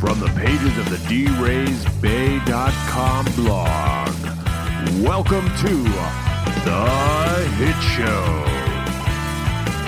from 0.00 0.18
the 0.18 0.28
pages 0.28 0.76
of 0.78 0.88
the 0.88 0.96
DRaysBay.com 0.96 2.46
blog. 3.34 4.14
Welcome 5.04 5.44
to 5.58 5.84
The 6.64 7.46
Hit 7.58 7.76
Show. 7.82 8.24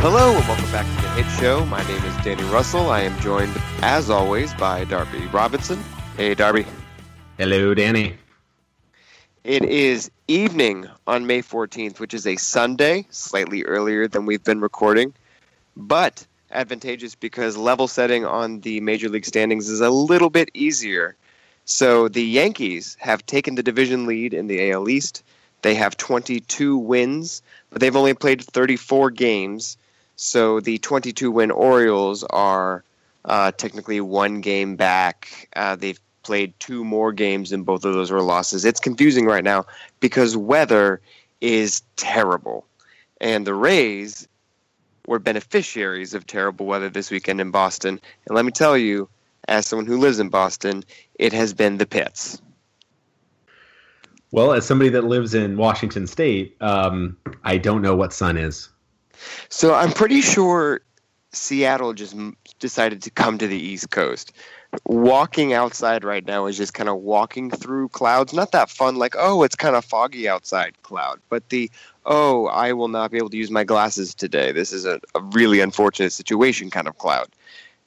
Hello 0.02 0.36
and 0.36 0.46
welcome 0.46 0.70
back 0.70 0.84
to 0.84 1.02
the 1.02 1.08
Hit 1.22 1.40
Show. 1.40 1.64
My 1.64 1.82
name 1.88 2.04
is 2.04 2.14
Danny 2.22 2.44
Russell. 2.50 2.90
I 2.90 3.00
am 3.00 3.18
joined, 3.20 3.58
as 3.80 4.10
always, 4.10 4.52
by 4.54 4.84
Darby 4.84 5.24
Robinson. 5.28 5.82
Hey, 6.18 6.34
Darby. 6.34 6.66
Hello, 7.38 7.72
Danny. 7.72 8.18
It 9.44 9.64
is 9.64 10.10
evening 10.28 10.88
on 11.06 11.26
May 11.26 11.40
14th, 11.40 12.00
which 12.00 12.12
is 12.12 12.26
a 12.26 12.36
Sunday, 12.36 13.06
slightly 13.08 13.64
earlier 13.64 14.06
than 14.08 14.26
we've 14.26 14.44
been 14.44 14.60
recording, 14.60 15.14
but 15.74 16.26
advantageous 16.52 17.14
because 17.14 17.56
level 17.56 17.88
setting 17.88 18.24
on 18.24 18.60
the 18.60 18.80
Major 18.80 19.08
League 19.08 19.24
standings 19.24 19.68
is 19.68 19.80
a 19.80 19.90
little 19.90 20.30
bit 20.30 20.50
easier. 20.54 21.16
So 21.64 22.08
the 22.08 22.24
Yankees 22.24 22.96
have 23.00 23.24
taken 23.26 23.54
the 23.54 23.62
division 23.62 24.06
lead 24.06 24.34
in 24.34 24.46
the 24.46 24.70
AL 24.70 24.88
East. 24.88 25.22
They 25.62 25.74
have 25.76 25.96
22 25.96 26.76
wins, 26.76 27.42
but 27.70 27.80
they've 27.80 27.94
only 27.96 28.14
played 28.14 28.42
34 28.42 29.10
games. 29.10 29.76
So 30.16 30.60
the 30.60 30.78
22 30.78 31.30
win 31.30 31.50
Orioles 31.50 32.24
are 32.24 32.84
uh, 33.24 33.52
technically 33.52 34.00
one 34.00 34.40
game 34.40 34.76
back. 34.76 35.48
Uh, 35.54 35.76
they've 35.76 36.00
played 36.22 36.52
two 36.58 36.84
more 36.84 37.12
games, 37.12 37.52
and 37.52 37.64
both 37.64 37.84
of 37.84 37.94
those 37.94 38.10
were 38.10 38.22
losses. 38.22 38.64
It's 38.64 38.80
confusing 38.80 39.26
right 39.26 39.44
now 39.44 39.66
because 40.00 40.36
weather 40.36 41.00
is 41.40 41.82
terrible. 41.96 42.66
And 43.20 43.46
the 43.46 43.54
Rays 43.54 44.26
were 45.06 45.18
beneficiaries 45.18 46.14
of 46.14 46.26
terrible 46.26 46.66
weather 46.66 46.88
this 46.88 47.10
weekend 47.10 47.40
in 47.40 47.50
Boston. 47.50 48.00
And 48.26 48.36
let 48.36 48.44
me 48.44 48.52
tell 48.52 48.76
you, 48.76 49.08
as 49.48 49.66
someone 49.66 49.86
who 49.86 49.98
lives 49.98 50.18
in 50.18 50.28
Boston, 50.28 50.84
it 51.16 51.32
has 51.32 51.52
been 51.54 51.78
the 51.78 51.86
pits. 51.86 52.40
Well, 54.30 54.52
as 54.52 54.64
somebody 54.64 54.90
that 54.90 55.04
lives 55.04 55.34
in 55.34 55.56
Washington 55.56 56.06
State, 56.06 56.56
um, 56.60 57.16
I 57.44 57.58
don't 57.58 57.82
know 57.82 57.94
what 57.94 58.12
sun 58.12 58.38
is. 58.38 58.70
So 59.50 59.74
I'm 59.74 59.92
pretty 59.92 60.22
sure 60.22 60.80
Seattle 61.32 61.92
just 61.92 62.16
decided 62.58 63.02
to 63.02 63.10
come 63.10 63.38
to 63.38 63.46
the 63.46 63.58
East 63.58 63.90
Coast. 63.90 64.32
Walking 64.86 65.52
outside 65.52 66.02
right 66.02 66.24
now 66.24 66.46
is 66.46 66.56
just 66.56 66.72
kind 66.72 66.88
of 66.88 66.96
walking 66.96 67.50
through 67.50 67.90
clouds. 67.90 68.32
Not 68.32 68.52
that 68.52 68.70
fun, 68.70 68.96
like, 68.96 69.14
oh, 69.18 69.42
it's 69.42 69.54
kind 69.54 69.76
of 69.76 69.84
foggy 69.84 70.28
outside 70.28 70.82
cloud, 70.82 71.20
but 71.28 71.50
the, 71.50 71.70
oh, 72.04 72.46
I 72.46 72.72
will 72.72 72.88
not 72.88 73.10
be 73.10 73.18
able 73.18 73.30
to 73.30 73.36
use 73.36 73.50
my 73.50 73.64
glasses 73.64 74.14
today. 74.14 74.52
This 74.52 74.72
is 74.72 74.84
a, 74.84 75.00
a 75.14 75.20
really 75.20 75.60
unfortunate 75.60 76.12
situation 76.12 76.70
kind 76.70 76.88
of 76.88 76.98
cloud. 76.98 77.28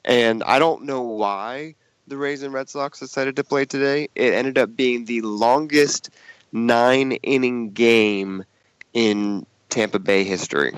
And 0.04 0.42
I 0.44 0.58
don't 0.58 0.84
know 0.84 1.02
why 1.02 1.74
the 2.06 2.16
Rays 2.16 2.42
and 2.42 2.52
Red 2.54 2.68
Sox 2.68 3.00
decided 3.00 3.36
to 3.36 3.44
play 3.44 3.64
today. 3.64 4.08
It 4.14 4.32
ended 4.32 4.58
up 4.58 4.76
being 4.76 5.04
the 5.04 5.20
longest 5.22 6.10
nine 6.52 7.12
inning 7.12 7.70
game 7.70 8.44
in 8.92 9.44
Tampa 9.68 9.98
Bay 9.98 10.24
history. 10.24 10.72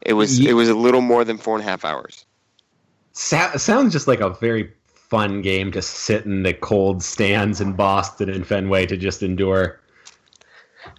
It 0.00 0.14
was 0.14 0.40
it 0.40 0.54
was 0.54 0.68
a 0.68 0.74
little 0.74 1.00
more 1.00 1.24
than 1.24 1.38
four 1.38 1.56
and 1.56 1.64
a 1.64 1.68
half 1.68 1.84
hours. 1.84 2.24
So- 3.12 3.56
sounds 3.56 3.92
just 3.92 4.08
like 4.08 4.20
a 4.20 4.30
very 4.30 4.72
fun 4.84 5.42
game 5.42 5.70
to 5.72 5.82
sit 5.82 6.24
in 6.24 6.42
the 6.42 6.54
cold 6.54 7.02
stands 7.02 7.60
in 7.60 7.74
Boston 7.74 8.30
and 8.30 8.46
Fenway 8.46 8.86
to 8.86 8.96
just 8.96 9.22
endure. 9.22 9.78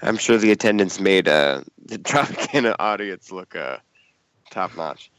I'm 0.01 0.17
sure 0.17 0.37
the 0.37 0.51
attendance 0.51 0.99
made 0.99 1.27
uh, 1.27 1.61
the 1.85 1.97
Tropicana 1.99 2.75
audience 2.79 3.31
look 3.31 3.55
uh, 3.55 3.77
top 4.51 4.75
notch. 4.75 5.11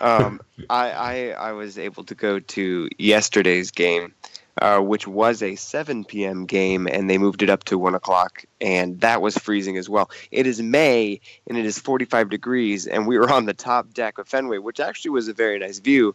Um, 0.00 0.40
I, 0.70 0.90
I 0.90 1.28
I 1.30 1.52
was 1.52 1.78
able 1.78 2.04
to 2.04 2.14
go 2.14 2.38
to 2.38 2.88
yesterday's 2.98 3.70
game, 3.70 4.14
uh, 4.62 4.78
which 4.78 5.06
was 5.06 5.42
a 5.42 5.56
7 5.56 6.04
p.m. 6.04 6.46
game, 6.46 6.86
and 6.86 7.10
they 7.10 7.18
moved 7.18 7.42
it 7.42 7.50
up 7.50 7.64
to 7.64 7.78
1 7.78 7.94
o'clock, 7.94 8.44
and 8.60 9.00
that 9.00 9.20
was 9.20 9.36
freezing 9.36 9.76
as 9.76 9.88
well. 9.88 10.10
It 10.30 10.46
is 10.46 10.62
May, 10.62 11.20
and 11.48 11.58
it 11.58 11.66
is 11.66 11.78
45 11.78 12.30
degrees, 12.30 12.86
and 12.86 13.06
we 13.06 13.18
were 13.18 13.30
on 13.30 13.46
the 13.46 13.54
top 13.54 13.92
deck 13.92 14.18
of 14.18 14.28
Fenway, 14.28 14.58
which 14.58 14.80
actually 14.80 15.10
was 15.10 15.28
a 15.28 15.34
very 15.34 15.58
nice 15.58 15.80
view. 15.80 16.14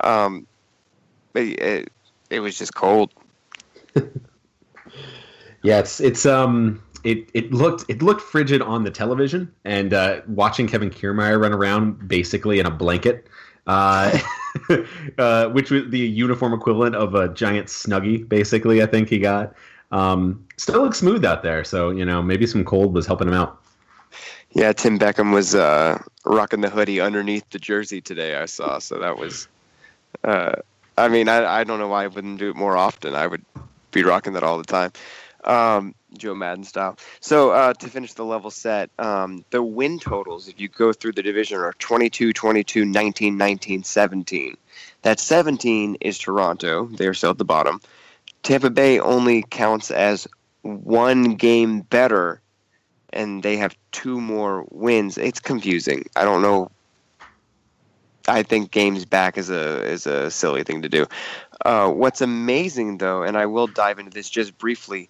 Um, 0.00 0.46
but 1.32 1.42
it, 1.42 1.92
it 2.30 2.40
was 2.40 2.58
just 2.58 2.74
cold. 2.74 3.12
yeah, 5.62 5.78
it's 5.78 6.00
it's 6.00 6.26
um 6.26 6.82
it 7.04 7.28
it 7.34 7.52
looked 7.52 7.84
it 7.88 8.02
looked 8.02 8.20
frigid 8.20 8.62
on 8.62 8.84
the 8.84 8.90
television, 8.90 9.52
and 9.64 9.92
uh, 9.94 10.20
watching 10.26 10.66
Kevin 10.66 10.90
Kiermaier 10.90 11.40
run 11.40 11.52
around 11.52 12.08
basically 12.08 12.58
in 12.58 12.66
a 12.66 12.70
blanket. 12.70 13.28
Uh, 13.66 14.18
uh, 15.18 15.48
which 15.50 15.70
was 15.70 15.82
the 15.90 15.98
uniform 15.98 16.54
equivalent 16.54 16.94
of 16.94 17.14
a 17.14 17.28
giant 17.34 17.66
snuggie, 17.66 18.26
basically. 18.26 18.82
I 18.82 18.86
think 18.86 19.10
he 19.10 19.18
got. 19.18 19.52
Um, 19.92 20.46
still 20.56 20.82
looks 20.82 20.98
smooth 20.98 21.22
out 21.22 21.42
there, 21.42 21.64
so 21.64 21.90
you 21.90 22.04
know 22.04 22.22
maybe 22.22 22.46
some 22.46 22.64
cold 22.64 22.94
was 22.94 23.06
helping 23.06 23.28
him 23.28 23.34
out. 23.34 23.60
Yeah, 24.52 24.72
Tim 24.72 24.98
Beckham 24.98 25.34
was 25.34 25.54
uh, 25.54 26.02
rocking 26.24 26.62
the 26.62 26.70
hoodie 26.70 27.00
underneath 27.00 27.48
the 27.50 27.58
jersey 27.58 28.00
today. 28.00 28.36
I 28.36 28.46
saw, 28.46 28.78
so 28.78 28.98
that 28.98 29.18
was. 29.18 29.48
Uh, 30.24 30.54
I 30.96 31.08
mean, 31.08 31.28
I 31.28 31.60
I 31.60 31.64
don't 31.64 31.78
know 31.78 31.88
why 31.88 32.04
I 32.04 32.06
wouldn't 32.06 32.38
do 32.38 32.50
it 32.50 32.56
more 32.56 32.76
often. 32.76 33.14
I 33.14 33.26
would 33.26 33.44
be 33.92 34.02
rocking 34.02 34.32
that 34.34 34.42
all 34.42 34.58
the 34.58 34.64
time. 34.64 34.92
Um, 35.48 35.94
Joe 36.16 36.34
Maddon 36.34 36.64
style. 36.64 36.98
So 37.20 37.50
uh, 37.50 37.72
to 37.74 37.88
finish 37.88 38.12
the 38.12 38.24
level 38.24 38.50
set, 38.50 38.90
um, 38.98 39.44
the 39.50 39.62
win 39.62 39.98
totals, 39.98 40.48
if 40.48 40.60
you 40.60 40.68
go 40.68 40.92
through 40.92 41.12
the 41.12 41.22
division, 41.22 41.58
are 41.58 41.72
22, 41.72 42.32
22, 42.32 42.84
19, 42.84 43.36
19, 43.36 43.82
17. 43.82 44.56
That 45.02 45.20
17 45.20 45.96
is 46.00 46.18
Toronto. 46.18 46.86
They 46.86 47.06
are 47.06 47.14
still 47.14 47.30
at 47.30 47.38
the 47.38 47.44
bottom. 47.44 47.80
Tampa 48.42 48.70
Bay 48.70 48.98
only 48.98 49.42
counts 49.42 49.90
as 49.90 50.28
one 50.62 51.34
game 51.34 51.80
better, 51.80 52.40
and 53.12 53.42
they 53.42 53.56
have 53.56 53.76
two 53.92 54.20
more 54.20 54.66
wins. 54.70 55.18
It's 55.18 55.40
confusing. 55.40 56.06
I 56.16 56.24
don't 56.24 56.42
know. 56.42 56.70
I 58.26 58.42
think 58.42 58.70
games 58.70 59.06
back 59.06 59.38
is 59.38 59.48
a 59.48 59.82
is 59.84 60.06
a 60.06 60.30
silly 60.30 60.62
thing 60.62 60.82
to 60.82 60.88
do. 60.88 61.06
Uh, 61.64 61.90
what's 61.90 62.20
amazing 62.20 62.98
though, 62.98 63.22
and 63.22 63.38
I 63.38 63.46
will 63.46 63.66
dive 63.66 63.98
into 63.98 64.10
this 64.10 64.28
just 64.28 64.58
briefly, 64.58 65.08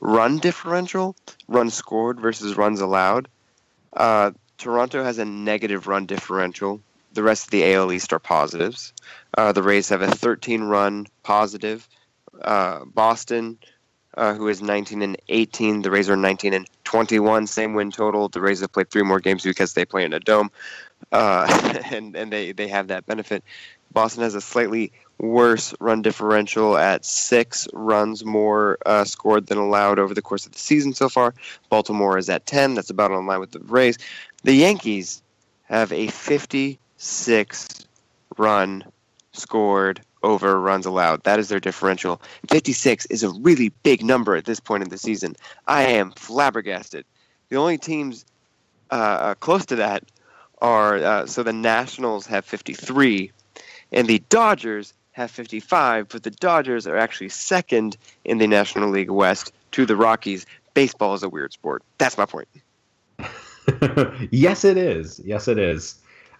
run 0.00 0.38
differential, 0.38 1.14
runs 1.48 1.74
scored 1.74 2.20
versus 2.20 2.56
runs 2.56 2.80
allowed. 2.80 3.28
Uh, 3.92 4.32
Toronto 4.58 5.02
has 5.02 5.18
a 5.18 5.24
negative 5.24 5.86
run 5.86 6.06
differential. 6.06 6.80
The 7.12 7.22
rest 7.22 7.44
of 7.44 7.50
the 7.50 7.74
AL 7.74 7.92
East 7.92 8.12
are 8.12 8.18
positives. 8.18 8.92
Uh, 9.36 9.52
the 9.52 9.62
Rays 9.62 9.88
have 9.88 10.02
a 10.02 10.10
13 10.10 10.62
run 10.62 11.06
positive. 11.22 11.88
Uh, 12.40 12.84
Boston, 12.84 13.58
uh, 14.16 14.34
who 14.34 14.48
is 14.48 14.62
19 14.62 15.02
and 15.02 15.16
18, 15.28 15.82
the 15.82 15.90
Rays 15.90 16.08
are 16.08 16.16
19 16.16 16.54
and 16.54 16.68
21, 16.84 17.46
same 17.46 17.74
win 17.74 17.90
total. 17.90 18.28
The 18.28 18.40
Rays 18.40 18.60
have 18.60 18.72
played 18.72 18.90
three 18.90 19.02
more 19.02 19.20
games 19.20 19.42
because 19.42 19.74
they 19.74 19.84
play 19.84 20.04
in 20.04 20.12
a 20.12 20.20
dome, 20.20 20.50
uh, 21.10 21.80
and 21.90 22.14
and 22.16 22.32
they 22.32 22.52
they 22.52 22.68
have 22.68 22.88
that 22.88 23.06
benefit. 23.06 23.44
Boston 23.92 24.22
has 24.22 24.34
a 24.34 24.40
slightly 24.40 24.92
worse 25.20 25.74
run 25.80 26.02
differential 26.02 26.76
at 26.76 27.04
six 27.04 27.68
runs 27.72 28.24
more 28.24 28.78
uh, 28.86 29.04
scored 29.04 29.46
than 29.46 29.58
allowed 29.58 29.98
over 29.98 30.14
the 30.14 30.22
course 30.22 30.46
of 30.46 30.52
the 30.52 30.58
season 30.58 30.94
so 30.94 31.08
far. 31.08 31.34
Baltimore 31.68 32.18
is 32.18 32.28
at 32.28 32.46
10. 32.46 32.74
That's 32.74 32.90
about 32.90 33.12
on 33.12 33.26
line 33.26 33.40
with 33.40 33.52
the 33.52 33.60
Rays. 33.60 33.98
The 34.42 34.54
Yankees 34.54 35.22
have 35.64 35.92
a 35.92 36.08
56 36.08 37.86
run 38.36 38.84
scored 39.32 40.00
over 40.22 40.60
runs 40.60 40.86
allowed. 40.86 41.22
That 41.24 41.38
is 41.38 41.48
their 41.48 41.60
differential. 41.60 42.20
56 42.48 43.06
is 43.06 43.22
a 43.22 43.30
really 43.30 43.70
big 43.82 44.02
number 44.02 44.36
at 44.36 44.44
this 44.44 44.60
point 44.60 44.82
in 44.82 44.88
the 44.88 44.98
season. 44.98 45.36
I 45.66 45.82
am 45.82 46.12
flabbergasted. 46.12 47.04
The 47.48 47.56
only 47.56 47.78
teams 47.78 48.24
uh, 48.90 49.34
close 49.34 49.64
to 49.66 49.76
that 49.76 50.04
are 50.60 50.96
uh, 50.96 51.26
so 51.26 51.42
the 51.42 51.52
Nationals 51.52 52.26
have 52.26 52.44
53 52.44 53.30
and 53.92 54.06
the 54.06 54.18
Dodgers 54.28 54.92
have 55.20 55.30
55, 55.30 56.08
but 56.08 56.22
the 56.22 56.30
Dodgers 56.30 56.86
are 56.86 56.96
actually 56.96 57.28
second 57.28 57.96
in 58.24 58.38
the 58.38 58.46
National 58.46 58.90
League 58.90 59.10
West 59.10 59.52
to 59.72 59.86
the 59.86 59.94
Rockies. 59.94 60.46
Baseball 60.74 61.14
is 61.14 61.22
a 61.22 61.28
weird 61.28 61.52
sport. 61.52 61.82
That's 61.98 62.16
my 62.16 62.26
point. 62.26 62.48
yes, 64.30 64.64
it 64.64 64.76
is. 64.76 65.20
Yes, 65.24 65.46
it 65.46 65.58
is. 65.58 65.96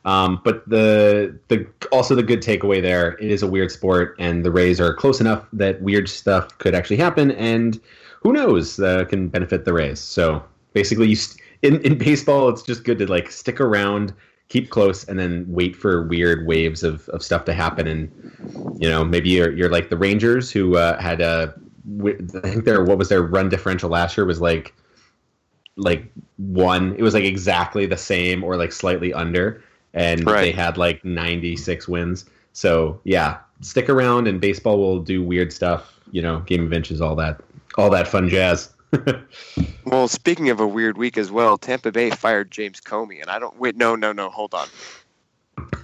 Um, 0.07 0.41
but 0.43 0.67
the 0.67 1.39
the 1.49 1.67
also 1.93 2.15
the 2.15 2.23
good 2.23 2.41
takeaway 2.41 2.81
there, 2.81 3.19
it 3.19 3.31
is 3.31 3.43
a 3.43 3.47
weird 3.47 3.71
sport, 3.71 4.17
and 4.19 4.45
the 4.45 4.51
Rays 4.51 4.81
are 4.81 4.95
close 4.95 5.21
enough 5.21 5.45
that 5.53 5.83
weird 5.83 6.09
stuff 6.09 6.57
could 6.57 6.75
actually 6.75 6.97
happen, 6.97 7.33
and 7.33 7.79
who 8.23 8.33
knows, 8.33 8.81
uh, 8.81 9.05
can 9.05 9.29
benefit 9.29 9.67
the 9.67 9.75
Rays. 9.75 10.01
So 10.01 10.43
basically, 10.73 11.09
you 11.09 11.17
st- 11.17 11.43
in 11.61 11.83
in 11.83 11.99
baseball, 11.99 12.49
it's 12.49 12.63
just 12.63 12.85
good 12.85 12.99
to 12.99 13.07
like 13.07 13.31
stick 13.31 13.61
around, 13.61 14.15
keep 14.51 14.69
close, 14.69 15.05
and 15.05 15.19
then 15.19 15.47
wait 15.49 15.75
for 15.75 16.03
weird 16.03 16.47
waves 16.47 16.83
of, 16.83 17.09
of 17.11 17.23
stuff 17.23 17.47
to 17.47 17.55
happen. 17.55 17.87
And 17.87 18.77
you 18.79 18.89
know, 18.91 19.03
maybe 19.05 19.31
you're 19.31 19.53
you're 19.53 19.71
like 19.71 19.89
the 19.89 19.97
Rangers 19.97 20.51
who 20.51 20.77
uh, 20.77 21.01
had 21.01 21.23
a 21.23 21.55
I 22.05 22.49
think 22.51 22.65
their 22.67 22.85
what 22.85 22.99
was 22.99 23.09
their 23.09 23.23
run 23.23 23.49
differential 23.49 23.89
last 23.89 24.17
year 24.19 24.27
was 24.27 24.41
like 24.41 24.75
like 25.77 26.13
one. 26.37 26.95
It 26.97 27.03
was 27.03 27.15
like 27.15 27.25
exactly 27.25 27.87
the 27.87 27.97
same 27.97 28.45
or 28.45 28.57
like 28.57 28.73
slightly 28.73 29.15
under, 29.15 29.63
and 29.95 30.27
Right. 30.27 30.43
they 30.43 30.53
had 30.53 30.77
like 30.77 31.03
96 31.05 31.89
wins. 31.89 32.27
So 32.53 33.01
yeah, 33.05 33.39
stick 33.61 33.89
around, 33.89 34.27
and 34.29 34.41
baseball 34.41 34.79
will 34.79 35.01
do 35.01 35.23
weird 35.23 35.53
stuff. 35.53 35.99
You 36.11 36.23
know, 36.23 36.41
game 36.41 36.67
of 36.67 36.73
inches, 36.73 37.01
all 37.01 37.15
that, 37.17 37.41
all 37.79 37.89
that 37.91 38.09
fun 38.09 38.29
jazz. 38.29 38.71
Well, 39.85 40.09
speaking 40.09 40.51
of 40.51 40.61
a 40.61 40.67
weird 40.67 40.99
week 40.99 41.17
as 41.17 41.31
well, 41.31 41.59
Tampa 41.59 41.93
Bay 41.93 42.11
fired 42.11 42.51
James 42.51 42.81
Comey, 42.81 43.21
and 43.21 43.31
I 43.31 43.39
don't 43.39 43.59
wait. 43.59 43.77
No, 43.77 43.95
no, 43.95 44.13
no. 44.13 44.31
Hold 44.31 44.55
on. 44.55 44.69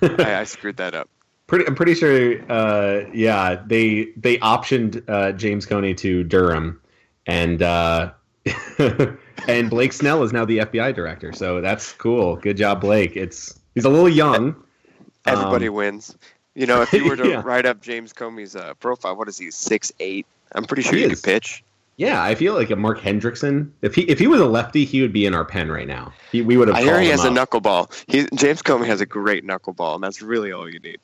I, 0.03 0.41
I 0.41 0.45
screwed 0.45 0.77
that 0.79 0.95
up. 0.95 1.09
Pretty, 1.47 1.65
I'm 1.65 1.77
pretty 1.77 1.95
sure. 1.95 2.41
Uh, 2.51 3.05
yeah, 3.15 3.63
they 3.67 4.09
they 4.17 4.37
optioned 4.39 5.09
uh, 5.09 5.31
James 5.31 5.65
Comey 5.65 5.97
to 5.99 6.25
Durham, 6.25 6.81
and 7.27 7.63
uh, 7.63 8.11
and 9.47 9.71
Blake 9.71 9.93
Snell 9.93 10.25
is 10.25 10.33
now 10.33 10.45
the 10.45 10.59
FBI 10.59 10.93
director. 10.93 11.33
So 11.33 11.61
that's 11.61 11.93
cool. 11.93 12.35
Good 12.35 12.57
job, 12.57 12.81
Blake. 12.81 13.17
It's 13.17 13.61
he's 13.77 13.85
a 13.85 13.89
little 13.89 14.09
young. 14.09 14.57
Everybody 15.25 15.69
um, 15.69 15.75
wins. 15.75 16.17
You 16.57 16.67
know, 16.67 16.83
if 16.83 16.93
you 16.93 17.05
were 17.09 17.17
to 17.17 17.29
yeah. 17.29 17.43
write 17.45 17.67
up 17.67 17.81
James 17.81 18.13
Comey's 18.13 18.57
uh, 18.57 18.75
profile, 18.75 19.15
what 19.15 19.29
is 19.29 19.39
he? 19.39 19.53
Six 19.53 19.93
eight. 20.01 20.27
I'm 20.53 20.65
pretty 20.65 20.83
sure 20.83 20.95
he, 20.95 21.03
he 21.03 21.11
could 21.11 21.23
pitch. 21.23 21.63
Yeah, 21.97 22.23
I 22.23 22.35
feel 22.35 22.55
like 22.55 22.71
a 22.71 22.77
Mark 22.77 23.01
Hendrickson. 23.01 23.71
If 23.81 23.95
he 23.95 24.03
if 24.03 24.19
he 24.19 24.27
was 24.27 24.41
a 24.41 24.47
lefty, 24.47 24.85
he 24.85 25.01
would 25.01 25.13
be 25.13 25.25
in 25.25 25.35
our 25.35 25.45
pen 25.45 25.71
right 25.71 25.87
now. 25.87 26.13
He, 26.31 26.43
we 26.43 26.57
would 26.59 26.69
have. 26.69 26.77
I 26.77 26.83
hear 26.83 27.01
he 27.01 27.09
has 27.09 27.25
up. 27.25 27.33
a 27.33 27.35
knuckleball. 27.35 28.05
He 28.07 28.27
James 28.37 28.63
Comey 28.63 28.87
has 28.87 29.01
a 29.01 29.07
great 29.07 29.47
knuckleball, 29.47 29.95
and 29.95 30.05
that's 30.05 30.21
really 30.21 30.53
all 30.53 30.71
you 30.71 30.79
need. 30.79 31.01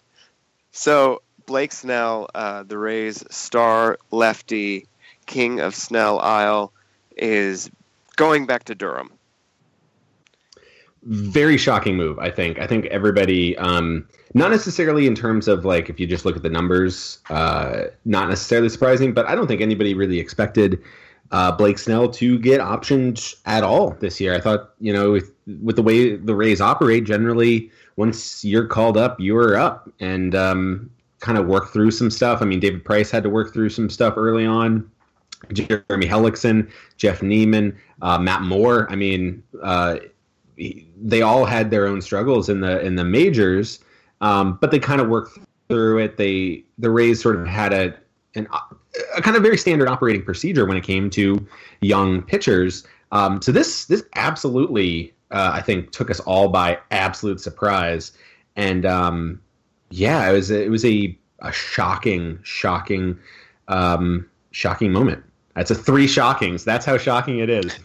So 0.73 1.23
Blake 1.47 1.73
Snell, 1.73 2.29
uh, 2.35 2.63
the 2.65 2.77
Rays 2.77 3.25
star 3.31 3.99
lefty, 4.11 4.87
king 5.27 5.61
of 5.61 5.75
Snell 5.75 6.19
Isle, 6.19 6.73
is 7.17 7.71
going 8.17 8.47
back 8.47 8.65
to 8.65 8.75
Durham. 8.75 9.11
Very 11.05 11.57
shocking 11.57 11.97
move, 11.97 12.19
I 12.19 12.31
think. 12.31 12.59
I 12.59 12.67
think 12.67 12.87
everybody. 12.87 13.57
Um, 13.59 14.09
not 14.35 14.51
necessarily 14.51 15.07
in 15.07 15.15
terms 15.15 15.49
of 15.49 15.65
like 15.65 15.91
if 15.91 15.99
you 15.99 16.07
just 16.07 16.25
look 16.25 16.37
at 16.37 16.43
the 16.43 16.51
numbers, 16.51 17.19
uh, 17.29 17.85
not 18.05 18.29
necessarily 18.29 18.69
surprising, 18.69 19.13
but 19.13 19.27
I 19.27 19.35
don't 19.35 19.47
think 19.47 19.61
anybody 19.61 19.95
really 19.95 20.19
expected 20.19 20.83
uh, 21.33 21.51
Blake 21.51 21.79
Snell 21.79 22.09
to 22.11 22.39
get 22.39 22.61
optioned 22.61 23.35
at 23.47 23.65
all 23.65 23.91
this 24.01 24.21
year. 24.21 24.35
I 24.35 24.41
thought, 24.41 24.71
you 24.81 24.93
know, 24.93 25.13
with, 25.13 25.33
with 25.63 25.77
the 25.77 25.83
way 25.83 26.17
the 26.17 26.35
Rays 26.35 26.61
operate, 26.61 27.05
generally, 27.05 27.71
once 27.97 28.45
you're 28.45 28.67
called 28.67 28.97
up, 28.97 29.19
you're 29.19 29.57
up, 29.57 29.91
and 29.99 30.35
um, 30.35 30.91
kind 31.21 31.39
of 31.39 31.47
work 31.47 31.73
through 31.73 31.91
some 31.91 32.11
stuff. 32.11 32.43
I 32.43 32.45
mean, 32.45 32.61
David 32.61 32.85
Price 32.85 33.11
had 33.11 33.23
to 33.23 33.31
work 33.31 33.53
through 33.53 33.71
some 33.71 33.89
stuff 33.89 34.15
early 34.17 34.47
on. 34.47 34.89
Jeremy 35.53 36.07
Hellickson, 36.07 36.71
Jeff 36.97 37.23
Niemann, 37.23 37.77
uh, 38.03 38.19
Matt 38.19 38.43
Moore. 38.43 38.87
I 38.91 38.97
mean, 38.97 39.43
uh, 39.63 39.97
they 41.03 41.23
all 41.23 41.45
had 41.45 41.71
their 41.71 41.87
own 41.87 42.01
struggles 42.01 42.49
in 42.49 42.61
the 42.61 42.81
in 42.81 42.97
the 42.97 43.05
majors 43.05 43.81
um, 44.23 44.57
but 44.61 44.71
they 44.71 44.79
kind 44.79 45.01
of 45.01 45.09
worked 45.09 45.39
through 45.69 45.99
it. 45.99 46.17
They 46.17 46.65
the 46.79 46.91
Rays 46.91 47.21
sort 47.21 47.37
of 47.37 47.47
had 47.47 47.73
a 47.73 47.95
an, 48.35 48.49
a 49.17 49.21
kind 49.21 49.37
of 49.37 49.43
very 49.43 49.59
standard 49.59 49.89
operating 49.89 50.23
procedure 50.23 50.65
when 50.65 50.77
it 50.77 50.85
came 50.85 51.11
to 51.11 51.47
young 51.83 52.23
pitchers. 52.23 52.87
Um, 53.11 53.43
so 53.43 53.53
this 53.53 53.85
this 53.87 54.03
absolutely 54.15 55.13
uh, 55.33 55.51
I 55.53 55.61
think 55.61 55.91
took 55.91 56.11
us 56.11 56.21
all 56.21 56.49
by 56.49 56.79
absolute 56.91 57.41
surprise, 57.41 58.13
and 58.57 58.87
um, 58.87 59.41
yeah, 59.91 60.31
it 60.31 60.33
was 60.33 60.51
a, 60.51 60.65
it 60.65 60.71
was 60.71 60.85
a 60.85 61.19
a 61.41 61.53
shocking 61.53 62.39
shocking 62.45 63.19
um, 63.69 64.29
shocking 64.53 64.93
moment. 64.93 65.25
That's 65.57 65.71
a 65.71 65.75
three 65.75 66.07
shockings. 66.07 66.65
That's 66.65 66.87
how 66.87 66.97
shocking 66.97 67.41
it 67.41 67.51
is. 67.51 67.77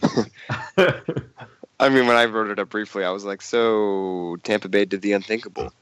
I 1.80 1.88
mean, 1.88 2.06
when 2.06 2.16
I 2.16 2.24
wrote 2.24 2.50
it 2.50 2.58
up 2.58 2.70
briefly, 2.70 3.04
I 3.04 3.10
was 3.10 3.24
like, 3.24 3.40
"So 3.40 4.36
Tampa 4.42 4.68
Bay 4.68 4.84
did 4.84 5.02
the 5.02 5.12
unthinkable." 5.12 5.72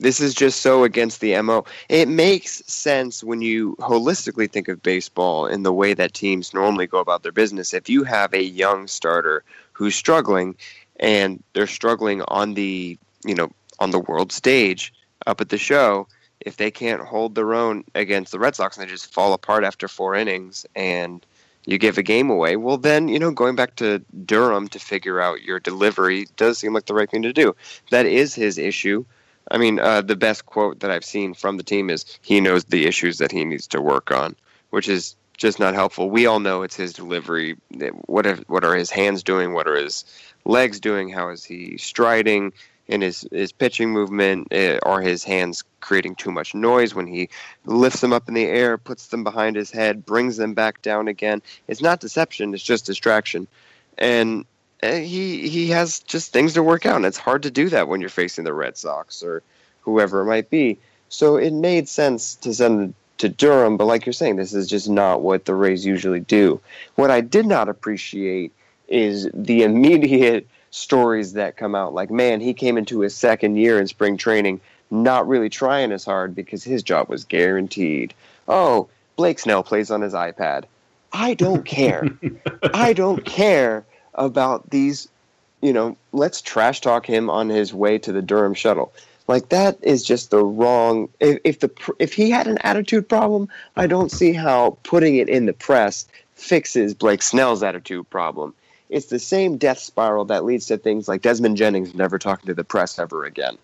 This 0.00 0.20
is 0.20 0.32
just 0.32 0.60
so 0.60 0.84
against 0.84 1.20
the 1.20 1.34
MO. 1.34 1.64
It 1.88 2.06
makes 2.06 2.62
sense 2.66 3.24
when 3.24 3.42
you 3.42 3.74
holistically 3.80 4.48
think 4.50 4.68
of 4.68 4.82
baseball 4.82 5.46
in 5.46 5.64
the 5.64 5.72
way 5.72 5.92
that 5.94 6.14
teams 6.14 6.54
normally 6.54 6.86
go 6.86 6.98
about 6.98 7.24
their 7.24 7.32
business. 7.32 7.74
If 7.74 7.88
you 7.88 8.04
have 8.04 8.32
a 8.32 8.42
young 8.42 8.86
starter 8.86 9.42
who's 9.72 9.96
struggling 9.96 10.54
and 11.00 11.42
they're 11.52 11.66
struggling 11.66 12.22
on 12.28 12.54
the, 12.54 12.96
you 13.24 13.34
know, 13.34 13.50
on 13.80 13.90
the 13.90 13.98
world 13.98 14.30
stage 14.30 14.92
up 15.26 15.40
at 15.40 15.48
the 15.48 15.58
show, 15.58 16.06
if 16.40 16.56
they 16.56 16.70
can't 16.70 17.02
hold 17.02 17.34
their 17.34 17.54
own 17.54 17.84
against 17.96 18.30
the 18.30 18.38
Red 18.38 18.54
Sox 18.54 18.76
and 18.76 18.86
they 18.86 18.90
just 18.90 19.12
fall 19.12 19.32
apart 19.32 19.64
after 19.64 19.88
four 19.88 20.14
innings 20.14 20.64
and 20.76 21.26
you 21.68 21.76
give 21.76 21.98
a 21.98 22.02
game 22.02 22.30
away, 22.30 22.56
well, 22.56 22.78
then, 22.78 23.08
you 23.08 23.18
know, 23.18 23.30
going 23.30 23.54
back 23.54 23.76
to 23.76 23.98
Durham 24.24 24.68
to 24.68 24.78
figure 24.78 25.20
out 25.20 25.42
your 25.42 25.60
delivery 25.60 26.26
does 26.38 26.58
seem 26.58 26.72
like 26.72 26.86
the 26.86 26.94
right 26.94 27.10
thing 27.10 27.20
to 27.22 27.32
do. 27.32 27.54
That 27.90 28.06
is 28.06 28.34
his 28.34 28.56
issue. 28.56 29.04
I 29.50 29.58
mean, 29.58 29.78
uh, 29.78 30.00
the 30.00 30.16
best 30.16 30.46
quote 30.46 30.80
that 30.80 30.90
I've 30.90 31.04
seen 31.04 31.34
from 31.34 31.58
the 31.58 31.62
team 31.62 31.90
is 31.90 32.06
he 32.22 32.40
knows 32.40 32.64
the 32.64 32.86
issues 32.86 33.18
that 33.18 33.30
he 33.30 33.44
needs 33.44 33.66
to 33.68 33.82
work 33.82 34.10
on, 34.10 34.34
which 34.70 34.88
is 34.88 35.14
just 35.36 35.60
not 35.60 35.74
helpful. 35.74 36.08
We 36.08 36.24
all 36.24 36.40
know 36.40 36.62
it's 36.62 36.74
his 36.74 36.94
delivery. 36.94 37.58
What 38.06 38.26
what 38.48 38.64
are 38.64 38.74
his 38.74 38.90
hands 38.90 39.22
doing? 39.22 39.52
What 39.52 39.68
are 39.68 39.76
his 39.76 40.06
legs 40.46 40.80
doing? 40.80 41.10
How 41.10 41.28
is 41.28 41.44
he 41.44 41.76
striding? 41.76 42.54
In 42.88 43.02
his, 43.02 43.26
his 43.30 43.52
pitching 43.52 43.90
movement, 43.90 44.52
uh, 44.52 44.78
are 44.82 45.02
his 45.02 45.22
hands 45.22 45.62
creating 45.80 46.14
too 46.14 46.30
much 46.30 46.54
noise 46.54 46.94
when 46.94 47.06
he 47.06 47.28
lifts 47.66 48.00
them 48.00 48.14
up 48.14 48.28
in 48.28 48.34
the 48.34 48.46
air, 48.46 48.78
puts 48.78 49.08
them 49.08 49.24
behind 49.24 49.56
his 49.56 49.70
head, 49.70 50.06
brings 50.06 50.38
them 50.38 50.54
back 50.54 50.80
down 50.80 51.06
again? 51.06 51.42
It's 51.66 51.82
not 51.82 52.00
deception, 52.00 52.54
it's 52.54 52.62
just 52.62 52.86
distraction. 52.86 53.46
And 53.98 54.46
Eh, 54.82 55.00
he 55.00 55.48
he 55.48 55.68
has 55.68 56.00
just 56.00 56.32
things 56.32 56.54
to 56.54 56.62
work 56.62 56.86
out, 56.86 56.96
and 56.96 57.06
it's 57.06 57.18
hard 57.18 57.42
to 57.42 57.50
do 57.50 57.68
that 57.68 57.88
when 57.88 58.00
you're 58.00 58.08
facing 58.08 58.44
the 58.44 58.52
Red 58.52 58.76
Sox 58.76 59.22
or 59.22 59.42
whoever 59.80 60.20
it 60.20 60.26
might 60.26 60.50
be. 60.50 60.78
So 61.08 61.36
it 61.36 61.52
made 61.52 61.88
sense 61.88 62.36
to 62.36 62.54
send 62.54 62.94
to 63.18 63.28
Durham, 63.28 63.76
but 63.76 63.86
like 63.86 64.06
you're 64.06 64.12
saying, 64.12 64.36
this 64.36 64.54
is 64.54 64.68
just 64.68 64.88
not 64.88 65.22
what 65.22 65.46
the 65.46 65.54
Rays 65.54 65.84
usually 65.84 66.20
do. 66.20 66.60
What 66.94 67.10
I 67.10 67.20
did 67.20 67.46
not 67.46 67.68
appreciate 67.68 68.52
is 68.86 69.28
the 69.34 69.62
immediate 69.64 70.46
stories 70.70 71.32
that 71.34 71.56
come 71.56 71.74
out. 71.74 71.94
Like, 71.94 72.10
man, 72.10 72.40
he 72.40 72.54
came 72.54 72.76
into 72.76 73.00
his 73.00 73.14
second 73.14 73.56
year 73.56 73.80
in 73.80 73.86
spring 73.86 74.16
training 74.16 74.60
not 74.90 75.28
really 75.28 75.48
trying 75.48 75.92
as 75.92 76.04
hard 76.04 76.34
because 76.34 76.64
his 76.64 76.82
job 76.82 77.08
was 77.08 77.24
guaranteed. 77.24 78.14
Oh, 78.46 78.88
Blake 79.16 79.38
Snell 79.38 79.62
plays 79.62 79.90
on 79.90 80.00
his 80.00 80.14
iPad. 80.14 80.64
I 81.12 81.34
don't 81.34 81.64
care. 81.64 82.06
I 82.74 82.92
don't 82.92 83.24
care 83.24 83.84
about 84.14 84.70
these, 84.70 85.08
you 85.60 85.72
know, 85.72 85.96
let's 86.12 86.40
trash 86.40 86.80
talk 86.80 87.06
him 87.06 87.30
on 87.30 87.48
his 87.48 87.74
way 87.74 87.98
to 87.98 88.12
the 88.12 88.22
Durham 88.22 88.54
shuttle. 88.54 88.92
Like 89.26 89.50
that 89.50 89.78
is 89.82 90.02
just 90.02 90.30
the 90.30 90.42
wrong. 90.42 91.10
If, 91.20 91.38
if 91.44 91.60
the 91.60 91.70
if 91.98 92.14
he 92.14 92.30
had 92.30 92.46
an 92.46 92.56
attitude 92.58 93.08
problem, 93.08 93.48
I 93.76 93.86
don't 93.86 94.10
see 94.10 94.32
how 94.32 94.78
putting 94.84 95.16
it 95.16 95.28
in 95.28 95.44
the 95.44 95.52
press 95.52 96.06
fixes 96.34 96.94
Blake 96.94 97.20
Snell's 97.20 97.62
attitude 97.62 98.08
problem. 98.08 98.54
It's 98.88 99.06
the 99.06 99.18
same 99.18 99.56
death 99.56 99.78
spiral 99.78 100.24
that 100.26 100.44
leads 100.44 100.66
to 100.66 100.78
things 100.78 101.08
like 101.08 101.22
Desmond 101.22 101.56
Jennings 101.56 101.94
never 101.94 102.18
talking 102.18 102.46
to 102.46 102.54
the 102.54 102.64
press 102.64 102.98
ever 102.98 103.24
again. 103.24 103.58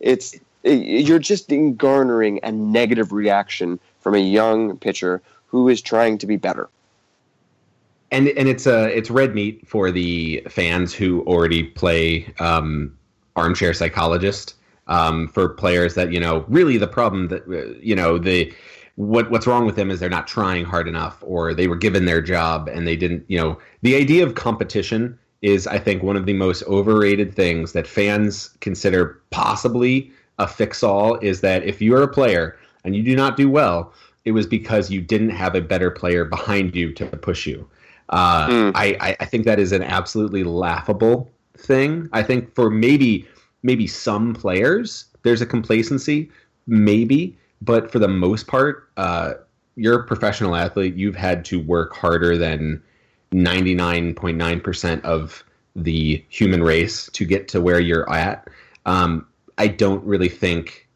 It's 0.00 0.36
you're 0.62 1.18
just 1.18 1.50
garnering 1.76 2.40
a 2.42 2.52
negative 2.52 3.12
reaction 3.12 3.78
from 4.00 4.14
a 4.14 4.18
young 4.18 4.76
pitcher 4.78 5.22
who 5.46 5.68
is 5.68 5.80
trying 5.80 6.18
to 6.18 6.26
be 6.26 6.36
better 6.36 6.68
and 8.10 8.28
and 8.28 8.48
it's 8.48 8.66
a 8.66 8.96
it's 8.96 9.10
red 9.10 9.34
meat 9.34 9.66
for 9.66 9.90
the 9.90 10.42
fans 10.48 10.94
who 10.94 11.22
already 11.22 11.62
play 11.62 12.32
um, 12.38 12.96
armchair 13.34 13.74
psychologist 13.74 14.54
um, 14.86 15.28
for 15.28 15.48
players 15.48 15.94
that 15.94 16.12
you 16.12 16.20
know 16.20 16.44
really 16.48 16.76
the 16.76 16.86
problem 16.86 17.28
that 17.28 17.42
uh, 17.48 17.78
you 17.80 17.94
know 17.94 18.18
the 18.18 18.52
what 18.96 19.30
what's 19.30 19.46
wrong 19.46 19.64
with 19.64 19.76
them 19.76 19.90
is 19.90 20.00
they're 20.00 20.08
not 20.08 20.26
trying 20.26 20.64
hard 20.64 20.88
enough 20.88 21.22
or 21.22 21.54
they 21.54 21.68
were 21.68 21.76
given 21.76 22.06
their 22.06 22.20
job 22.20 22.68
and 22.68 22.86
they 22.86 22.96
didn't 22.96 23.24
you 23.28 23.38
know 23.38 23.58
the 23.82 23.94
idea 23.94 24.24
of 24.24 24.34
competition 24.34 25.18
is 25.42 25.66
I 25.66 25.78
think 25.78 26.02
one 26.02 26.16
of 26.16 26.26
the 26.26 26.32
most 26.32 26.62
overrated 26.64 27.34
things 27.34 27.72
that 27.72 27.86
fans 27.86 28.56
consider 28.60 29.20
possibly 29.30 30.10
a 30.38 30.48
fix 30.48 30.82
all 30.82 31.16
is 31.16 31.40
that 31.42 31.62
if 31.64 31.80
you 31.80 31.94
are 31.94 32.02
a 32.02 32.08
player 32.08 32.58
and 32.84 32.96
you 32.96 33.02
do 33.02 33.14
not 33.14 33.36
do 33.36 33.50
well 33.50 33.92
it 34.24 34.32
was 34.32 34.46
because 34.46 34.90
you 34.90 35.00
didn't 35.00 35.30
have 35.30 35.54
a 35.54 35.60
better 35.60 35.90
player 35.90 36.24
behind 36.24 36.74
you 36.74 36.92
to 36.94 37.06
push 37.06 37.46
you 37.46 37.68
uh, 38.10 38.48
mm. 38.48 38.72
I, 38.74 39.16
I 39.18 39.24
think 39.24 39.44
that 39.44 39.58
is 39.58 39.72
an 39.72 39.82
absolutely 39.82 40.44
laughable 40.44 41.30
thing. 41.56 42.08
I 42.12 42.22
think 42.22 42.54
for 42.54 42.70
maybe 42.70 43.26
maybe 43.62 43.86
some 43.86 44.32
players 44.32 45.06
there's 45.22 45.40
a 45.40 45.46
complacency, 45.46 46.30
maybe, 46.68 47.36
but 47.62 47.90
for 47.90 47.98
the 47.98 48.08
most 48.08 48.46
part, 48.46 48.88
uh, 48.96 49.34
you're 49.76 50.00
a 50.00 50.04
professional 50.04 50.56
athlete. 50.56 50.94
You've 50.94 51.16
had 51.16 51.44
to 51.46 51.60
work 51.60 51.94
harder 51.94 52.36
than 52.36 52.82
99.9% 53.32 55.02
of 55.02 55.44
the 55.74 56.24
human 56.28 56.62
race 56.62 57.10
to 57.12 57.24
get 57.24 57.48
to 57.48 57.60
where 57.60 57.80
you're 57.80 58.10
at. 58.10 58.48
Um, 58.86 59.26
I 59.58 59.68
don't 59.68 60.04
really 60.04 60.28
think 60.28 60.86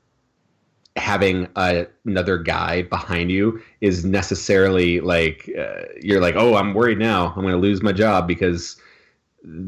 having 0.96 1.48
a, 1.56 1.86
another 2.04 2.36
guy 2.38 2.82
behind 2.82 3.30
you 3.30 3.60
is 3.80 4.04
necessarily 4.04 5.00
like 5.00 5.50
uh, 5.58 5.82
you're 6.00 6.20
like 6.20 6.34
oh 6.36 6.56
i'm 6.56 6.74
worried 6.74 6.98
now 6.98 7.28
i'm 7.28 7.42
going 7.42 7.54
to 7.54 7.60
lose 7.60 7.80
my 7.80 7.92
job 7.92 8.26
because 8.26 8.76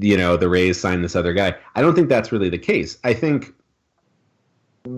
you 0.01 0.17
know 0.17 0.37
the 0.37 0.49
rays 0.49 0.79
signed 0.79 1.05
this 1.05 1.15
other 1.15 1.33
guy 1.33 1.55
i 1.77 1.81
don't 1.81 1.95
think 1.95 2.09
that's 2.09 2.33
really 2.33 2.49
the 2.49 2.59
case 2.59 2.99
i 3.05 3.15
think 3.15 3.55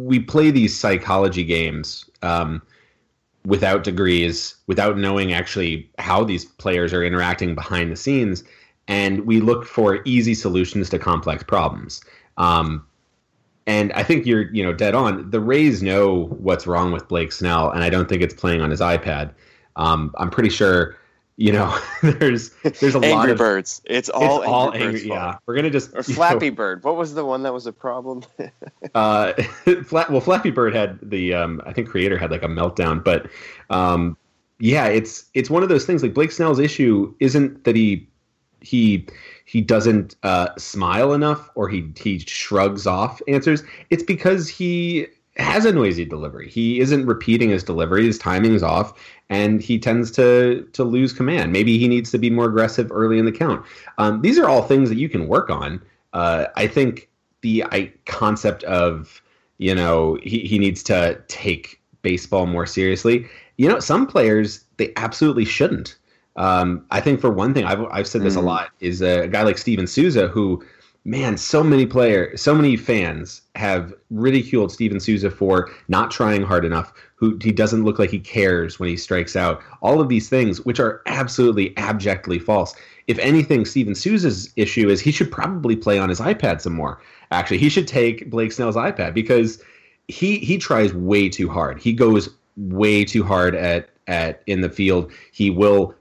we 0.05 0.21
play 0.21 0.51
these 0.51 0.79
psychology 0.79 1.45
games 1.45 2.09
um, 2.23 2.61
without 3.47 3.85
degrees, 3.85 4.55
without 4.67 4.99
knowing 4.99 5.33
actually 5.33 5.91
how 5.99 6.25
these 6.25 6.45
players 6.45 6.93
are 6.93 7.03
interacting 7.03 7.55
behind 7.55 7.91
the 7.91 7.97
scenes, 7.97 8.45
and 8.87 9.27
we 9.27 9.41
look 9.41 9.65
for 9.65 10.01
easy 10.05 10.35
solutions 10.35 10.91
to 10.91 10.99
complex 10.99 11.43
problems. 11.43 12.03
Um, 12.37 12.87
and 13.67 13.93
I 13.95 14.03
think 14.03 14.27
you're 14.27 14.53
you 14.53 14.63
know 14.63 14.75
dead 14.75 14.95
on. 14.95 15.31
The 15.31 15.41
Rays 15.41 15.83
know 15.83 16.27
what's 16.39 16.67
wrong 16.67 16.93
with 16.93 17.09
Blake 17.09 17.33
Snell, 17.33 17.71
and 17.71 17.83
I 17.83 17.89
don't 17.89 18.09
think 18.09 18.21
it's 18.21 18.35
playing 18.35 18.61
on 18.61 18.71
his 18.71 18.81
iPad. 18.81 19.33
Um, 19.77 20.13
I'm 20.19 20.29
pretty 20.29 20.51
sure 20.51 20.97
you 21.37 21.53
know 21.53 21.76
there's 22.03 22.50
there's 22.62 22.95
a 22.95 22.99
Angry 22.99 23.11
lot 23.11 23.31
of 23.31 23.38
Birds. 23.38 23.83
It's 23.85 24.09
all 24.09 24.43
it's 24.43 24.49
all 24.49 24.73
Angry 24.73 24.93
Birds. 24.93 25.05
Yeah, 25.05 25.37
we're 25.47 25.57
gonna 25.57 25.71
just 25.71 25.93
Or 25.93 26.03
you 26.07 26.12
know, 26.12 26.14
Flappy 26.14 26.50
Bird. 26.50 26.85
What 26.85 26.97
was 26.97 27.14
the 27.14 27.25
one 27.25 27.43
that 27.43 27.53
was 27.53 27.67
a 27.67 27.73
problem? 27.73 28.23
uh, 28.95 29.33
Flat, 29.85 30.11
well, 30.11 30.21
Flappy 30.21 30.50
Bird 30.50 30.75
had 30.75 30.99
the 31.03 31.35
um, 31.35 31.61
I 31.67 31.73
think 31.73 31.88
creator 31.88 32.19
had 32.19 32.31
like 32.31 32.43
a 32.43 32.49
meltdown, 32.49 33.03
but 33.03 33.29
um, 33.71 34.17
yeah, 34.61 34.87
it's 34.87 35.26
it's 35.35 35.50
one 35.50 35.62
of 35.62 35.69
those 35.69 35.85
things. 35.85 36.03
Like 36.03 36.14
Blake 36.14 36.33
Snell's 36.33 36.61
issue 36.61 37.14
isn't 37.21 37.64
that 37.64 37.75
he 37.75 38.09
he 38.61 39.07
he 39.45 39.61
doesn't 39.61 40.17
uh, 40.23 40.49
smile 40.57 41.12
enough 41.12 41.50
or 41.55 41.69
he 41.69 41.93
he 41.97 42.21
shrugs 42.21 42.87
off 42.87 43.21
answers. 43.29 43.62
It's 43.91 44.03
because 44.03 44.49
he 44.49 45.07
has 45.37 45.64
a 45.64 45.73
noisy 45.73 46.05
delivery. 46.05 46.49
He 46.49 46.79
isn't 46.81 47.07
repeating 47.07 47.50
his 47.50 47.64
delivery. 47.64 48.07
His 48.07 48.19
timing's 48.19 48.62
off, 48.62 48.95
and 49.29 49.61
he 49.61 49.79
tends 49.79 50.11
to 50.12 50.69
to 50.73 50.85
lose 50.85 51.12
command. 51.12 51.53
Maybe 51.53 51.79
he 51.79 51.88
needs 51.88 52.11
to 52.12 52.19
be 52.19 52.31
more 52.31 52.47
aggressive 52.47 52.91
early 52.93 53.19
in 53.19 53.25
the 53.25 53.33
count. 53.33 53.64
Um, 53.99 54.23
these 54.23 54.38
are 54.38 54.49
all 54.49 54.62
things 54.62 54.88
that 54.91 54.99
you 54.99 55.09
can 55.09 55.26
work 55.29 55.50
on. 55.50 55.83
Uh, 56.12 56.47
I 56.57 56.67
think 56.69 57.09
the 57.41 57.64
I, 57.73 57.93
concept 58.07 58.62
of 58.64 59.21
you 59.59 59.75
know 59.75 60.19
he, 60.23 60.41
he 60.41 60.59
needs 60.59 60.83
to 60.85 61.21
take 61.29 61.81
baseball 62.03 62.47
more 62.47 62.67
seriously. 62.67 63.26
You 63.57 63.69
know, 63.69 63.81
some 63.81 64.07
players 64.07 64.64
they 64.76 64.93
absolutely 64.97 65.45
shouldn't. 65.45 65.97
Um, 66.37 66.85
I 66.91 67.00
think 67.00 67.21
for 67.21 67.31
one 67.31 67.55
thing, 67.55 67.64
I've 67.64 67.83
I've 67.91 68.07
said 68.09 68.23
this 68.23 68.37
a 68.37 68.41
Mm. 68.41 68.45
lot 68.45 68.71
is 68.81 69.03
a 69.03 69.29
guy 69.29 69.43
like 69.43 69.59
Steven 69.59 69.87
Souza 69.87 70.26
who, 70.29 70.64
man, 71.05 71.37
so 71.37 71.63
many 71.63 71.85
players, 71.85 72.41
so 72.41 72.55
many 72.55 72.77
fans 72.77 73.43
have 73.55 73.93
ridiculed 74.11 74.73
Steven 74.73 74.99
Souza 74.99 75.31
for 75.31 75.71
not 75.89 76.11
trying 76.11 76.43
hard 76.43 76.65
enough. 76.65 76.93
Who 77.17 77.39
he 77.41 77.53
doesn't 77.53 77.85
look 77.85 77.99
like 77.99 78.11
he 78.11 78.19
cares 78.19 78.79
when 78.79 78.89
he 78.89 78.97
strikes 78.97 79.37
out. 79.37 79.63
All 79.83 80.01
of 80.01 80.09
these 80.09 80.29
things, 80.29 80.65
which 80.65 80.81
are 80.81 81.03
absolutely 81.07 81.77
abjectly 81.77 82.39
false. 82.39 82.75
If 83.07 83.19
anything, 83.19 83.65
Steven 83.65 83.95
Souza's 83.95 84.51
issue 84.57 84.89
is 84.89 85.01
he 85.01 85.13
should 85.13 85.31
probably 85.31 85.77
play 85.77 85.99
on 85.99 86.09
his 86.09 86.21
iPad 86.21 86.61
some 86.61 86.75
more. 86.75 87.01
Actually, 87.31 87.59
he 87.59 87.69
should 87.69 87.89
take 87.89 88.31
Blake 88.31 88.53
Snell's 88.53 88.77
iPad 88.77 89.15
because 89.15 89.63
he 90.09 90.39
he 90.39 90.59
tries 90.59 90.93
way 90.95 91.29
too 91.29 91.49
hard. 91.49 91.81
He 91.81 91.93
goes 91.93 92.29
way 92.57 93.05
too 93.05 93.25
hard 93.25 93.55
at 93.55 93.91
at 94.07 94.43
in 94.47 94.61
the 94.61 94.71
field. 94.71 95.13
He 95.33 95.51
will 95.51 95.95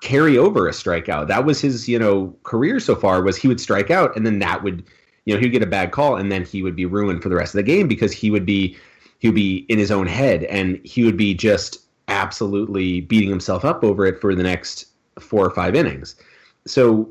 carry 0.00 0.36
over 0.36 0.68
a 0.68 0.72
strikeout. 0.72 1.28
That 1.28 1.44
was 1.44 1.60
his, 1.60 1.88
you 1.88 1.98
know, 1.98 2.34
career 2.42 2.80
so 2.80 2.94
far 2.94 3.22
was 3.22 3.36
he 3.36 3.48
would 3.48 3.60
strike 3.60 3.90
out 3.90 4.16
and 4.16 4.26
then 4.26 4.38
that 4.40 4.62
would, 4.62 4.84
you 5.24 5.34
know, 5.34 5.40
he'd 5.40 5.50
get 5.50 5.62
a 5.62 5.66
bad 5.66 5.92
call 5.92 6.16
and 6.16 6.30
then 6.30 6.44
he 6.44 6.62
would 6.62 6.76
be 6.76 6.86
ruined 6.86 7.22
for 7.22 7.28
the 7.28 7.36
rest 7.36 7.54
of 7.54 7.58
the 7.58 7.62
game 7.62 7.88
because 7.88 8.12
he 8.12 8.30
would 8.30 8.44
be 8.46 8.76
he 9.18 9.28
would 9.28 9.34
be 9.34 9.64
in 9.68 9.78
his 9.78 9.90
own 9.90 10.06
head 10.06 10.44
and 10.44 10.80
he 10.84 11.04
would 11.04 11.16
be 11.16 11.32
just 11.34 11.78
absolutely 12.08 13.00
beating 13.00 13.30
himself 13.30 13.64
up 13.64 13.82
over 13.82 14.04
it 14.04 14.20
for 14.20 14.34
the 14.34 14.42
next 14.42 14.86
four 15.18 15.46
or 15.46 15.50
five 15.50 15.74
innings. 15.74 16.16
So 16.66 17.10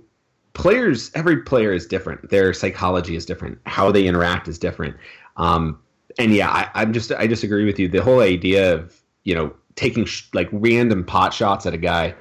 players 0.53 1.11
every 1.15 1.41
player 1.41 1.73
is 1.73 1.85
different. 1.85 2.29
Their 2.29 2.53
psychology 2.53 3.15
is 3.15 3.25
different. 3.25 3.57
How 3.65 3.91
they 3.91 4.05
interact 4.05 4.47
is 4.47 4.59
different. 4.59 4.95
Um, 5.37 5.79
and 6.19 6.33
yeah, 6.33 6.49
I, 6.49 6.69
I'm 6.75 6.93
just 6.93 7.11
I 7.11 7.27
disagree 7.27 7.65
with 7.65 7.79
you. 7.79 7.87
The 7.87 8.03
whole 8.03 8.19
idea 8.19 8.75
of 8.75 9.01
you 9.23 9.33
know 9.35 9.53
taking 9.75 10.05
sh- 10.05 10.27
like 10.33 10.49
random 10.51 11.03
pot 11.03 11.33
shots 11.33 11.65
at 11.65 11.73
a 11.73 11.77
guy, 11.77 12.13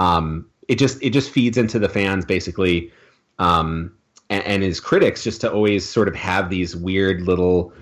um, 0.00 0.46
it 0.66 0.76
just 0.76 1.00
it 1.02 1.10
just 1.10 1.30
feeds 1.30 1.58
into 1.58 1.78
the 1.78 1.88
fans 1.88 2.24
basically, 2.24 2.90
um, 3.38 3.92
and, 4.30 4.42
and 4.44 4.62
his 4.62 4.80
critics 4.80 5.22
just 5.22 5.42
to 5.42 5.52
always 5.52 5.86
sort 5.86 6.08
of 6.08 6.14
have 6.14 6.48
these 6.48 6.74
weird 6.74 7.20
little 7.20 7.72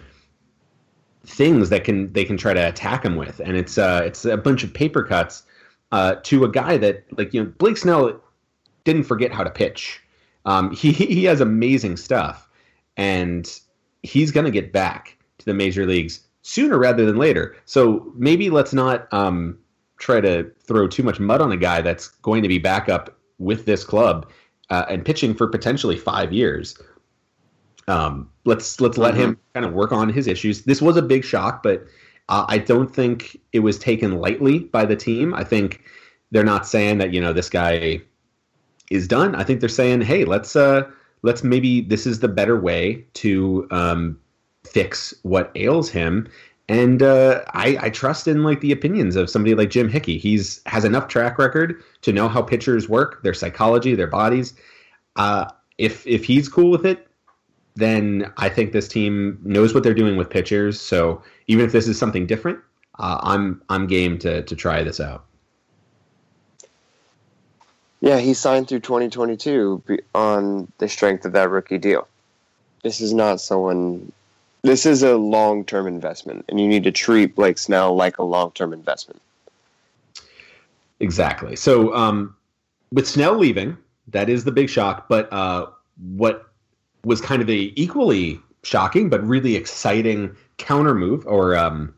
things 1.24 1.70
that 1.70 1.84
can 1.84 2.12
they 2.12 2.24
can 2.24 2.36
try 2.36 2.52
to 2.52 2.68
attack 2.68 3.04
him 3.04 3.14
with, 3.14 3.40
and 3.40 3.56
it's 3.56 3.78
uh 3.78 4.02
it's 4.04 4.24
a 4.24 4.36
bunch 4.36 4.64
of 4.64 4.74
paper 4.74 5.04
cuts 5.04 5.44
uh, 5.92 6.16
to 6.24 6.44
a 6.44 6.50
guy 6.50 6.76
that 6.76 7.04
like 7.16 7.32
you 7.32 7.44
know 7.44 7.52
Blake 7.58 7.76
Snell 7.76 8.20
didn't 8.82 9.04
forget 9.04 9.32
how 9.32 9.44
to 9.44 9.50
pitch. 9.50 10.02
Um, 10.44 10.70
he 10.74 10.90
he 10.90 11.22
has 11.24 11.40
amazing 11.40 11.96
stuff, 11.96 12.48
and 12.96 13.48
he's 14.02 14.32
going 14.32 14.46
to 14.46 14.50
get 14.50 14.72
back 14.72 15.16
to 15.38 15.44
the 15.44 15.54
major 15.54 15.86
leagues 15.86 16.26
sooner 16.42 16.78
rather 16.78 17.06
than 17.06 17.16
later. 17.16 17.54
So 17.64 18.12
maybe 18.16 18.50
let's 18.50 18.72
not 18.72 19.12
um, 19.12 19.58
try 19.98 20.20
to 20.20 20.50
throw 20.60 20.86
too 20.86 21.02
much 21.02 21.20
mud 21.20 21.40
on 21.40 21.52
a 21.52 21.56
guy 21.56 21.80
that's 21.80 22.08
going 22.08 22.42
to 22.42 22.48
be 22.48 22.58
back 22.58 22.88
up 22.88 23.16
with 23.38 23.66
this 23.66 23.84
club 23.84 24.30
uh, 24.70 24.84
and 24.88 25.04
pitching 25.04 25.34
for 25.34 25.46
potentially 25.46 25.96
five 25.96 26.32
years. 26.32 26.76
Um, 27.88 28.30
let's 28.44 28.80
let's 28.80 28.98
let 28.98 29.14
him 29.14 29.38
kind 29.54 29.64
of 29.64 29.72
work 29.72 29.92
on 29.92 30.10
his 30.10 30.26
issues. 30.26 30.64
This 30.64 30.82
was 30.82 30.96
a 30.96 31.02
big 31.02 31.24
shock, 31.24 31.62
but 31.62 31.86
uh, 32.28 32.44
I 32.46 32.58
don't 32.58 32.94
think 32.94 33.40
it 33.52 33.60
was 33.60 33.78
taken 33.78 34.18
lightly 34.18 34.60
by 34.60 34.84
the 34.84 34.96
team. 34.96 35.32
I 35.32 35.42
think 35.44 35.82
they're 36.30 36.44
not 36.44 36.66
saying 36.66 36.98
that 36.98 37.14
you 37.14 37.20
know 37.20 37.32
this 37.32 37.48
guy 37.48 38.02
is 38.90 39.08
done. 39.08 39.34
I 39.34 39.44
think 39.44 39.60
they're 39.60 39.68
saying, 39.68 40.02
hey, 40.02 40.24
let's 40.24 40.54
uh, 40.54 40.88
let's 41.22 41.42
maybe 41.42 41.80
this 41.80 42.06
is 42.06 42.20
the 42.20 42.28
better 42.28 42.60
way 42.60 43.04
to 43.14 43.66
um, 43.70 44.18
fix 44.64 45.14
what 45.22 45.50
ails 45.54 45.90
him. 45.90 46.28
And 46.68 47.02
uh, 47.02 47.42
I, 47.54 47.78
I 47.80 47.90
trust 47.90 48.28
in 48.28 48.42
like 48.42 48.60
the 48.60 48.72
opinions 48.72 49.16
of 49.16 49.30
somebody 49.30 49.54
like 49.54 49.70
Jim 49.70 49.88
Hickey. 49.88 50.18
He's 50.18 50.60
has 50.66 50.84
enough 50.84 51.08
track 51.08 51.38
record 51.38 51.82
to 52.02 52.12
know 52.12 52.28
how 52.28 52.42
pitchers 52.42 52.88
work, 52.88 53.22
their 53.22 53.34
psychology, 53.34 53.94
their 53.94 54.06
bodies. 54.06 54.52
Uh, 55.16 55.50
if 55.78 56.06
if 56.06 56.24
he's 56.24 56.48
cool 56.48 56.70
with 56.70 56.84
it, 56.84 57.06
then 57.76 58.30
I 58.36 58.48
think 58.48 58.72
this 58.72 58.88
team 58.88 59.38
knows 59.42 59.72
what 59.72 59.82
they're 59.82 59.94
doing 59.94 60.16
with 60.16 60.28
pitchers. 60.28 60.78
So 60.80 61.22
even 61.46 61.64
if 61.64 61.72
this 61.72 61.88
is 61.88 61.98
something 61.98 62.26
different, 62.26 62.58
uh, 62.98 63.18
I'm 63.22 63.62
I'm 63.70 63.86
game 63.86 64.18
to 64.18 64.42
to 64.42 64.56
try 64.56 64.82
this 64.82 65.00
out. 65.00 65.24
Yeah, 68.00 68.18
he 68.18 68.34
signed 68.34 68.68
through 68.68 68.80
2022 68.80 69.82
on 70.14 70.70
the 70.78 70.88
strength 70.88 71.24
of 71.24 71.32
that 71.32 71.50
rookie 71.50 71.78
deal. 71.78 72.06
This 72.82 73.00
is 73.00 73.12
not 73.12 73.40
someone. 73.40 74.12
This 74.62 74.86
is 74.86 75.02
a 75.02 75.16
long 75.16 75.64
term 75.64 75.86
investment, 75.86 76.44
and 76.48 76.60
you 76.60 76.66
need 76.66 76.84
to 76.84 76.92
treat 76.92 77.34
Blake 77.34 77.58
Snell 77.58 77.94
like 77.94 78.18
a 78.18 78.22
long 78.22 78.50
term 78.52 78.72
investment. 78.72 79.20
Exactly. 81.00 81.54
So 81.54 81.94
um, 81.94 82.34
with 82.92 83.06
Snell 83.06 83.36
leaving, 83.36 83.76
that 84.08 84.28
is 84.28 84.44
the 84.44 84.52
big 84.52 84.68
shock. 84.68 85.08
But 85.08 85.32
uh, 85.32 85.66
what 86.14 86.48
was 87.04 87.20
kind 87.20 87.40
of 87.40 87.48
a 87.48 87.72
equally 87.80 88.40
shocking 88.62 89.08
but 89.08 89.24
really 89.26 89.54
exciting 89.54 90.36
counter 90.56 90.94
move, 90.94 91.26
or 91.26 91.56
um, 91.56 91.94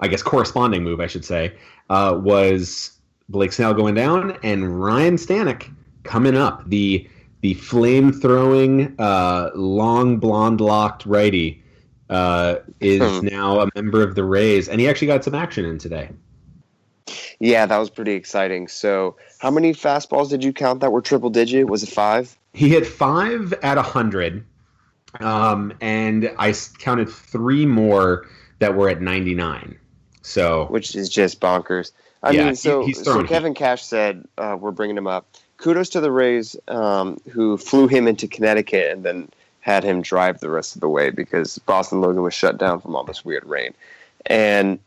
I 0.00 0.08
guess 0.08 0.22
corresponding 0.22 0.82
move, 0.82 1.00
I 1.00 1.06
should 1.06 1.24
say, 1.24 1.54
uh, 1.88 2.18
was 2.20 2.98
Blake 3.28 3.52
Snell 3.52 3.74
going 3.74 3.94
down 3.94 4.36
and 4.42 4.82
Ryan 4.82 5.16
Stanek 5.16 5.72
coming 6.02 6.36
up. 6.36 6.68
The 6.68 7.08
the 7.42 7.54
flame 7.54 8.12
throwing, 8.12 8.94
uh, 8.98 9.50
long 9.54 10.18
blonde 10.18 10.60
locked 10.60 11.06
righty 11.06 11.62
uh, 12.10 12.56
is 12.80 13.22
Hmm. 13.22 13.26
now 13.26 13.60
a 13.60 13.68
member 13.74 14.02
of 14.02 14.14
the 14.14 14.24
Rays, 14.24 14.68
and 14.68 14.80
he 14.80 14.88
actually 14.88 15.06
got 15.06 15.24
some 15.24 15.34
action 15.34 15.64
in 15.64 15.78
today. 15.78 16.10
Yeah, 17.38 17.64
that 17.66 17.78
was 17.78 17.88
pretty 17.88 18.12
exciting. 18.12 18.68
So, 18.68 19.16
how 19.38 19.50
many 19.50 19.72
fastballs 19.72 20.28
did 20.28 20.44
you 20.44 20.52
count 20.52 20.80
that 20.80 20.92
were 20.92 21.00
triple 21.00 21.30
digit? 21.30 21.66
Was 21.68 21.82
it 21.82 21.88
five? 21.88 22.36
He 22.52 22.68
hit 22.68 22.86
five 22.86 23.52
at 23.62 23.78
a 23.78 23.82
hundred, 23.82 24.44
um, 25.20 25.72
and 25.80 26.30
I 26.38 26.52
counted 26.78 27.08
three 27.08 27.64
more 27.64 28.26
that 28.58 28.76
were 28.76 28.88
at 28.88 29.00
ninety 29.00 29.34
nine. 29.34 29.78
So 30.22 30.66
which 30.66 30.94
is 30.94 31.08
just 31.08 31.40
bonkers. 31.40 31.92
I 32.22 32.32
Yeah, 32.32 32.46
mean, 32.46 32.56
so 32.56 32.90
so 32.92 33.22
Kevin 33.24 33.54
Cash 33.54 33.84
said 33.84 34.24
uh, 34.36 34.56
we're 34.60 34.72
bringing 34.72 34.96
him 34.98 35.06
up. 35.06 35.26
Kudos 35.60 35.90
to 35.90 36.00
the 36.00 36.10
Rays 36.10 36.56
um, 36.68 37.20
who 37.30 37.58
flew 37.58 37.86
him 37.86 38.08
into 38.08 38.26
Connecticut 38.26 38.92
and 38.92 39.04
then 39.04 39.28
had 39.60 39.84
him 39.84 40.00
drive 40.00 40.40
the 40.40 40.48
rest 40.48 40.74
of 40.74 40.80
the 40.80 40.88
way 40.88 41.10
because 41.10 41.58
Boston 41.58 42.00
Logan 42.00 42.22
was 42.22 42.32
shut 42.32 42.56
down 42.56 42.80
from 42.80 42.96
all 42.96 43.04
this 43.04 43.26
weird 43.26 43.44
rain. 43.44 43.74
And 44.24 44.78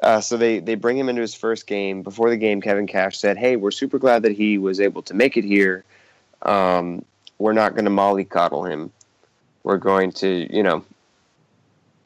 uh, 0.00 0.22
so 0.22 0.38
they 0.38 0.58
they 0.58 0.74
bring 0.74 0.96
him 0.96 1.10
into 1.10 1.20
his 1.20 1.34
first 1.34 1.66
game. 1.66 2.02
Before 2.02 2.30
the 2.30 2.38
game, 2.38 2.62
Kevin 2.62 2.86
Cash 2.86 3.18
said, 3.18 3.36
"Hey, 3.36 3.56
we're 3.56 3.70
super 3.70 3.98
glad 3.98 4.22
that 4.22 4.32
he 4.32 4.56
was 4.56 4.80
able 4.80 5.02
to 5.02 5.14
make 5.14 5.36
it 5.36 5.44
here. 5.44 5.84
Um, 6.42 7.04
we're 7.38 7.52
not 7.52 7.74
going 7.74 7.84
to 7.84 7.90
mollycoddle 7.90 8.68
him. 8.68 8.90
We're 9.64 9.76
going 9.76 10.12
to, 10.12 10.48
you 10.54 10.62
know, 10.62 10.84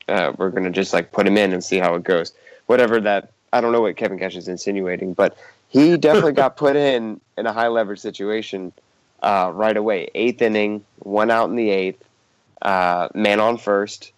uh, 0.09 0.33
we're 0.37 0.50
going 0.50 0.64
to 0.64 0.71
just 0.71 0.92
like 0.92 1.12
put 1.12 1.26
him 1.26 1.38
in 1.38 1.52
and 1.52 1.62
see 1.62 1.78
how 1.78 1.95
it 1.95 2.02
goes. 2.02 2.33
Whatever 2.66 3.00
that 3.00 3.30
I 3.52 3.61
don't 3.61 3.73
know 3.73 3.80
what 3.80 3.97
Kevin 3.97 4.18
Cash 4.18 4.37
is 4.37 4.49
insinuating, 4.49 5.14
but 5.14 5.38
he 5.68 5.96
definitely 5.96 6.32
got 6.32 6.56
put 6.56 6.76
in 6.76 7.20
in 7.37 7.46
a 7.46 7.52
high 7.52 7.68
leverage 7.68 8.00
situation 8.00 8.73
uh, 9.23 9.50
right 9.54 9.76
away. 9.76 10.11
Eighth 10.14 10.42
inning, 10.42 10.85
one 11.00 11.30
out 11.30 11.49
in 11.49 11.56
the 11.56 11.70
eighth, 11.70 12.02
uh, 12.62 13.08
man 13.14 13.40
on 13.40 13.58
first, 13.58 14.12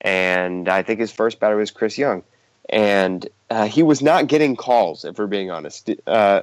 and 0.00 0.68
I 0.68 0.82
think 0.82 1.00
his 1.00 1.12
first 1.12 1.40
batter 1.40 1.56
was 1.56 1.70
Chris 1.70 1.98
Young, 1.98 2.22
and 2.68 3.28
uh, 3.50 3.66
he 3.66 3.82
was 3.82 4.02
not 4.02 4.26
getting 4.26 4.56
calls. 4.56 5.04
If 5.04 5.18
we're 5.18 5.26
being 5.26 5.50
honest, 5.50 5.90
uh, 6.06 6.42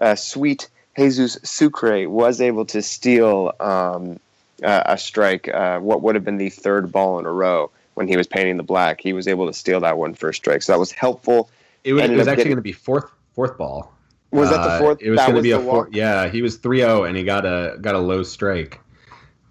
uh, 0.00 0.14
sweet 0.14 0.68
Jesus 0.96 1.38
Sucre 1.42 2.08
was 2.08 2.40
able 2.40 2.66
to 2.66 2.82
steal 2.82 3.52
um, 3.58 4.20
a 4.62 4.98
strike. 4.98 5.48
Uh, 5.48 5.78
what 5.78 6.02
would 6.02 6.14
have 6.14 6.24
been 6.24 6.36
the 6.36 6.50
third 6.50 6.92
ball 6.92 7.18
in 7.18 7.24
a 7.24 7.32
row 7.32 7.70
when 7.94 8.06
he 8.06 8.16
was 8.16 8.26
painting 8.26 8.58
the 8.58 8.62
black? 8.62 9.00
He 9.00 9.14
was 9.14 9.26
able 9.26 9.46
to 9.46 9.54
steal 9.54 9.80
that 9.80 9.96
one 9.96 10.12
first 10.12 10.36
strike, 10.42 10.62
so 10.62 10.72
that 10.72 10.78
was 10.78 10.92
helpful. 10.92 11.48
It 11.84 11.94
was, 11.94 12.04
it 12.04 12.16
was 12.16 12.28
actually 12.28 12.44
going 12.44 12.56
to 12.56 12.62
be 12.62 12.72
fourth 12.72 13.10
fourth 13.32 13.56
ball. 13.56 13.94
Was 14.32 14.50
that 14.50 14.62
the 14.62 14.70
uh, 14.70 14.78
fourth? 14.78 15.02
it 15.02 15.10
was 15.10 15.18
going 15.20 15.34
to 15.34 15.42
be 15.42 15.50
a 15.50 15.58
four. 15.58 15.88
Yeah, 15.90 16.28
he 16.28 16.42
was 16.42 16.56
3-0 16.58 17.08
and 17.08 17.16
he 17.16 17.24
got 17.24 17.44
a 17.44 17.76
got 17.80 17.94
a 17.94 17.98
low 17.98 18.22
strike. 18.22 18.80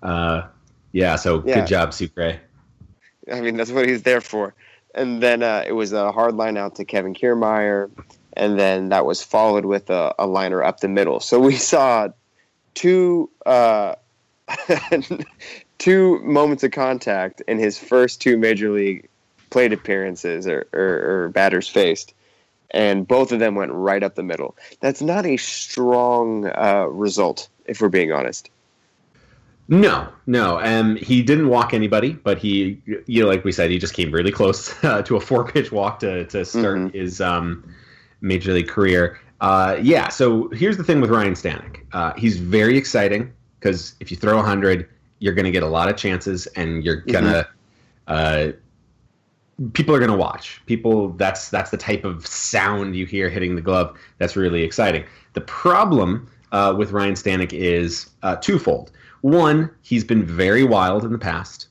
Uh, 0.01 0.43
yeah, 0.91 1.15
so 1.15 1.43
yeah. 1.45 1.55
good 1.55 1.67
job, 1.67 1.93
Sucre. 1.93 2.39
I 3.31 3.41
mean, 3.41 3.57
that's 3.57 3.71
what 3.71 3.87
he's 3.87 4.03
there 4.03 4.21
for. 4.21 4.55
And 4.95 5.21
then 5.21 5.43
uh, 5.43 5.63
it 5.67 5.73
was 5.73 5.91
a 5.91 6.11
hard 6.11 6.35
line 6.35 6.57
out 6.57 6.75
to 6.75 6.85
Kevin 6.85 7.13
Kiermaier, 7.13 7.91
and 8.33 8.57
then 8.57 8.89
that 8.89 9.05
was 9.05 9.21
followed 9.21 9.65
with 9.65 9.89
a, 9.89 10.15
a 10.17 10.25
liner 10.25 10.63
up 10.63 10.79
the 10.79 10.87
middle. 10.87 11.19
So 11.19 11.39
we 11.39 11.55
saw 11.55 12.07
two 12.73 13.29
uh, 13.45 13.95
two 15.77 16.19
moments 16.19 16.63
of 16.63 16.71
contact 16.71 17.41
in 17.47 17.59
his 17.59 17.77
first 17.77 18.21
two 18.21 18.37
major 18.37 18.71
league 18.71 19.07
plate 19.49 19.73
appearances 19.73 20.47
or, 20.47 20.67
or, 20.73 21.23
or 21.23 21.29
batters 21.29 21.67
faced 21.67 22.13
and 22.71 23.07
both 23.07 23.31
of 23.31 23.39
them 23.39 23.55
went 23.55 23.71
right 23.71 24.03
up 24.03 24.15
the 24.15 24.23
middle. 24.23 24.55
That's 24.79 25.01
not 25.01 25.25
a 25.25 25.37
strong 25.37 26.45
uh, 26.47 26.87
result, 26.89 27.49
if 27.65 27.81
we're 27.81 27.89
being 27.89 28.11
honest. 28.11 28.49
No, 29.67 30.07
no. 30.25 30.59
Um, 30.59 30.95
he 30.95 31.21
didn't 31.21 31.47
walk 31.47 31.75
anybody, 31.75 32.13
but 32.13 32.39
he, 32.39 32.81
you 33.05 33.21
know, 33.21 33.27
like 33.27 33.43
we 33.45 33.51
said, 33.51 33.69
he 33.69 33.77
just 33.77 33.93
came 33.93 34.11
really 34.11 34.31
close 34.31 34.73
uh, 34.83 35.03
to 35.03 35.15
a 35.15 35.19
four 35.19 35.45
pitch 35.45 35.71
walk 35.71 35.99
to, 35.99 36.25
to 36.25 36.43
start 36.43 36.77
mm-hmm. 36.77 36.97
his 36.97 37.21
um, 37.21 37.71
major 38.21 38.53
league 38.53 38.67
career. 38.67 39.19
Uh, 39.41 39.77
yeah, 39.81 40.09
so 40.09 40.49
here's 40.49 40.77
the 40.77 40.83
thing 40.83 40.99
with 40.99 41.11
Ryan 41.11 41.33
Stanek. 41.33 41.85
Uh, 41.93 42.13
he's 42.17 42.37
very 42.37 42.77
exciting 42.77 43.31
because 43.59 43.95
if 43.99 44.09
you 44.11 44.17
throw 44.17 44.35
100, 44.37 44.89
you're 45.19 45.33
going 45.33 45.45
to 45.45 45.51
get 45.51 45.63
a 45.63 45.67
lot 45.67 45.87
of 45.87 45.95
chances 45.95 46.47
and 46.47 46.83
you're 46.83 47.01
going 47.01 47.25
to. 47.25 47.47
Mm-hmm. 48.07 48.59
People 49.73 49.93
are 49.93 49.99
going 49.99 50.11
to 50.11 50.17
watch. 50.17 50.61
People 50.65 51.09
that's 51.13 51.49
that's 51.49 51.71
the 51.71 51.77
type 51.77 52.05
of 52.05 52.25
sound 52.25 52.95
you 52.95 53.05
hear 53.05 53.29
hitting 53.29 53.55
the 53.55 53.61
glove. 53.61 53.97
That's 54.17 54.35
really 54.35 54.63
exciting. 54.63 55.03
The 55.33 55.41
problem 55.41 56.29
uh, 56.51 56.73
with 56.77 56.91
Ryan 56.91 57.13
Stanek 57.13 57.53
is 57.53 58.09
uh, 58.23 58.37
twofold. 58.37 58.91
One, 59.21 59.69
he's 59.81 60.03
been 60.03 60.25
very 60.25 60.63
wild 60.63 61.03
in 61.03 61.11
the 61.11 61.17
past. 61.17 61.67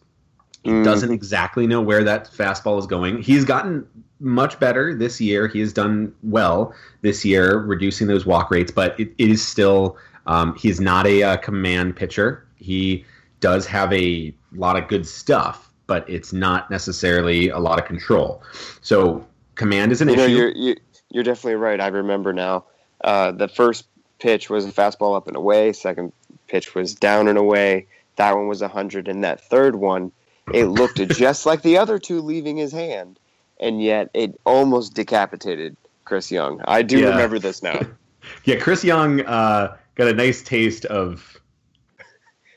He 0.65 0.71
mm. 0.71 0.85
doesn't 0.85 1.13
exactly 1.13 1.67
know 1.67 1.81
where 1.81 2.05
that 2.05 2.31
fastball 2.31 2.79
is 2.79 2.87
going. 2.87 3.23
He's 3.23 3.45
gotten 3.45 3.87
much 4.21 4.59
better 4.59 4.95
this 4.95 5.21
year. 5.21 5.47
He 5.47 5.61
has 5.61 5.73
done 5.73 6.13
well 6.23 6.75
this 7.03 7.25
year, 7.25 7.59
reducing 7.59 8.07
those 8.07 8.27
walk 8.27 8.51
rates, 8.51 8.71
but 8.71 8.99
it, 8.99 9.15
it 9.19 9.31
is 9.31 9.47
still 9.47 9.97
um, 10.27 10.55
he's 10.57 10.81
not 10.81 11.07
a, 11.07 11.23
a 11.23 11.31
uh, 11.31 11.37
command 11.39 11.97
pitcher. 11.97 12.47
He 12.57 13.05
does 13.41 13.67
have 13.67 13.93
a 13.93 14.35
lot 14.53 14.77
of 14.77 14.89
good 14.89 15.07
stuff, 15.07 15.68
but 15.89 16.09
it's 16.09 16.33
not 16.33 16.71
necessarily 16.71 17.49
a 17.49 17.59
lot 17.59 17.81
of 17.81 17.87
control. 17.87 18.41
So 18.83 19.27
command 19.57 19.91
is 19.91 20.01
an 20.01 20.09
you 20.09 20.15
issue. 20.15 20.21
Know, 20.21 20.27
you're, 20.27 20.51
you, 20.51 20.73
are 20.75 20.77
you 21.11 21.21
are 21.21 21.25
definitely 21.25 21.57
right. 21.57 21.81
I 21.81 21.89
remember 21.89 22.33
now. 22.33 22.65
Uh, 23.01 23.33
the 23.33 23.49
first 23.49 23.89
pitch 24.21 24.49
was 24.49 24.65
a 24.65 24.71
fastball 24.71 25.17
up 25.17 25.27
and 25.27 25.37
away. 25.37 25.73
Second 25.73 26.13
pitch 26.47 26.75
was 26.75 26.95
down 26.95 27.27
and 27.27 27.39
away. 27.39 27.87
That 28.17 28.37
one 28.37 28.47
was 28.47 28.61
100. 28.61 29.09
And 29.09 29.25
that 29.25 29.41
third 29.41 29.77
one, 29.77 30.13
it 30.53 30.67
looked 30.67 30.97
just 31.17 31.47
like 31.47 31.63
the 31.63 31.79
other 31.79 31.99
two 31.99 32.21
leaving 32.21 32.57
his 32.57 32.71
hand. 32.71 33.19
And 33.59 33.83
yet 33.83 34.11
it 34.15 34.39
almost 34.45 34.95
decapitated 34.95 35.77
Chris 36.05 36.31
Young. 36.31 36.61
I 36.67 36.83
do 36.83 37.01
yeah. 37.01 37.09
remember 37.09 37.39
this 37.39 37.63
now. 37.63 37.81
yeah, 38.45 38.57
Chris 38.57 38.85
Young 38.85 39.23
uh, 39.23 39.77
got 39.95 40.09
a 40.09 40.13
nice 40.13 40.43
taste 40.43 40.85
of 40.87 41.41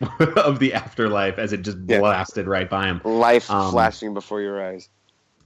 of 0.38 0.60
the 0.60 0.74
afterlife 0.74 1.38
as 1.38 1.54
it 1.54 1.62
just 1.62 1.86
blasted 1.86 2.46
yeah. 2.46 2.52
right 2.52 2.70
by 2.70 2.88
him. 2.88 3.02
Life 3.04 3.50
um, 3.50 3.72
flashing 3.72 4.14
before 4.14 4.42
your 4.42 4.64
eyes. 4.64 4.90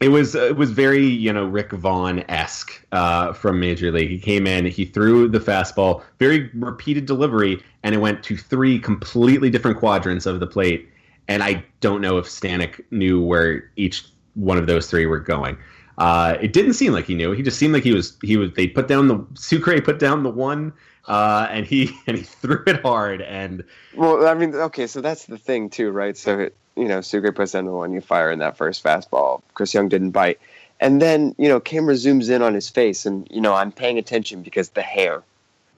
It 0.02 0.10
was 0.10 0.36
it 0.36 0.58
was 0.58 0.72
very 0.72 1.06
you 1.06 1.32
know 1.32 1.46
Rick 1.46 1.72
Vaughn 1.72 2.24
esque 2.30 2.86
uh, 2.91 3.34
from 3.34 3.60
Major 3.60 3.91
League. 3.91 4.10
He 4.10 4.20
came 4.20 4.46
in, 4.46 4.65
he 4.65 4.86
threw 4.86 5.28
the 5.28 5.39
fastball, 5.39 6.04
very 6.20 6.50
repeated 6.54 7.06
delivery, 7.06 7.63
and 7.84 7.96
it 7.96 8.00
went 8.00 8.22
to 8.24 8.36
three 8.36 8.78
completely 8.78 9.50
different 9.50 9.78
quadrants 9.78 10.26
of 10.26 10.39
the 10.39 10.48
plate. 10.48 10.89
And 11.28 11.41
I 11.41 11.63
don't 11.80 12.02
know 12.02 12.18
if 12.18 12.26
Stanek 12.26 12.84
knew 12.91 13.24
where 13.24 13.72
each 13.78 14.06
one 14.36 14.58
of 14.58 14.68
those 14.68 14.89
three 14.89 15.06
were 15.06 15.20
going. 15.20 15.58
Uh, 15.98 16.36
it 16.41 16.52
didn't 16.52 16.74
seem 16.74 16.91
like 16.91 17.06
he 17.06 17.15
knew. 17.15 17.32
He 17.32 17.41
just 17.41 17.58
seemed 17.58 17.74
like 17.74 17.84
he 17.84 17.94
was 17.94 18.18
he 18.22 18.36
was. 18.36 18.52
They 18.54 18.68
put 18.68 18.88
down 18.88 19.08
the 19.08 19.26
Sucre 19.36 19.82
put 19.82 19.98
down 19.98 20.24
the 20.24 20.30
one, 20.30 20.74
uh, 21.08 21.48
and 21.50 21.65
he 21.65 21.96
and 22.08 22.18
he 22.18 22.24
threw 22.24 22.63
it 22.68 22.82
hard. 22.82 23.22
And 23.22 23.63
well, 23.96 24.28
I 24.28 24.34
mean, 24.34 24.56
okay, 24.56 24.88
so 24.88 25.02
that's 25.02 25.26
the 25.26 25.38
thing 25.38 25.70
too, 25.70 25.91
right? 25.91 26.18
So 26.18 26.39
it, 26.39 26.56
you 26.76 26.88
know, 26.88 27.02
Sucre 27.02 27.32
puts 27.32 27.54
down 27.54 27.65
the 27.65 27.72
one, 27.72 27.94
you 27.94 28.02
fire 28.02 28.32
in 28.32 28.39
that 28.39 28.58
first 28.58 28.84
fastball. 28.84 29.41
Chris 29.54 29.74
Young 29.74 29.89
didn't 29.89 30.12
bite. 30.12 30.39
And 30.80 31.02
then, 31.02 31.34
you 31.38 31.48
know, 31.48 31.60
camera 31.60 31.94
zooms 31.94 32.30
in 32.30 32.41
on 32.41 32.54
his 32.54 32.70
face, 32.70 33.06
and, 33.06 33.28
you 33.32 33.39
know, 33.39 33.54
I'm 33.54 33.72
paying 33.72 33.98
attention 33.98 34.41
because 34.41 34.70
the 34.70 34.82
hair, 34.82 35.24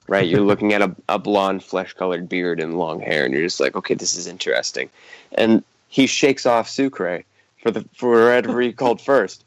right? 0.08 0.26
You're 0.26 0.40
looking 0.52 0.72
at 0.72 0.82
a, 0.82 0.94
a 1.08 1.18
blonde, 1.18 1.62
flesh 1.62 1.92
colored 1.92 2.28
beard 2.28 2.60
and 2.60 2.78
long 2.78 3.00
hair, 3.00 3.24
and 3.24 3.32
you're 3.32 3.44
just 3.44 3.60
like, 3.60 3.76
okay, 3.76 3.94
this 3.94 4.16
is 4.16 4.26
interesting. 4.26 4.90
And 5.32 5.62
he 5.88 6.06
shakes 6.06 6.46
off 6.46 6.68
Sucre 6.68 7.22
for 7.62 7.70
the 7.70 7.84
for 7.94 8.26
whatever 8.26 8.60
he 8.60 8.72
called 8.72 9.00
first. 9.00 9.44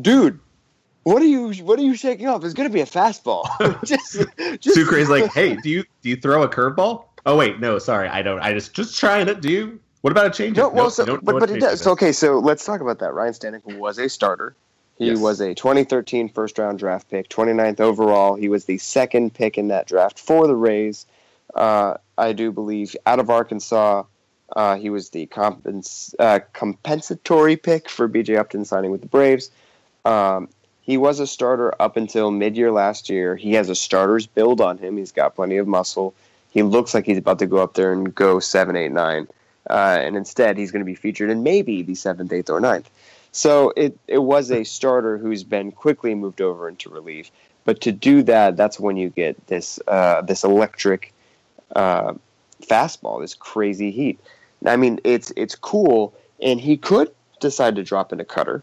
Dude, 0.00 0.40
what 1.08 1.22
are 1.22 1.26
you 1.26 1.52
what 1.64 1.78
are 1.78 1.82
you 1.82 1.94
shaking 1.94 2.26
off? 2.26 2.44
It's 2.44 2.54
gonna 2.54 2.70
be 2.70 2.80
a 2.80 2.86
fastball. 2.86 3.46
just, 3.84 4.12
just 4.60 4.76
Sucre's 4.76 5.08
like, 5.08 5.32
hey, 5.32 5.56
do 5.62 5.70
you 5.70 5.84
do 6.02 6.10
you 6.10 6.16
throw 6.16 6.42
a 6.42 6.48
curveball? 6.48 7.04
Oh 7.26 7.36
wait, 7.36 7.60
no, 7.60 7.78
sorry, 7.78 8.08
I 8.08 8.22
don't. 8.22 8.40
I 8.40 8.52
just 8.52 8.74
just 8.74 8.98
trying 8.98 9.28
it. 9.28 9.40
Do 9.40 9.50
you? 9.50 9.80
What 10.02 10.12
about 10.12 10.26
a 10.26 10.30
change? 10.30 10.56
No, 10.56 10.68
well, 10.68 10.84
nope, 10.84 10.92
so, 10.92 11.18
but 11.22 11.40
but 11.40 11.50
it 11.50 11.60
does. 11.60 11.80
So, 11.80 11.90
okay, 11.92 12.12
so 12.12 12.38
let's 12.38 12.64
talk 12.64 12.80
about 12.80 13.00
that. 13.00 13.14
Ryan 13.14 13.32
Stanek 13.32 13.78
was 13.78 13.98
a 13.98 14.08
starter. 14.08 14.54
He 14.96 15.06
yes. 15.06 15.18
was 15.18 15.40
a 15.40 15.54
2013 15.54 16.28
first 16.28 16.58
round 16.58 16.78
draft 16.78 17.08
pick, 17.08 17.28
29th 17.28 17.80
overall. 17.80 18.34
He 18.34 18.48
was 18.48 18.64
the 18.66 18.78
second 18.78 19.32
pick 19.32 19.56
in 19.56 19.68
that 19.68 19.86
draft 19.86 20.18
for 20.18 20.46
the 20.46 20.56
Rays. 20.56 21.06
Uh, 21.54 21.94
I 22.16 22.32
do 22.32 22.52
believe 22.52 22.94
out 23.06 23.18
of 23.18 23.30
Arkansas. 23.30 24.04
Uh, 24.54 24.76
he 24.76 24.90
was 24.90 25.10
the 25.10 25.26
compens- 25.26 26.14
uh, 26.18 26.40
compensatory 26.52 27.56
pick 27.56 27.88
for 27.88 28.08
BJ 28.08 28.38
Upton 28.38 28.64
signing 28.64 28.90
with 28.90 29.02
the 29.02 29.06
Braves. 29.06 29.50
Um, 30.04 30.48
he 30.88 30.96
was 30.96 31.20
a 31.20 31.26
starter 31.26 31.72
up 31.80 31.96
until 31.96 32.32
mid 32.32 32.56
year 32.56 32.72
last 32.72 33.08
year. 33.08 33.36
He 33.36 33.52
has 33.52 33.68
a 33.68 33.76
starter's 33.76 34.26
build 34.26 34.60
on 34.60 34.78
him. 34.78 34.96
He's 34.96 35.12
got 35.12 35.36
plenty 35.36 35.58
of 35.58 35.68
muscle. 35.68 36.14
He 36.50 36.62
looks 36.62 36.94
like 36.94 37.06
he's 37.06 37.18
about 37.18 37.38
to 37.40 37.46
go 37.46 37.58
up 37.58 37.74
there 37.74 37.92
and 37.92 38.12
go 38.12 38.40
seven, 38.40 38.74
eight, 38.74 38.90
nine 38.90 39.28
uh, 39.68 39.98
and 40.00 40.16
instead 40.16 40.56
he's 40.56 40.70
going 40.70 40.80
to 40.80 40.86
be 40.86 40.94
featured 40.94 41.30
in 41.30 41.42
maybe 41.42 41.82
the 41.82 41.94
seventh, 41.94 42.32
eighth, 42.32 42.50
or 42.50 42.60
ninth. 42.60 42.90
So 43.32 43.72
it 43.76 43.98
it 44.06 44.18
was 44.18 44.50
a 44.50 44.64
starter 44.64 45.18
who's 45.18 45.44
been 45.44 45.72
quickly 45.72 46.14
moved 46.14 46.40
over 46.40 46.68
into 46.68 46.88
relief. 46.88 47.30
But 47.64 47.82
to 47.82 47.92
do 47.92 48.22
that, 48.22 48.56
that's 48.56 48.80
when 48.80 48.96
you 48.96 49.10
get 49.10 49.46
this 49.46 49.78
uh, 49.86 50.22
this 50.22 50.42
electric 50.42 51.12
uh, 51.76 52.14
fastball, 52.62 53.20
this 53.20 53.34
crazy 53.34 53.90
heat. 53.90 54.18
I 54.64 54.76
mean, 54.76 55.00
it's 55.04 55.32
it's 55.36 55.54
cool, 55.54 56.14
and 56.40 56.60
he 56.60 56.76
could 56.76 57.12
decide 57.40 57.76
to 57.76 57.84
drop 57.84 58.12
in 58.12 58.20
a 58.20 58.24
cutter 58.24 58.62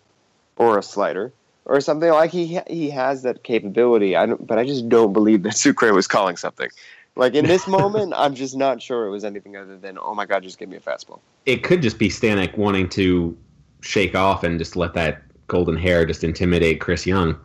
or 0.57 0.79
a 0.79 0.83
slider 0.83 1.31
or 1.65 1.81
something 1.81 2.09
like 2.09 2.31
he 2.31 2.59
he 2.67 2.89
has 2.91 3.23
that 3.23 3.43
capability. 3.43 4.15
I 4.15 4.25
don't, 4.25 4.45
but 4.45 4.57
I 4.57 4.65
just 4.65 4.87
don't 4.87 5.13
believe 5.13 5.43
that 5.43 5.57
Sucre 5.57 5.93
was 5.93 6.07
calling 6.07 6.37
something. 6.37 6.69
Like 7.15 7.33
in 7.33 7.45
this 7.45 7.67
moment, 7.79 8.13
I'm 8.15 8.35
just 8.35 8.55
not 8.55 8.81
sure 8.81 9.05
it 9.05 9.09
was 9.09 9.23
anything 9.23 9.55
other 9.55 9.77
than, 9.77 9.97
oh 9.97 10.13
my 10.13 10.25
god, 10.25 10.43
just 10.43 10.59
give 10.59 10.69
me 10.69 10.77
a 10.77 10.81
fastball. 10.81 11.19
It 11.45 11.63
could 11.63 11.81
just 11.81 11.97
be 11.97 12.09
Stanek 12.09 12.57
wanting 12.57 12.89
to 12.89 13.37
shake 13.81 14.15
off 14.15 14.43
and 14.43 14.59
just 14.59 14.75
let 14.75 14.93
that 14.93 15.21
golden 15.47 15.77
hair 15.77 16.05
just 16.05 16.23
intimidate 16.23 16.81
Chris 16.81 17.05
Young. 17.05 17.39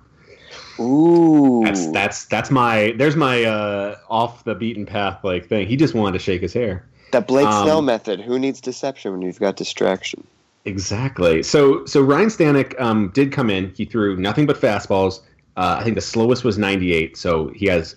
Ooh, 0.81 1.63
that's 1.65 1.91
that's 1.93 2.25
that's 2.27 2.51
my 2.51 2.95
there's 2.97 3.17
my 3.17 3.45
uh, 3.45 3.97
off 4.09 4.45
the 4.45 4.55
beaten 4.55 4.87
path 4.87 5.23
like 5.23 5.47
thing. 5.47 5.67
He 5.67 5.77
just 5.77 5.95
wanted 5.95 6.15
to 6.15 6.19
shake 6.19 6.41
his 6.41 6.55
hair. 6.55 6.87
That 7.13 7.27
Blake 7.27 7.47
um, 7.47 7.65
Snell 7.65 7.83
method. 7.83 8.21
Who 8.21 8.39
needs 8.39 8.61
deception 8.61 9.13
when 9.13 9.23
you've 9.23 9.39
got 9.39 9.57
distraction? 9.57 10.27
Exactly. 10.65 11.43
So 11.43 11.85
so 11.87 12.03
Ryan 12.03 12.29
Stanek 12.29 12.79
um, 12.81 13.09
did 13.15 13.33
come 13.33 13.51
in. 13.51 13.73
He 13.75 13.85
threw 13.85 14.17
nothing 14.17 14.47
but 14.47 14.61
fastballs. 14.61 15.21
Uh, 15.57 15.77
I 15.81 15.85
think 15.85 15.97
the 15.97 16.03
slowest 16.03 16.45
was 16.45 16.59
98. 16.59 17.17
So 17.17 17.49
he 17.49 17.67
has 17.67 17.97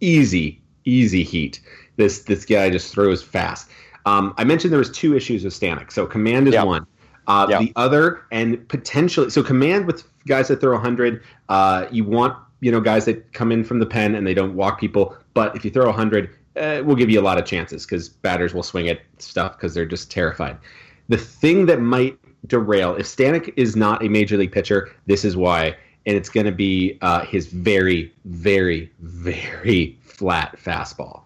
easy 0.00 0.60
easy 0.86 1.22
heat. 1.22 1.60
This 1.96 2.20
this 2.22 2.44
guy 2.44 2.70
just 2.70 2.92
throws 2.92 3.22
fast. 3.22 3.68
Um, 4.06 4.34
I 4.38 4.44
mentioned 4.44 4.72
there 4.72 4.78
was 4.78 4.90
two 4.90 5.16
issues 5.16 5.44
with 5.44 5.52
Stanek. 5.52 5.92
So 5.92 6.06
command 6.06 6.48
is 6.48 6.54
yep. 6.54 6.66
one. 6.66 6.86
Uh, 7.26 7.46
yep. 7.50 7.60
The 7.60 7.72
other, 7.74 8.22
and 8.30 8.66
potentially, 8.68 9.30
so 9.30 9.42
command 9.42 9.86
with 9.86 10.04
guys 10.28 10.46
that 10.46 10.60
throw 10.60 10.74
100, 10.74 11.24
uh, 11.48 11.86
you 11.90 12.04
want 12.04 12.36
you 12.60 12.70
know 12.70 12.80
guys 12.80 13.04
that 13.06 13.32
come 13.32 13.50
in 13.50 13.64
from 13.64 13.80
the 13.80 13.86
pen 13.86 14.14
and 14.14 14.26
they 14.26 14.34
don't 14.34 14.54
walk 14.54 14.80
people. 14.80 15.16
But 15.34 15.56
if 15.56 15.64
you 15.64 15.70
throw 15.70 15.86
100, 15.86 16.30
uh, 16.56 16.82
we'll 16.84 16.96
give 16.96 17.10
you 17.10 17.20
a 17.20 17.22
lot 17.22 17.36
of 17.36 17.44
chances 17.44 17.84
because 17.84 18.08
batters 18.08 18.54
will 18.54 18.62
swing 18.62 18.88
at 18.88 19.00
stuff 19.18 19.56
because 19.56 19.74
they're 19.74 19.84
just 19.84 20.10
terrified. 20.10 20.56
The 21.08 21.18
thing 21.18 21.66
that 21.66 21.80
might 21.80 22.18
derail. 22.46 22.94
If 22.96 23.06
Stanek 23.06 23.52
is 23.56 23.76
not 23.76 24.04
a 24.04 24.08
major 24.08 24.36
league 24.36 24.52
pitcher, 24.52 24.90
this 25.06 25.24
is 25.24 25.36
why, 25.36 25.76
and 26.06 26.16
it's 26.16 26.28
going 26.28 26.46
to 26.46 26.52
be 26.52 26.98
uh, 27.02 27.24
his 27.24 27.46
very, 27.46 28.12
very, 28.24 28.92
very 29.00 29.98
flat 30.02 30.56
fastball. 30.62 31.22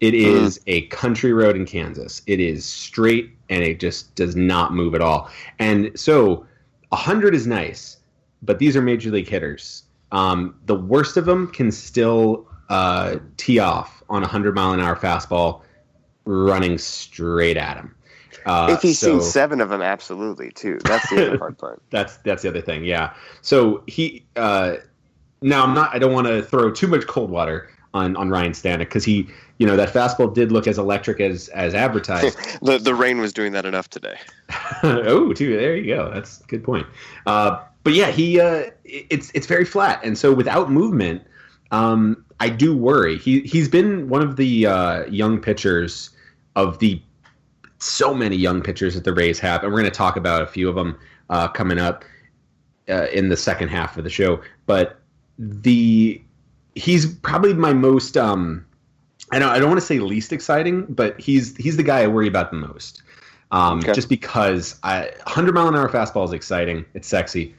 It 0.00 0.14
is 0.14 0.58
mm. 0.58 0.62
a 0.68 0.82
country 0.86 1.32
road 1.32 1.56
in 1.56 1.66
Kansas. 1.66 2.22
It 2.26 2.40
is 2.40 2.64
straight 2.64 3.36
and 3.50 3.62
it 3.62 3.80
just 3.80 4.14
does 4.14 4.34
not 4.34 4.72
move 4.72 4.94
at 4.94 5.02
all. 5.02 5.30
And 5.58 5.90
so, 5.98 6.46
hundred 6.92 7.34
is 7.34 7.46
nice, 7.46 7.98
but 8.42 8.58
these 8.58 8.76
are 8.76 8.82
major 8.82 9.10
league 9.10 9.28
hitters. 9.28 9.84
Um, 10.12 10.56
the 10.66 10.74
worst 10.74 11.16
of 11.16 11.26
them 11.26 11.48
can 11.48 11.70
still 11.70 12.48
uh, 12.70 13.16
tee 13.36 13.58
off 13.58 14.02
on 14.08 14.22
a 14.22 14.26
hundred 14.26 14.54
mile 14.54 14.72
an 14.72 14.80
hour 14.80 14.96
fastball, 14.96 15.62
running 16.24 16.78
straight 16.78 17.56
at 17.56 17.76
him. 17.76 17.94
Uh, 18.46 18.68
if 18.70 18.82
he's 18.82 18.98
so, 18.98 19.18
seen 19.18 19.20
seven 19.20 19.60
of 19.60 19.68
them, 19.68 19.82
absolutely 19.82 20.50
too. 20.50 20.78
That's 20.84 21.08
the 21.10 21.28
other 21.28 21.38
hard 21.38 21.58
part. 21.58 21.82
That's 21.90 22.16
that's 22.18 22.42
the 22.42 22.48
other 22.48 22.60
thing. 22.60 22.84
Yeah. 22.84 23.14
So 23.42 23.82
he 23.86 24.24
uh, 24.36 24.76
now 25.42 25.64
I'm 25.64 25.74
not. 25.74 25.94
I 25.94 25.98
don't 25.98 26.12
want 26.12 26.26
to 26.26 26.42
throw 26.42 26.70
too 26.70 26.86
much 26.86 27.06
cold 27.06 27.30
water 27.30 27.70
on 27.94 28.16
on 28.16 28.30
Ryan 28.30 28.52
Stanek 28.52 28.78
because 28.80 29.04
he, 29.04 29.28
you 29.58 29.66
know, 29.66 29.76
that 29.76 29.90
fastball 29.90 30.32
did 30.32 30.52
look 30.52 30.66
as 30.66 30.78
electric 30.78 31.20
as 31.20 31.48
as 31.48 31.74
advertised. 31.74 32.38
the 32.62 32.78
the 32.78 32.94
rain 32.94 33.18
was 33.18 33.32
doing 33.32 33.52
that 33.52 33.66
enough 33.66 33.88
today. 33.88 34.18
oh, 34.82 35.32
too. 35.32 35.56
There 35.56 35.76
you 35.76 35.94
go. 35.94 36.10
That's 36.12 36.40
a 36.40 36.44
good 36.44 36.64
point. 36.64 36.86
Uh, 37.26 37.62
but 37.82 37.94
yeah, 37.94 38.10
he 38.10 38.40
uh, 38.40 38.70
it's 38.84 39.30
it's 39.34 39.46
very 39.46 39.64
flat, 39.64 40.00
and 40.04 40.16
so 40.18 40.32
without 40.32 40.70
movement, 40.70 41.22
um, 41.70 42.24
I 42.38 42.48
do 42.48 42.76
worry. 42.76 43.18
He 43.18 43.40
he's 43.40 43.68
been 43.68 44.08
one 44.08 44.22
of 44.22 44.36
the 44.36 44.66
uh, 44.66 45.06
young 45.06 45.40
pitchers 45.40 46.10
of 46.56 46.78
the 46.78 47.00
so 47.80 48.14
many 48.14 48.36
young 48.36 48.62
pitchers 48.62 48.94
that 48.94 49.04
the 49.04 49.12
Rays 49.12 49.38
have, 49.40 49.62
and 49.62 49.72
we're 49.72 49.80
going 49.80 49.90
to 49.90 49.96
talk 49.96 50.16
about 50.16 50.42
a 50.42 50.46
few 50.46 50.68
of 50.68 50.74
them 50.74 50.98
uh, 51.28 51.48
coming 51.48 51.78
up 51.78 52.04
uh, 52.88 53.06
in 53.12 53.28
the 53.28 53.36
second 53.36 53.68
half 53.68 53.96
of 53.96 54.04
the 54.04 54.10
show. 54.10 54.40
But 54.66 55.00
the 55.38 56.22
he's 56.74 57.06
probably 57.16 57.54
my 57.54 57.72
most 57.72 58.16
um, 58.16 58.64
I 59.32 59.38
don't 59.38 59.50
I 59.50 59.58
don't 59.58 59.68
want 59.68 59.80
to 59.80 59.86
say 59.86 59.98
least 59.98 60.32
exciting, 60.32 60.86
but 60.88 61.20
he's 61.20 61.56
he's 61.56 61.76
the 61.76 61.82
guy 61.82 62.02
I 62.02 62.06
worry 62.06 62.28
about 62.28 62.50
the 62.50 62.56
most. 62.56 63.02
Um, 63.52 63.80
okay. 63.80 63.92
Just 63.92 64.08
because 64.08 64.78
I, 64.84 65.10
100 65.24 65.52
mile 65.52 65.66
an 65.66 65.74
hour 65.74 65.88
fastball 65.88 66.24
is 66.24 66.32
exciting, 66.32 66.84
it's 66.94 67.08
sexy, 67.08 67.52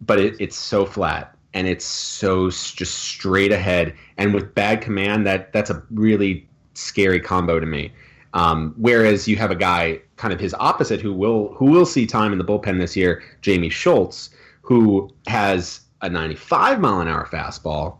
but 0.00 0.20
it, 0.20 0.36
it's 0.38 0.56
so 0.56 0.86
flat 0.86 1.36
and 1.52 1.66
it's 1.66 1.84
so 1.84 2.48
just 2.50 2.94
straight 2.94 3.50
ahead. 3.50 3.94
And 4.18 4.32
with 4.32 4.54
bad 4.54 4.82
command, 4.82 5.26
that 5.26 5.52
that's 5.52 5.70
a 5.70 5.82
really 5.90 6.48
scary 6.74 7.18
combo 7.18 7.58
to 7.58 7.66
me. 7.66 7.92
Um, 8.36 8.74
whereas 8.76 9.26
you 9.26 9.36
have 9.36 9.50
a 9.50 9.56
guy 9.56 9.98
kind 10.16 10.34
of 10.34 10.38
his 10.38 10.54
opposite 10.60 11.00
who 11.00 11.14
will 11.14 11.54
who 11.54 11.64
will 11.64 11.86
see 11.86 12.06
time 12.06 12.32
in 12.32 12.38
the 12.38 12.44
bullpen 12.44 12.78
this 12.78 12.94
year, 12.94 13.22
Jamie 13.40 13.70
Schultz, 13.70 14.28
who 14.60 15.10
has 15.26 15.80
a 16.02 16.10
95 16.10 16.78
mile 16.78 17.00
an 17.00 17.08
hour 17.08 17.26
fastball, 17.26 17.96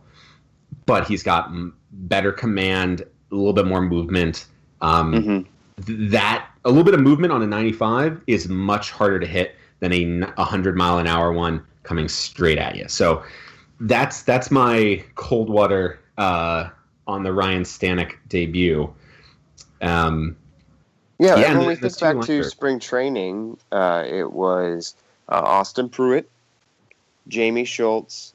but 0.85 1.07
he's 1.07 1.23
got 1.23 1.49
better 1.91 2.31
command, 2.31 3.01
a 3.31 3.35
little 3.35 3.51
bit 3.51 3.65
more 3.65 3.81
movement. 3.81 4.45
Um, 4.81 5.13
mm-hmm. 5.13 6.09
That 6.09 6.47
a 6.65 6.69
little 6.69 6.83
bit 6.83 6.93
of 6.93 6.99
movement 6.99 7.33
on 7.33 7.41
a 7.41 7.47
95 7.47 8.21
is 8.27 8.47
much 8.47 8.91
harder 8.91 9.19
to 9.19 9.25
hit 9.25 9.55
than 9.79 9.91
a 9.91 10.19
100 10.35 10.77
mile 10.77 10.99
an 10.99 11.07
hour 11.07 11.33
one 11.33 11.65
coming 11.81 12.07
straight 12.07 12.59
at 12.59 12.75
you. 12.75 12.87
So 12.87 13.23
that's 13.79 14.21
that's 14.21 14.51
my 14.51 15.03
cold 15.15 15.49
water 15.49 15.99
uh, 16.19 16.69
on 17.07 17.23
the 17.23 17.33
Ryan 17.33 17.63
Stanek 17.63 18.17
debut. 18.27 18.93
Um, 19.81 20.35
yeah, 21.19 21.37
yeah 21.37 21.49
when 21.53 21.61
the, 21.61 21.67
we 21.67 21.75
think 21.75 21.99
back 21.99 22.21
to 22.21 22.43
spring 22.43 22.79
training, 22.79 23.57
uh, 23.71 24.03
it 24.05 24.31
was 24.31 24.95
uh, 25.29 25.41
Austin 25.43 25.89
Pruitt, 25.89 26.29
Jamie 27.27 27.65
Schultz, 27.65 28.31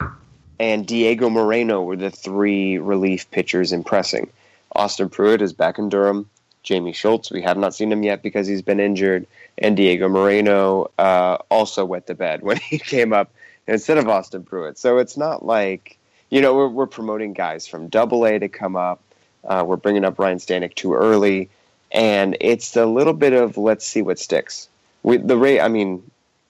and 0.59 0.87
Diego 0.87 1.31
Moreno 1.31 1.83
were 1.83 1.97
the 1.97 2.11
three 2.11 2.79
relief 2.79 3.31
pitchers 3.31 3.73
impressing. 3.73 4.31
Austin 4.75 5.09
Pruitt 5.09 5.43
is 5.43 5.53
back 5.53 5.79
in 5.79 5.89
Durham. 5.89 6.29
Jamie 6.63 6.93
Schultz, 6.93 7.31
we 7.31 7.43
have 7.43 7.59
not 7.59 7.75
seen 7.75 7.91
him 7.91 8.03
yet 8.03 8.23
because 8.23 8.47
he's 8.47 8.63
been 8.63 8.81
injured. 8.81 9.27
And 9.59 9.77
Diego 9.77 10.09
Moreno 10.09 10.91
uh, 10.99 11.39
also 11.51 11.85
wet 11.85 12.07
the 12.07 12.15
bed 12.15 12.43
when 12.43 12.57
he 12.69 12.79
came 12.79 13.13
up 13.13 13.33
instead 13.67 13.99
of 13.99 14.09
Austin 14.09 14.45
Pruitt. 14.45 14.79
So 14.79 14.99
it's 14.99 15.17
not 15.17 15.45
like, 15.45 15.99
you 16.31 16.41
know, 16.41 16.55
we're, 16.55 16.69
we're 16.69 16.87
promoting 16.87 17.33
guys 17.33 17.67
from 17.67 17.89
double 17.89 18.25
A 18.25 18.39
to 18.39 18.49
come 18.49 18.77
up 18.77 19.01
uh, 19.45 19.65
we're 19.67 19.77
bringing 19.77 20.05
up 20.05 20.19
Ryan 20.19 20.39
Stanek 20.39 20.75
too 20.75 20.95
early, 20.95 21.51
and 21.91 22.37
it's 22.41 22.77
a 22.77 22.87
little 22.87 23.13
bit 23.13 23.33
of 23.33 23.57
let's 23.57 23.87
see 23.87 24.03
what 24.03 24.19
sticks. 24.19 24.69
We, 25.03 25.17
the 25.17 25.37
rate, 25.37 25.61
I 25.61 25.69
mean, 25.69 26.03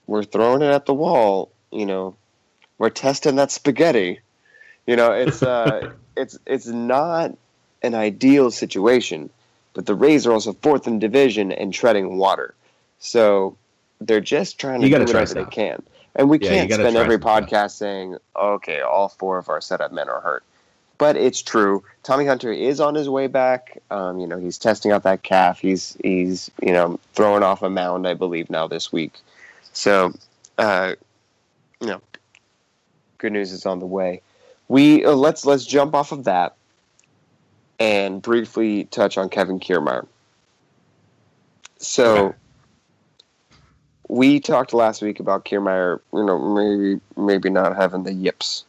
we're 0.07 0.23
throwing 0.23 0.61
it 0.61 0.71
at 0.71 0.85
the 0.85 0.93
wall. 0.93 1.51
You 1.71 1.85
know, 1.85 2.15
we're 2.77 2.89
testing 2.89 3.35
that 3.37 3.51
spaghetti. 3.51 4.19
You 4.85 4.95
know, 4.95 5.11
it's 5.11 5.41
uh, 5.41 5.91
it's 6.17 6.37
it's 6.45 6.67
not 6.67 7.35
an 7.81 7.95
ideal 7.95 8.51
situation, 8.51 9.29
but 9.73 9.85
the 9.85 9.95
Rays 9.95 10.27
are 10.27 10.31
also 10.31 10.53
fourth 10.53 10.87
in 10.87 10.99
division 10.99 11.51
and 11.51 11.73
treading 11.73 12.17
water, 12.17 12.53
so 12.99 13.57
they're 13.99 14.21
just 14.21 14.59
trying 14.59 14.81
to 14.81 14.89
do 14.89 14.99
whatever 14.99 15.33
they 15.33 15.45
can. 15.45 15.81
And 16.15 16.29
we 16.29 16.39
yeah, 16.39 16.49
can't 16.49 16.73
spend 16.73 16.95
every 16.95 17.17
podcast 17.17 17.71
saying, 17.71 18.17
"Okay, 18.35 18.81
all 18.81 19.09
four 19.09 19.39
of 19.39 19.49
our 19.49 19.61
setup 19.61 19.91
men 19.91 20.09
are 20.09 20.21
hurt." 20.21 20.43
But 21.03 21.17
it's 21.17 21.41
true. 21.41 21.83
Tommy 22.03 22.25
Hunter 22.25 22.53
is 22.53 22.79
on 22.79 22.95
his 22.95 23.09
way 23.09 23.27
back. 23.27 23.77
Um, 23.91 24.21
you 24.21 24.25
know, 24.25 24.37
he's 24.37 24.57
testing 24.57 24.93
out 24.93 25.03
that 25.03 25.21
calf. 25.23 25.59
He's 25.59 25.97
he's 26.01 26.49
you 26.61 26.71
know 26.71 26.97
throwing 27.13 27.43
off 27.43 27.61
a 27.61 27.69
mound, 27.69 28.07
I 28.07 28.13
believe, 28.13 28.49
now 28.49 28.67
this 28.67 28.93
week. 28.93 29.19
So, 29.73 30.13
uh, 30.57 30.95
you 31.81 31.87
know, 31.87 32.01
good 33.17 33.33
news 33.33 33.51
is 33.51 33.65
on 33.65 33.79
the 33.79 33.85
way. 33.85 34.21
We 34.69 35.03
uh, 35.03 35.11
let's 35.11 35.45
let's 35.45 35.65
jump 35.65 35.93
off 35.93 36.13
of 36.13 36.23
that 36.23 36.55
and 37.81 38.21
briefly 38.21 38.85
touch 38.85 39.17
on 39.17 39.27
Kevin 39.27 39.59
Kiermaier. 39.59 40.07
So. 41.79 42.15
Okay. 42.15 42.37
We 44.09 44.41
talked 44.41 44.73
last 44.73 45.01
week 45.01 45.19
about 45.19 45.45
Kiermaier, 45.45 45.99
you 46.13 46.23
know, 46.23 46.37
maybe 46.37 47.01
maybe 47.17 47.49
not 47.49 47.75
having 47.75 48.03
the 48.03 48.13
yips 48.13 48.63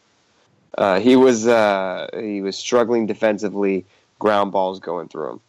uh, 0.77 1.01
he 1.01 1.17
was 1.17 1.47
uh, 1.47 2.09
he 2.19 2.41
was 2.41 2.57
struggling 2.57 3.07
defensively, 3.07 3.85
ground 4.19 4.53
balls 4.53 4.81
going 4.81 5.09
through 5.09 5.33
him. 5.33 5.41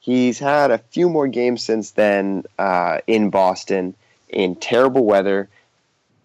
He's 0.00 0.38
had 0.38 0.70
a 0.70 0.78
few 0.78 1.10
more 1.10 1.28
games 1.28 1.62
since 1.62 1.90
then 1.90 2.44
uh, 2.58 2.98
in 3.06 3.30
Boston 3.30 3.94
in 4.28 4.56
terrible 4.56 5.04
weather 5.04 5.48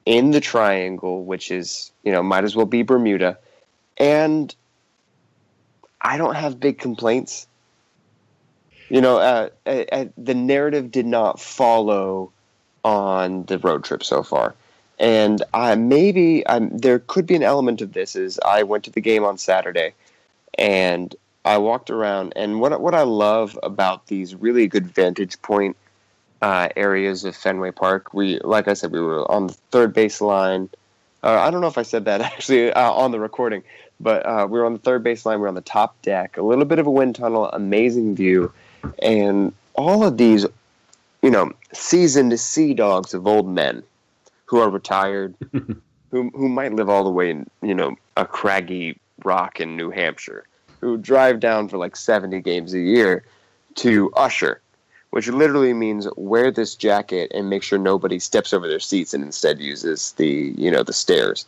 in 0.06 0.32
the 0.32 0.40
Triangle, 0.40 1.24
which 1.26 1.52
is 1.52 1.92
you 2.04 2.12
know 2.12 2.24
might 2.24 2.44
as 2.44 2.56
well 2.56 2.66
be 2.66 2.84
Bermuda, 2.84 3.38
and 3.98 4.54
I 6.02 6.18
don't 6.18 6.36
have 6.36 6.60
big 6.60 6.78
complaints. 6.78 7.48
You 8.90 9.02
know, 9.02 9.18
uh, 9.18 9.50
uh, 9.66 10.06
the 10.16 10.36
narrative 10.36 10.92
did 10.92 11.08
not 11.08 11.40
follow 11.40 12.32
on 12.84 13.44
the 13.46 13.58
road 13.58 13.84
trip 13.84 14.04
so 14.04 14.22
far. 14.22 14.54
And 14.98 15.44
I 15.54 15.76
maybe 15.76 16.44
there 16.72 17.00
could 17.00 17.26
be 17.26 17.36
an 17.36 17.44
element 17.44 17.82
of 17.82 17.94
this. 17.94 18.16
Is 18.16 18.40
I 18.46 18.64
went 18.64 18.86
to 18.86 18.92
the 18.92 19.02
game 19.02 19.24
on 19.24 19.38
Saturday, 19.38 19.94
and 20.58 21.14
I 21.44 21.58
walked 21.58 21.90
around, 21.90 22.34
and 22.36 22.62
what 22.62 22.80
what 22.80 22.96
I 22.96 23.04
love 23.04 23.60
about 23.62 24.08
these 24.08 24.36
really 24.36 24.68
good 24.68 24.88
vantage 24.88 25.42
point 25.42 25.76
uh, 26.42 26.70
areas 26.76 27.26
of 27.26 27.36
Fenway 27.36 27.72
Park, 27.72 28.14
we 28.14 28.40
like 28.40 28.68
I 28.68 28.74
said, 28.74 28.92
we 28.92 29.00
were 29.00 29.30
on 29.32 29.48
the 29.48 29.54
third 29.72 29.94
base 29.94 30.22
line. 30.22 30.70
Uh, 31.24 31.40
I 31.40 31.50
don't 31.50 31.62
know 31.62 31.68
if 31.68 31.78
I 31.78 31.84
said 31.84 32.06
that 32.06 32.22
actually 32.32 32.72
uh, 32.72 32.92
on 32.92 33.12
the 33.12 33.20
recording, 33.20 33.64
but 34.00 34.26
uh, 34.26 34.48
we 34.50 34.60
were 34.60 34.66
on 34.66 34.74
the 34.74 34.80
third 34.80 35.04
base 35.04 35.26
line. 35.26 35.40
We 35.40 35.46
are 35.46 35.50
on 35.50 35.56
the 35.56 35.62
top 35.62 36.00
deck, 36.02 36.38
a 36.38 36.42
little 36.42 36.66
bit 36.66 36.80
of 36.80 36.88
a 36.88 36.92
wind 36.92 37.16
tunnel, 37.16 37.50
amazing 37.50 38.16
view, 38.16 38.52
and 39.02 39.54
all 39.74 40.06
of 40.06 40.18
these, 40.18 40.46
you 41.22 41.32
know, 41.32 41.52
seasoned 41.74 42.40
sea 42.40 42.74
dogs 42.74 43.14
of 43.14 43.28
old 43.28 43.48
men 43.48 43.84
who 44.46 44.60
are 44.60 44.70
retired, 44.70 45.36
who 45.52 46.30
who 46.34 46.50
might 46.50 46.74
live 46.74 46.90
all 46.90 47.04
the 47.04 47.10
way 47.10 47.30
in 47.30 47.50
you 47.62 47.74
know 47.74 47.96
a 48.18 48.26
craggy 48.26 49.00
rock 49.24 49.60
in 49.60 49.76
New 49.76 49.90
Hampshire, 49.90 50.46
who 50.82 50.98
drive 50.98 51.40
down 51.40 51.68
for 51.68 51.78
like 51.78 51.96
seventy 51.96 52.42
games 52.42 52.74
a 52.74 52.80
year 52.80 53.24
to 53.76 54.12
usher, 54.14 54.62
which 55.12 55.28
literally 55.28 55.74
means 55.74 56.08
wear 56.16 56.52
this 56.52 56.76
jacket 56.76 57.32
and 57.34 57.50
make 57.50 57.64
sure 57.64 57.78
nobody 57.78 58.20
steps 58.20 58.54
over 58.54 58.68
their 58.68 58.80
seats 58.80 59.14
and 59.14 59.24
instead 59.24 59.60
uses 59.60 60.14
the 60.14 60.54
you 60.58 60.72
know 60.72 60.84
the 60.84 60.94
stairs. 60.94 61.46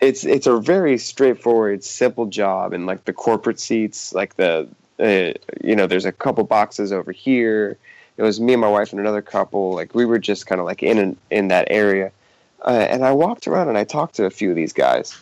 It's 0.00 0.24
it's 0.24 0.46
a 0.46 0.58
very 0.58 0.98
straightforward, 0.98 1.84
simple 1.84 2.26
job, 2.26 2.72
and 2.72 2.86
like 2.86 3.04
the 3.04 3.12
corporate 3.12 3.60
seats, 3.60 4.12
like 4.12 4.36
the 4.36 4.68
uh, 4.98 5.32
you 5.62 5.74
know, 5.74 5.86
there's 5.86 6.04
a 6.04 6.12
couple 6.12 6.44
boxes 6.44 6.92
over 6.92 7.10
here 7.10 7.76
it 8.16 8.22
was 8.22 8.40
me 8.40 8.52
and 8.52 8.60
my 8.60 8.68
wife 8.68 8.92
and 8.92 9.00
another 9.00 9.22
couple. 9.22 9.74
Like 9.74 9.94
we 9.94 10.04
were 10.04 10.18
just 10.18 10.46
kind 10.46 10.60
of 10.60 10.66
like 10.66 10.82
in 10.82 11.16
in 11.30 11.48
that 11.48 11.68
area, 11.70 12.12
uh, 12.66 12.70
and 12.70 13.04
I 13.04 13.12
walked 13.12 13.46
around 13.46 13.68
and 13.68 13.78
I 13.78 13.84
talked 13.84 14.14
to 14.16 14.26
a 14.26 14.30
few 14.30 14.50
of 14.50 14.56
these 14.56 14.72
guys, 14.72 15.18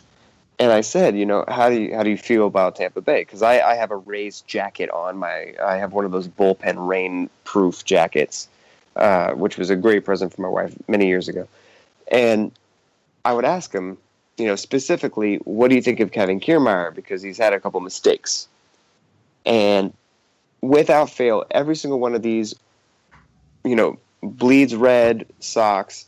and 0.59 0.71
I 0.73 0.81
said, 0.81 1.17
you 1.17 1.27
know, 1.27 1.45
how 1.49 1.69
do 1.69 1.81
you 1.81 1.95
how 1.95 2.03
do 2.03 2.11
you 2.11 2.17
feel 2.17 2.47
about 2.47 2.77
Tampa 2.77 3.01
Bay? 3.01 3.23
Because 3.23 3.43
I, 3.43 3.61
I 3.61 3.75
have 3.75 3.91
a 3.91 3.97
raised 3.97 4.47
jacket 4.47 4.91
on 4.91 5.17
my. 5.17 5.55
I 5.63 5.77
have 5.77 5.93
one 5.93 6.05
of 6.05 6.13
those 6.13 6.29
bullpen 6.29 6.87
rain 6.87 7.31
proof 7.45 7.85
jackets, 7.85 8.49
uh, 8.97 9.33
which 9.33 9.59
was 9.59 9.71
a 9.71 9.77
great 9.77 10.05
present 10.05 10.33
for 10.33 10.43
my 10.43 10.49
wife 10.49 10.75
many 10.89 11.09
years 11.09 11.29
ago. 11.29 11.49
And 12.11 12.53
I 13.25 13.33
would 13.33 13.45
ask 13.45 13.73
him, 13.73 13.99
you 14.37 14.47
know, 14.47 14.57
specifically, 14.57 15.37
what 15.39 15.69
do 15.69 15.75
you 15.75 15.83
think 15.83 16.01
of 16.01 16.13
Kevin 16.13 16.41
Kiermaier? 16.41 16.95
Because 16.95 17.23
he's 17.23 17.39
had 17.39 17.53
a 17.53 17.61
couple 17.61 17.81
mistakes. 17.81 18.49
And 19.45 19.93
without 20.61 21.11
fail, 21.11 21.45
every 21.51 21.77
single 21.77 21.99
one 21.99 22.15
of 22.15 22.23
these, 22.23 22.55
you 23.65 23.77
know, 23.77 23.99
bleeds 24.23 24.75
Red 24.75 25.27
Sox, 25.41 26.07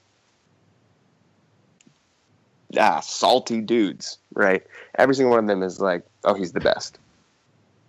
ah, 2.79 3.01
salty 3.01 3.61
dudes, 3.61 4.19
right? 4.35 4.63
Every 4.97 5.15
single 5.15 5.31
one 5.31 5.45
of 5.45 5.49
them 5.49 5.63
is 5.63 5.81
like, 5.81 6.05
oh, 6.25 6.35
he's 6.35 6.53
the 6.53 6.61
best. 6.61 6.99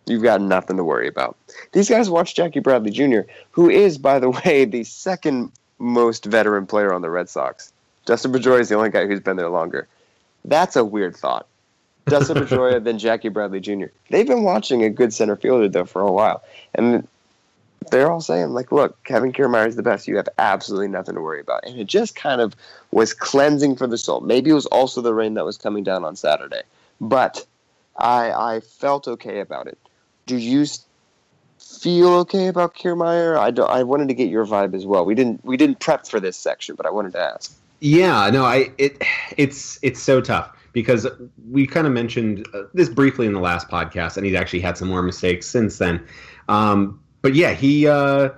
You've 0.07 0.23
got 0.23 0.41
nothing 0.41 0.77
to 0.77 0.83
worry 0.83 1.07
about. 1.07 1.35
These 1.71 1.89
guys 1.89 2.09
watch 2.09 2.35
Jackie 2.35 2.59
Bradley 2.59 2.91
Jr., 2.91 3.21
who 3.51 3.69
is, 3.69 3.97
by 3.97 4.19
the 4.19 4.29
way, 4.45 4.65
the 4.65 4.83
second 4.83 5.51
most 5.79 6.25
veteran 6.25 6.65
player 6.65 6.93
on 6.93 7.01
the 7.01 7.09
Red 7.09 7.29
Sox. 7.29 7.73
Dustin 8.05 8.31
Pedroia 8.31 8.59
is 8.59 8.69
the 8.69 8.75
only 8.75 8.91
guy 8.91 9.07
who's 9.07 9.19
been 9.19 9.37
there 9.37 9.49
longer. 9.49 9.87
That's 10.45 10.75
a 10.75 10.85
weird 10.85 11.15
thought. 11.15 11.47
Dustin 12.05 12.37
Pedroia, 12.45 12.83
then 12.83 12.99
Jackie 12.99 13.29
Bradley 13.29 13.59
Jr. 13.59 13.87
They've 14.09 14.27
been 14.27 14.43
watching 14.43 14.83
a 14.83 14.89
good 14.89 15.11
center 15.11 15.35
fielder 15.35 15.67
though 15.67 15.85
for 15.85 16.01
a 16.01 16.11
while, 16.11 16.43
and 16.75 17.07
they're 17.91 18.11
all 18.11 18.21
saying 18.21 18.49
like, 18.49 18.71
"Look, 18.71 19.03
Kevin 19.03 19.31
Kiermaier 19.31 19.67
is 19.67 19.75
the 19.75 19.83
best. 19.83 20.07
You 20.07 20.17
have 20.17 20.29
absolutely 20.37 20.87
nothing 20.87 21.15
to 21.15 21.21
worry 21.21 21.39
about." 21.39 21.65
And 21.65 21.79
it 21.79 21.87
just 21.87 22.15
kind 22.15 22.41
of 22.41 22.55
was 22.91 23.13
cleansing 23.13 23.75
for 23.75 23.87
the 23.87 23.97
soul. 23.97 24.21
Maybe 24.21 24.49
it 24.49 24.53
was 24.53 24.65
also 24.67 25.01
the 25.01 25.13
rain 25.13 25.33
that 25.35 25.45
was 25.45 25.57
coming 25.57 25.83
down 25.83 26.03
on 26.03 26.15
Saturday, 26.15 26.63
but 26.99 27.45
I 27.97 28.31
I 28.31 28.59
felt 28.61 29.07
okay 29.07 29.39
about 29.39 29.67
it. 29.67 29.77
Do 30.25 30.37
you 30.37 30.65
feel 31.59 32.09
okay 32.19 32.47
about 32.47 32.75
Kiermaier? 32.75 33.37
I 33.37 33.51
don't, 33.51 33.69
I 33.69 33.83
wanted 33.83 34.07
to 34.07 34.13
get 34.13 34.29
your 34.29 34.45
vibe 34.45 34.73
as 34.75 34.85
well. 34.85 35.05
We 35.05 35.15
didn't 35.15 35.43
we 35.45 35.57
didn't 35.57 35.79
prep 35.79 36.07
for 36.07 36.19
this 36.19 36.37
section, 36.37 36.75
but 36.75 36.85
I 36.85 36.89
wanted 36.89 37.13
to 37.13 37.19
ask. 37.19 37.55
Yeah, 37.79 38.29
no, 38.31 38.45
I 38.45 38.71
it 38.77 39.01
it's 39.37 39.79
it's 39.81 40.01
so 40.01 40.21
tough 40.21 40.49
because 40.73 41.07
we 41.49 41.65
kind 41.65 41.87
of 41.87 41.93
mentioned 41.93 42.47
uh, 42.53 42.63
this 42.73 42.89
briefly 42.89 43.25
in 43.25 43.33
the 43.33 43.39
last 43.39 43.69
podcast, 43.69 44.17
and 44.17 44.25
he's 44.25 44.35
actually 44.35 44.59
had 44.59 44.77
some 44.77 44.89
more 44.89 45.01
mistakes 45.01 45.47
since 45.47 45.77
then. 45.77 46.05
Um, 46.49 46.99
but 47.25 47.33
yeah, 47.33 47.53
he. 47.53 47.87
Uh, 47.87 48.29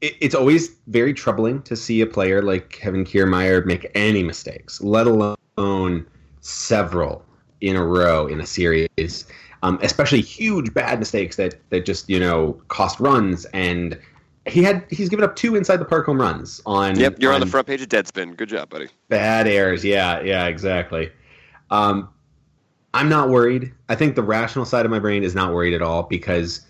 it, 0.00 0.16
it's 0.20 0.34
always 0.34 0.70
very 0.88 1.14
troubling 1.14 1.62
to 1.62 1.76
see 1.76 2.00
a 2.00 2.06
player 2.06 2.42
like 2.42 2.70
Kevin 2.70 3.04
Kiermaier 3.04 3.64
make 3.64 3.88
any 3.94 4.24
mistakes, 4.24 4.80
let 4.80 5.06
alone 5.06 6.04
several 6.40 7.24
in 7.60 7.76
a 7.76 7.84
row 7.84 8.26
in 8.26 8.40
a 8.40 8.46
series. 8.46 9.26
Um, 9.62 9.78
especially 9.80 10.22
huge 10.22 10.74
bad 10.74 10.98
mistakes 10.98 11.36
that 11.36 11.54
that 11.70 11.86
just 11.86 12.10
you 12.10 12.18
know 12.18 12.60
cost 12.66 12.98
runs 12.98 13.44
and 13.46 13.96
he 14.44 14.64
had 14.64 14.84
he's 14.90 15.08
given 15.08 15.24
up 15.24 15.36
two 15.36 15.54
inside 15.54 15.76
the 15.76 15.84
park 15.84 16.06
home 16.06 16.20
runs 16.20 16.60
on. 16.66 16.98
Yep, 16.98 17.18
you're 17.20 17.30
on, 17.30 17.36
on 17.36 17.46
the 17.46 17.50
front 17.50 17.68
page 17.68 17.80
of 17.80 17.88
Deadspin. 17.88 18.36
Good 18.36 18.48
job, 18.48 18.70
buddy. 18.70 18.88
Bad 19.08 19.46
errors, 19.46 19.84
yeah, 19.84 20.20
yeah, 20.22 20.46
exactly. 20.46 21.12
Um, 21.70 22.08
I'm 22.92 23.08
not 23.08 23.28
worried. 23.28 23.72
I 23.88 23.94
think 23.94 24.16
the 24.16 24.24
rational 24.24 24.64
side 24.64 24.84
of 24.84 24.90
my 24.90 24.98
brain 24.98 25.22
is 25.22 25.36
not 25.36 25.54
worried 25.54 25.74
at 25.74 25.82
all 25.82 26.02
because 26.02 26.66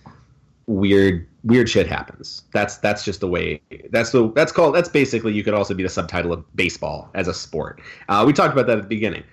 weird 0.66 1.26
weird 1.46 1.68
shit 1.68 1.86
happens. 1.86 2.42
That's 2.52 2.76
that's 2.78 3.04
just 3.04 3.20
the 3.20 3.28
way. 3.28 3.60
That's 3.90 4.10
the 4.10 4.30
that's 4.32 4.52
called 4.52 4.74
that's 4.74 4.88
basically 4.88 5.32
you 5.32 5.42
could 5.42 5.54
also 5.54 5.74
be 5.74 5.82
the 5.82 5.88
subtitle 5.88 6.32
of 6.32 6.44
baseball 6.54 7.10
as 7.14 7.28
a 7.28 7.34
sport. 7.34 7.80
Uh, 8.08 8.24
we 8.26 8.32
talked 8.32 8.52
about 8.52 8.66
that 8.66 8.76
at 8.78 8.82
the 8.82 8.88
beginning. 8.88 9.24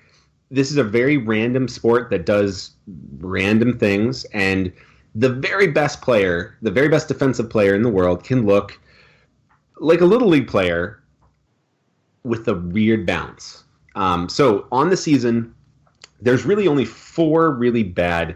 This 0.50 0.72
is 0.72 0.78
a 0.78 0.84
very 0.84 1.18
random 1.18 1.68
sport 1.68 2.10
that 2.12 2.26
does 2.26 2.72
random 3.18 3.78
things, 3.78 4.24
and 4.26 4.72
the 5.16 5.30
very 5.30 5.68
best 5.68 6.02
player, 6.02 6.58
the 6.62 6.72
very 6.72 6.88
best 6.88 7.08
defensive 7.08 7.50
player 7.50 7.76
in 7.76 7.82
the 7.82 7.90
world, 7.90 8.24
can 8.24 8.46
look 8.46 8.80
like 9.80 10.02
a 10.02 10.06
little 10.06 10.30
league 10.30 10.48
player 10.48 11.04
with 12.24 12.48
a 12.48 12.54
weird 12.54 13.06
bounce 13.06 13.64
um, 13.96 14.30
so 14.30 14.68
on 14.72 14.90
the 14.90 14.98
season, 14.98 15.54
there's 16.22 16.46
really 16.46 16.68
only 16.68 16.86
four 16.86 17.52
really 17.52 17.84
bad 17.84 18.36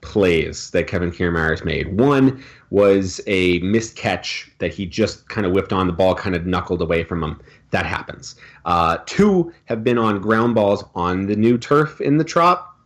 plays 0.00 0.70
that 0.70 0.86
Kevin 0.86 1.10
Kiermaier 1.10 1.50
has 1.50 1.64
made. 1.64 1.98
One 1.98 2.42
was 2.70 3.20
a 3.26 3.58
missed 3.60 3.96
catch 3.96 4.50
that 4.58 4.72
he 4.72 4.86
just 4.86 5.28
kind 5.28 5.46
of 5.46 5.52
whipped 5.52 5.72
on 5.72 5.86
the 5.86 5.92
ball, 5.92 6.14
kind 6.14 6.36
of 6.36 6.46
knuckled 6.46 6.82
away 6.82 7.04
from 7.04 7.22
him. 7.22 7.40
That 7.70 7.86
happens. 7.86 8.36
Uh, 8.64 8.98
two 9.06 9.52
have 9.64 9.82
been 9.82 9.98
on 9.98 10.20
ground 10.20 10.54
balls 10.54 10.84
on 10.94 11.26
the 11.26 11.36
new 11.36 11.58
turf 11.58 12.00
in 12.00 12.16
the 12.16 12.24
Trop. 12.24 12.76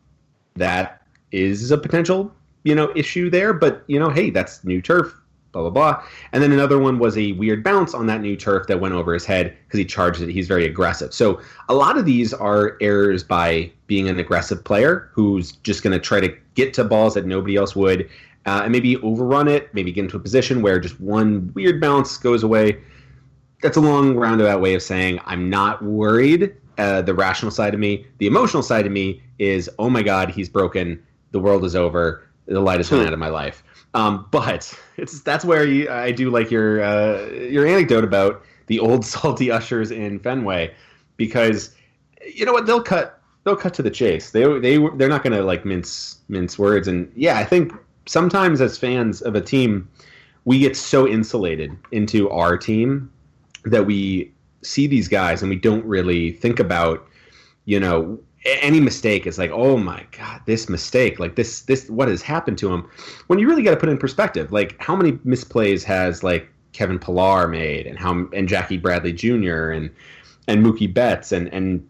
That 0.55 1.03
is 1.33 1.71
a 1.71 1.79
potential, 1.79 2.33
you 2.65 2.75
know, 2.75 2.93
issue 2.97 3.31
there. 3.31 3.53
But 3.53 3.85
you 3.87 3.99
know, 3.99 4.11
hey, 4.11 4.31
that's 4.31 4.65
new 4.65 4.81
turf 4.83 5.15
blah 5.53 5.63
blah 5.63 5.71
blah. 5.71 6.05
And 6.33 6.43
then 6.43 6.53
another 6.53 6.79
one 6.79 6.99
was 6.99 7.17
a 7.17 7.33
weird 7.33 7.65
bounce 7.65 7.95
on 7.95 8.07
that 8.07 8.21
new 8.21 8.37
turf 8.37 8.67
that 8.69 8.81
went 8.81 8.95
over 8.95 9.13
his 9.13 9.25
head 9.25 9.57
because 9.67 9.79
he 9.79 9.85
charged 9.85 10.21
it. 10.21 10.31
He's 10.31 10.49
very 10.49 10.65
aggressive. 10.67 11.13
So 11.13 11.41
a 11.69 11.75
lot 11.75 11.99
of 11.99 12.05
these 12.05 12.33
are 12.33 12.77
errors 12.81 13.25
by 13.25 13.71
being 13.87 14.09
an 14.09 14.19
aggressive 14.19 14.63
player 14.65 15.11
who's 15.13 15.53
just 15.53 15.83
going 15.83 15.93
to 15.93 15.99
try 15.99 16.21
to 16.21 16.35
get 16.55 16.75
to 16.75 16.85
balls 16.85 17.15
that 17.15 17.27
nobody 17.27 17.57
else 17.57 17.75
would, 17.75 18.09
uh, 18.47 18.61
and 18.65 18.73
maybe 18.73 18.97
overrun 18.99 19.49
it, 19.49 19.73
maybe 19.75 19.93
get 19.93 20.05
into 20.05 20.17
a 20.17 20.21
position 20.21 20.63
where 20.63 20.79
just 20.79 21.01
one 21.01 21.51
weird 21.55 21.81
bounce 21.81 22.17
goes 22.17 22.43
away. 22.43 22.79
That's 23.63 23.77
a 23.77 23.81
long 23.81 24.17
roundabout 24.17 24.61
way 24.61 24.75
of 24.75 24.83
saying 24.83 25.21
I'm 25.27 25.51
not 25.51 25.85
worried. 25.85 26.55
Uh, 26.79 27.03
the 27.03 27.13
rational 27.13 27.51
side 27.51 27.75
of 27.75 27.81
me, 27.81 28.07
the 28.19 28.27
emotional 28.27 28.63
side 28.63 28.87
of 28.87 28.93
me 28.93 29.23
is, 29.39 29.69
oh 29.79 29.91
my 29.91 30.03
god, 30.03 30.31
he's 30.31 30.49
broken. 30.49 31.03
The 31.33 31.39
world 31.39 31.65
is 31.65 31.77
over. 31.77 32.27
The 32.51 32.61
light 32.61 32.79
has 32.79 32.91
gone 32.91 33.01
hmm. 33.01 33.07
out 33.07 33.13
of 33.13 33.19
my 33.19 33.29
life. 33.29 33.63
Um, 33.95 34.27
but 34.31 34.73
it's 34.97 35.21
that's 35.23 35.45
where 35.45 35.65
you, 35.65 35.89
I 35.89 36.11
do 36.11 36.31
like 36.31 36.51
your 36.51 36.83
uh, 36.83 37.27
your 37.27 37.67
anecdote 37.67 38.05
about 38.05 38.43
the 38.67 38.79
old 38.79 39.05
salty 39.15 39.51
ushers 39.51 39.91
in 39.91 40.19
Fenway, 40.19 40.75
because 41.17 41.75
you 42.27 42.45
know 42.45 42.53
what 42.53 42.67
they'll 42.67 42.83
cut 42.83 43.21
they'll 43.45 43.57
cut 43.57 43.75
to 43.75 43.83
the 43.83 43.91
chase. 43.91 44.31
They 44.31 44.45
they 44.59 44.79
they're 44.97 45.09
not 45.09 45.23
going 45.23 45.37
to 45.37 45.43
like 45.43 45.65
mince 45.65 46.19
mince 46.29 46.59
words. 46.59 46.89
And 46.89 47.11
yeah, 47.15 47.39
I 47.39 47.45
think 47.45 47.73
sometimes 48.07 48.61
as 48.61 48.77
fans 48.77 49.23
of 49.23 49.35
a 49.35 49.41
team, 49.41 49.89
we 50.45 50.59
get 50.59 50.77
so 50.77 51.07
insulated 51.07 51.77
into 51.93 52.29
our 52.31 52.57
team 52.57 53.11
that 53.65 53.87
we 53.87 54.33
see 54.63 54.87
these 54.87 55.09
guys 55.09 55.43
and 55.43 55.51
we 55.51 55.57
don't 55.57 55.85
really 55.85 56.33
think 56.33 56.61
about 56.61 57.07
you 57.65 57.79
know 57.81 58.19
any 58.45 58.81
mistake 58.81 59.27
is 59.27 59.39
like, 59.39 59.51
oh 59.51 59.77
my 59.77 60.07
god, 60.17 60.41
this 60.47 60.69
mistake, 60.69 61.19
like 61.19 61.37
this, 61.37 61.63
this, 61.63 61.91
what 61.91 62.09
has 62.09 62.23
happened 62.23 62.59
to 62.59 62.73
him? 62.73 62.89
When 63.27 63.39
you 63.39 63.47
really 63.47 63.63
got 63.63 63.73
to 63.73 63.77
put 63.77 63.89
in 63.89 63.99
perspective, 63.99 64.51
like 64.51 64.81
how 64.81 64.97
many 64.97 65.13
misplays 65.13 65.83
has 65.85 66.23
like 66.23 66.49
Kevin 66.73 66.99
Pillar 66.99 67.49
made, 67.49 67.87
and 67.87 67.99
how 67.99 68.29
and 68.33 68.49
Jackie 68.49 68.79
Bradley 68.79 69.13
Jr. 69.13 69.71
and 69.71 69.91
and 70.49 70.65
Mookie 70.65 70.93
Betts 70.93 71.33
and 71.33 71.53
and 71.53 71.87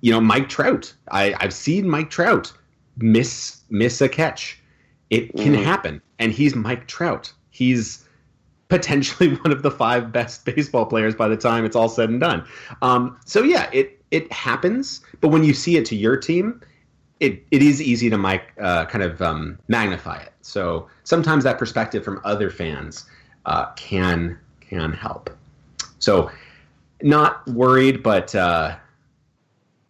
you 0.00 0.12
know 0.12 0.20
Mike 0.20 0.48
Trout. 0.48 0.92
I 1.10 1.34
I've 1.38 1.54
seen 1.54 1.88
Mike 1.88 2.10
Trout 2.10 2.52
miss 2.96 3.60
miss 3.70 4.00
a 4.00 4.08
catch. 4.08 4.58
It 5.10 5.34
can 5.36 5.54
mm. 5.54 5.64
happen, 5.64 6.00
and 6.18 6.32
he's 6.32 6.54
Mike 6.54 6.86
Trout. 6.86 7.32
He's 7.50 8.04
potentially 8.68 9.34
one 9.42 9.52
of 9.52 9.62
the 9.62 9.70
five 9.70 10.12
best 10.12 10.44
baseball 10.44 10.86
players 10.86 11.14
by 11.14 11.28
the 11.28 11.36
time 11.36 11.64
it's 11.64 11.76
all 11.76 11.88
said 11.88 12.08
and 12.08 12.20
done. 12.20 12.44
Um, 12.82 13.18
so 13.24 13.42
yeah, 13.42 13.68
it 13.72 13.99
it 14.10 14.30
happens, 14.32 15.00
but 15.20 15.28
when 15.28 15.44
you 15.44 15.54
see 15.54 15.76
it 15.76 15.84
to 15.86 15.96
your 15.96 16.16
team, 16.16 16.60
it, 17.20 17.44
it 17.50 17.62
is 17.62 17.82
easy 17.82 18.08
to 18.10 18.40
uh, 18.60 18.86
kind 18.86 19.04
of 19.04 19.20
um, 19.20 19.58
magnify 19.68 20.20
it. 20.20 20.32
So 20.42 20.88
sometimes 21.04 21.44
that 21.44 21.58
perspective 21.58 22.04
from 22.04 22.20
other 22.24 22.50
fans 22.50 23.04
uh, 23.46 23.66
can 23.72 24.38
can 24.60 24.92
help. 24.92 25.30
So 25.98 26.30
not 27.02 27.46
worried, 27.48 28.02
but 28.02 28.34
uh, 28.34 28.76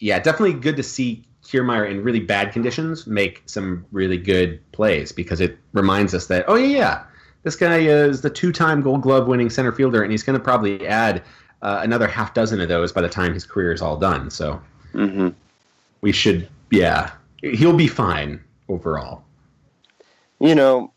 yeah, 0.00 0.18
definitely 0.18 0.54
good 0.54 0.76
to 0.76 0.82
see 0.82 1.24
Kiermaier 1.44 1.90
in 1.90 2.02
really 2.02 2.20
bad 2.20 2.52
conditions 2.52 3.06
make 3.06 3.42
some 3.46 3.84
really 3.92 4.16
good 4.16 4.60
plays 4.72 5.12
because 5.12 5.40
it 5.40 5.58
reminds 5.72 6.14
us 6.14 6.26
that 6.28 6.44
oh 6.46 6.54
yeah 6.54 6.78
yeah 6.78 7.04
this 7.42 7.56
guy 7.56 7.78
is 7.78 8.20
the 8.20 8.30
two-time 8.30 8.82
Gold 8.82 9.02
Glove 9.02 9.26
winning 9.26 9.50
center 9.50 9.72
fielder 9.72 10.02
and 10.02 10.12
he's 10.12 10.22
going 10.22 10.38
to 10.38 10.44
probably 10.44 10.86
add 10.86 11.22
uh, 11.62 11.80
another 11.82 12.08
half 12.08 12.34
dozen 12.34 12.60
of 12.60 12.68
those 12.68 12.92
by 12.92 13.00
the 13.00 13.08
time 13.08 13.34
his 13.34 13.44
career 13.44 13.72
is 13.72 13.82
all 13.82 13.96
done. 13.96 14.30
So 14.30 14.60
mm-hmm. 14.92 15.28
we 16.00 16.12
should, 16.12 16.48
yeah, 16.70 17.10
he'll 17.42 17.76
be 17.76 17.88
fine 17.88 18.40
overall. 18.68 19.24
You 20.40 20.54
know, 20.54 20.92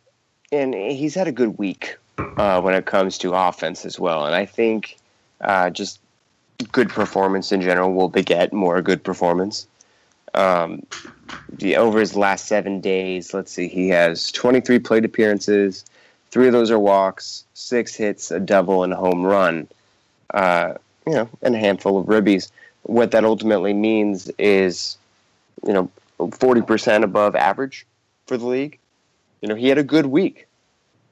and 0.52 0.74
he's 0.74 1.16
had 1.16 1.28
a 1.28 1.32
good 1.32 1.58
week 1.58 1.98
uh, 2.18 2.62
when 2.62 2.74
it 2.74 2.86
comes 2.86 3.18
to 3.20 3.34
offense 3.34 3.86
as 3.86 4.00
well. 4.00 4.26
And 4.26 4.36
I 4.36 4.46
think 4.46 4.98
uh, 5.42 5.70
just 5.70 6.00
good 6.72 6.90
performance 6.90 7.52
in 7.52 7.62
general 7.62 7.94
will 7.94 8.10
beget 8.10 8.54
more 8.54 8.82
good 8.82 9.04
performance. 9.04 9.68
Um, 10.34 10.84
the, 11.52 11.76
over 11.76 12.00
his 12.00 12.16
last 12.16 12.48
seven 12.48 12.80
days, 12.80 13.34
let's 13.34 13.52
see, 13.52 13.68
he 13.68 13.90
has 13.90 14.32
23 14.32 14.80
plate 14.80 15.06
appearances. 15.06 15.84
Three 16.32 16.48
of 16.48 16.54
those 16.54 16.72
are 16.72 16.80
walks, 16.80 17.46
six 17.54 17.96
hits, 17.96 18.32
a 18.32 18.40
double, 18.40 18.84
and 18.84 18.94
a 18.94 18.96
home 18.96 19.24
run 19.24 19.68
uh, 20.32 20.74
you 21.06 21.14
know, 21.14 21.30
and 21.42 21.56
a 21.56 21.60
handful 21.60 21.98
of 21.98 22.08
ribbies. 22.08 22.52
What 22.84 23.12
that 23.12 23.24
ultimately 23.24 23.74
means 23.74 24.30
is, 24.38 24.98
you 25.66 25.74
know, 25.74 25.90
40% 26.20 27.04
above 27.04 27.36
average 27.36 27.86
for 28.28 28.38
the 28.38 28.46
league. 28.46 28.80
You 29.42 29.50
know, 29.50 29.56
he 29.56 29.68
had 29.68 29.78
a 29.78 29.84
good 29.84 30.08
week. 30.08 30.48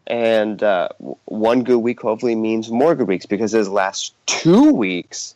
And 0.07 0.61
uh, 0.63 0.89
one 1.25 1.63
good 1.63 1.79
week 1.79 2.01
hopefully 2.01 2.35
means 2.35 2.69
more 2.69 2.95
good 2.95 3.07
weeks 3.07 3.25
because 3.25 3.51
his 3.51 3.69
last 3.69 4.13
two 4.25 4.73
weeks 4.73 5.35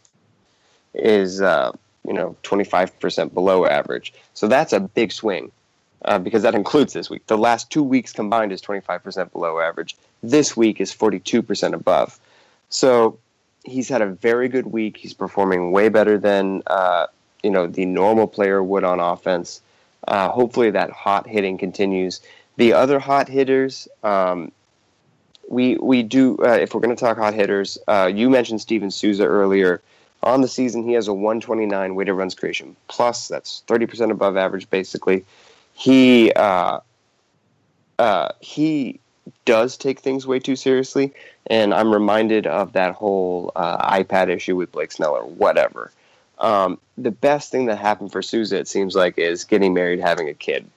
is, 0.93 1.41
uh, 1.41 1.71
you 2.05 2.13
know, 2.13 2.35
25% 2.43 3.33
below 3.33 3.65
average. 3.65 4.13
So 4.33 4.47
that's 4.47 4.73
a 4.73 4.79
big 4.79 5.11
swing 5.11 5.51
uh, 6.05 6.19
because 6.19 6.43
that 6.43 6.55
includes 6.55 6.93
this 6.93 7.09
week. 7.09 7.25
The 7.27 7.37
last 7.37 7.69
two 7.69 7.83
weeks 7.83 8.11
combined 8.11 8.51
is 8.51 8.61
25% 8.61 9.31
below 9.31 9.59
average. 9.59 9.95
This 10.23 10.57
week 10.57 10.81
is 10.81 10.93
42% 10.93 11.73
above. 11.73 12.19
So 12.69 13.17
he's 13.65 13.89
had 13.89 14.01
a 14.01 14.07
very 14.07 14.47
good 14.47 14.67
week. 14.67 14.97
He's 14.97 15.13
performing 15.13 15.71
way 15.71 15.89
better 15.89 16.17
than 16.17 16.63
uh, 16.67 17.07
you 17.43 17.49
know 17.49 17.67
the 17.67 17.85
normal 17.85 18.27
player 18.27 18.63
would 18.63 18.83
on 18.83 18.99
offense. 18.99 19.61
Uh, 20.07 20.29
hopefully 20.29 20.71
that 20.71 20.91
hot 20.91 21.27
hitting 21.27 21.57
continues. 21.57 22.21
The 22.57 22.73
other 22.73 22.99
hot 22.99 23.27
hitters, 23.27 23.87
um, 24.03 24.51
we 25.49 25.77
we 25.77 26.03
do. 26.03 26.37
Uh, 26.37 26.57
if 26.61 26.73
we're 26.73 26.81
going 26.81 26.95
to 26.95 26.99
talk 26.99 27.17
hot 27.17 27.33
hitters, 27.33 27.77
uh, 27.87 28.11
you 28.13 28.29
mentioned 28.29 28.61
Steven 28.61 28.91
Souza 28.91 29.25
earlier. 29.25 29.81
On 30.23 30.41
the 30.41 30.47
season, 30.47 30.83
he 30.83 30.93
has 30.93 31.07
a 31.07 31.13
129 31.13 31.93
weighted 31.93 32.15
runs 32.15 32.33
created 32.33 32.75
plus. 32.87 33.27
That's 33.27 33.61
30% 33.67 34.09
above 34.09 34.37
average, 34.37 34.67
basically. 34.71 35.23
He 35.75 36.31
uh, 36.33 36.79
uh, 37.99 38.29
he 38.39 38.99
does 39.45 39.77
take 39.77 39.99
things 39.99 40.27
way 40.27 40.39
too 40.39 40.55
seriously, 40.55 41.13
and 41.47 41.73
I'm 41.73 41.91
reminded 41.91 42.47
of 42.47 42.73
that 42.73 42.93
whole 42.93 43.51
uh, 43.55 43.97
iPad 43.97 44.29
issue 44.29 44.55
with 44.55 44.71
Blake 44.71 44.91
Snell 44.91 45.15
or 45.15 45.25
whatever. 45.25 45.91
Um, 46.37 46.79
the 46.97 47.11
best 47.11 47.51
thing 47.51 47.65
that 47.67 47.77
happened 47.77 48.11
for 48.11 48.21
Souza, 48.21 48.57
it 48.57 48.67
seems 48.67 48.95
like, 48.95 49.17
is 49.17 49.43
getting 49.43 49.73
married, 49.73 49.99
having 49.99 50.29
a 50.29 50.33
kid, 50.33 50.69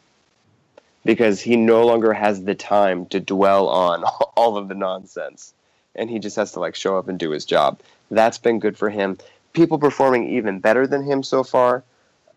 because 1.04 1.40
he 1.40 1.56
no 1.56 1.84
longer 1.84 2.12
has 2.12 2.44
the 2.44 2.54
time 2.54 3.06
to 3.06 3.20
dwell 3.20 3.68
on 3.68 4.04
all 4.37 4.56
of 4.56 4.68
the 4.68 4.74
nonsense, 4.74 5.52
and 5.94 6.08
he 6.08 6.18
just 6.18 6.37
has 6.37 6.52
to 6.52 6.61
like 6.61 6.74
show 6.74 6.96
up 6.96 7.08
and 7.08 7.18
do 7.18 7.30
his 7.30 7.44
job. 7.44 7.80
That's 8.11 8.38
been 8.38 8.61
good 8.61 8.78
for 8.78 8.88
him. 8.88 9.18
People 9.52 9.78
performing 9.78 10.28
even 10.30 10.61
better 10.61 10.87
than 10.87 11.02
him 11.02 11.22
so 11.22 11.42
far. 11.42 11.82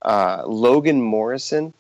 Uh, 0.02 0.44
Logan 0.48 1.02
Morrison 1.02 1.74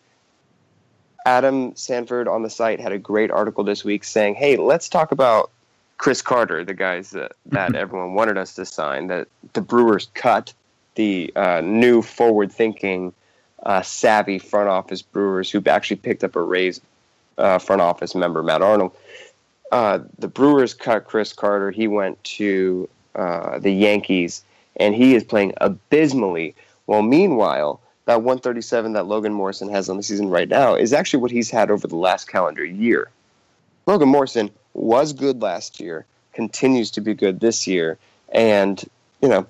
Adam 1.25 1.75
Sanford 1.75 2.27
on 2.27 2.43
the 2.43 2.49
site 2.49 2.79
had 2.79 2.91
a 2.91 2.97
great 2.97 3.31
article 3.31 3.63
this 3.63 3.83
week 3.83 4.03
saying, 4.03 4.35
"Hey, 4.35 4.57
let's 4.57 4.89
talk 4.89 5.11
about 5.11 5.51
Chris 5.97 6.21
Carter, 6.21 6.63
the 6.65 6.73
guys 6.73 7.11
that, 7.11 7.33
that 7.47 7.75
everyone 7.75 8.15
wanted 8.15 8.37
us 8.37 8.55
to 8.55 8.65
sign, 8.65 9.07
that 9.07 9.27
the 9.53 9.61
Brewers 9.61 10.09
cut, 10.15 10.51
the 10.95 11.31
uh, 11.35 11.61
new 11.61 12.01
forward-thinking, 12.01 13.13
uh, 13.63 13.83
savvy 13.83 14.39
front 14.39 14.67
office 14.67 15.03
Brewers 15.03 15.51
who 15.51 15.61
actually 15.67 15.97
picked 15.97 16.23
up 16.23 16.35
a 16.35 16.41
Rays 16.41 16.81
uh, 17.37 17.59
front 17.59 17.83
office 17.83 18.15
member, 18.15 18.41
Matt 18.41 18.63
Arnold. 18.63 18.91
Uh, 19.71 19.99
the 20.17 20.27
Brewers 20.27 20.73
cut 20.73 21.05
Chris 21.05 21.33
Carter. 21.33 21.69
He 21.69 21.87
went 21.87 22.21
to 22.23 22.89
uh, 23.15 23.59
the 23.59 23.71
Yankees, 23.71 24.43
and 24.77 24.95
he 24.95 25.13
is 25.13 25.23
playing 25.23 25.53
abysmally. 25.61 26.55
Well, 26.87 27.03
meanwhile." 27.03 27.79
That 28.05 28.23
137 28.23 28.93
that 28.93 29.07
Logan 29.07 29.33
Morrison 29.33 29.69
has 29.69 29.89
on 29.89 29.97
the 29.97 30.03
season 30.03 30.29
right 30.29 30.49
now 30.49 30.75
is 30.75 30.93
actually 30.93 31.21
what 31.21 31.31
he's 31.31 31.49
had 31.49 31.69
over 31.69 31.87
the 31.87 31.95
last 31.95 32.27
calendar 32.27 32.65
year. 32.65 33.09
Logan 33.85 34.09
Morrison 34.09 34.49
was 34.73 35.13
good 35.13 35.41
last 35.41 35.79
year, 35.79 36.05
continues 36.33 36.91
to 36.91 37.01
be 37.01 37.13
good 37.13 37.39
this 37.39 37.67
year, 37.67 37.97
and 38.29 38.83
you 39.21 39.29
know, 39.29 39.47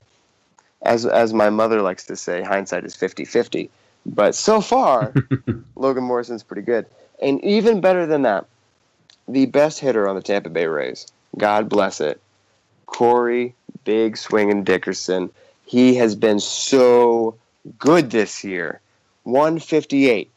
as 0.82 1.06
as 1.06 1.34
my 1.34 1.50
mother 1.50 1.82
likes 1.82 2.06
to 2.06 2.16
say, 2.16 2.42
hindsight 2.42 2.86
is 2.86 2.96
50-50. 2.96 3.70
But 4.06 4.36
so 4.36 4.62
far, 4.62 5.14
Logan 5.76 6.04
Morrison's 6.04 6.44
pretty 6.44 6.64
good. 6.64 6.88
And 7.22 7.44
even 7.44 7.82
better 7.82 8.08
than 8.08 8.24
that, 8.24 8.48
the 9.28 9.46
best 9.46 9.80
hitter 9.80 10.08
on 10.10 10.16
the 10.16 10.22
Tampa 10.22 10.50
Bay 10.50 10.66
Rays, 10.66 11.06
God 11.38 11.70
bless 11.70 12.02
it, 12.02 12.20
Corey 12.88 13.54
Big 13.84 14.18
Swinging 14.18 14.64
Dickerson. 14.64 15.30
He 15.66 15.96
has 15.96 16.16
been 16.16 16.40
so 16.40 17.36
good 17.78 18.12
this 18.12 18.43
year. 18.43 18.82
158. 19.24 20.30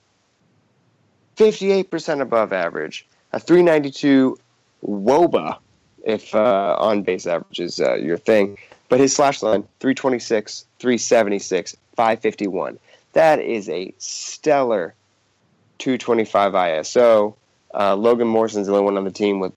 58% 1.36 2.20
above 2.20 2.52
average. 2.52 3.06
A 3.32 3.40
392 3.40 4.38
WOBA, 4.86 5.58
if 6.04 6.34
uh, 6.34 6.76
on 6.78 7.02
base 7.02 7.26
average 7.26 7.60
is 7.60 7.80
uh, 7.80 7.94
your 7.94 8.16
thing. 8.16 8.58
But 8.88 9.00
his 9.00 9.14
slash 9.14 9.42
line, 9.42 9.62
326, 9.80 10.66
376, 10.78 11.76
551. 11.96 12.78
That 13.14 13.40
is 13.40 13.68
a 13.68 13.92
stellar 13.98 14.94
225 15.78 16.52
ISO. 16.52 17.34
Uh, 17.72 17.96
Logan 17.96 18.28
Morrison's 18.28 18.66
the 18.66 18.72
only 18.72 18.84
one 18.84 18.96
on 18.96 19.04
the 19.04 19.10
team 19.10 19.40
with 19.40 19.52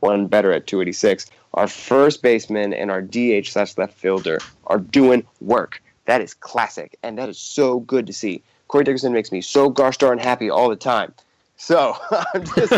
one 0.00 0.26
better 0.26 0.52
at 0.52 0.66
286. 0.66 1.26
Our 1.54 1.68
first 1.68 2.22
baseman 2.22 2.72
and 2.72 2.90
our 2.90 3.02
DH 3.02 3.48
slash 3.50 3.76
left 3.76 3.94
fielder 3.94 4.38
are 4.66 4.78
doing 4.78 5.26
work. 5.40 5.82
That 6.06 6.20
is 6.20 6.34
classic, 6.34 6.98
and 7.02 7.16
that 7.18 7.28
is 7.28 7.38
so 7.38 7.80
good 7.80 8.06
to 8.06 8.12
see. 8.12 8.42
Corey 8.68 8.84
Dickerson 8.84 9.12
makes 9.12 9.30
me 9.30 9.40
so 9.40 9.68
gosh 9.68 9.98
darn 9.98 10.18
happy 10.18 10.50
all 10.50 10.68
the 10.68 10.76
time. 10.76 11.12
So 11.56 11.96
I'm 12.34 12.44
just, 12.44 12.72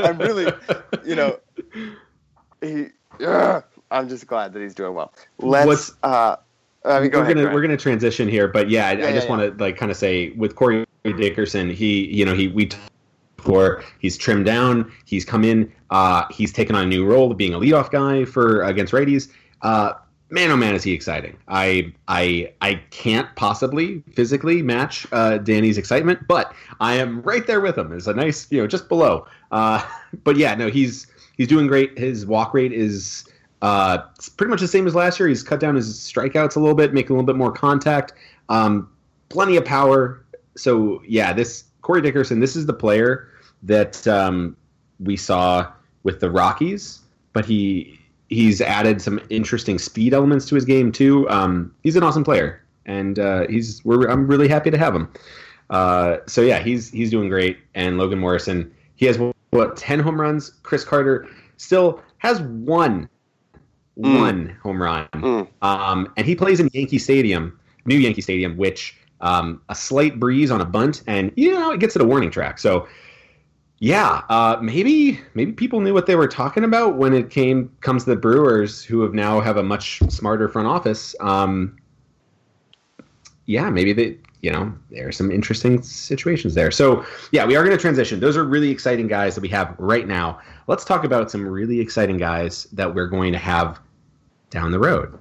I'm 0.00 0.18
really, 0.18 0.50
you 1.04 1.14
know, 1.14 1.38
he, 2.62 2.86
uh, 3.24 3.60
I'm 3.90 4.08
just 4.08 4.26
glad 4.26 4.52
that 4.54 4.62
he's 4.62 4.74
doing 4.74 4.94
well. 4.94 5.12
Let's. 5.38 5.66
What's, 5.66 5.92
uh, 6.02 6.36
I 6.84 7.00
mean, 7.00 7.10
go 7.10 7.18
we're 7.18 7.24
ahead, 7.24 7.36
gonna 7.36 7.54
we're 7.54 7.62
gonna 7.62 7.76
transition 7.76 8.28
here, 8.28 8.48
but 8.48 8.68
yeah, 8.70 8.88
I, 8.88 8.92
Yeah, 8.92 9.06
I 9.06 9.12
just 9.12 9.28
yeah, 9.28 9.30
want 9.30 9.58
to 9.58 9.62
like 9.62 9.76
kind 9.76 9.90
of 9.90 9.96
say 9.96 10.30
with 10.30 10.56
Corey 10.56 10.84
Dickerson, 11.04 11.70
he 11.70 12.06
you 12.06 12.24
know 12.24 12.34
he 12.34 12.48
we 12.48 12.66
t- 12.66 12.78
before 13.36 13.84
he's 13.98 14.16
trimmed 14.16 14.46
down, 14.46 14.90
he's 15.04 15.24
come 15.24 15.44
in, 15.44 15.70
uh, 15.90 16.24
he's 16.30 16.52
taken 16.52 16.74
on 16.74 16.84
a 16.84 16.86
new 16.86 17.04
role 17.04 17.30
of 17.30 17.36
being 17.36 17.54
a 17.54 17.58
leadoff 17.58 17.90
guy 17.90 18.24
for 18.24 18.62
against 18.62 18.92
righties. 18.92 19.30
Uh, 19.62 19.92
man, 20.32 20.50
oh 20.50 20.56
man, 20.56 20.74
is 20.74 20.82
he 20.82 20.92
exciting! 20.92 21.36
I 21.46 21.92
I 22.08 22.52
I 22.60 22.76
can't 22.90 23.28
possibly 23.36 24.02
physically 24.14 24.62
match 24.62 25.06
uh, 25.12 25.38
Danny's 25.38 25.78
excitement, 25.78 26.26
but 26.26 26.52
I 26.80 26.94
am 26.94 27.22
right 27.22 27.46
there 27.46 27.60
with 27.60 27.76
him. 27.76 27.92
It's 27.92 28.06
a 28.06 28.14
nice, 28.14 28.50
you 28.50 28.60
know, 28.60 28.66
just 28.66 28.88
below. 28.88 29.26
Uh, 29.52 29.86
but 30.24 30.36
yeah, 30.36 30.54
no, 30.54 30.68
he's 30.68 31.06
he's 31.36 31.46
doing 31.46 31.66
great. 31.66 31.96
His 31.96 32.26
walk 32.26 32.54
rate 32.54 32.72
is 32.72 33.28
uh, 33.60 33.98
pretty 34.36 34.50
much 34.50 34.60
the 34.60 34.68
same 34.68 34.86
as 34.86 34.94
last 34.94 35.20
year. 35.20 35.28
He's 35.28 35.42
cut 35.42 35.60
down 35.60 35.76
his 35.76 35.98
strikeouts 35.98 36.56
a 36.56 36.60
little 36.60 36.74
bit, 36.74 36.94
making 36.94 37.10
a 37.10 37.12
little 37.12 37.26
bit 37.26 37.36
more 37.36 37.52
contact. 37.52 38.14
Um, 38.48 38.90
plenty 39.28 39.56
of 39.56 39.64
power. 39.64 40.24
So 40.56 41.02
yeah, 41.06 41.32
this 41.32 41.64
Corey 41.82 42.00
Dickerson, 42.00 42.40
this 42.40 42.56
is 42.56 42.66
the 42.66 42.72
player 42.72 43.28
that 43.62 44.06
um, 44.08 44.56
we 44.98 45.16
saw 45.16 45.70
with 46.02 46.20
the 46.20 46.30
Rockies, 46.30 47.00
but 47.32 47.44
he 47.44 48.01
he's 48.32 48.60
added 48.60 49.00
some 49.02 49.20
interesting 49.30 49.78
speed 49.78 50.14
elements 50.14 50.46
to 50.46 50.54
his 50.54 50.64
game 50.64 50.90
too. 50.90 51.28
Um, 51.28 51.74
he's 51.82 51.96
an 51.96 52.02
awesome 52.02 52.24
player, 52.24 52.64
and 52.86 53.18
uh, 53.18 53.46
he's 53.48 53.84
we're, 53.84 54.08
I'm 54.08 54.26
really 54.26 54.48
happy 54.48 54.70
to 54.70 54.78
have 54.78 54.94
him. 54.94 55.12
Uh, 55.70 56.18
so 56.26 56.40
yeah, 56.40 56.58
he's 56.58 56.90
he's 56.90 57.10
doing 57.10 57.28
great. 57.28 57.58
And 57.74 57.98
Logan 57.98 58.18
Morrison, 58.18 58.72
he 58.96 59.06
has 59.06 59.18
what 59.50 59.76
ten 59.76 60.00
home 60.00 60.20
runs. 60.20 60.50
Chris 60.62 60.84
Carter 60.84 61.28
still 61.56 62.00
has 62.18 62.40
one 62.40 63.08
Mm. 63.98 64.18
one 64.18 64.56
home 64.62 64.82
run, 64.82 65.06
Mm. 65.12 65.46
um, 65.60 66.10
and 66.16 66.26
he 66.26 66.34
plays 66.34 66.60
in 66.60 66.70
Yankee 66.72 66.98
Stadium, 66.98 67.58
new 67.84 67.96
Yankee 67.98 68.22
Stadium, 68.22 68.56
which 68.56 68.96
um, 69.20 69.60
a 69.68 69.74
slight 69.74 70.18
breeze 70.18 70.50
on 70.50 70.62
a 70.62 70.64
bunt, 70.64 71.02
and 71.06 71.30
you 71.36 71.52
know 71.52 71.72
it 71.72 71.78
gets 71.78 71.94
it 71.94 72.00
a 72.00 72.04
warning 72.06 72.30
track. 72.30 72.58
So 72.58 72.88
yeah, 73.82 74.22
uh, 74.28 74.58
maybe 74.62 75.20
maybe 75.34 75.50
people 75.50 75.80
knew 75.80 75.92
what 75.92 76.06
they 76.06 76.14
were 76.14 76.28
talking 76.28 76.62
about 76.62 76.94
when 76.98 77.12
it 77.12 77.30
came 77.30 77.68
comes 77.80 78.04
to 78.04 78.10
the 78.10 78.16
Brewers, 78.16 78.84
who 78.84 79.00
have 79.00 79.12
now 79.12 79.40
have 79.40 79.56
a 79.56 79.62
much 79.64 79.98
smarter 80.08 80.48
front 80.48 80.68
office. 80.68 81.16
Um, 81.18 81.76
yeah, 83.46 83.70
maybe 83.70 83.92
they, 83.92 84.18
you 84.40 84.52
know, 84.52 84.72
there 84.92 85.08
are 85.08 85.10
some 85.10 85.32
interesting 85.32 85.82
situations 85.82 86.54
there. 86.54 86.70
So 86.70 87.04
yeah, 87.32 87.44
we 87.44 87.56
are 87.56 87.64
going 87.64 87.76
to 87.76 87.80
transition. 87.80 88.20
Those 88.20 88.36
are 88.36 88.44
really 88.44 88.70
exciting 88.70 89.08
guys 89.08 89.34
that 89.34 89.40
we 89.40 89.48
have 89.48 89.74
right 89.78 90.06
now. 90.06 90.38
Let's 90.68 90.84
talk 90.84 91.02
about 91.02 91.28
some 91.28 91.44
really 91.44 91.80
exciting 91.80 92.18
guys 92.18 92.68
that 92.70 92.94
we're 92.94 93.08
going 93.08 93.32
to 93.32 93.38
have 93.40 93.80
down 94.50 94.70
the 94.70 94.78
road. 94.78 95.18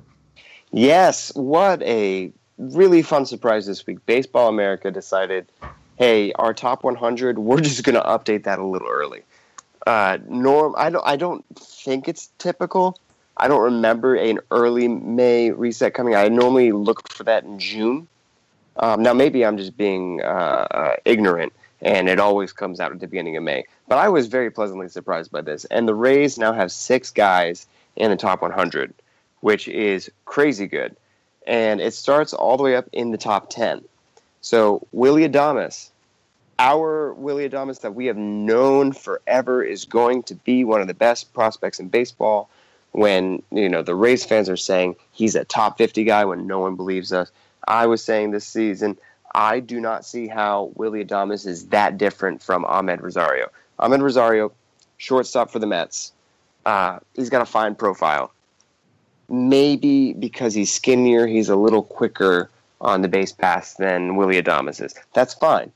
Yes, 0.72 1.34
what 1.34 1.82
a 1.82 2.32
really 2.60 3.02
fun 3.02 3.26
surprise 3.26 3.66
this 3.66 3.88
week. 3.88 4.06
Baseball 4.06 4.50
America 4.50 4.92
decided, 4.92 5.52
hey, 6.02 6.34
our 6.34 6.52
top 6.52 6.84
100, 6.84 7.38
we're 7.38 7.62
just 7.62 7.84
going 7.84 7.94
to 7.94 8.02
update 8.02 8.46
that 8.46 8.58
a 8.58 8.66
little 8.66 8.88
early. 8.88 9.22
Uh, 9.86 10.18
norm, 10.28 10.74
I 10.76 10.90
don't, 10.90 11.06
I 11.06 11.16
don't 11.16 11.46
think 11.56 12.08
it's 12.08 12.32
typical. 12.40 12.98
I 13.38 13.48
don't 13.48 13.62
remember 13.62 14.16
an 14.16 14.40
early 14.50 14.88
May 14.88 15.52
reset 15.52 15.94
coming. 15.94 16.16
I 16.16 16.28
normally 16.28 16.72
look 16.72 17.08
for 17.08 17.24
that 17.26 17.44
in 17.44 17.60
June. 17.60 18.08
Um, 18.78 19.04
now, 19.04 19.14
maybe 19.14 19.46
I'm 19.46 19.58
just 19.58 19.78
being 19.78 20.24
uh, 20.24 20.66
uh, 20.72 20.96
ignorant, 21.06 21.54
and 21.84 22.10
it 22.10 22.20
always 22.20 22.52
comes 22.52 22.80
out 22.80 22.92
at 22.92 23.00
the 23.00 23.06
beginning 23.06 23.38
of 23.38 23.44
May. 23.44 23.66
But 23.88 24.00
I 24.00 24.10
was 24.10 24.26
very 24.26 24.50
pleasantly 24.50 24.90
surprised 24.90 25.32
by 25.32 25.42
this. 25.42 25.66
And 25.66 25.88
the 25.88 25.94
Rays 25.94 26.36
now 26.40 26.52
have 26.52 26.72
six 26.72 27.12
guys 27.12 27.68
in 27.96 28.10
the 28.10 28.18
top 28.18 28.42
100, 28.42 28.92
which 29.42 29.68
is 29.68 30.10
crazy 30.26 30.66
good. 30.66 30.96
And 31.46 31.80
it 31.80 31.94
starts 31.94 32.34
all 32.34 32.58
the 32.58 32.64
way 32.64 32.76
up 32.76 32.90
in 32.92 33.12
the 33.12 33.20
top 33.20 33.52
10. 33.52 33.84
So, 34.42 34.88
Willie 34.92 35.30
Adames, 35.30 35.91
our 36.62 37.12
Willie 37.16 37.50
Adames 37.50 37.82
that 37.82 37.96
we 37.96 38.06
have 38.06 38.18
known 38.18 38.92
forever 38.92 39.64
is 39.64 39.84
going 39.84 40.22
to 40.22 40.36
be 40.36 40.64
one 40.64 40.80
of 40.80 40.86
the 40.86 40.94
best 40.94 41.34
prospects 41.34 41.80
in 41.80 41.88
baseball. 41.88 42.52
When 42.92 43.42
you 43.52 43.68
know 43.68 43.82
the 43.82 43.96
Rays 43.96 44.24
fans 44.24 44.48
are 44.48 44.58
saying 44.58 44.96
he's 45.12 45.34
a 45.34 45.44
top 45.44 45.80
50 45.80 46.04
guy 46.04 46.24
when 46.24 46.46
no 46.46 46.60
one 46.60 46.76
believes 46.76 47.12
us, 47.12 47.32
I 47.68 47.88
was 47.88 48.04
saying 48.04 48.30
this 48.30 48.46
season 48.46 48.96
I 49.34 49.60
do 49.60 49.80
not 49.80 50.06
see 50.06 50.28
how 50.28 50.72
Willie 50.76 51.04
Adames 51.04 51.48
is 51.48 51.68
that 51.68 51.98
different 51.98 52.44
from 52.44 52.64
Amed 52.66 53.02
Rosario. 53.02 53.48
Amed 53.80 54.04
Rosario, 54.04 54.52
shortstop 54.98 55.50
for 55.50 55.58
the 55.58 55.66
Mets. 55.68 56.12
Uh, 56.66 57.00
he's 57.16 57.32
got 57.32 57.42
a 57.42 57.46
fine 57.46 57.74
profile. 57.74 58.32
Maybe 59.30 60.14
because 60.14 60.54
he's 60.54 60.72
skinnier, 60.72 61.26
he's 61.26 61.50
a 61.50 61.56
little 61.56 61.82
quicker 61.82 62.52
on 62.82 63.02
the 63.02 63.08
base 63.08 63.32
pass 63.32 63.76
than 63.76 64.16
Willie 64.16 64.40
Adames 64.40 64.84
is. 64.84 64.94
That's 65.14 65.34
fine. 65.34 65.72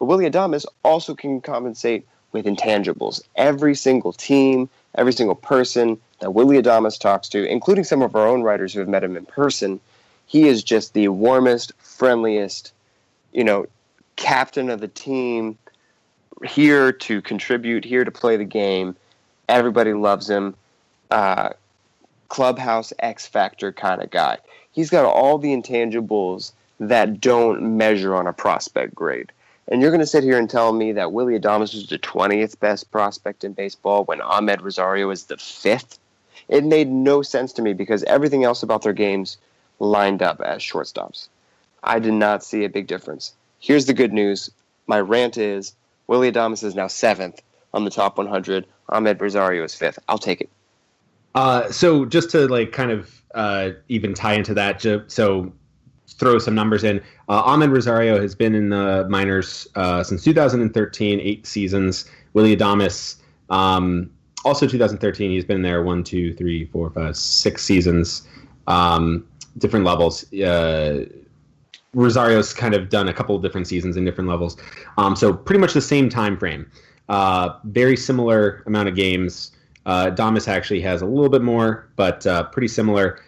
But 0.00 0.06
Willie 0.06 0.28
Adames 0.28 0.64
also 0.82 1.14
can 1.14 1.40
compensate 1.40 2.08
with 2.32 2.46
intangibles. 2.46 3.22
Every 3.36 3.76
single 3.76 4.12
team, 4.12 4.68
every 4.96 5.12
single 5.12 5.34
person 5.36 6.00
that 6.20 6.32
Willie 6.32 6.60
Adames 6.60 6.98
talks 6.98 7.28
to, 7.28 7.44
including 7.44 7.84
some 7.84 8.02
of 8.02 8.16
our 8.16 8.26
own 8.26 8.42
writers 8.42 8.72
who 8.72 8.80
have 8.80 8.88
met 8.88 9.04
him 9.04 9.16
in 9.16 9.26
person, 9.26 9.78
he 10.26 10.48
is 10.48 10.64
just 10.64 10.94
the 10.94 11.08
warmest, 11.08 11.72
friendliest, 11.78 12.72
you 13.32 13.44
know, 13.44 13.66
captain 14.16 14.70
of 14.70 14.80
the 14.80 14.88
team, 14.88 15.58
here 16.44 16.92
to 16.92 17.20
contribute, 17.20 17.84
here 17.84 18.04
to 18.04 18.10
play 18.10 18.36
the 18.36 18.44
game. 18.44 18.96
Everybody 19.48 19.92
loves 19.92 20.30
him. 20.30 20.54
Uh, 21.10 21.50
clubhouse 22.28 22.92
X 23.00 23.26
Factor 23.26 23.72
kind 23.72 24.00
of 24.00 24.10
guy. 24.10 24.38
He's 24.72 24.88
got 24.88 25.04
all 25.04 25.36
the 25.36 25.50
intangibles 25.50 26.52
that 26.78 27.20
don't 27.20 27.76
measure 27.76 28.14
on 28.14 28.26
a 28.26 28.32
prospect 28.32 28.94
grade. 28.94 29.32
And 29.68 29.80
you're 29.80 29.90
going 29.90 30.00
to 30.00 30.06
sit 30.06 30.24
here 30.24 30.38
and 30.38 30.50
tell 30.50 30.72
me 30.72 30.92
that 30.92 31.12
Willie 31.12 31.38
Adames 31.38 31.74
was 31.74 31.86
the 31.86 31.98
20th 31.98 32.58
best 32.58 32.90
prospect 32.90 33.44
in 33.44 33.52
baseball 33.52 34.04
when 34.04 34.18
Amed 34.18 34.62
Rosario 34.62 35.10
is 35.10 35.24
the 35.24 35.36
fifth? 35.36 35.98
It 36.48 36.64
made 36.64 36.88
no 36.88 37.22
sense 37.22 37.52
to 37.54 37.62
me 37.62 37.72
because 37.72 38.02
everything 38.04 38.42
else 38.42 38.62
about 38.62 38.82
their 38.82 38.92
games 38.92 39.38
lined 39.78 40.22
up 40.22 40.40
as 40.40 40.60
shortstops. 40.60 41.28
I 41.84 41.98
did 41.98 42.14
not 42.14 42.42
see 42.42 42.64
a 42.64 42.68
big 42.68 42.86
difference. 42.86 43.32
Here's 43.60 43.86
the 43.86 43.94
good 43.94 44.12
news. 44.12 44.50
My 44.86 45.00
rant 45.00 45.38
is 45.38 45.74
Willie 46.08 46.32
Adames 46.32 46.64
is 46.64 46.74
now 46.74 46.88
seventh 46.88 47.40
on 47.72 47.84
the 47.84 47.90
top 47.90 48.18
100. 48.18 48.66
Amed 48.90 49.20
Rosario 49.20 49.62
is 49.62 49.74
fifth. 49.74 49.98
I'll 50.08 50.18
take 50.18 50.40
it. 50.40 50.50
Uh, 51.34 51.70
so 51.70 52.04
just 52.04 52.30
to 52.30 52.48
like 52.48 52.72
kind 52.72 52.90
of 52.90 53.22
uh, 53.34 53.70
even 53.88 54.14
tie 54.14 54.34
into 54.34 54.54
that, 54.54 54.82
so 55.06 55.52
throw 56.20 56.38
some 56.38 56.54
numbers 56.54 56.84
in. 56.84 57.02
Uh, 57.28 57.42
Amed 57.42 57.72
Rosario 57.72 58.20
has 58.20 58.34
been 58.34 58.54
in 58.54 58.68
the 58.68 59.06
minors 59.08 59.66
uh, 59.74 60.04
since 60.04 60.22
2013, 60.22 61.18
eight 61.18 61.46
seasons. 61.46 62.04
Willie 62.34 62.56
Adames, 62.56 63.16
um, 63.48 64.10
also 64.44 64.68
2013, 64.68 65.30
he's 65.30 65.44
been 65.44 65.62
there 65.62 65.82
one, 65.82 66.04
two, 66.04 66.34
three, 66.34 66.66
four, 66.66 66.90
five, 66.90 67.16
six 67.16 67.64
seasons, 67.64 68.28
um, 68.66 69.26
different 69.58 69.84
levels. 69.84 70.30
Uh, 70.32 71.06
Rosario's 71.92 72.52
kind 72.52 72.74
of 72.74 72.88
done 72.88 73.08
a 73.08 73.12
couple 73.12 73.34
of 73.34 73.42
different 73.42 73.66
seasons 73.66 73.96
in 73.96 74.04
different 74.04 74.30
levels. 74.30 74.56
Um, 74.98 75.16
so 75.16 75.32
pretty 75.32 75.58
much 75.58 75.72
the 75.72 75.80
same 75.80 76.08
time 76.08 76.38
frame. 76.38 76.70
Uh, 77.08 77.58
very 77.64 77.96
similar 77.96 78.62
amount 78.66 78.88
of 78.88 78.94
games. 78.94 79.52
Uh, 79.86 80.10
Adames 80.10 80.46
actually 80.46 80.80
has 80.82 81.02
a 81.02 81.06
little 81.06 81.30
bit 81.30 81.42
more, 81.42 81.88
but 81.96 82.24
uh, 82.26 82.44
pretty 82.44 82.68
similar. 82.68 83.20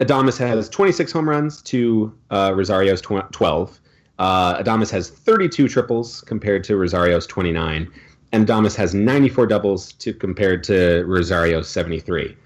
Adames 0.00 0.36
has 0.38 0.68
26 0.68 1.12
home 1.12 1.28
runs 1.28 1.62
to 1.62 2.14
uh, 2.30 2.52
Rosario's 2.54 3.00
tw- 3.00 3.32
12. 3.32 3.80
Uh, 4.18 4.62
Adames 4.62 4.90
has 4.90 5.10
32 5.10 5.68
triples 5.68 6.20
compared 6.22 6.64
to 6.64 6.76
Rosario's 6.76 7.26
29. 7.26 7.90
And 8.32 8.46
Adames 8.46 8.74
has 8.76 8.94
94 8.94 9.46
doubles 9.46 9.92
to 9.94 10.12
compared 10.12 10.64
to 10.64 11.04
Rosario's 11.06 11.68
73. 11.68 12.36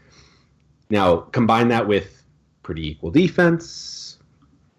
Now, 0.91 1.17
combine 1.17 1.69
that 1.69 1.87
with 1.89 2.23
pretty 2.63 2.89
equal 2.89 3.11
defense, 3.11 4.19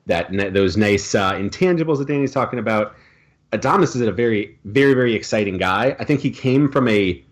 that 0.05 0.31
those 0.53 0.77
nice 0.77 1.15
uh, 1.15 1.33
intangibles 1.33 1.97
that 1.99 2.07
Danny's 2.07 2.31
talking 2.31 2.59
about. 2.59 2.95
Adames 3.51 3.95
is 3.95 4.01
a 4.01 4.11
very, 4.11 4.57
very, 4.65 4.93
very 4.93 5.13
exciting 5.13 5.57
guy. 5.57 5.95
I 5.99 6.05
think 6.05 6.21
he 6.21 6.31
came 6.31 6.71
from 6.71 6.87
a 6.87 7.23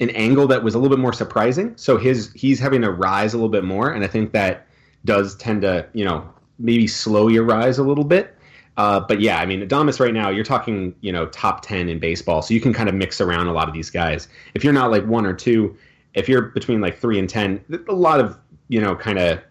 an 0.00 0.10
angle 0.10 0.48
that 0.48 0.64
was 0.64 0.74
a 0.74 0.78
little 0.78 0.94
bit 0.94 1.00
more 1.00 1.12
surprising. 1.12 1.76
So 1.76 1.96
his 1.96 2.32
he's 2.34 2.58
having 2.58 2.82
to 2.82 2.90
rise 2.90 3.34
a 3.34 3.36
little 3.36 3.48
bit 3.48 3.64
more, 3.64 3.92
and 3.92 4.02
I 4.04 4.08
think 4.08 4.32
that 4.32 4.66
does 5.04 5.34
tend 5.36 5.62
to 5.62 5.86
you 5.92 6.04
know 6.04 6.28
maybe 6.58 6.86
slow 6.86 7.28
your 7.28 7.44
rise 7.44 7.78
a 7.78 7.82
little 7.82 8.04
bit. 8.04 8.36
Uh, 8.76 9.00
but 9.00 9.20
yeah, 9.20 9.38
I 9.38 9.44
mean, 9.44 9.60
Adames 9.60 10.00
right 10.00 10.14
now, 10.14 10.30
you're 10.30 10.44
talking, 10.44 10.94
you 11.02 11.12
know, 11.12 11.26
top 11.26 11.60
10 11.62 11.90
in 11.90 11.98
baseball. 11.98 12.40
So 12.40 12.54
you 12.54 12.60
can 12.60 12.72
kind 12.72 12.88
of 12.88 12.94
mix 12.94 13.20
around 13.20 13.48
a 13.48 13.52
lot 13.52 13.68
of 13.68 13.74
these 13.74 13.90
guys. 13.90 14.28
If 14.54 14.64
you're 14.64 14.72
not 14.72 14.90
like 14.90 15.04
one 15.04 15.26
or 15.26 15.34
two, 15.34 15.76
if 16.14 16.26
you're 16.26 16.42
between 16.42 16.80
like 16.80 16.98
three 16.98 17.18
and 17.18 17.28
10, 17.28 17.84
a 17.88 17.92
lot 17.92 18.18
of, 18.18 18.38
you 18.68 18.80
know, 18.80 18.96
kind 18.96 19.18
of 19.18 19.42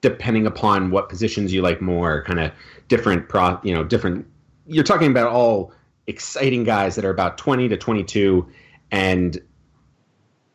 depending 0.00 0.46
upon 0.46 0.90
what 0.90 1.08
positions 1.08 1.52
you 1.52 1.62
like 1.62 1.80
more, 1.80 2.22
kind 2.24 2.40
of 2.40 2.52
different 2.88 3.28
pro, 3.28 3.58
you 3.62 3.74
know, 3.74 3.84
different. 3.84 4.26
You're 4.66 4.84
talking 4.84 5.10
about 5.10 5.28
all 5.28 5.72
exciting 6.06 6.64
guys 6.64 6.94
that 6.96 7.04
are 7.04 7.10
about 7.10 7.38
20 7.38 7.68
to 7.68 7.76
22, 7.76 8.46
and 8.90 9.38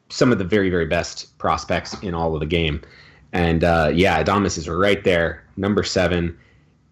some 0.10 0.32
of 0.32 0.38
the 0.38 0.44
very 0.44 0.70
very 0.70 0.86
best 0.86 1.38
prospects 1.38 2.00
in 2.02 2.14
all 2.14 2.34
of 2.34 2.40
the 2.40 2.46
game. 2.46 2.82
And 3.34 3.64
uh, 3.64 3.92
yeah, 3.94 4.24
Adames 4.24 4.58
is 4.58 4.70
right 4.70 5.04
there, 5.04 5.44
number 5.58 5.84
seven, 5.84 6.38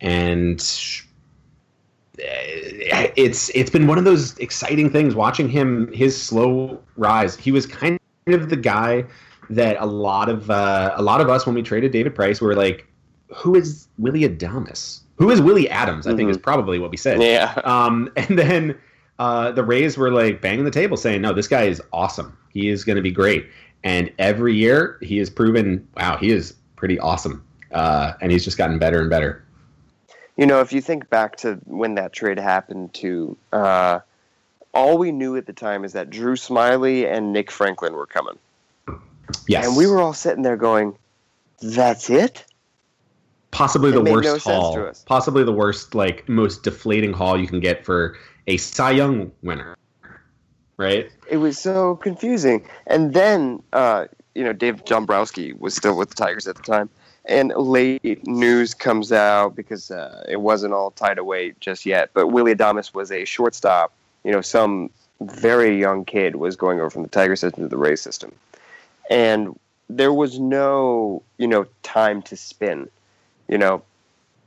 and 0.01 0.59
it's 2.17 3.49
it's 3.49 3.69
been 3.69 3.87
one 3.87 3.97
of 3.97 4.03
those 4.03 4.37
exciting 4.39 4.89
things 4.89 5.15
watching 5.15 5.47
him 5.47 5.91
his 5.93 6.19
slow 6.21 6.81
rise. 6.97 7.37
He 7.37 7.51
was 7.51 7.65
kind 7.65 7.99
of 8.27 8.49
the 8.49 8.55
guy 8.55 9.05
that 9.51 9.77
a 9.79 9.85
lot 9.85 10.29
of 10.29 10.49
uh, 10.49 10.93
a 10.95 11.01
lot 11.01 11.21
of 11.21 11.29
us 11.29 11.45
when 11.45 11.55
we 11.55 11.61
traded 11.61 11.91
David 11.91 12.15
Price 12.15 12.41
were 12.41 12.55
like, 12.55 12.87
who 13.33 13.55
is 13.55 13.87
Willie 13.97 14.27
Adames? 14.27 15.01
Who 15.17 15.29
is 15.29 15.41
Willie 15.41 15.69
Adams? 15.69 16.07
I 16.07 16.09
mm-hmm. 16.09 16.17
think 16.17 16.29
is 16.31 16.37
probably 16.37 16.79
what 16.79 16.91
we 16.91 16.97
said. 16.97 17.21
Yeah. 17.21 17.53
Um, 17.63 18.11
and 18.15 18.37
then 18.37 18.77
uh, 19.19 19.51
the 19.51 19.63
Rays 19.63 19.97
were 19.97 20.11
like 20.11 20.41
banging 20.41 20.65
the 20.65 20.71
table 20.71 20.97
saying, 20.97 21.21
no, 21.21 21.33
this 21.33 21.47
guy 21.47 21.63
is 21.63 21.81
awesome. 21.93 22.37
He 22.49 22.69
is 22.69 22.83
going 22.83 22.95
to 22.95 23.01
be 23.01 23.11
great. 23.11 23.47
And 23.83 24.11
every 24.19 24.53
year 24.53 24.97
he 25.01 25.17
has 25.17 25.29
proven, 25.29 25.87
wow, 25.97 26.17
he 26.17 26.31
is 26.31 26.53
pretty 26.75 26.99
awesome. 26.99 27.43
Uh, 27.71 28.13
and 28.21 28.31
he's 28.31 28.43
just 28.43 28.57
gotten 28.57 28.77
better 28.79 28.99
and 28.99 29.09
better. 29.09 29.43
You 30.37 30.45
know, 30.45 30.59
if 30.59 30.73
you 30.73 30.81
think 30.81 31.09
back 31.09 31.35
to 31.37 31.55
when 31.65 31.95
that 31.95 32.13
trade 32.13 32.39
happened, 32.39 32.93
to 32.95 33.37
uh, 33.53 33.99
all 34.73 34.97
we 34.97 35.11
knew 35.11 35.35
at 35.35 35.45
the 35.45 35.53
time 35.53 35.83
is 35.83 35.93
that 35.93 36.09
Drew 36.09 36.35
Smyly 36.35 37.11
and 37.11 37.33
Nick 37.33 37.51
Franklin 37.51 37.93
were 37.93 38.05
coming. 38.05 38.37
Yes. 39.47 39.67
And 39.67 39.77
we 39.77 39.87
were 39.87 40.01
all 40.01 40.13
sitting 40.13 40.43
there 40.43 40.57
going, 40.57 40.97
"That's 41.61 42.09
it." 42.09 42.45
Possibly 43.51 43.89
it 43.89 43.93
the 43.93 44.11
worst 44.11 44.45
no 44.45 44.53
haul. 44.53 44.91
Possibly 45.05 45.43
the 45.43 45.51
worst, 45.51 45.93
like 45.93 46.27
most 46.27 46.63
deflating 46.63 47.13
haul 47.13 47.39
you 47.39 47.47
can 47.47 47.59
get 47.59 47.85
for 47.85 48.17
a 48.47 48.57
Cy 48.57 48.91
Young 48.91 49.31
winner. 49.43 49.77
Right. 50.77 51.11
It 51.29 51.37
was 51.37 51.59
so 51.59 51.95
confusing, 51.97 52.65
and 52.87 53.13
then 53.13 53.61
uh, 53.73 54.07
you 54.33 54.43
know 54.43 54.53
Dave 54.53 54.83
Dombrowski 54.85 55.53
was 55.53 55.75
still 55.75 55.95
with 55.97 56.09
the 56.09 56.15
Tigers 56.15 56.47
at 56.47 56.55
the 56.55 56.63
time, 56.63 56.89
and 57.25 57.53
late 57.55 58.25
news 58.25 58.73
comes 58.73 59.11
out 59.11 59.55
because 59.55 59.91
uh, 59.91 60.23
it 60.27 60.41
wasn't 60.41 60.73
all 60.73 60.91
tied 60.91 61.19
away 61.19 61.53
just 61.59 61.85
yet. 61.85 62.09
But 62.13 62.27
Willie 62.27 62.55
Adames 62.55 62.93
was 62.93 63.11
a 63.11 63.25
shortstop. 63.25 63.93
You 64.23 64.31
know, 64.31 64.41
some 64.41 64.89
very 65.21 65.79
young 65.79 66.03
kid 66.05 66.35
was 66.37 66.55
going 66.55 66.79
over 66.79 66.89
from 66.89 67.03
the 67.03 67.09
Tiger 67.09 67.35
system 67.35 67.63
to 67.63 67.69
the 67.69 67.77
Ray 67.77 67.95
system 67.95 68.31
and 69.11 69.59
there 69.89 70.13
was 70.13 70.39
no 70.39 71.21
you 71.37 71.47
know 71.47 71.67
time 71.83 72.21
to 72.23 72.35
spin 72.35 72.89
you 73.47 73.57
know 73.57 73.83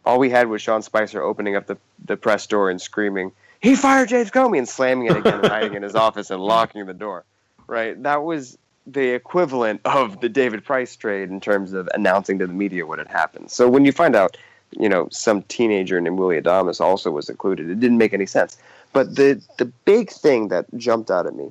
all 0.04 0.18
we 0.18 0.30
had 0.30 0.48
was 0.48 0.62
sean 0.62 0.82
spicer 0.82 1.22
opening 1.22 1.54
up 1.54 1.66
the, 1.66 1.76
the 2.04 2.16
press 2.16 2.46
door 2.46 2.70
and 2.70 2.80
screaming 2.80 3.30
he 3.64 3.74
fired 3.74 4.08
james 4.08 4.30
comey 4.30 4.58
and 4.58 4.68
slamming 4.68 5.06
it 5.06 5.16
again 5.16 5.42
hiding 5.44 5.74
in 5.74 5.82
his 5.82 5.94
office 5.94 6.30
and 6.30 6.40
locking 6.42 6.86
the 6.86 6.94
door 6.94 7.24
right? 7.66 8.00
That 8.02 8.24
was 8.24 8.58
the 8.86 9.14
equivalent 9.14 9.80
of 9.86 10.20
the 10.20 10.28
david 10.28 10.62
price 10.64 10.94
trade 10.94 11.30
in 11.30 11.40
terms 11.40 11.72
of 11.72 11.88
announcing 11.94 12.38
to 12.38 12.46
the 12.46 12.52
media 12.52 12.86
what 12.86 12.98
had 12.98 13.08
happened. 13.08 13.50
So 13.50 13.66
when 13.68 13.84
you 13.84 13.92
find 13.92 14.14
out 14.14 14.36
you 14.76 14.88
know 14.88 15.08
some 15.10 15.42
teenager 15.42 16.00
named 16.00 16.18
willie 16.18 16.40
adames 16.40 16.80
also 16.80 17.10
was 17.10 17.28
included 17.28 17.70
it 17.70 17.80
didn't 17.80 17.98
make 17.98 18.12
any 18.12 18.26
sense. 18.26 18.58
But 18.92 19.16
the 19.16 19.40
the 19.58 19.64
big 19.64 20.10
thing 20.10 20.48
that 20.48 20.66
jumped 20.76 21.10
out 21.10 21.26
at 21.26 21.34
me 21.34 21.50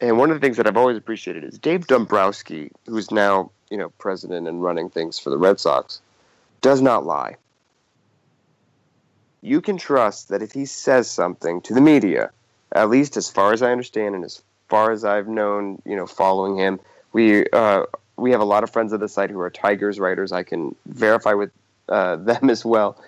and 0.00 0.18
one 0.18 0.30
of 0.30 0.40
the 0.40 0.44
things 0.44 0.56
that 0.56 0.66
I've 0.66 0.76
always 0.76 0.96
appreciated 0.96 1.44
is 1.44 1.58
Dave 1.58 1.86
Dombrowski, 1.86 2.70
who's 2.86 3.10
now 3.10 3.50
you 3.70 3.76
know 3.76 3.90
president 3.98 4.48
and 4.48 4.62
running 4.62 4.90
things 4.90 5.18
for 5.18 5.30
the 5.30 5.38
Red 5.38 5.60
Sox, 5.60 6.00
does 6.62 6.80
not 6.80 7.06
lie. 7.06 7.36
You 9.44 9.60
can 9.60 9.76
trust 9.76 10.30
that 10.30 10.42
if 10.42 10.52
he 10.52 10.64
says 10.64 11.10
something 11.10 11.60
to 11.62 11.74
the 11.74 11.80
media, 11.80 12.30
at 12.72 12.88
least 12.88 13.16
as 13.16 13.30
far 13.30 13.52
as 13.52 13.62
I 13.62 13.70
understand 13.70 14.14
and 14.14 14.24
as 14.24 14.42
far 14.68 14.90
as 14.90 15.04
I've 15.04 15.28
known, 15.28 15.82
you 15.84 15.94
know, 15.94 16.06
following 16.06 16.56
him, 16.56 16.80
we 17.12 17.46
uh, 17.50 17.84
we 18.16 18.30
have 18.30 18.40
a 18.40 18.46
lot 18.46 18.62
of 18.64 18.70
friends 18.70 18.92
of 18.94 19.00
the 19.00 19.08
site 19.08 19.28
who 19.28 19.38
are 19.40 19.50
Tigers 19.50 20.00
writers. 20.00 20.32
I 20.32 20.44
can 20.44 20.74
verify 20.86 21.34
with 21.34 21.50
uh, 21.90 22.16
them 22.30 22.48
as 22.48 22.64
well. 22.64 22.98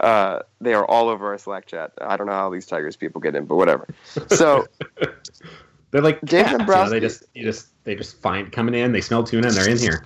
Uh, 0.00 0.40
they 0.62 0.72
are 0.72 0.86
all 0.86 1.10
over 1.10 1.28
our 1.28 1.38
Slack 1.38 1.66
chat. 1.66 1.92
I 2.00 2.16
don't 2.16 2.26
know 2.26 2.32
how 2.32 2.48
these 2.48 2.66
Tigers 2.66 2.96
people 2.96 3.20
get 3.20 3.36
in, 3.36 3.44
but 3.44 3.56
whatever. 3.56 3.86
So 4.28 4.66
They're 5.92 6.00
like 6.00 6.20
Dave 6.22 6.46
cats, 6.46 6.60
you 6.60 6.66
know, 6.66 6.88
they 6.88 7.00
just 7.00 7.22
you 7.34 7.44
just 7.44 7.68
they 7.84 7.94
just 7.94 8.16
find 8.22 8.50
coming 8.50 8.74
in. 8.74 8.92
They 8.92 9.02
smell 9.02 9.24
tuna 9.24 9.48
and 9.48 9.56
they're 9.56 9.68
in 9.68 9.78
here. 9.78 10.04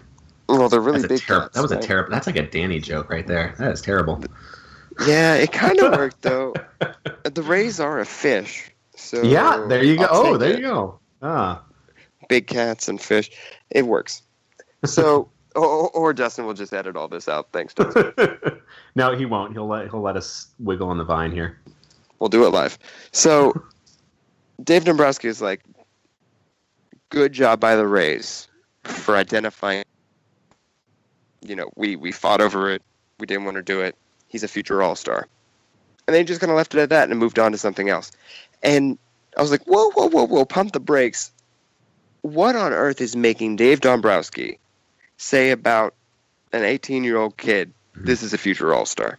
well, 0.49 0.69
they're 0.69 0.81
really 0.81 1.03
That's 1.03 1.21
big. 1.21 1.23
terrible. 1.23 1.47
cats, 1.47 1.55
That 1.55 1.63
was 1.63 1.73
a 1.73 1.79
terrible. 1.79 2.11
That's 2.11 2.27
like 2.27 2.37
a 2.37 2.43
Danny 2.43 2.81
joke 2.81 3.09
right 3.09 3.27
there. 3.27 3.55
That 3.59 3.71
is 3.71 3.81
terrible. 3.81 4.21
Yeah, 5.07 5.35
it 5.35 5.53
kind 5.53 5.79
of 5.81 5.93
worked 5.99 6.23
though. 6.23 6.55
The 7.25 7.43
Rays 7.43 7.81
are 7.81 7.99
a 8.01 8.07
fish. 8.07 8.71
So 8.95 9.23
yeah, 9.23 9.65
there 9.69 9.85
you 9.85 9.97
go. 9.97 10.05
I'll 10.05 10.27
Oh, 10.29 10.37
there 10.37 10.51
it. 10.53 10.59
you 10.61 10.63
go. 10.67 10.99
Ah, 11.23 11.63
Big 12.29 12.47
cats 12.47 12.89
and 12.89 13.01
fish. 13.01 13.31
It 13.71 13.87
works. 13.87 14.23
So, 14.85 15.29
or, 15.57 15.91
or 15.91 16.13
Dustin 16.13 16.47
will 16.47 16.55
just 16.55 16.73
edit 16.73 16.97
all 16.97 17.09
this 17.09 17.29
out. 17.29 17.49
Thanks, 17.53 17.75
Dustin. 17.75 18.13
no, 18.95 19.15
he 19.17 19.27
won't. 19.27 19.53
He'll 19.53 19.67
let 19.69 19.91
he'll 19.91 20.01
let 20.01 20.17
us 20.17 20.49
wiggle 20.59 20.89
on 20.89 20.99
the 20.99 21.05
vine 21.05 21.31
here. 21.33 21.59
We'll 22.19 22.29
do 22.31 22.45
it 22.47 22.51
live. 22.51 22.79
So, 23.13 23.53
Dave 24.65 24.85
Dombrowski 24.85 25.29
is 25.29 25.43
like, 25.43 25.63
good 27.11 27.33
job 27.35 27.61
by 27.61 27.77
the 27.77 27.87
Rays 27.87 28.49
for 28.85 29.15
identifying. 29.17 29.85
You 31.43 31.55
know, 31.57 31.71
we 31.77 31.97
we 31.97 32.11
fought 32.13 32.41
over 32.41 32.71
it. 32.71 32.83
We 33.21 33.27
didn't 33.27 33.45
want 33.45 33.57
to 33.59 33.63
do 33.63 33.81
it. 33.83 33.95
He's 34.29 34.43
a 34.43 34.49
future 34.49 34.83
All 34.83 34.97
Star, 34.97 35.29
and 36.07 36.15
they 36.15 36.25
just 36.25 36.41
kind 36.41 36.51
of 36.51 36.57
left 36.57 36.75
it 36.75 36.81
at 36.81 36.91
that 36.91 37.11
and 37.11 37.19
moved 37.19 37.39
on 37.39 37.53
to 37.53 37.59
something 37.59 37.89
else. 37.89 38.13
And 38.63 38.99
I 39.37 39.43
was 39.43 39.51
like, 39.51 39.65
whoa, 39.65 39.91
whoa, 39.91 40.09
whoa, 40.09 40.27
whoa, 40.27 40.45
pump 40.45 40.73
the 40.73 40.81
brakes. 40.81 41.31
What 42.23 42.57
on 42.57 42.73
earth 42.73 43.01
is 43.01 43.15
making 43.15 43.57
Dave 43.57 43.81
Dombrowski 43.81 44.59
say 45.17 45.51
about 45.51 45.95
an 46.53 46.65
18 46.65 47.05
year 47.05 47.17
old 47.17 47.37
kid, 47.37 47.73
this 47.95 48.23
is 48.23 48.33
a 48.33 48.39
future 48.39 48.75
All 48.75 48.87
Star? 48.87 49.19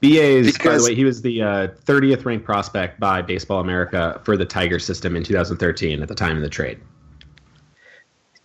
BA 0.00 0.08
is, 0.08 0.56
by 0.58 0.78
the 0.78 0.84
way, 0.84 0.94
he 0.94 1.04
was 1.04 1.22
the 1.22 1.42
uh, 1.42 1.68
30th 1.84 2.24
ranked 2.24 2.44
prospect 2.44 3.00
by 3.00 3.20
Baseball 3.20 3.58
America 3.58 4.20
for 4.24 4.36
the 4.36 4.44
Tiger 4.44 4.78
system 4.78 5.16
in 5.16 5.24
2013 5.24 6.02
at 6.02 6.08
the 6.08 6.14
time 6.14 6.36
of 6.36 6.42
the 6.42 6.48
trade. 6.48 6.78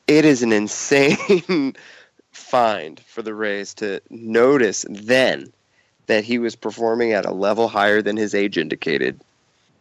it 0.08 0.26
is 0.26 0.42
an 0.42 0.52
insane 0.52 1.76
find 2.32 3.00
for 3.02 3.22
the 3.22 3.36
Rays 3.36 3.76
to 3.76 4.02
notice 4.10 4.84
then 4.90 5.54
that 6.08 6.24
he 6.24 6.40
was 6.40 6.56
performing 6.56 7.14
at 7.14 7.26
a 7.26 7.32
level 7.32 7.68
higher 7.68 8.02
than 8.02 8.18
his 8.18 8.36
age 8.36 8.58
indicated. 8.58 9.20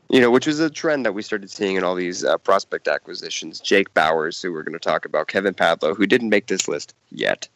You 0.09 0.21
know, 0.21 0.31
which 0.31 0.47
was 0.47 0.61
a 0.61 0.69
trend 0.69 1.07
that 1.07 1.15
we 1.15 1.23
started 1.23 1.51
seeing 1.51 1.77
in 1.77 1.85
all 1.85 1.95
these 1.95 2.23
uh, 2.23 2.37
prospect 2.39 2.87
acquisitions. 2.87 3.61
Jake 3.61 3.93
Bauers, 3.95 4.43
who 4.43 4.53
we're 4.53 4.63
going 4.63 4.75
to 4.75 4.79
talk 4.79 5.07
about, 5.07 5.29
Kevin 5.29 5.55
Padlo, 5.55 5.97
who 5.97 6.07
didn't 6.07 6.29
make 6.29 6.47
this 6.47 6.69
list 6.69 6.95
yet. 7.11 7.49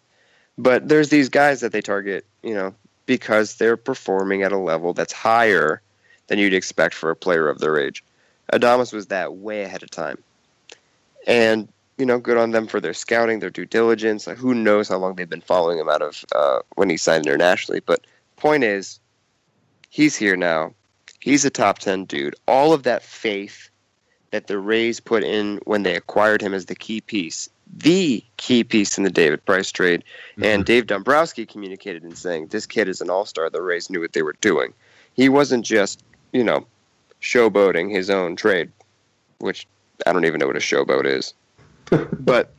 But 0.57 0.89
there's 0.89 1.11
these 1.11 1.29
guys 1.29 1.61
that 1.61 1.73
they 1.73 1.83
target, 1.83 2.25
you 2.43 2.55
know, 2.55 2.75
because 3.05 3.57
they're 3.57 3.77
performing 3.77 4.43
at 4.43 4.53
a 4.53 4.59
level 4.59 4.95
that's 4.95 5.13
higher 5.13 5.83
than 6.29 6.39
you'd 6.39 6.55
expect 6.55 6.95
for 6.95 7.11
a 7.11 7.17
player 7.17 7.49
of 7.49 7.59
their 7.59 7.79
age. 7.79 8.03
Adames 8.53 8.93
was 8.93 9.07
that 9.09 9.35
way 9.35 9.63
ahead 9.63 9.83
of 9.83 9.91
time. 9.91 10.17
And 11.27 11.69
you 11.99 12.05
know, 12.05 12.19
good 12.19 12.37
on 12.37 12.51
them 12.51 12.67
for 12.67 12.81
their 12.81 12.95
scouting, 12.95 13.41
their 13.41 13.51
due 13.51 13.65
diligence. 13.65 14.27
Who 14.27 14.55
knows 14.55 14.89
how 14.89 14.99
long 14.99 15.15
they've 15.15 15.29
been 15.29 15.41
following 15.41 15.79
him 15.79 15.89
out 15.89 16.03
of 16.03 16.25
uh, 16.35 16.61
when 16.75 16.91
he 16.91 16.97
signed 16.97 17.27
internationally. 17.27 17.81
But 17.81 18.07
point 18.37 18.65
is, 18.65 19.01
he's 19.91 20.17
here 20.17 20.37
now. 20.37 20.73
He's 21.21 21.45
a 21.45 21.51
top 21.51 21.79
10 21.79 22.05
dude. 22.05 22.37
All 22.47 22.73
of 22.73 22.85
that 22.85 23.03
faith 23.03 23.71
that 24.31 24.47
the 24.47 24.59
Rays 24.59 25.01
put 25.01 25.25
in 25.25 25.61
when 25.65 25.83
they 25.83 25.97
acquired 25.97 26.43
him 26.43 26.55
as 26.55 26.67
the 26.67 26.75
key 26.75 27.01
piece, 27.01 27.49
the 27.75 28.23
key 28.37 28.63
piece 28.65 28.99
in 28.99 29.05
the 29.05 29.11
David 29.11 29.45
Price 29.45 29.73
trade, 29.73 30.05
and 30.43 30.63
mhm. 30.63 30.67
Dave 30.67 30.87
Dombrowski 30.87 31.47
communicated 31.47 32.05
in 32.05 32.15
saying, 32.15 32.49
this 32.49 32.67
kid 32.67 32.89
is 32.89 33.01
an 33.01 33.11
all 33.11 33.25
star. 33.25 33.51
The 33.51 33.63
Rays 33.63 33.91
knew 33.91 34.01
what 34.01 34.13
they 34.13 34.23
were 34.23 34.37
doing. 34.41 34.73
He 35.15 35.29
wasn't 35.29 35.65
just, 35.65 36.03
you 36.33 36.45
know, 36.45 36.67
showboating 37.23 37.91
his 37.91 38.11
own 38.11 38.37
trade, 38.37 38.71
which 39.39 39.67
I 40.07 40.13
don't 40.13 40.27
even 40.27 40.39
know 40.39 40.47
what 40.47 40.57
a 40.57 40.61
showboat 40.61 41.07
is 41.07 41.33
but 42.21 42.53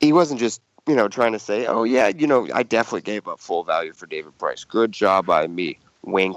he 0.00 0.12
wasn't 0.12 0.40
just 0.40 0.60
you 0.88 0.96
know 0.96 1.06
trying 1.08 1.32
to 1.32 1.38
say, 1.38 1.66
"Oh 1.66 1.84
yeah, 1.84 2.08
you 2.08 2.26
know, 2.26 2.48
I 2.52 2.62
definitely 2.62 3.02
gave 3.02 3.28
up 3.28 3.38
full 3.38 3.62
value 3.62 3.92
for 3.92 4.06
David 4.06 4.36
Price. 4.38 4.64
Good 4.64 4.92
job 4.92 5.26
by 5.26 5.46
me." 5.46 5.78
Wink. 6.02 6.36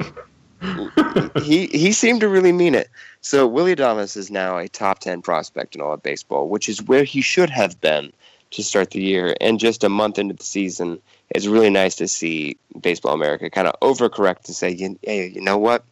he 1.41 1.67
he 1.67 1.91
seemed 1.91 2.21
to 2.21 2.27
really 2.27 2.51
mean 2.51 2.75
it. 2.75 2.89
So 3.21 3.47
Willie 3.47 3.75
Adames 3.75 4.15
is 4.17 4.29
now 4.29 4.57
a 4.57 4.67
top 4.67 4.99
ten 4.99 5.21
prospect 5.21 5.75
in 5.75 5.81
all 5.81 5.93
of 5.93 6.03
baseball, 6.03 6.49
which 6.49 6.69
is 6.69 6.83
where 6.83 7.03
he 7.03 7.21
should 7.21 7.49
have 7.49 7.79
been 7.81 8.11
to 8.51 8.63
start 8.63 8.91
the 8.91 9.01
year. 9.01 9.35
And 9.39 9.59
just 9.59 9.83
a 9.83 9.89
month 9.89 10.19
into 10.19 10.35
the 10.35 10.43
season, 10.43 11.01
it's 11.29 11.47
really 11.47 11.69
nice 11.69 11.95
to 11.95 12.07
see 12.07 12.57
Baseball 12.79 13.13
America 13.13 13.49
kind 13.49 13.67
of 13.67 13.79
overcorrect 13.79 14.47
and 14.47 14.55
say, 14.55 14.69
"You- 14.71 14.99
"Hey, 15.01 15.27
you 15.27 15.41
know 15.41 15.57
what? 15.57 15.83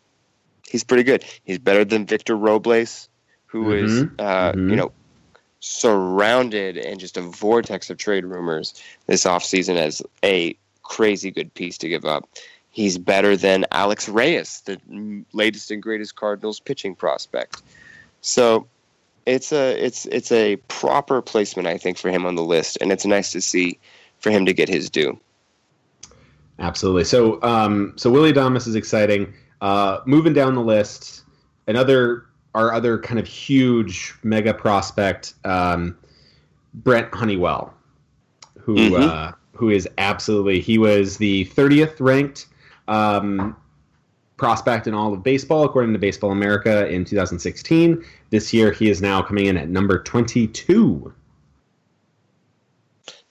He's 0.70 0.84
pretty 0.84 1.04
good. 1.04 1.24
He's 1.46 1.58
better 1.58 1.86
than 1.86 2.06
Victor 2.06 2.36
Robles, 2.36 3.10
who 3.48 3.72
is 3.72 4.04
Mhm. 4.04 4.12
uh, 4.20 4.52
Mhm. 4.54 4.70
you 4.70 4.76
know 4.76 4.92
surrounded 5.60 6.78
in 6.78 7.00
just 7.00 7.18
a 7.18 7.22
vortex 7.22 7.90
of 7.90 7.98
trade 7.98 8.26
rumors 8.26 8.82
this 9.08 9.26
offseason 9.26 9.76
as 9.76 10.02
a 10.24 10.56
crazy 10.84 11.32
good 11.32 11.54
piece 11.54 11.78
to 11.78 11.90
give 11.90 12.06
up. 12.06 12.28
He's 12.72 12.98
better 12.98 13.36
than 13.36 13.66
Alex 13.72 14.08
Reyes, 14.08 14.62
the 14.62 14.80
latest 15.34 15.72
and 15.72 15.82
greatest 15.82 16.16
Cardinals 16.16 16.60
pitching 16.60 16.96
prospect. 16.96 17.62
So 18.22 18.68
it's 19.26 19.52
a 19.52 19.84
it's 19.84 20.06
it's 20.08 20.32
a 20.32 20.56
proper 20.68 21.22
placement, 21.22 21.68
I 21.68 21.78
think, 21.78 21.98
for 21.98 22.10
him 22.10 22.26
on 22.26 22.36
the 22.36 22.44
list, 22.44 22.78
and 22.80 22.92
it's 22.92 23.06
nice 23.06 23.32
to 23.32 23.42
see 23.42 23.80
for 24.20 24.30
him 24.30 24.46
to 24.46 24.54
get 24.54 24.70
his 24.70 24.90
due. 24.90 25.20
Absolutely. 26.60 27.06
So, 27.06 27.42
um, 27.42 27.94
so 27.96 28.12
Willie 28.12 28.34
Adames 28.34 28.68
is 28.68 28.76
exciting. 28.76 29.34
Uh, 29.62 30.00
moving 30.06 30.34
down 30.34 30.56
the 30.56 30.62
list, 30.62 31.24
another 31.68 32.26
our 32.60 32.74
other 32.74 32.98
kind 32.98 33.20
of 33.20 33.26
huge 33.26 34.14
mega 34.24 34.54
prospect, 34.54 35.34
um, 35.46 35.98
Brent 36.74 37.14
Honeywell, 37.14 37.74
who 38.60 38.76
Mhm. 38.76 39.02
uh, 39.02 39.32
who 39.54 39.70
is 39.70 39.88
absolutely 39.98 40.60
he 40.60 40.78
was 40.78 41.18
the 41.18 41.46
30th 41.46 42.00
ranked 42.00 42.48
um, 42.88 43.56
prospect 44.38 44.88
in 44.88 44.94
all 44.94 45.14
of 45.14 45.24
baseball 45.24 45.64
according 45.64 45.94
to 45.94 46.00
Baseball 46.00 46.32
America 46.32 46.88
in 46.88 47.06
2016. 47.06 48.04
This 48.30 48.54
year, 48.54 48.72
he 48.72 48.90
is 48.90 49.02
now 49.02 49.22
coming 49.22 49.46
in 49.46 49.58
at 49.58 49.70
number 49.70 50.02
22. 50.02 51.14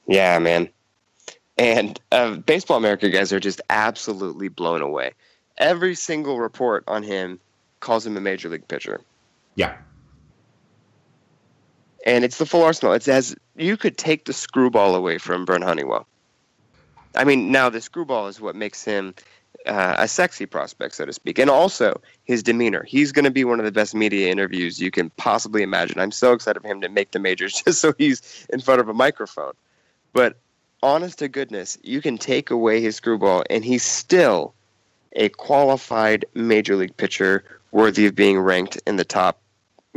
Yeah, 0.07 0.39
man. 0.39 0.68
And 1.57 2.01
uh, 2.12 2.37
Baseball 2.37 2.76
America 2.76 3.11
guys 3.11 3.33
are 3.33 3.41
just 3.41 3.61
absolutely 3.68 4.49
blown 4.49 4.81
away. 4.81 5.12
Every 5.59 5.95
single 5.95 6.39
report 6.39 6.85
on 6.87 7.03
him 7.03 7.41
calls 7.81 8.07
him 8.07 8.16
a 8.16 8.20
major 8.20 8.49
league 8.49 8.68
pitcher. 8.68 9.01
Yeah. 9.59 9.76
And 12.06 12.24
it's 12.24 12.38
the 12.38 12.46
full 12.46 12.62
arsenal. 12.62 12.94
It's 12.94 13.09
as 13.09 13.34
you 13.56 13.76
could 13.76 13.98
take 13.98 14.24
the 14.24 14.32
screwball 14.32 14.94
away 14.94 15.18
from 15.18 15.44
Brent 15.44 15.64
Honeywell. 15.64 16.06
I 17.16 17.24
mean, 17.24 17.50
now 17.50 17.68
the 17.68 17.80
screwball 17.80 18.28
is 18.28 18.40
what 18.40 18.54
makes 18.54 18.84
him 18.84 19.16
uh, 19.66 19.96
a 19.98 20.06
sexy 20.06 20.46
prospect, 20.46 20.94
so 20.94 21.06
to 21.06 21.12
speak. 21.12 21.40
And 21.40 21.50
also 21.50 22.00
his 22.24 22.44
demeanor. 22.44 22.84
He's 22.84 23.11
going 23.11 23.24
to 23.24 23.32
be 23.32 23.44
one 23.44 23.59
of 23.59 23.66
the 23.66 23.72
best 23.72 23.96
media 23.96 24.30
interviews 24.30 24.80
you 24.80 24.92
can 24.92 25.11
possibly 25.16 25.62
imagine. 25.64 25.98
I'm 25.98 26.12
so 26.12 26.32
excited 26.32 26.62
for 26.62 26.68
him 26.68 26.80
to 26.82 26.88
make 26.88 27.11
the 27.11 27.18
majors 27.18 27.61
just 27.64 27.80
so 27.80 27.92
he's 27.98 28.46
in 28.52 28.61
front 28.61 28.80
of 28.80 28.88
a 28.88 28.94
microphone. 28.94 29.54
But 30.12 30.36
honest 30.84 31.18
to 31.18 31.26
goodness, 31.26 31.76
you 31.82 32.00
can 32.00 32.16
take 32.16 32.52
away 32.52 32.80
his 32.80 32.94
screwball, 32.94 33.42
and 33.50 33.64
he's 33.64 33.82
still 33.82 34.54
a 35.14 35.30
qualified 35.30 36.24
major 36.34 36.76
league 36.76 36.96
pitcher 36.96 37.42
worthy 37.72 38.06
of 38.06 38.14
being 38.14 38.38
ranked 38.38 38.80
in 38.86 38.96
the 38.96 39.04
top, 39.04 39.40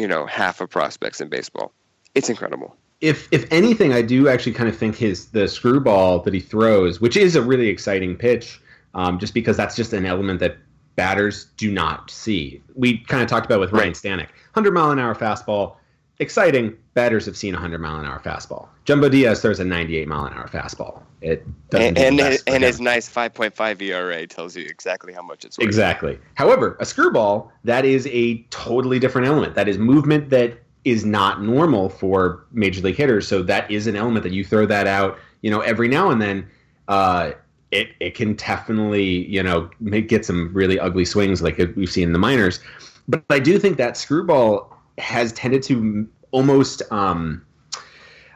you 0.02 0.08
know, 0.08 0.26
half 0.26 0.60
of 0.62 0.70
prospects 0.70 1.22
in 1.22 1.30
baseball. 1.30 1.72
It's 2.16 2.28
incredible. 2.28 2.76
if 3.02 3.28
if 3.32 3.46
anything, 3.52 3.94
I 3.94 4.02
do 4.02 4.28
actually 4.28 4.54
kind 4.54 4.68
of 4.68 4.76
think 4.76 4.96
his 4.96 5.28
the 5.28 5.48
screwball 5.48 6.20
that 6.24 6.34
he 6.34 6.40
throws, 6.40 7.00
which 7.00 7.16
is 7.16 7.36
a 7.36 7.42
really 7.42 7.68
exciting 7.68 8.16
pitch, 8.16 8.60
um, 8.96 9.20
just 9.20 9.34
because 9.34 9.56
that's 9.58 9.76
just 9.76 9.94
an 9.94 10.06
element 10.06 10.40
that 10.40 10.58
batters 10.96 11.46
do 11.58 11.72
not 11.72 12.10
see. 12.10 12.62
We 12.76 12.98
kind 12.98 13.24
of 13.24 13.30
talked 13.30 13.46
about 13.46 13.60
with 13.60 13.72
Ryan. 13.72 13.94
Stanek, 13.94 14.30
hundred 14.54 14.74
mile 14.74 14.92
an 14.92 15.00
hour 15.00 15.16
fastball, 15.16 15.76
exciting. 16.22 16.78
Batters 16.94 17.26
have 17.26 17.36
seen 17.36 17.56
a 17.56 17.58
hundred 17.58 17.82
mile 17.82 18.00
an 18.00 18.06
hour 18.06 18.20
fastball. 18.20 18.68
Jumbo 18.86 19.10
Diaz 19.10 19.42
throws 19.42 19.60
a 19.60 19.66
ninety 19.66 19.98
eight 19.98 20.08
mile 20.08 20.26
an 20.26 20.34
hour 20.34 20.48
fastball. 20.48 21.02
It 21.22 21.46
doesn't 21.70 21.98
And 21.98 22.20
and, 22.20 22.20
his, 22.20 22.44
and 22.48 22.64
his 22.64 22.82
nice 22.82 23.08
5.5 23.08 23.82
ERA 23.82 24.26
tells 24.26 24.56
you 24.56 24.66
exactly 24.66 25.14
how 25.14 25.22
much 25.22 25.46
it's 25.46 25.58
worth. 25.58 25.68
Exactly. 25.68 26.18
However, 26.34 26.78
a 26.80 26.86
screwball, 26.86 27.52
that 27.64 27.86
is 27.86 28.08
a 28.08 28.42
totally 28.50 28.98
different 28.98 29.28
element. 29.28 29.54
That 29.54 29.68
is 29.68 29.78
movement 29.78 30.32
that 30.32 30.58
is 30.84 31.06
not 31.06 31.44
normal 31.44 31.90
for 31.90 32.46
major 32.52 32.82
league 32.82 32.96
hitters. 32.96 33.28
So 33.28 33.44
that 33.44 33.70
is 33.70 33.86
an 33.86 33.96
element 33.96 34.24
that 34.24 34.32
you 34.32 34.44
throw 34.44 34.66
that 34.66 34.88
out, 34.88 35.20
you 35.42 35.52
know, 35.52 35.62
every 35.62 35.88
now 35.88 36.10
and 36.10 36.22
then. 36.22 36.48
Uh, 36.88 37.34
it, 37.70 37.90
it 38.02 38.16
can 38.16 38.34
definitely, 38.34 39.26
you 39.28 39.42
know, 39.42 39.70
make, 39.80 40.10
get 40.10 40.26
some 40.26 40.52
really 40.54 40.78
ugly 40.78 41.06
swings 41.06 41.42
like 41.42 41.58
we've 41.76 41.90
seen 41.90 42.04
in 42.04 42.14
the 42.14 42.20
minors. 42.20 42.60
But 43.08 43.24
I 43.30 43.40
do 43.40 43.58
think 43.58 43.78
that 43.78 43.96
screwball 43.96 44.78
has 44.98 45.32
tended 45.34 45.64
to 45.64 46.08
almost, 46.32 46.82
um, 46.92 47.46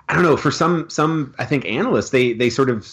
I 0.09 0.13
don't 0.13 0.23
know, 0.23 0.37
for 0.37 0.51
some, 0.51 0.89
some, 0.89 1.33
I 1.39 1.45
think 1.45 1.65
analysts, 1.65 2.09
they, 2.09 2.33
they 2.33 2.49
sort 2.49 2.69
of 2.69 2.87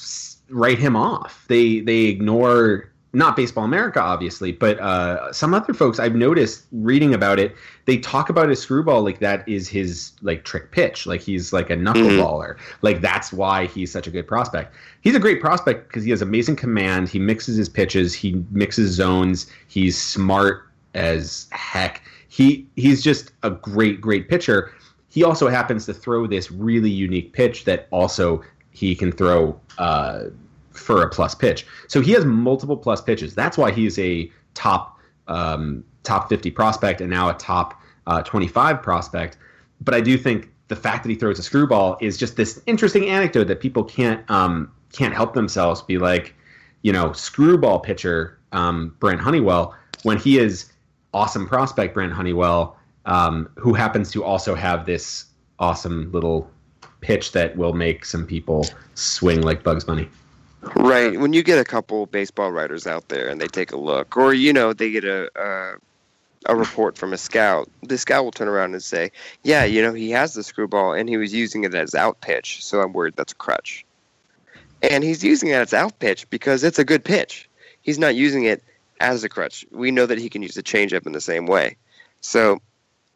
write 0.49 0.79
him 0.79 0.97
off. 0.97 1.45
They, 1.49 1.81
they 1.81 2.05
ignore 2.05 2.93
not 3.15 3.37
Baseball 3.37 3.65
America, 3.65 4.01
obviously, 4.01 4.53
but 4.53 4.81
uh, 4.81 5.33
some 5.33 5.53
other 5.53 5.75
folks 5.75 5.99
I've 5.99 6.15
noticed 6.15 6.67
reading 6.73 7.13
about 7.13 7.39
it, 7.39 7.55
they 7.85 7.99
talk 7.99 8.31
about 8.31 8.49
his 8.49 8.61
screwball 8.61 9.03
like 9.03 9.19
that 9.19 9.47
is 9.47 9.69
his 9.69 10.13
like 10.23 10.45
trick 10.45 10.71
pitch, 10.71 11.07
like 11.07 11.21
he's 11.21 11.53
like 11.53 11.69
a 11.69 11.77
knuckleballer, 11.77 12.55
mm-hmm. 12.55 12.77
like 12.81 13.03
that's 13.03 13.33
why 13.33 13.67
he's 13.67 13.93
such 13.93 14.07
a 14.07 14.11
good 14.11 14.27
prospect. 14.27 14.75
He's 15.03 15.15
a 15.15 15.21
great 15.21 15.41
prospect 15.41 15.89
because 15.89 16.05
he 16.05 16.11
has 16.11 16.23
amazing 16.23 16.57
command. 16.57 17.09
He 17.09 17.19
mixes 17.19 17.57
his 17.57 17.69
pitches, 17.69 18.15
he 18.15 18.43
mixes 18.51 18.93
zones. 18.93 19.47
He's 19.69 20.01
smart 20.01 20.71
as 20.95 21.49
heck. 21.51 22.03
He 22.33 22.67
he's 22.77 23.03
just 23.03 23.33
a 23.43 23.51
great 23.51 24.01
great 24.01 24.29
pitcher. 24.29 24.73
He 25.09 25.23
also 25.23 25.49
happens 25.49 25.85
to 25.87 25.93
throw 25.93 26.27
this 26.27 26.51
really 26.51 26.91
unique 26.91 27.35
pitch 27.35 27.65
that 27.65 27.89
also 27.91 28.43
he 28.71 28.95
can 28.95 29.13
throw. 29.13 29.61
Uh, 29.79 30.25
for 30.73 31.03
a 31.03 31.09
plus 31.09 31.35
pitch. 31.35 31.67
So 31.89 32.01
he 32.01 32.13
has 32.13 32.25
multiple 32.25 32.77
plus 32.77 33.01
pitches. 33.01 33.35
That's 33.35 33.59
why 33.59 33.73
he's 33.73 33.99
a 33.99 34.31
top 34.55 34.99
um, 35.29 35.85
top 36.03 36.29
50 36.29 36.51
prospect 36.51 37.01
and 37.01 37.11
now 37.11 37.29
a 37.29 37.35
top 37.35 37.81
uh, 38.07 38.23
25 38.23 38.83
prospect. 38.83 39.39
But 39.81 39.95
I 39.95 40.01
do 40.01 40.17
think 40.19 40.51
the 40.69 40.77
fact 40.77 41.03
that 41.05 41.11
he 41.11 41.15
throws 41.15 41.39
a 41.39 41.43
screwball 41.43 41.97
is 42.01 42.17
just 42.17 42.37
this 42.37 42.63
interesting 42.67 43.09
anecdote 43.09 43.45
that 43.45 43.61
people 43.61 43.85
can't 43.85 44.29
um, 44.31 44.73
can't 44.93 45.15
help 45.15 45.35
themselves 45.35 45.83
be 45.83 45.99
like, 45.99 46.35
you 46.83 46.93
know, 46.93 47.13
screwball 47.13 47.81
pitcher 47.81 48.39
um, 48.53 48.95
Brent 48.99 49.21
Honeywell 49.21 49.75
when 50.03 50.19
he 50.19 50.39
is 50.39 50.72
awesome 51.13 51.47
prospect 51.47 51.95
Brent 51.95 52.13
Honeywell, 52.13 52.77
um, 53.07 53.49
who 53.57 53.75
happens 53.75 54.11
to 54.13 54.25
also 54.25 54.55
have 54.55 54.87
this 54.87 55.27
awesome 55.59 56.11
little 56.13 56.51
pitch 57.01 57.33
that 57.33 57.57
will 57.57 57.73
make 57.73 58.05
some 58.05 58.27
people 58.27 58.67
swing 58.95 59.43
like 59.43 59.63
Bugs 59.63 59.85
Bunny. 59.85 60.09
Right. 60.77 61.19
When 61.19 61.33
you 61.33 61.43
get 61.43 61.59
a 61.59 61.65
couple 61.65 62.07
baseball 62.07 62.53
writers 62.53 62.87
out 62.87 63.09
there 63.09 63.29
and 63.29 63.41
they 63.41 63.49
take 63.49 63.73
a 63.73 63.77
look, 63.77 64.17
or 64.17 64.33
you 64.33 64.53
know 64.53 64.73
they 64.73 64.91
get 64.91 65.05
a 65.05 65.29
a, 65.35 65.75
a 66.47 66.57
report 66.57 66.97
from 66.97 67.13
a 67.13 67.19
scout, 67.19 67.69
the 67.83 67.99
scout 67.99 68.25
will 68.25 68.31
turn 68.31 68.47
around 68.47 68.73
and 68.73 68.83
say, 68.83 69.11
"Yeah, 69.43 69.65
you 69.65 69.83
know 69.83 69.93
he 69.93 70.11
has 70.11 70.35
the 70.35 70.45
screwball 70.45 70.95
and 70.95 71.09
he 71.09 71.17
was 71.17 71.35
using 71.35 71.65
it 71.65 71.75
as 71.75 71.97
out 71.97 72.21
pitch, 72.21 72.65
so 72.65 72.81
I'm 72.81 72.93
worried 72.93 73.15
that's 73.17 73.33
a 73.33 73.37
crutch." 73.37 73.85
And 74.83 75.03
he's 75.03 75.25
using 75.25 75.49
it 75.49 75.55
as 75.55 75.75
out 75.75 75.99
pitch 75.99 76.31
because 76.31 76.63
it's 76.63 76.79
a 76.79 76.85
good 76.85 77.05
pitch. 77.05 77.49
He's 77.83 77.99
not 77.99 78.15
using 78.15 78.45
it 78.45 78.63
as 79.03 79.25
a 79.25 79.29
crutch. 79.29 79.67
We 79.71 79.91
know 79.91 80.07
that 80.07 80.19
he 80.19 80.31
can 80.31 80.43
use 80.43 80.57
a 80.57 80.63
changeup 80.63 81.07
in 81.07 81.13
the 81.13 81.21
same 81.21 81.47
way, 81.47 81.77
so 82.21 82.63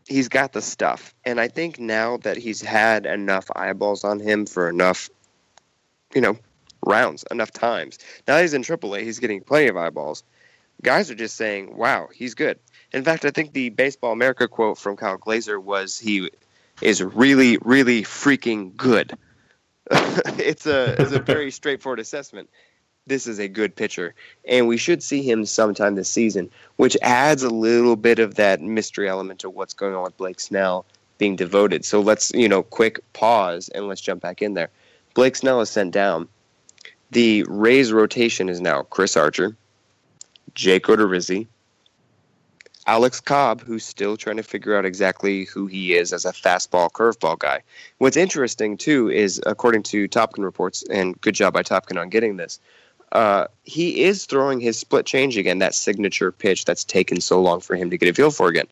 he's 0.07 0.29
got 0.29 0.53
the 0.53 0.61
stuff. 0.61 1.15
And 1.25 1.41
I 1.41 1.49
think 1.49 1.79
now 1.79 2.19
that 2.19 2.37
he's 2.37 2.61
had 2.61 3.07
enough 3.07 3.49
eyeballs 3.55 4.05
on 4.05 4.21
him 4.21 4.47
for 4.47 4.69
enough, 4.69 5.09
you 6.15 6.21
know, 6.21 6.37
rounds, 6.85 7.25
enough 7.31 7.53
times. 7.53 7.99
Now 8.27 8.41
he's 8.41 8.53
in 8.53 8.63
AAA, 8.63 9.03
he's 9.03 9.21
getting 9.21 9.41
plenty 9.41 9.69
of 9.69 9.77
eyeballs. 9.77 10.25
Guys 10.83 11.11
are 11.11 11.15
just 11.15 11.37
saying, 11.37 11.75
"Wow, 11.77 12.09
he's 12.13 12.35
good." 12.35 12.59
In 12.93 13.03
fact, 13.03 13.25
I 13.25 13.31
think 13.31 13.53
the 13.53 13.71
Baseball 13.71 14.13
America 14.13 14.47
quote 14.47 14.79
from 14.79 14.97
Kyle 14.97 15.17
Glaser 15.17 15.59
was, 15.59 15.99
"He 15.99 16.31
is 16.83 17.03
really, 17.03 17.59
really 17.63 18.03
freaking 18.03 18.77
good." 18.77 19.17
it's 19.91 20.67
a 20.67 21.01
it's 21.01 21.13
a 21.13 21.21
very 21.21 21.51
straightforward 21.61 22.01
assessment. 22.01 22.51
This 23.09 23.29
is 23.29 23.39
a 23.39 23.47
good 23.47 23.77
pitcher, 23.77 24.15
and 24.49 24.67
we 24.67 24.77
should 24.77 25.01
see 25.01 25.23
him 25.23 25.45
sometime 25.47 25.95
this 25.95 26.09
season, 26.09 26.51
which 26.75 26.97
adds 27.03 27.45
a 27.45 27.51
little 27.51 27.95
bit 27.95 28.19
of 28.19 28.35
that 28.35 28.61
mystery 28.61 29.09
element 29.09 29.39
to 29.41 29.51
what's 29.51 29.75
going 29.75 29.95
on 29.95 30.03
with 30.03 30.17
Blake 30.17 30.41
Snell 30.41 30.85
being 31.17 31.37
devoted. 31.37 31.85
So 31.85 32.01
let's 32.01 32.33
you 32.35 32.49
know, 32.49 32.65
quick 32.65 32.99
pause 33.13 33.69
and 33.69 33.87
let's 33.87 34.01
jump 34.01 34.23
back 34.23 34.43
in 34.43 34.55
there. 34.55 34.71
Blake 35.15 35.37
Snell 35.37 35.61
is 35.61 35.71
sent 35.71 35.93
down 35.93 36.29
the 37.13 37.45
Rays 37.49 37.93
rotation 37.93 38.49
is 38.49 38.61
now 38.61 38.83
Chris 38.83 39.17
Archer, 39.17 39.57
Jake 40.55 40.87
Odorizzi, 40.87 41.47
Alex 42.89 43.21
Cobb, 43.21 43.61
who's 43.61 43.85
still 43.85 44.17
trying 44.17 44.37
to 44.37 44.43
figure 44.43 44.77
out 44.77 44.85
exactly 44.85 45.45
who 45.45 45.67
he 45.69 45.95
is 45.95 46.13
as 46.13 46.25
a 46.25 46.33
fastball 46.33 46.91
curveball 46.91 47.39
guy. 47.39 47.63
What's 47.99 48.17
interesting 48.17 48.77
too 48.77 49.09
is, 49.11 49.41
according 49.47 49.85
to 49.85 50.09
Topkin 50.09 50.43
reports, 50.43 50.83
and 50.91 51.21
good 51.21 51.37
job 51.37 51.55
by 51.55 51.63
Topkin 51.63 52.01
on 52.01 52.09
getting 52.09 52.37
this, 52.37 52.59
uh, 53.13 53.47
he 53.65 54.05
is 54.05 54.27
throwing 54.27 54.61
his 54.61 54.79
split 54.79 55.07
change 55.07 55.37
again, 55.37 55.59
that 55.59 55.75
signature 55.75 56.33
pitch 56.33 56.65
that's 56.65 56.85
taken 56.85 57.21
so 57.21 57.41
long 57.41 57.61
for 57.61 57.77
him 57.77 57.91
to 57.91 57.99
get 57.99 58.09
a 58.09 58.15
feel 58.15 58.31
for 58.31 58.49
again. 58.49 58.67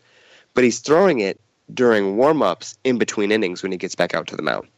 But 0.54 0.64
he's 0.64 0.80
throwing 0.80 1.20
it 1.20 1.40
during 1.72 2.16
warm 2.16 2.42
ups 2.42 2.76
in 2.84 2.98
between 2.98 3.32
innings 3.32 3.62
when 3.62 3.72
he 3.72 3.78
gets 3.78 3.94
back 3.94 4.14
out 4.14 4.26
to 4.28 4.36
the 4.36 4.42
mound. 4.42 4.68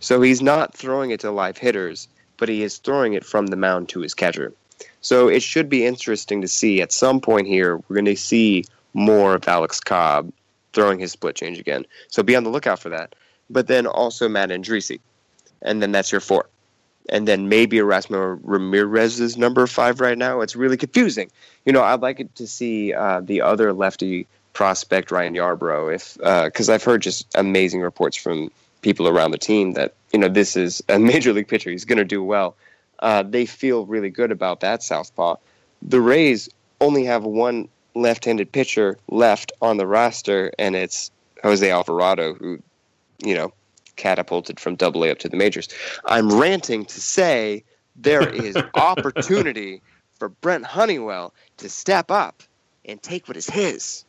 So 0.00 0.22
he's 0.22 0.40
not 0.40 0.74
throwing 0.74 1.10
it 1.10 1.20
to 1.20 1.30
live 1.30 1.58
hitters 1.58 2.08
but 2.38 2.48
he 2.48 2.62
is 2.62 2.78
throwing 2.78 3.12
it 3.12 3.24
from 3.24 3.48
the 3.48 3.56
mound 3.56 3.90
to 3.90 4.00
his 4.00 4.14
catcher. 4.14 4.54
So 5.02 5.28
it 5.28 5.42
should 5.42 5.68
be 5.68 5.84
interesting 5.84 6.40
to 6.40 6.48
see 6.48 6.80
at 6.80 6.92
some 6.92 7.20
point 7.20 7.46
here, 7.46 7.76
we're 7.76 7.96
going 7.96 8.04
to 8.06 8.16
see 8.16 8.64
more 8.94 9.34
of 9.34 9.46
Alex 9.46 9.80
Cobb 9.80 10.32
throwing 10.72 10.98
his 10.98 11.12
split 11.12 11.36
change 11.36 11.58
again. 11.58 11.84
So 12.08 12.22
be 12.22 12.36
on 12.36 12.44
the 12.44 12.50
lookout 12.50 12.78
for 12.78 12.88
that. 12.88 13.14
But 13.50 13.66
then 13.66 13.86
also 13.86 14.28
Matt 14.28 14.50
Andriese. 14.50 15.00
And 15.62 15.82
then 15.82 15.92
that's 15.92 16.12
your 16.12 16.20
four. 16.20 16.48
And 17.08 17.26
then 17.26 17.48
maybe 17.48 17.78
Erasmo 17.78 18.38
Ramirez 18.42 19.20
is 19.20 19.36
number 19.36 19.66
five 19.66 20.00
right 20.00 20.18
now. 20.18 20.40
It's 20.40 20.54
really 20.54 20.76
confusing. 20.76 21.30
You 21.64 21.72
know, 21.72 21.82
I'd 21.82 22.02
like 22.02 22.20
it 22.20 22.34
to 22.36 22.46
see 22.46 22.92
uh, 22.92 23.20
the 23.20 23.40
other 23.40 23.72
lefty 23.72 24.26
prospect, 24.52 25.10
Ryan 25.10 25.34
Yarbrough, 25.34 25.94
if 25.94 26.14
because 26.44 26.68
uh, 26.68 26.74
I've 26.74 26.82
heard 26.82 27.02
just 27.02 27.26
amazing 27.34 27.80
reports 27.80 28.16
from 28.16 28.50
people 28.82 29.08
around 29.08 29.30
the 29.30 29.38
team 29.38 29.72
that 29.72 29.94
you 30.12 30.18
know 30.18 30.28
this 30.28 30.56
is 30.56 30.82
a 30.88 30.98
major 31.12 31.32
league 31.32 31.48
pitcher. 31.48 31.70
He's 31.70 31.84
going 31.84 31.98
to 31.98 32.04
do 32.04 32.22
well. 32.22 32.56
Uh, 32.98 33.22
they 33.22 33.46
feel 33.46 33.86
really 33.86 34.10
good 34.10 34.32
about 34.32 34.60
that 34.60 34.82
southpaw. 34.82 35.36
The 35.82 36.00
Rays 36.00 36.48
only 36.80 37.04
have 37.04 37.24
one 37.24 37.68
left-handed 37.94 38.50
pitcher 38.50 38.98
left 39.08 39.52
on 39.62 39.76
the 39.76 39.86
roster, 39.86 40.52
and 40.58 40.74
it's 40.74 41.10
Jose 41.42 41.70
Alvarado, 41.70 42.34
who 42.34 42.58
you 43.24 43.34
know 43.34 43.52
catapulted 43.98 44.58
from 44.58 44.76
Double 44.76 45.04
A 45.04 45.10
up 45.10 45.18
to 45.18 45.28
the 45.28 45.36
majors. 45.36 45.68
I'm 46.06 46.30
ranting 46.32 46.86
to 46.86 47.00
say 47.00 47.62
there 47.96 48.26
is 48.34 48.56
opportunity 48.74 49.82
for 50.18 50.30
Brent 50.30 50.64
Honeywell 50.64 51.34
to 51.58 51.68
step 51.68 52.10
up 52.10 52.42
and 52.86 53.02
take 53.02 53.28
what 53.28 53.36
is 53.36 53.50
his. 53.50 54.04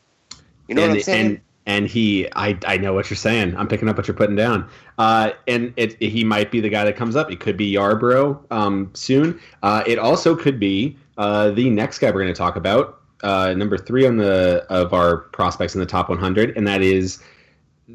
You 0.68 0.76
know 0.76 0.84
and, 0.84 0.92
what 0.92 0.98
I'm 0.98 1.04
saying? 1.04 1.26
And, 1.26 1.42
and 1.66 1.88
he 1.88 2.28
I, 2.36 2.58
I 2.66 2.78
know 2.78 2.94
what 2.94 3.10
you're 3.10 3.18
saying 3.18 3.56
i'm 3.56 3.68
picking 3.68 3.88
up 3.88 3.96
what 3.96 4.08
you're 4.08 4.18
putting 4.18 4.36
down 4.36 4.68
uh, 4.98 5.32
and 5.48 5.72
it, 5.78 5.96
it, 6.00 6.10
he 6.10 6.24
might 6.24 6.52
be 6.52 6.60
the 6.60 6.70
guy 6.70 6.84
that 6.84 6.96
comes 6.96 7.16
up 7.16 7.32
it 7.32 7.40
could 7.40 7.58
be 7.58 7.72
yarbrough 7.72 8.40
um, 8.50 8.90
soon 8.94 9.40
uh, 9.62 9.84
it 9.86 10.00
also 10.00 10.36
could 10.36 10.60
be 10.60 10.98
uh, 11.18 11.52
the 11.52 11.70
next 11.70 12.00
guy 12.00 12.08
we're 12.08 12.24
going 12.24 12.34
to 12.34 12.38
talk 12.38 12.56
about 12.56 13.02
uh, 13.22 13.54
number 13.54 13.78
three 13.78 14.08
on 14.08 14.18
the 14.18 14.66
of 14.70 14.94
our 14.94 15.18
prospects 15.18 15.76
in 15.76 15.80
the 15.80 15.86
top 15.86 16.10
100 16.10 16.58
and 16.58 16.66
that 16.66 16.82
is 16.82 17.22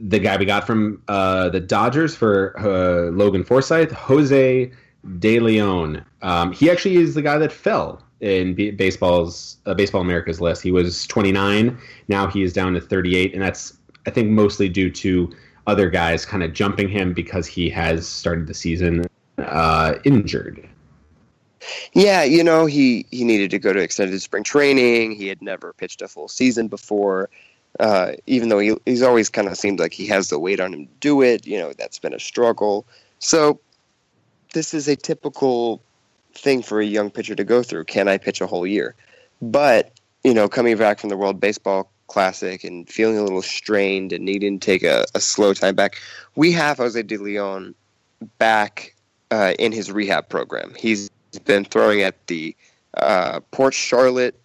the 0.03 0.19
guy 0.19 0.37
we 0.37 0.45
got 0.45 0.67
from 0.67 1.03
uh, 1.09 1.49
the 1.51 1.61
dodgers 1.61 2.15
for 2.17 2.55
uh, 2.59 3.11
logan 3.13 3.45
forsythe 3.45 3.93
jose 3.93 4.71
de 5.19 5.41
leon 5.41 6.05
um, 6.23 6.53
he 6.53 6.71
actually 6.71 6.97
is 6.97 7.15
the 7.15 7.23
guy 7.23 7.39
that 7.39 7.53
fell 7.53 8.03
in 8.25 8.55
B- 8.55 8.71
baseball's 8.71 9.59
uh, 9.67 9.75
Baseball 9.75 10.01
America's 10.01 10.41
list. 10.41 10.63
He 10.63 10.73
was 10.73 11.07
29. 11.07 11.79
Now 12.09 12.27
he 12.27 12.43
is 12.43 12.53
down 12.53 12.73
to 12.73 12.81
38, 12.81 13.35
and 13.35 13.43
that's 13.43 13.77
I 14.07 14.11
think 14.11 14.31
mostly 14.31 14.69
due 14.69 14.91
to 14.91 15.31
other 15.67 15.89
guys 15.89 16.27
kind 16.27 16.43
of 16.43 16.53
jumping 16.53 16.89
him 16.89 17.13
because 17.13 17.47
he 17.47 17.69
has 17.71 18.07
started 18.07 18.47
the 18.47 18.55
season 18.55 19.05
uh, 19.39 19.95
injured. 20.05 20.69
Yeah, 21.95 22.25
you 22.25 22.45
know 22.45 22.67
he 22.67 23.07
he 23.11 23.25
needed 23.25 23.51
to 23.53 23.59
go 23.59 23.73
to 23.73 23.81
extended 23.81 24.21
spring 24.21 24.43
training. 24.43 25.13
He 25.13 25.29
had 25.29 25.41
never 25.41 25.73
pitched 25.73 26.03
a 26.03 26.09
full 26.09 26.29
season 26.29 26.69
before. 26.69 27.31
Uh, 27.81 28.13
even 28.27 28.49
though 28.49 28.61
he 28.61 28.77
he's 28.87 29.03
always 29.03 29.29
kind 29.29 29.49
of 29.49 29.59
seemed 29.59 29.81
like 29.81 29.93
he 29.93 30.07
has 30.07 30.29
the 30.29 30.39
weight 30.39 30.61
on 30.61 30.73
him 30.73 30.87
to 30.87 30.93
do 31.01 31.23
it, 31.23 31.47
you 31.47 31.59
know 31.59 31.73
that's 31.73 31.99
been 31.99 32.15
a 32.15 32.21
struggle. 32.21 32.87
So 33.19 33.59
this 34.53 34.73
is 34.73 34.89
a 34.89 34.97
typical 34.97 35.83
thing 36.35 36.63
for 36.63 36.81
a 36.81 36.85
young 36.85 37.11
pitcher 37.11 37.35
to 37.35 37.45
go 37.45 37.63
through. 37.63 37.85
Can 37.85 38.09
I 38.09 38.19
pitch 38.19 38.41
a 38.41 38.47
whole 38.47 38.67
year? 38.67 38.95
But, 39.43 39.93
you 40.23 40.33
know, 40.33 40.49
coming 40.49 40.77
back 40.77 40.99
from 40.99 41.11
the 41.11 41.17
World 41.17 41.41
Baseball 41.41 41.91
Classic 42.07 42.65
and 42.65 42.89
feeling 42.89 43.19
a 43.19 43.23
little 43.23 43.43
strained 43.43 44.13
and 44.13 44.25
needing 44.25 44.59
to 44.59 44.65
take 44.65 44.83
a, 44.83 45.05
a 45.15 45.21
slow 45.21 45.55
time 45.55 45.75
back, 45.75 45.97
we 46.37 46.53
have 46.53 46.79
Jose 46.79 47.03
De 47.03 47.17
Leon 47.17 47.75
back 48.39 48.95
uh, 49.31 49.55
in 49.59 49.73
his 49.73 49.91
rehab 49.91 50.29
program. 50.29 50.73
He's 50.79 51.11
been 51.45 51.65
throwing 51.65 52.03
at 52.03 52.27
the 52.27 52.55
uh, 52.99 53.41
Port 53.51 53.75
Charlotte 53.75 54.39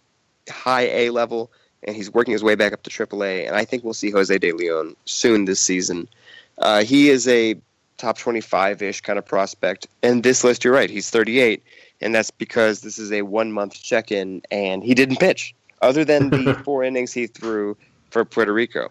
high 0.50 0.88
A 0.88 1.10
level, 1.12 1.52
and 1.84 1.96
he's 1.96 2.12
working 2.12 2.32
his 2.32 2.44
way 2.44 2.56
back 2.56 2.74
up 2.74 2.84
to 2.84 2.90
AAA. 2.90 3.48
And 3.48 3.56
I 3.56 3.66
think 3.66 3.84
we'll 3.84 3.94
see 3.94 4.12
Jose 4.12 4.38
De 4.38 4.52
Leon 4.52 4.96
soon 5.06 5.46
this 5.46 5.60
season. 5.60 6.08
Uh, 6.58 6.84
he 6.84 7.10
is 7.10 7.28
a 7.28 7.56
top 7.98 8.18
25 8.18 8.82
ish 8.82 9.02
kind 9.02 9.20
of 9.20 9.26
prospect. 9.26 9.88
And 10.04 10.24
this 10.24 10.44
list, 10.44 10.64
you're 10.64 10.74
right, 10.74 10.90
he's 10.90 11.10
38 11.10 11.64
and 12.02 12.16
that's 12.16 12.32
because 12.32 12.82
this 12.82 12.98
is 12.98 13.12
a 13.12 13.22
one 13.24 13.52
month 13.52 13.82
check 13.82 14.12
in, 14.12 14.42
and 14.52 14.84
he 14.84 14.94
didn't 14.94 15.18
pitch 15.18 15.54
other 15.82 16.06
than 16.06 16.30
the 16.30 16.54
four 16.66 16.84
innings 16.84 17.14
he 17.14 17.28
threw 17.28 17.78
for 18.10 18.26
Puerto 18.26 18.54
Rico. 18.54 18.90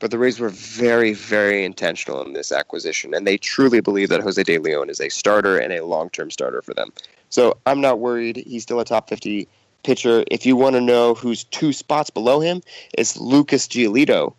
But 0.00 0.10
the 0.10 0.18
Rays 0.18 0.38
were 0.38 0.50
very, 0.50 1.14
very 1.14 1.64
intentional 1.64 2.22
in 2.22 2.34
this 2.34 2.52
acquisition, 2.52 3.14
and 3.14 3.26
they 3.26 3.38
truly 3.38 3.80
believe 3.80 4.08
that 4.10 4.20
Jose 4.20 4.42
De 4.42 4.58
Leon 4.58 4.90
is 4.90 5.00
a 5.00 5.08
starter 5.08 5.56
and 5.56 5.72
a 5.72 5.84
long 5.84 6.10
term 6.10 6.30
starter 6.30 6.62
for 6.62 6.74
them. 6.74 6.92
So 7.30 7.56
I'm 7.66 7.80
not 7.80 8.00
worried. 8.00 8.36
He's 8.46 8.62
still 8.62 8.80
a 8.80 8.84
top 8.84 9.08
50 9.08 9.48
pitcher. 9.84 10.24
If 10.30 10.44
you 10.44 10.56
want 10.56 10.74
to 10.74 10.80
know 10.80 11.14
who's 11.14 11.44
two 11.44 11.72
spots 11.72 12.10
below 12.10 12.40
him, 12.40 12.62
it's 12.96 13.16
Lucas 13.16 13.68
Giolito. 13.68 14.34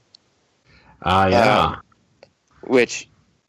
Ah, 1.03 1.23
uh, 1.23 1.27
yeah. 1.27 1.75
Which, 2.61 3.07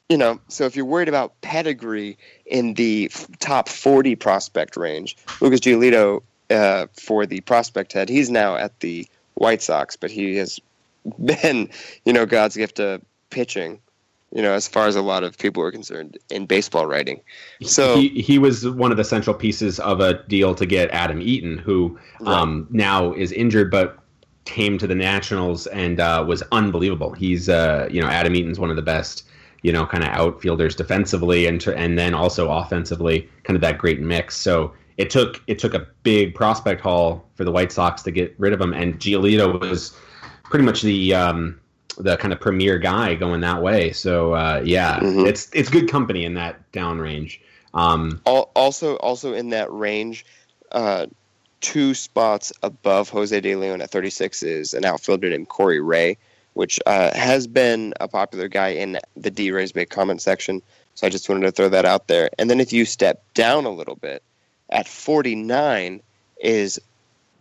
you 0.09 0.16
know, 0.16 0.40
so 0.49 0.64
if 0.64 0.76
you're 0.76 0.84
worried 0.84 1.09
about 1.09 1.40
pedigree 1.40 2.18
in 2.44 2.74
the 2.74 3.11
top 3.40 3.68
40 3.68 4.14
prospect 4.16 4.76
range, 4.76 5.16
Lucas 5.40 5.61
Giolito 5.61 6.22
uh, 6.51 6.86
for 6.92 7.26
the 7.26 7.40
prospect 7.40 7.92
head, 7.92 8.09
he's 8.09 8.30
now 8.30 8.57
at 8.57 8.78
the 8.80 9.07
White 9.34 9.62
Sox, 9.62 9.97
but 9.97 10.11
he 10.11 10.36
has 10.36 10.61
been, 11.24 11.70
you 12.05 12.12
know, 12.12 12.26
God's 12.26 12.57
gift 12.57 12.76
to 12.76 13.01
pitching 13.30 13.80
you 14.32 14.42
know, 14.42 14.52
as 14.52 14.66
far 14.66 14.86
as 14.86 14.96
a 14.96 15.02
lot 15.02 15.24
of 15.24 15.38
people 15.38 15.62
are 15.62 15.72
concerned 15.72 16.18
in 16.30 16.46
baseball 16.46 16.86
writing. 16.86 17.20
So 17.62 17.96
he, 17.96 18.08
he 18.20 18.38
was 18.38 18.68
one 18.68 18.90
of 18.90 18.96
the 18.96 19.04
central 19.04 19.34
pieces 19.34 19.78
of 19.80 20.00
a 20.00 20.22
deal 20.24 20.54
to 20.54 20.66
get 20.66 20.90
Adam 20.90 21.22
Eaton, 21.22 21.58
who 21.58 21.98
right. 22.20 22.34
um, 22.34 22.66
now 22.70 23.12
is 23.12 23.32
injured, 23.32 23.70
but 23.70 23.98
came 24.44 24.78
to 24.78 24.86
the 24.86 24.94
Nationals 24.94 25.66
and 25.68 26.00
uh, 26.00 26.24
was 26.26 26.42
unbelievable. 26.52 27.12
He's, 27.12 27.48
uh, 27.48 27.88
you 27.90 28.00
know, 28.00 28.08
Adam 28.08 28.34
Eaton's 28.34 28.58
one 28.58 28.70
of 28.70 28.76
the 28.76 28.82
best, 28.82 29.24
you 29.62 29.72
know, 29.72 29.86
kind 29.86 30.02
of 30.04 30.10
outfielders 30.10 30.74
defensively 30.74 31.46
and 31.46 31.64
and 31.68 31.98
then 31.98 32.14
also 32.14 32.50
offensively, 32.50 33.28
kind 33.44 33.56
of 33.56 33.60
that 33.62 33.78
great 33.78 34.00
mix. 34.00 34.36
So 34.36 34.72
it 34.96 35.10
took 35.10 35.42
it 35.46 35.58
took 35.58 35.74
a 35.74 35.86
big 36.02 36.34
prospect 36.34 36.80
haul 36.80 37.28
for 37.34 37.44
the 37.44 37.52
White 37.52 37.72
Sox 37.72 38.02
to 38.02 38.10
get 38.10 38.34
rid 38.38 38.52
of 38.52 38.60
him, 38.60 38.72
and 38.72 38.98
Giolito 38.98 39.60
was 39.60 39.96
pretty 40.44 40.64
much 40.64 40.82
the 40.82 41.14
um, 41.14 41.60
the 41.97 42.16
kind 42.16 42.32
of 42.32 42.40
premier 42.40 42.78
guy 42.78 43.14
going 43.14 43.40
that 43.40 43.62
way. 43.62 43.92
So 43.92 44.34
uh, 44.34 44.62
yeah, 44.64 45.01
mm-hmm. 45.01 45.26
it's 45.26 45.49
it's 45.53 45.68
good 45.68 45.88
company 45.88 46.24
in 46.24 46.34
that 46.34 46.70
down 46.72 46.99
range. 46.99 47.40
Um, 47.74 48.22
also, 48.24 48.97
also 48.97 49.34
in 49.34 49.51
that 49.51 49.70
range, 49.70 50.24
uh, 50.72 51.07
two 51.61 51.94
spots 51.94 52.53
above 52.62 53.11
Jose 53.11 53.38
De 53.38 53.55
Leon 53.55 53.82
at 53.82 53.90
36 53.90 54.42
is 54.42 54.72
an 54.72 54.84
outfielder 54.84 55.28
named 55.28 55.49
Corey 55.49 55.80
Ray, 55.80 56.16
which 56.55 56.80
uh, 56.86 57.14
has 57.14 57.47
been 57.47 57.92
a 58.01 58.09
popular 58.09 58.49
guy 58.49 58.68
in 58.68 58.99
the 59.16 59.30
DRaysBay 59.30 59.90
comment 59.90 60.22
section. 60.22 60.62
So 60.94 61.07
I 61.07 61.11
just 61.11 61.28
wanted 61.28 61.42
to 61.42 61.53
throw 61.53 61.68
that 61.68 61.84
out 61.84 62.07
there. 62.07 62.30
And 62.38 62.49
then 62.49 62.61
if 62.61 62.72
you 62.72 62.86
step 62.86 63.22
down 63.34 63.66
a 63.66 63.70
little 63.70 63.97
bit, 63.97 64.22
at 64.70 64.88
49 64.88 66.01
is 66.40 66.80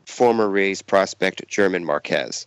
former 0.05 0.49
Rays 0.49 0.81
prospect 0.81 1.47
German 1.47 1.85
Marquez. 1.85 2.45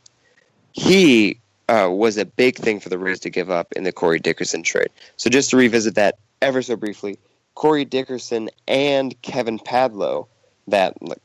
He 0.72 1.38
uh, 1.68 1.88
was 1.90 2.16
a 2.16 2.24
big 2.24 2.56
thing 2.56 2.80
for 2.80 2.88
the 2.88 2.98
Rays 2.98 3.20
to 3.20 3.30
give 3.30 3.50
up 3.50 3.72
in 3.72 3.84
the 3.84 3.92
Corey 3.92 4.18
Dickerson 4.18 4.62
trade. 4.62 4.88
So 5.16 5.30
just 5.30 5.50
to 5.50 5.56
revisit 5.56 5.94
that 5.96 6.18
ever 6.40 6.62
so 6.62 6.76
briefly, 6.76 7.18
Corey 7.54 7.84
Dickerson 7.84 8.48
and 8.66 9.20
Kevin 9.22 9.58
Padlo, 9.58 10.26
that 10.68 11.00
like, 11.02 11.20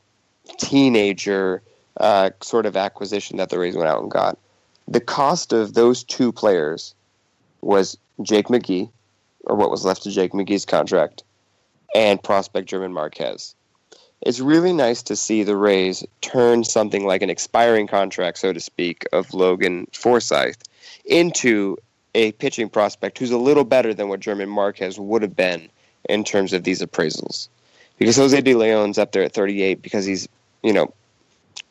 teenager 0.58 1.62
uh, 1.98 2.30
sort 2.40 2.66
of 2.66 2.76
acquisition 2.76 3.36
that 3.38 3.50
the 3.50 3.58
Rays 3.58 3.76
went 3.76 3.88
out 3.88 4.02
and 4.02 4.10
got, 4.10 4.38
the 4.86 5.00
cost 5.00 5.52
of 5.52 5.74
those 5.74 6.04
two 6.04 6.32
players 6.32 6.94
was 7.62 7.96
Jake 8.22 8.48
McGee, 8.48 8.90
or 9.44 9.56
what 9.56 9.70
was 9.70 9.84
left 9.84 10.06
of 10.06 10.12
Jake 10.12 10.32
McGee's 10.32 10.64
contract, 10.64 11.22
and 11.94 12.22
prospect 12.22 12.68
German 12.68 12.92
Marquez 12.92 13.54
it's 14.24 14.40
really 14.40 14.72
nice 14.72 15.02
to 15.02 15.16
see 15.16 15.42
the 15.42 15.56
Rays 15.56 16.04
turn 16.22 16.64
something 16.64 17.06
like 17.06 17.22
an 17.22 17.30
expiring 17.30 17.86
contract, 17.86 18.38
so 18.38 18.52
to 18.52 18.60
speak, 18.60 19.06
of 19.12 19.32
Logan 19.34 19.86
Forsythe 19.92 20.60
into 21.04 21.76
a 22.14 22.32
pitching 22.32 22.68
prospect 22.68 23.18
who's 23.18 23.30
a 23.30 23.38
little 23.38 23.64
better 23.64 23.92
than 23.92 24.08
what 24.08 24.20
German 24.20 24.48
Marquez 24.48 24.98
would 24.98 25.22
have 25.22 25.36
been 25.36 25.68
in 26.08 26.24
terms 26.24 26.52
of 26.52 26.64
these 26.64 26.80
appraisals. 26.80 27.48
Because 27.98 28.16
Jose 28.16 28.40
De 28.40 28.54
Leon's 28.54 28.98
up 28.98 29.12
there 29.12 29.22
at 29.22 29.34
38 29.34 29.82
because 29.82 30.04
he's, 30.04 30.28
you 30.62 30.72
know, 30.72 30.92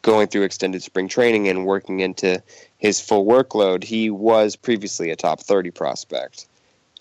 going 0.04 0.28
through 0.28 0.44
extended 0.44 0.84
spring 0.84 1.08
training 1.08 1.48
and 1.48 1.66
working 1.66 2.02
into 2.02 2.42
his 2.78 3.02
full 3.02 3.26
workload. 3.26 3.84
He 3.84 4.10
was 4.10 4.56
previously 4.56 5.10
a 5.10 5.16
top 5.16 5.40
30 5.42 5.72
prospect. 5.72 6.48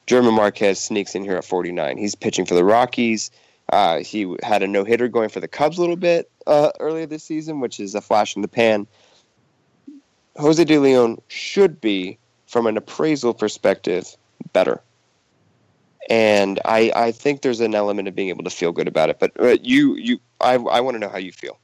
German 0.06 0.34
Marquez 0.34 0.80
sneaks 0.80 1.14
in 1.14 1.22
here 1.24 1.36
at 1.36 1.44
49. 1.44 1.98
He's 1.98 2.14
pitching 2.14 2.46
for 2.46 2.54
the 2.54 2.64
Rockies. 2.64 3.30
Uh, 3.72 4.00
he 4.00 4.36
had 4.42 4.62
a 4.62 4.68
no 4.68 4.84
hitter 4.84 5.08
going 5.08 5.30
for 5.30 5.40
the 5.40 5.48
Cubs 5.48 5.78
a 5.78 5.80
little 5.80 5.96
bit 5.96 6.30
uh, 6.46 6.70
earlier 6.78 7.06
this 7.06 7.24
season, 7.24 7.58
which 7.58 7.80
is 7.80 7.94
a 7.94 8.02
flash 8.02 8.36
in 8.36 8.42
the 8.42 8.48
pan. 8.48 8.86
Jose 10.36 10.62
De 10.62 10.78
Leon 10.78 11.20
should 11.28 11.80
be, 11.80 12.18
from 12.46 12.66
an 12.66 12.76
appraisal 12.76 13.32
perspective, 13.32 14.14
better. 14.52 14.80
And 16.10 16.60
I, 16.66 16.92
I 16.94 17.12
think 17.12 17.40
there's 17.40 17.60
an 17.60 17.74
element 17.74 18.08
of 18.08 18.14
being 18.14 18.28
able 18.28 18.44
to 18.44 18.50
feel 18.50 18.72
good 18.72 18.88
about 18.88 19.08
it. 19.08 19.18
But 19.18 19.32
uh, 19.40 19.56
you, 19.62 19.96
you, 19.96 20.20
I, 20.40 20.54
I 20.54 20.80
want 20.80 20.94
to 20.96 20.98
know 20.98 21.08
how 21.08 21.18
you 21.18 21.32
feel. 21.32 21.58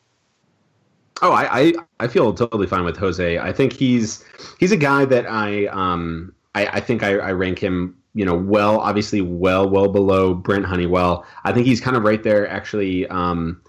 Oh, 1.21 1.33
I, 1.33 1.61
I, 1.61 1.73
I 2.01 2.09
feel 2.09 2.33
totally 2.33 2.67
fine 2.67 2.85
with 2.85 2.97
Jose. 2.97 3.39
I 3.39 3.53
think 3.53 3.73
he's 3.73 4.25
he's 4.59 4.73
a 4.73 4.77
guy 4.77 5.05
that 5.05 5.27
I 5.29 5.67
um 5.67 6.33
I, 6.55 6.67
I 6.67 6.81
think 6.81 7.03
I, 7.03 7.19
I 7.19 7.33
rank 7.33 7.59
him 7.59 7.98
you 8.15 8.25
know, 8.25 8.35
well, 8.35 8.81
obviously, 8.81 9.21
well, 9.21 9.69
well 9.69 9.89
below 9.89 10.35
Brent 10.35 10.65
Honeywell. 10.65 11.25
I 11.45 11.53
think 11.53 11.67
he's 11.67 11.81
kind 11.81 11.97
of 11.97 12.03
right 12.03 12.23
there, 12.23 12.49
actually, 12.49 13.07
um, 13.09 13.61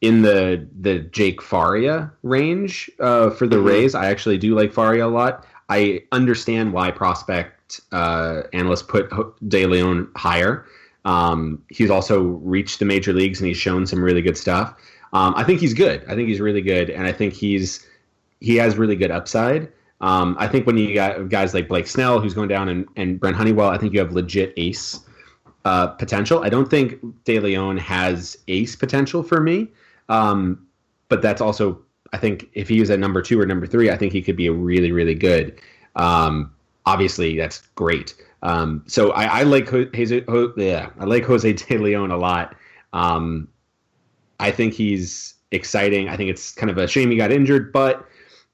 in 0.00 0.22
the 0.22 0.68
the 0.80 0.98
Jake 0.98 1.40
Faria 1.40 2.12
range 2.22 2.90
uh, 3.00 3.30
for 3.30 3.46
the 3.46 3.56
mm-hmm. 3.56 3.66
Rays. 3.66 3.94
I 3.94 4.06
actually 4.06 4.38
do 4.38 4.54
like 4.54 4.72
Faria 4.72 5.06
a 5.06 5.08
lot. 5.08 5.46
I 5.68 6.02
understand 6.12 6.72
why 6.72 6.90
prospect 6.90 7.80
uh, 7.92 8.42
analysts 8.52 8.82
put 8.82 9.10
De 9.48 9.64
Leon 9.64 10.10
higher. 10.16 10.66
Um, 11.04 11.62
he's 11.68 11.90
also 11.90 12.20
reached 12.22 12.78
the 12.78 12.84
major 12.84 13.12
leagues 13.12 13.40
and 13.40 13.48
he's 13.48 13.56
shown 13.56 13.86
some 13.86 14.02
really 14.02 14.22
good 14.22 14.36
stuff. 14.36 14.74
Um, 15.12 15.34
I 15.36 15.44
think 15.44 15.60
he's 15.60 15.74
good. 15.74 16.04
I 16.08 16.14
think 16.14 16.28
he's 16.28 16.40
really 16.40 16.62
good, 16.62 16.90
and 16.90 17.06
I 17.06 17.12
think 17.12 17.34
he's 17.34 17.86
he 18.40 18.56
has 18.56 18.76
really 18.76 18.96
good 18.96 19.10
upside. 19.10 19.70
Um, 20.02 20.36
I 20.38 20.48
think 20.48 20.66
when 20.66 20.76
you 20.76 20.94
got 20.94 21.28
guys 21.28 21.54
like 21.54 21.68
Blake 21.68 21.86
Snell, 21.86 22.20
who's 22.20 22.34
going 22.34 22.48
down, 22.48 22.68
and, 22.68 22.86
and 22.96 23.18
Brent 23.18 23.36
Honeywell, 23.36 23.68
I 23.68 23.78
think 23.78 23.92
you 23.92 24.00
have 24.00 24.12
legit 24.12 24.52
ace 24.56 25.00
uh, 25.64 25.86
potential. 25.88 26.42
I 26.42 26.48
don't 26.48 26.68
think 26.68 26.98
De 27.24 27.38
Leon 27.38 27.76
has 27.78 28.36
ace 28.48 28.74
potential 28.74 29.22
for 29.22 29.40
me, 29.40 29.68
um, 30.08 30.66
but 31.08 31.22
that's 31.22 31.40
also 31.40 31.80
I 32.12 32.18
think 32.18 32.50
if 32.52 32.68
he 32.68 32.80
was 32.80 32.90
at 32.90 32.98
number 32.98 33.22
two 33.22 33.40
or 33.40 33.46
number 33.46 33.66
three, 33.66 33.90
I 33.90 33.96
think 33.96 34.12
he 34.12 34.22
could 34.22 34.36
be 34.36 34.48
a 34.48 34.52
really 34.52 34.90
really 34.90 35.14
good. 35.14 35.60
Um, 35.94 36.52
obviously, 36.84 37.36
that's 37.36 37.60
great. 37.76 38.14
Um, 38.42 38.82
so 38.88 39.12
I, 39.12 39.40
I 39.40 39.42
like 39.44 39.68
Jose, 39.68 40.24
yeah, 40.56 40.90
I 40.98 41.04
like 41.04 41.24
Jose 41.24 41.52
De 41.52 41.78
Leon 41.78 42.10
a 42.10 42.16
lot. 42.16 42.56
Um, 42.92 43.46
I 44.40 44.50
think 44.50 44.74
he's 44.74 45.34
exciting. 45.52 46.08
I 46.08 46.16
think 46.16 46.28
it's 46.28 46.52
kind 46.52 46.70
of 46.70 46.78
a 46.78 46.88
shame 46.88 47.10
he 47.12 47.16
got 47.16 47.30
injured, 47.30 47.72
but 47.72 48.04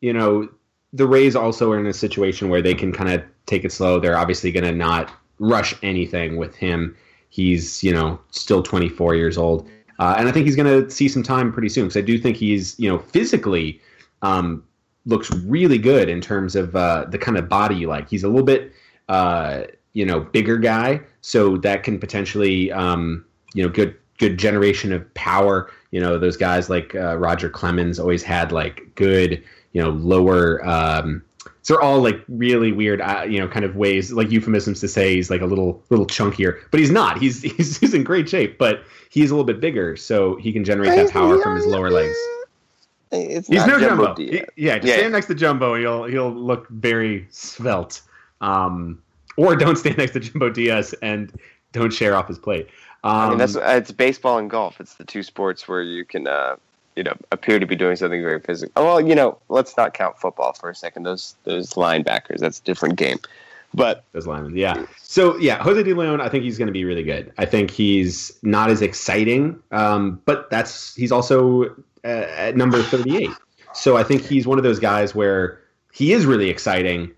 you 0.03 0.13
know 0.13 0.49
the 0.93 1.07
Rays 1.07 1.37
also 1.37 1.71
are 1.73 1.79
in 1.79 1.87
a 1.87 1.93
situation 1.93 2.49
where 2.49 2.63
they 2.63 2.75
can 2.75 2.93
kind 2.93 3.11
of 3.11 3.23
take 3.47 3.65
it 3.65 3.73
slow. 3.73 4.01
They're 4.01 4.17
obviously 4.17 4.53
going 4.53 4.65
to 4.65 4.73
not 4.73 5.13
rush 5.39 5.75
anything 5.83 6.37
with 6.37 6.55
him. 6.57 6.97
He's, 7.31 7.83
you 7.83 7.93
know, 7.93 8.19
still 8.31 8.63
24 8.63 9.15
years 9.15 9.37
old. 9.37 9.69
Uh, 9.99 10.15
and 10.17 10.29
I 10.29 10.33
think 10.33 10.47
he's 10.47 10.57
going 10.57 10.85
to 10.85 10.91
see 10.91 11.09
some 11.09 11.23
time 11.23 11.53
pretty 11.53 11.69
soon 11.69 11.85
because 11.85 11.97
I 11.97 12.03
do 12.03 12.19
think 12.19 12.37
he's, 12.37 12.79
you 12.79 12.89
know, 12.89 12.99
physically 12.99 13.81
um, 14.23 14.65
looks 15.07 15.31
really 15.31 15.79
good 15.79 16.09
in 16.09 16.21
terms 16.21 16.55
of 16.55 16.75
uh, 16.77 17.07
the 17.09 17.19
kind 17.19 17.37
of 17.37 17.49
body 17.49 17.75
you 17.75 17.89
like. 17.89 18.09
He's 18.09 18.23
a 18.23 18.29
little 18.29 18.45
bit, 18.45 18.73
uh, 19.09 19.63
you 19.93 20.07
know, 20.07 20.21
bigger 20.21 20.57
guy, 20.57 21.01
so 21.21 21.57
that 21.59 21.83
can 21.83 21.99
potentially, 21.99 22.71
um, 22.73 23.25
you 23.55 23.63
know, 23.63 23.69
good 23.69 23.97
good 24.19 24.39
generation 24.39 24.93
of 24.93 25.13
power. 25.15 25.71
You 25.91 26.01
know, 26.01 26.19
those 26.19 26.37
guys 26.37 26.71
like 26.71 26.95
uh, 26.95 27.17
Roger 27.17 27.49
Clemens 27.49 27.99
always 27.99 28.23
had 28.23 28.53
like 28.53 28.95
good 28.95 29.43
you 29.73 29.83
know 29.83 29.91
lower 29.91 30.65
um, 30.67 31.23
so 31.63 31.75
they're 31.75 31.83
all 31.83 32.01
like 32.01 32.21
really 32.29 32.73
weird 32.73 33.01
uh, 33.01 33.25
you 33.29 33.39
know 33.39 33.49
kind 33.49 33.65
of 33.65 33.77
ways 33.77 34.13
like 34.13 34.31
euphemisms 34.31 34.81
to 34.81 34.89
say 34.89 35.15
he's 35.15 35.31
like 35.31 35.41
a 35.41 35.47
little 35.47 35.83
little 35.91 36.07
chunkier 36.07 36.61
but 36.71 36.81
he's 36.81 36.91
not 36.91 37.19
he's 37.19 37.43
he's, 37.57 37.79
he's 37.79 37.95
in 37.95 38.05
great 38.05 38.29
shape 38.29 38.59
but 38.59 38.83
he's 39.11 39.31
a 39.31 39.35
little 39.35 39.47
bit 39.47 39.61
bigger 39.61 39.97
so 39.97 40.37
he 40.37 40.53
can 40.53 40.65
generate 40.65 40.95
that 40.95 41.11
power 41.13 41.41
from 41.43 41.57
his 41.57 41.67
lower 41.67 41.91
legs 41.91 42.17
it's 43.11 43.49
he's 43.49 43.65
no 43.67 43.81
jumbo, 43.81 44.07
jumbo. 44.07 44.15
He, 44.17 44.43
yeah 44.57 44.77
just 44.77 44.89
yeah. 44.89 44.99
stand 44.99 45.13
next 45.13 45.27
to 45.27 45.35
jumbo 45.35 45.75
he'll 45.75 46.05
he'll 46.05 46.33
look 46.33 46.69
very 46.69 47.27
svelte 47.31 48.03
um, 48.41 49.03
or 49.37 49.57
don't 49.57 49.77
stand 49.77 49.99
next 49.99 50.13
to 50.13 50.21
jumbo 50.21 50.51
diaz 50.51 50.95
and 51.03 51.33
don't 51.73 51.93
share 51.93 52.15
off 52.15 52.29
his 52.29 52.39
plate 52.39 52.69
um, 53.05 53.13
I 53.13 53.29
mean, 53.31 53.39
that's 53.39 53.57
um, 53.57 53.63
it's 53.65 53.93
baseball 53.93 54.39
and 54.39 54.51
golf. 54.51 54.81
It's 54.81 54.95
the 54.95 55.05
two 55.05 55.23
sports 55.23 55.69
where 55.69 55.83
you 55.83 56.05
can 56.05 56.27
uh, 56.27 56.57
you 56.99 57.05
know 57.05 57.15
appear 57.31 57.61
to 57.61 57.67
be 57.67 57.77
doing 57.77 57.95
something 57.95 58.21
very 58.21 58.41
physical. 58.41 58.85
Well, 58.85 59.01
you 59.01 59.15
know, 59.15 59.39
let's 59.49 59.77
not 59.77 59.95
count 59.95 60.19
football 60.19 60.53
for 60.53 60.69
a 60.69 60.75
second. 60.75 61.05
Those 61.05 61.37
those 61.45 61.75
linebackers, 61.75 62.41
that's 62.41 62.59
a 62.59 62.65
different 62.65 62.97
game. 62.97 63.19
But 63.73 64.05
those 64.13 64.27
linemen, 64.27 64.57
yeah. 64.57 64.85
So 65.01 65.39
yeah, 65.39 65.63
Jose 65.63 65.81
De 65.85 65.95
Leon, 65.95 66.21
I 66.21 66.29
think 66.29 66.43
he's 66.43 66.59
going 66.59 66.67
to 66.67 66.73
be 66.73 66.85
really 66.85 67.05
good. 67.05 67.33
I 67.39 67.45
think 67.45 67.71
he's 67.71 68.37
not 68.43 68.69
as 68.69 68.83
exciting, 68.83 69.63
um, 69.71 70.21
but 70.25 70.51
that's 70.51 70.95
he's 70.97 71.13
also 71.13 71.67
uh, 72.05 72.27
at 72.47 72.57
number 72.57 72.83
thirty-eight. 72.83 73.31
So 73.75 73.97
I 73.97 74.03
think 74.03 74.23
he's 74.23 74.47
one 74.47 74.59
of 74.59 74.65
those 74.65 74.81
guys 74.81 75.15
where 75.15 75.61
he 75.93 76.13
is 76.13 76.27
really 76.27 76.51
exciting 76.51 77.13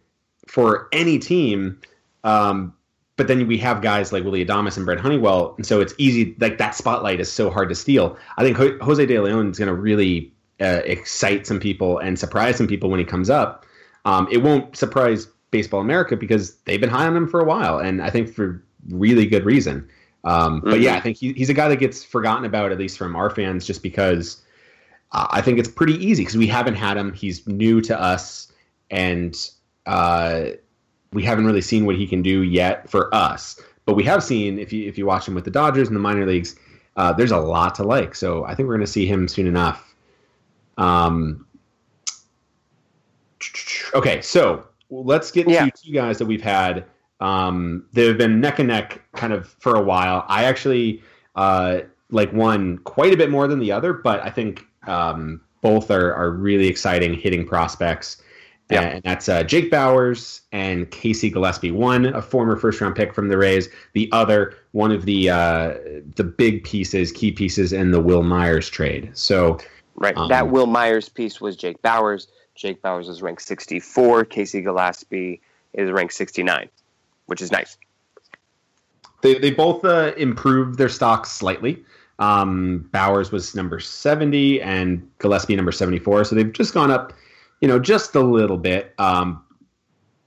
for 0.46 0.88
any 0.92 1.18
team. 1.18 1.80
Um, 2.22 2.74
but 3.20 3.26
then 3.26 3.46
we 3.46 3.58
have 3.58 3.82
guys 3.82 4.14
like 4.14 4.24
Willie 4.24 4.42
Adames 4.42 4.78
and 4.78 4.86
Brent 4.86 4.98
Honeywell, 4.98 5.52
and 5.58 5.66
so 5.66 5.78
it's 5.78 5.92
easy. 5.98 6.34
Like 6.40 6.56
that 6.56 6.74
spotlight 6.74 7.20
is 7.20 7.30
so 7.30 7.50
hard 7.50 7.68
to 7.68 7.74
steal. 7.74 8.16
I 8.38 8.42
think 8.42 8.56
Jose 8.80 9.04
De 9.04 9.20
Leon 9.20 9.50
is 9.50 9.58
going 9.58 9.68
to 9.68 9.74
really 9.74 10.32
uh, 10.58 10.80
excite 10.86 11.46
some 11.46 11.60
people 11.60 11.98
and 11.98 12.18
surprise 12.18 12.56
some 12.56 12.66
people 12.66 12.88
when 12.88 12.98
he 12.98 13.04
comes 13.04 13.28
up. 13.28 13.66
Um, 14.06 14.26
it 14.32 14.38
won't 14.38 14.74
surprise 14.74 15.28
Baseball 15.50 15.82
America 15.82 16.16
because 16.16 16.54
they've 16.64 16.80
been 16.80 16.88
high 16.88 17.06
on 17.06 17.14
him 17.14 17.28
for 17.28 17.40
a 17.40 17.44
while, 17.44 17.78
and 17.78 18.00
I 18.00 18.08
think 18.08 18.32
for 18.32 18.64
really 18.88 19.26
good 19.26 19.44
reason. 19.44 19.86
Um, 20.24 20.62
mm-hmm. 20.62 20.70
But 20.70 20.80
yeah, 20.80 20.94
I 20.94 21.00
think 21.00 21.18
he, 21.18 21.34
he's 21.34 21.50
a 21.50 21.54
guy 21.54 21.68
that 21.68 21.76
gets 21.76 22.02
forgotten 22.02 22.46
about 22.46 22.72
at 22.72 22.78
least 22.78 22.96
from 22.96 23.14
our 23.16 23.28
fans, 23.28 23.66
just 23.66 23.82
because 23.82 24.40
uh, 25.12 25.26
I 25.30 25.42
think 25.42 25.58
it's 25.58 25.68
pretty 25.68 26.02
easy 26.02 26.22
because 26.22 26.38
we 26.38 26.46
haven't 26.46 26.76
had 26.76 26.96
him. 26.96 27.12
He's 27.12 27.46
new 27.46 27.82
to 27.82 28.00
us, 28.00 28.50
and 28.90 29.36
uh, 29.84 30.52
we 31.12 31.24
haven't 31.24 31.46
really 31.46 31.60
seen 31.60 31.86
what 31.86 31.96
he 31.96 32.06
can 32.06 32.22
do 32.22 32.42
yet 32.42 32.88
for 32.88 33.14
us. 33.14 33.60
But 33.84 33.94
we 33.94 34.04
have 34.04 34.22
seen 34.22 34.58
if 34.58 34.72
you 34.72 34.88
if 34.88 34.96
you 34.98 35.06
watch 35.06 35.26
him 35.26 35.34
with 35.34 35.44
the 35.44 35.50
Dodgers 35.50 35.88
in 35.88 35.94
the 35.94 36.00
minor 36.00 36.26
leagues, 36.26 36.56
uh, 36.96 37.12
there's 37.12 37.32
a 37.32 37.38
lot 37.38 37.74
to 37.76 37.82
like. 37.82 38.14
So 38.14 38.44
I 38.44 38.54
think 38.54 38.68
we're 38.68 38.76
going 38.76 38.86
to 38.86 38.92
see 38.92 39.06
him 39.06 39.26
soon 39.26 39.46
enough. 39.46 39.94
Um, 40.78 41.46
okay, 43.94 44.22
so 44.22 44.66
let's 44.90 45.30
get 45.30 45.48
yeah. 45.48 45.64
to 45.64 45.70
two 45.70 45.92
guys 45.92 46.18
that 46.18 46.26
we've 46.26 46.42
had. 46.42 46.84
Um, 47.20 47.86
they've 47.92 48.16
been 48.16 48.40
neck 48.40 48.58
and 48.58 48.68
neck 48.68 49.02
kind 49.14 49.32
of 49.32 49.48
for 49.60 49.74
a 49.74 49.82
while. 49.82 50.24
I 50.28 50.44
actually 50.44 51.02
uh, 51.34 51.80
like 52.10 52.32
one 52.32 52.78
quite 52.78 53.12
a 53.12 53.16
bit 53.16 53.30
more 53.30 53.46
than 53.46 53.58
the 53.58 53.72
other, 53.72 53.92
but 53.92 54.20
I 54.20 54.30
think 54.30 54.64
um, 54.86 55.40
both 55.60 55.90
are, 55.90 56.14
are 56.14 56.30
really 56.30 56.66
exciting 56.66 57.14
hitting 57.14 57.46
prospects. 57.46 58.22
Yeah. 58.70 58.82
And 58.82 59.02
that's 59.02 59.28
uh, 59.28 59.42
Jake 59.42 59.70
Bauers 59.70 60.40
and 60.52 60.90
Casey 60.90 61.30
Gillespie. 61.30 61.70
One, 61.70 62.06
a 62.06 62.22
former 62.22 62.56
first 62.56 62.80
round 62.80 62.94
pick 62.94 63.14
from 63.14 63.28
the 63.28 63.36
Rays. 63.36 63.68
The 63.94 64.08
other, 64.12 64.54
one 64.72 64.92
of 64.92 65.04
the 65.04 65.30
uh, 65.30 65.74
the 66.16 66.24
big 66.24 66.64
pieces, 66.64 67.12
key 67.12 67.32
pieces 67.32 67.72
in 67.72 67.90
the 67.90 68.00
Wil 68.00 68.22
Myers 68.22 68.68
trade. 68.68 69.10
So, 69.14 69.58
right, 69.96 70.16
um, 70.16 70.28
that 70.28 70.50
Wil 70.50 70.66
Myers 70.66 71.08
piece 71.08 71.40
was 71.40 71.56
Jake 71.56 71.80
Bauers. 71.82 72.28
Jake 72.54 72.82
Bauers 72.82 73.08
is 73.08 73.22
ranked 73.22 73.42
64. 73.42 74.26
Casey 74.26 74.60
Gillespie 74.60 75.40
is 75.72 75.90
ranked 75.90 76.14
69, 76.14 76.68
which 77.26 77.40
is 77.42 77.50
nice. 77.50 77.76
They 79.22 79.38
they 79.38 79.50
both 79.50 79.84
uh, 79.84 80.12
improved 80.16 80.78
their 80.78 80.88
stocks 80.88 81.30
slightly. 81.30 81.84
Um, 82.20 82.88
Bauers 82.92 83.32
was 83.32 83.54
number 83.54 83.80
70 83.80 84.60
and 84.60 85.10
Gillespie 85.18 85.56
number 85.56 85.72
74. 85.72 86.24
So 86.24 86.36
they've 86.36 86.52
just 86.52 86.74
gone 86.74 86.90
up 86.90 87.14
you 87.60 87.68
know, 87.68 87.78
just 87.78 88.14
a 88.14 88.20
little 88.20 88.56
bit. 88.56 88.94
Um, 88.98 89.44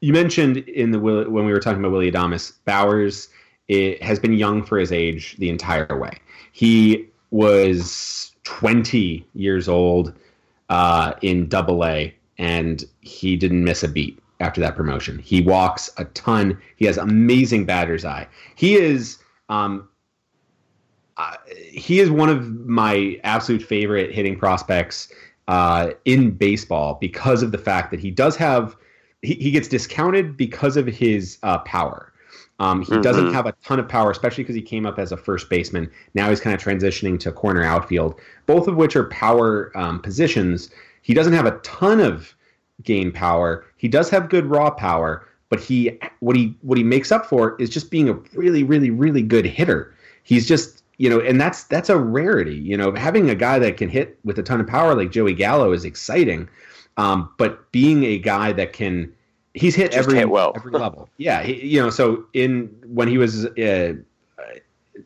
you 0.02 0.14
mentioned 0.14 0.58
in 0.58 0.92
the 0.92 1.00
when 1.00 1.46
we 1.46 1.52
were 1.52 1.60
talking 1.60 1.80
about 1.80 1.92
Willy 1.92 2.12
Adames, 2.12 2.54
Bauers 2.68 3.30
it, 3.68 4.02
has 4.04 4.20
been 4.20 4.34
young 4.34 4.64
for 4.64 4.78
his 4.78 4.92
age 4.92 5.36
the 5.38 5.50
entire 5.50 5.98
way. 5.98 6.18
He 6.52 7.08
was 7.32 8.36
20 8.44 9.26
years 9.34 9.68
old 9.68 10.14
uh, 10.70 11.14
in 11.22 11.48
Double 11.48 11.86
A, 11.86 12.14
and 12.38 12.84
he 13.02 13.36
didn't 13.38 13.64
miss 13.64 13.84
a 13.84 13.88
beat 13.88 14.20
after 14.40 14.60
that 14.62 14.76
promotion. 14.76 15.20
He 15.20 15.42
walks 15.42 15.90
a 15.98 16.06
ton. 16.06 16.60
He 16.76 16.86
has 16.86 16.98
amazing 16.98 17.66
batter's 17.66 18.06
eye. 18.06 18.28
He 18.56 18.76
is. 18.76 19.18
Um, 19.50 19.88
uh, 21.16 21.36
he 21.48 22.00
is 22.00 22.10
one 22.10 22.28
of 22.28 22.66
my 22.66 23.20
absolute 23.24 23.62
favorite 23.62 24.12
hitting 24.12 24.38
prospects 24.38 25.10
uh, 25.48 25.91
in 26.06 26.32
baseball 26.32 26.98
because 27.00 27.44
of 27.44 27.52
the 27.52 27.58
fact 27.58 27.91
that 27.91 28.00
he 28.00 28.12
does 28.12 28.36
have 28.36 28.76
he, 29.22 29.36
he 29.36 29.52
gets 29.52 29.68
discounted 29.68 30.38
because 30.38 30.78
of 30.78 30.86
his 30.86 31.38
uh, 31.44 31.60
power. 31.60 32.12
Um, 32.60 32.82
he 32.82 32.91
mm-hmm. 32.91 33.02
doesn't 33.02 33.34
have 33.34 33.46
a 33.46 33.54
ton 33.64 33.80
of 33.80 33.89
power, 33.89 34.12
especially 34.12 34.44
because 34.44 34.56
he 34.56 34.62
came 34.62 34.86
up 34.86 35.00
as 35.00 35.12
a 35.12 35.18
first 35.18 35.50
baseman. 35.50 35.89
Now 36.14 36.30
he's 36.30 36.39
kind 36.39 36.56
of 36.56 36.62
transitioning 36.62 37.20
to 37.22 37.32
corner 37.32 37.64
outfield, 37.64 38.20
both 38.46 38.68
of 38.68 38.76
which 38.76 38.96
are 38.96 39.06
power 39.06 39.76
um, 39.76 40.00
positions. 40.00 40.70
He 41.02 41.14
doesn't 41.14 41.34
have 41.34 41.46
a 41.46 41.58
ton 41.60 42.00
of 42.00 42.36
game 42.84 43.12
power. 43.12 43.66
He 43.78 43.88
does 43.88 44.10
have 44.12 44.30
good 44.30 44.46
raw 44.46 44.70
power, 44.70 45.28
but 45.50 45.60
he 45.60 46.00
what 46.20 46.36
he 46.36 46.56
what 46.62 46.78
he 46.78 46.84
makes 46.84 47.12
up 47.12 47.26
for 47.26 47.60
is 47.60 47.70
just 47.70 47.89
being 47.89 48.08
a 48.08 48.14
really, 48.34 48.64
really, 48.64 48.91
really 48.91 49.24
good 49.24 49.46
hitter. 49.46 49.94
He's 50.24 50.48
just 50.48 50.83
you 50.98 51.10
know, 51.10 51.20
and 51.20 51.39
that's 51.39 51.64
that's 51.66 51.89
a 51.89 51.98
rarity. 51.98 52.56
You 52.56 52.78
know, 52.78 52.94
having 52.94 53.30
a 53.30 53.36
guy 53.36 53.60
that 53.60 53.78
can 53.78 53.89
hit 53.89 54.18
with 54.24 54.38
a 54.39 54.44
ton 54.44 54.60
of 54.60 54.68
power 54.68 54.96
like 54.96 55.12
Joey 55.12 55.34
Gallo 55.34 55.72
is 55.72 55.86
exciting, 55.86 56.48
um, 56.98 57.30
but 57.38 57.72
being 57.72 58.04
a 58.04 58.18
guy 58.18 58.52
that 58.54 58.74
can 58.74 59.14
he's 59.54 59.76
hit 59.76 59.91
Just 59.91 60.08
every 60.08 60.20
hit 60.20 60.30
well. 60.30 60.54
every 60.56 60.72
level. 60.72 61.10
Yeah, 61.18 61.44
he, 61.44 61.66
you 61.66 61.82
know, 61.82 61.89
so 61.89 62.26
in 62.34 62.66
when 62.88 63.08
he 63.08 63.18
was 63.18 63.46
uh, 63.46 63.94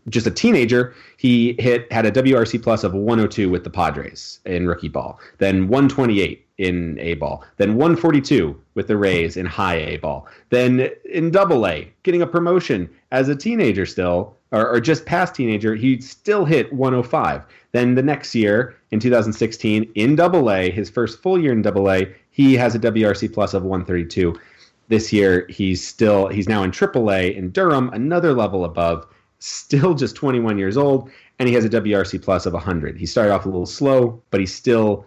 just 0.09 0.27
a 0.27 0.31
teenager, 0.31 0.95
he 1.17 1.55
hit 1.59 1.91
had 1.91 2.05
a 2.05 2.11
WRC 2.11 2.61
plus 2.61 2.83
of 2.83 2.93
102 2.93 3.49
with 3.49 3.63
the 3.63 3.69
Padres 3.69 4.39
in 4.45 4.67
rookie 4.67 4.89
ball, 4.89 5.19
then 5.37 5.67
128 5.67 6.46
in 6.57 6.97
A 6.99 7.13
ball, 7.15 7.43
then 7.57 7.75
142 7.75 8.59
with 8.73 8.87
the 8.87 8.97
Rays 8.97 9.37
in 9.37 9.45
high 9.45 9.75
A 9.75 9.97
ball, 9.97 10.27
then 10.49 10.89
in 11.05 11.31
Double 11.31 11.67
A, 11.67 11.91
getting 12.03 12.21
a 12.21 12.27
promotion 12.27 12.89
as 13.11 13.29
a 13.29 13.35
teenager 13.35 13.85
still 13.85 14.37
or, 14.51 14.69
or 14.69 14.79
just 14.79 15.05
past 15.05 15.35
teenager, 15.35 15.75
he 15.75 15.99
still 16.01 16.45
hit 16.45 16.71
105. 16.71 17.43
Then 17.71 17.95
the 17.95 18.03
next 18.03 18.33
year, 18.33 18.75
in 18.91 18.99
2016, 18.99 19.91
in 19.95 20.15
Double 20.15 20.49
A, 20.51 20.71
his 20.71 20.89
first 20.89 21.21
full 21.21 21.39
year 21.39 21.51
in 21.51 21.61
Double 21.61 21.91
A, 21.91 22.13
he 22.31 22.53
has 22.55 22.75
a 22.75 22.79
WRC 22.79 23.33
plus 23.33 23.53
of 23.53 23.63
132. 23.63 24.39
This 24.87 25.11
year, 25.11 25.45
he's 25.49 25.85
still 25.85 26.27
he's 26.27 26.47
now 26.47 26.63
in 26.63 26.71
Triple 26.71 27.11
A 27.11 27.35
in 27.35 27.51
Durham, 27.51 27.89
another 27.89 28.33
level 28.33 28.63
above, 28.63 29.05
still 29.39 29.93
just 29.93 30.15
21 30.15 30.57
years 30.57 30.77
old, 30.77 31.09
and 31.39 31.49
he 31.49 31.55
has 31.55 31.65
a 31.65 31.69
WRC 31.69 32.21
plus 32.21 32.45
of 32.45 32.53
100. 32.53 32.97
He 32.97 33.05
started 33.05 33.33
off 33.33 33.45
a 33.45 33.49
little 33.49 33.65
slow, 33.65 34.21
but 34.31 34.39
he's 34.39 34.53
still 34.53 35.05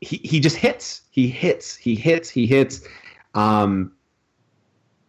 he 0.00 0.20
he 0.24 0.40
just 0.40 0.56
hits. 0.56 1.02
He 1.10 1.28
hits. 1.28 1.76
He 1.76 1.94
hits. 1.94 2.28
He 2.30 2.46
hits. 2.46 2.82
Um, 3.34 3.92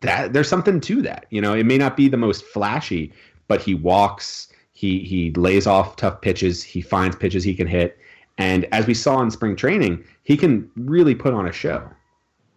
that 0.02 0.34
there's 0.34 0.48
something 0.48 0.80
to 0.82 1.02
that. 1.02 1.26
You 1.30 1.42
know, 1.42 1.54
it 1.54 1.66
may 1.66 1.78
not 1.78 1.98
be 1.98 2.08
the 2.08 2.18
most 2.18 2.46
flashy, 2.46 3.12
but 3.48 3.62
he 3.62 3.74
walks, 3.74 4.50
he 4.74 5.00
he 5.00 5.32
lays 5.32 5.68
off 5.68 5.96
tough 5.96 6.22
pitches, 6.22 6.64
he 6.64 6.82
finds 6.82 7.16
pitches 7.16 7.44
he 7.44 7.54
can 7.54 7.68
hit, 7.68 7.98
and 8.38 8.66
as 8.72 8.88
we 8.88 8.94
saw 8.94 9.22
in 9.22 9.32
spring 9.32 9.56
training, 9.56 10.04
he 10.24 10.38
can 10.38 10.70
really 10.76 11.16
put 11.16 11.34
on 11.34 11.48
a 11.48 11.52
show. 11.52 11.88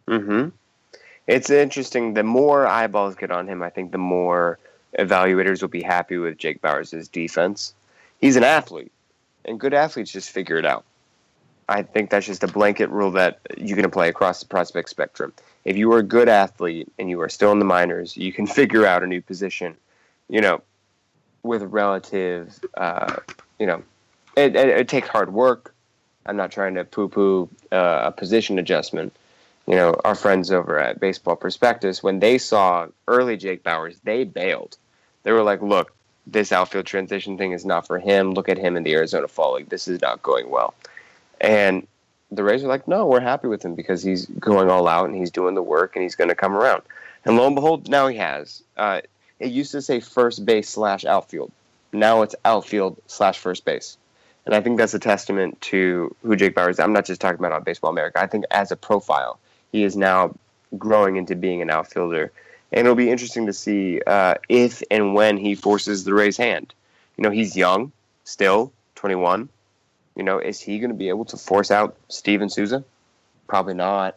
Hmm. 0.08 0.48
It's 1.26 1.50
interesting. 1.50 2.14
The 2.14 2.22
more 2.24 2.66
eyeballs 2.66 3.14
get 3.14 3.30
on 3.30 3.48
him, 3.48 3.62
I 3.62 3.70
think 3.70 3.92
the 3.92 3.98
more 3.98 4.58
evaluators 4.98 5.62
will 5.62 5.68
be 5.68 5.82
happy 5.82 6.18
with 6.18 6.36
Jake 6.36 6.60
Bauers' 6.60 7.10
defense. 7.10 7.74
He's 8.20 8.36
an 8.36 8.44
athlete, 8.44 8.92
and 9.44 9.58
good 9.58 9.72
athletes 9.72 10.12
just 10.12 10.30
figure 10.30 10.58
it 10.58 10.66
out. 10.66 10.84
I 11.68 11.82
think 11.82 12.10
that's 12.10 12.26
just 12.26 12.42
a 12.42 12.48
blanket 12.48 12.90
rule 12.90 13.10
that 13.12 13.40
you 13.56 13.74
can 13.74 13.84
apply 13.84 14.06
across 14.06 14.40
the 14.40 14.46
prospect 14.46 14.88
spectrum. 14.88 15.32
If 15.64 15.76
you 15.76 15.92
are 15.92 15.98
a 15.98 16.02
good 16.02 16.28
athlete 16.28 16.92
and 16.98 17.08
you 17.08 17.20
are 17.20 17.28
still 17.28 17.52
in 17.52 17.58
the 17.58 17.64
minors, 17.64 18.16
you 18.16 18.32
can 18.32 18.46
figure 18.60 18.86
out 18.86 19.02
a 19.02 19.06
new 19.06 19.20
position, 19.20 19.76
you 20.28 20.40
know, 20.40 20.62
with 21.42 21.62
relative, 21.62 22.60
uh, 22.76 23.16
you 23.58 23.66
know, 23.66 23.82
it, 24.36 24.56
it, 24.56 24.68
it, 24.68 24.88
takes 24.88 25.08
hard 25.08 25.32
work. 25.32 25.74
I'm 26.24 26.36
not 26.36 26.52
trying 26.52 26.74
to 26.74 26.84
poo 26.84 27.08
poo 27.08 27.48
uh, 27.72 28.02
a 28.04 28.12
position 28.12 28.58
adjustment. 28.58 29.14
You 29.66 29.76
know, 29.76 29.94
our 30.04 30.14
friends 30.14 30.50
over 30.50 30.78
at 30.78 31.00
Baseball 31.00 31.36
Prospectus, 31.36 32.02
when 32.02 32.20
they 32.20 32.38
saw 32.38 32.86
early 33.06 33.36
Jake 33.36 33.62
Bauers, 33.62 33.98
they 34.02 34.24
bailed. 34.24 34.76
They 35.22 35.32
were 35.32 35.42
like, 35.42 35.62
look, 35.62 35.94
this 36.26 36.52
outfield 36.52 36.86
transition 36.86 37.38
thing 37.38 37.52
is 37.52 37.64
not 37.64 37.86
for 37.86 37.98
him. 37.98 38.32
Look 38.32 38.48
at 38.48 38.58
him 38.58 38.76
in 38.76 38.82
the 38.82 38.94
Arizona 38.94 39.28
Fall 39.28 39.54
League. 39.54 39.68
This 39.68 39.88
is 39.88 40.00
not 40.00 40.22
going 40.22 40.50
well. 40.50 40.74
And 41.43 41.86
the 42.30 42.45
Rays 42.45 42.64
are 42.64 42.68
like, 42.68 42.88
no, 42.88 43.07
we're 43.07 43.20
happy 43.20 43.49
with 43.49 43.62
him 43.64 43.74
because 43.74 44.03
he's 44.03 44.26
going 44.26 44.70
all 44.70 44.88
out 44.88 45.07
and 45.07 45.14
he's 45.14 45.30
doing 45.30 45.55
the 45.55 45.62
work 45.62 45.95
and 45.95 46.03
he's 46.03 46.14
going 46.14 46.28
to 46.30 46.34
come 46.34 46.55
around. 46.55 46.82
And 47.24 47.36
lo 47.36 47.47
and 47.47 47.55
behold, 47.55 47.88
now 47.88 48.07
he 48.07 48.16
has. 48.16 48.62
Uh, 48.76 49.03
it 49.38 49.51
used 49.51 49.72
to 49.72 49.82
say 49.82 50.01
first 50.01 50.47
base 50.47 50.68
slash 50.68 51.05
outfield. 51.05 51.53
Now 51.93 52.22
it's 52.22 52.34
outfield 52.45 52.97
slash 53.07 53.38
first 53.38 53.64
base. 53.64 53.99
And 54.47 54.55
I 54.55 54.61
think 54.61 54.78
that's 54.78 54.95
a 54.95 54.99
testament 54.99 55.61
to 55.62 56.14
who 56.22 56.36
Jake 56.36 56.55
Bauer 56.55 56.70
is. 56.70 56.80
I'm 56.80 56.93
not 56.93 57.05
just 57.05 57.20
talking 57.20 57.38
about 57.38 57.53
on 57.53 57.62
Baseball 57.62 57.90
America. 57.90 58.20
I 58.20 58.26
think 58.26 58.45
as 58.51 58.72
a 58.72 58.76
profile, 58.76 59.38
he 59.70 59.84
is 59.84 59.97
now 59.97 60.34
growing 60.78 61.16
into 61.16 61.36
being 61.36 61.61
an 61.61 61.70
outfielder. 61.70 62.32
And 62.72 62.86
it'll 62.86 62.97
be 62.97 63.11
interesting 63.11 63.47
to 63.47 63.53
see 63.53 64.01
uh, 64.07 64.34
if 64.49 64.82
and 64.90 65.14
when 65.14 65.36
he 65.36 65.55
forces 65.55 66.05
the 66.05 66.14
Rays' 66.14 66.36
hand. 66.36 66.72
You 67.16 67.22
know, 67.22 67.30
he's 67.30 67.57
young, 67.57 67.93
still 68.24 68.72
21 68.95 69.49
you 70.16 70.22
know, 70.22 70.38
is 70.38 70.60
he 70.60 70.78
going 70.78 70.90
to 70.90 70.96
be 70.96 71.08
able 71.08 71.24
to 71.26 71.36
force 71.36 71.70
out 71.70 71.96
Steven 72.08 72.48
Souza? 72.48 72.84
Probably 73.46 73.74
not. 73.74 74.16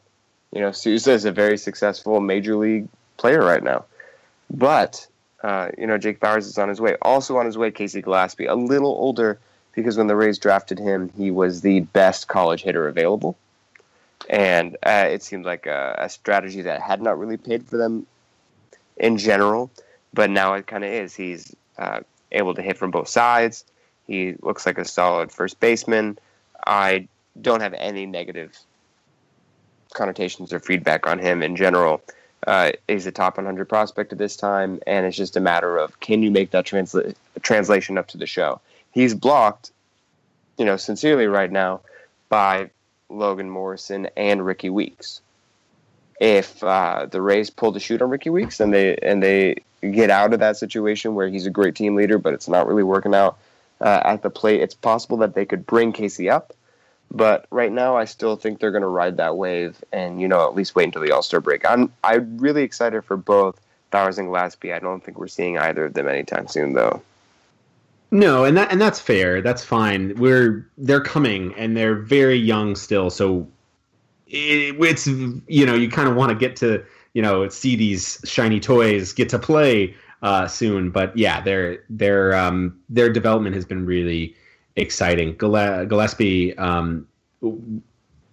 You 0.52 0.62
know, 0.62 0.72
Souza 0.72 1.12
is 1.12 1.26
a 1.26 1.32
very 1.32 1.58
successful 1.58 2.20
major 2.20 2.56
league 2.56 2.88
player 3.18 3.44
right 3.44 3.64
now. 3.64 3.86
But, 4.50 5.08
uh, 5.44 5.70
you 5.78 5.88
know, 5.88 5.98
Jake 5.98 6.20
Bauers 6.20 6.48
is 6.48 6.58
on 6.58 6.70
his 6.70 6.80
way. 6.80 6.96
Also 7.02 7.38
on 7.38 7.46
his 7.46 7.58
way, 7.58 7.72
Casey 7.72 8.02
Gillespie, 8.02 8.46
a 8.46 8.56
little 8.56 8.92
older 8.92 9.40
because 9.74 9.98
when 9.98 10.08
the 10.08 10.16
Rays 10.16 10.40
drafted 10.40 10.80
him, 10.80 11.12
he 11.18 11.32
was 11.32 11.62
the 11.62 11.82
best 11.82 12.28
college 12.28 12.64
hitter 12.64 12.88
available. 12.88 13.38
And 14.30 14.78
uh, 14.84 15.08
it 15.10 15.22
seemed 15.22 15.46
like 15.46 15.66
a, 15.66 15.96
a 16.00 16.10
strategy 16.10 16.62
that 16.62 16.82
had 16.82 17.02
not 17.02 17.20
really 17.20 17.38
paid 17.38 17.66
for 17.66 17.78
them 17.78 18.08
in 18.98 19.18
general, 19.18 19.70
but 20.14 20.30
now 20.30 20.54
it 20.54 20.66
kind 20.66 20.84
of 20.84 20.90
is. 20.90 21.14
He's 21.14 21.54
uh, 21.78 22.00
able 22.32 22.56
to 22.56 22.62
hit 22.62 22.78
from 22.78 22.92
both 22.92 23.10
sides. 23.10 23.66
He 24.08 24.36
looks 24.42 24.66
like 24.66 24.78
a 24.78 24.86
solid 24.86 25.32
first 25.32 25.60
baseman. 25.60 26.18
I 26.66 27.08
don't 27.42 27.62
have 27.62 27.74
any 27.74 28.06
negative 28.06 28.58
connotations 29.94 30.54
or 30.54 30.60
feedback 30.60 31.08
on 31.08 31.20
him 31.20 31.42
in 31.42 31.56
general. 31.56 32.02
Uh, 32.46 32.72
he's 32.88 33.08
a 33.08 33.12
top 33.12 33.38
100 33.38 33.68
prospect 33.68 34.12
at 34.12 34.20
this 34.20 34.36
time, 34.36 34.80
and 34.86 35.06
it's 35.06 35.18
just 35.18 35.36
a 35.36 35.40
matter 35.40 35.78
of 35.78 36.00
can 36.00 36.22
you 36.22 36.30
make 36.30 36.52
that 36.52 36.66
transla- 36.66 37.16
translation 37.42 37.98
up 37.98 38.08
to 38.08 38.18
the 38.18 38.28
show. 38.28 38.62
He's 38.92 39.16
blocked, 39.16 39.72
you 40.58 40.66
know, 40.66 40.78
sincerely 40.78 41.26
right 41.26 41.52
now 41.52 41.82
by 42.30 42.70
Logan 43.10 43.50
Morrison 43.50 44.08
and 44.16 44.46
Rickie 44.46 44.70
Weeks. 44.70 45.22
If 46.20 46.64
uh, 46.64 47.08
the 47.10 47.22
Rays 47.22 47.50
pull 47.50 47.72
the 47.72 47.80
shoot 47.80 48.02
on 48.02 48.10
Rickie 48.10 48.30
Weeks 48.30 48.60
and 48.60 48.74
they 48.74 48.96
and 48.98 49.22
they 49.22 49.58
get 49.82 50.10
out 50.10 50.34
of 50.34 50.40
that 50.40 50.58
situation 50.58 51.14
where 51.14 51.28
he's 51.28 51.46
a 51.46 51.50
great 51.50 51.76
team 51.76 51.96
leader, 51.96 52.18
but 52.18 52.34
it's 52.34 52.48
not 52.48 52.68
really 52.68 52.84
working 52.84 53.14
out 53.14 53.38
uh, 53.82 54.02
at 54.04 54.22
the 54.22 54.30
plate, 54.30 54.62
it's 54.62 54.76
possible 54.76 55.18
that 55.18 55.36
they 55.36 55.46
could 55.46 55.66
bring 55.66 55.92
Casey 55.92 56.30
up 56.30 56.54
but 57.12 57.48
right 57.50 57.72
now, 57.72 57.96
I 57.96 58.06
still 58.06 58.36
think 58.36 58.60
they're 58.60 58.72
going 58.72 58.82
to 58.82 58.88
ride 58.88 59.18
that 59.18 59.38
wave, 59.38 59.84
and 59.94 60.20
you 60.20 60.28
know, 60.28 60.46
at 60.48 60.56
least 60.56 60.76
wait 60.76 60.86
until 60.86 61.02
the 61.02 61.12
All 61.12 61.22
Star 61.22 61.40
break. 61.40 61.66
I'm 61.66 61.92
I'm 62.04 62.38
really 62.38 62.64
excited 62.64 63.04
for 63.04 63.18
both 63.18 63.60
Bauers 63.92 64.18
and 64.18 64.28
Gillaspie. 64.28 64.74
I 64.74 64.80
don't 64.80 65.04
think 65.04 65.18
we're 65.18 65.28
seeing 65.28 65.58
either 65.58 65.86
of 65.86 65.94
them 65.94 66.08
anytime 66.08 66.48
soon, 66.48 66.74
though. 66.74 67.02
No, 68.12 68.44
and 68.44 68.58
that 68.58 68.72
and 68.72 68.82
that's 68.82 69.00
fair. 69.00 69.42
That's 69.42 69.64
fine. 69.64 70.16
We're 70.16 70.68
they're 70.78 71.02
coming, 71.02 71.54
and 71.56 71.78
they're 71.78 71.96
very 71.96 72.38
young 72.38 72.76
still. 72.76 73.10
So 73.10 73.48
it, 74.28 74.76
it's 74.80 75.08
you 75.08 75.66
know 75.66 75.76
you 75.76 75.90
kind 75.90 76.10
of 76.10 76.16
want 76.16 76.32
to 76.32 76.36
get 76.36 76.56
to 76.58 76.84
you 77.14 77.22
know 77.22 77.48
see 77.50 77.76
these 77.76 78.20
shiny 78.26 78.60
toys 78.60 79.14
get 79.14 79.30
to 79.30 79.40
play 79.40 79.96
uh, 80.26 80.48
soon. 80.48 80.90
But 80.90 81.16
yeah, 81.16 81.40
their 81.40 81.84
their 81.88 82.36
um, 82.36 82.78
their 82.90 83.14
development 83.14 83.56
has 83.56 83.64
been 83.64 83.86
really 83.86 84.36
exciting. 84.76 85.36
Gillaspie, 85.36 86.60
um, 86.60 87.08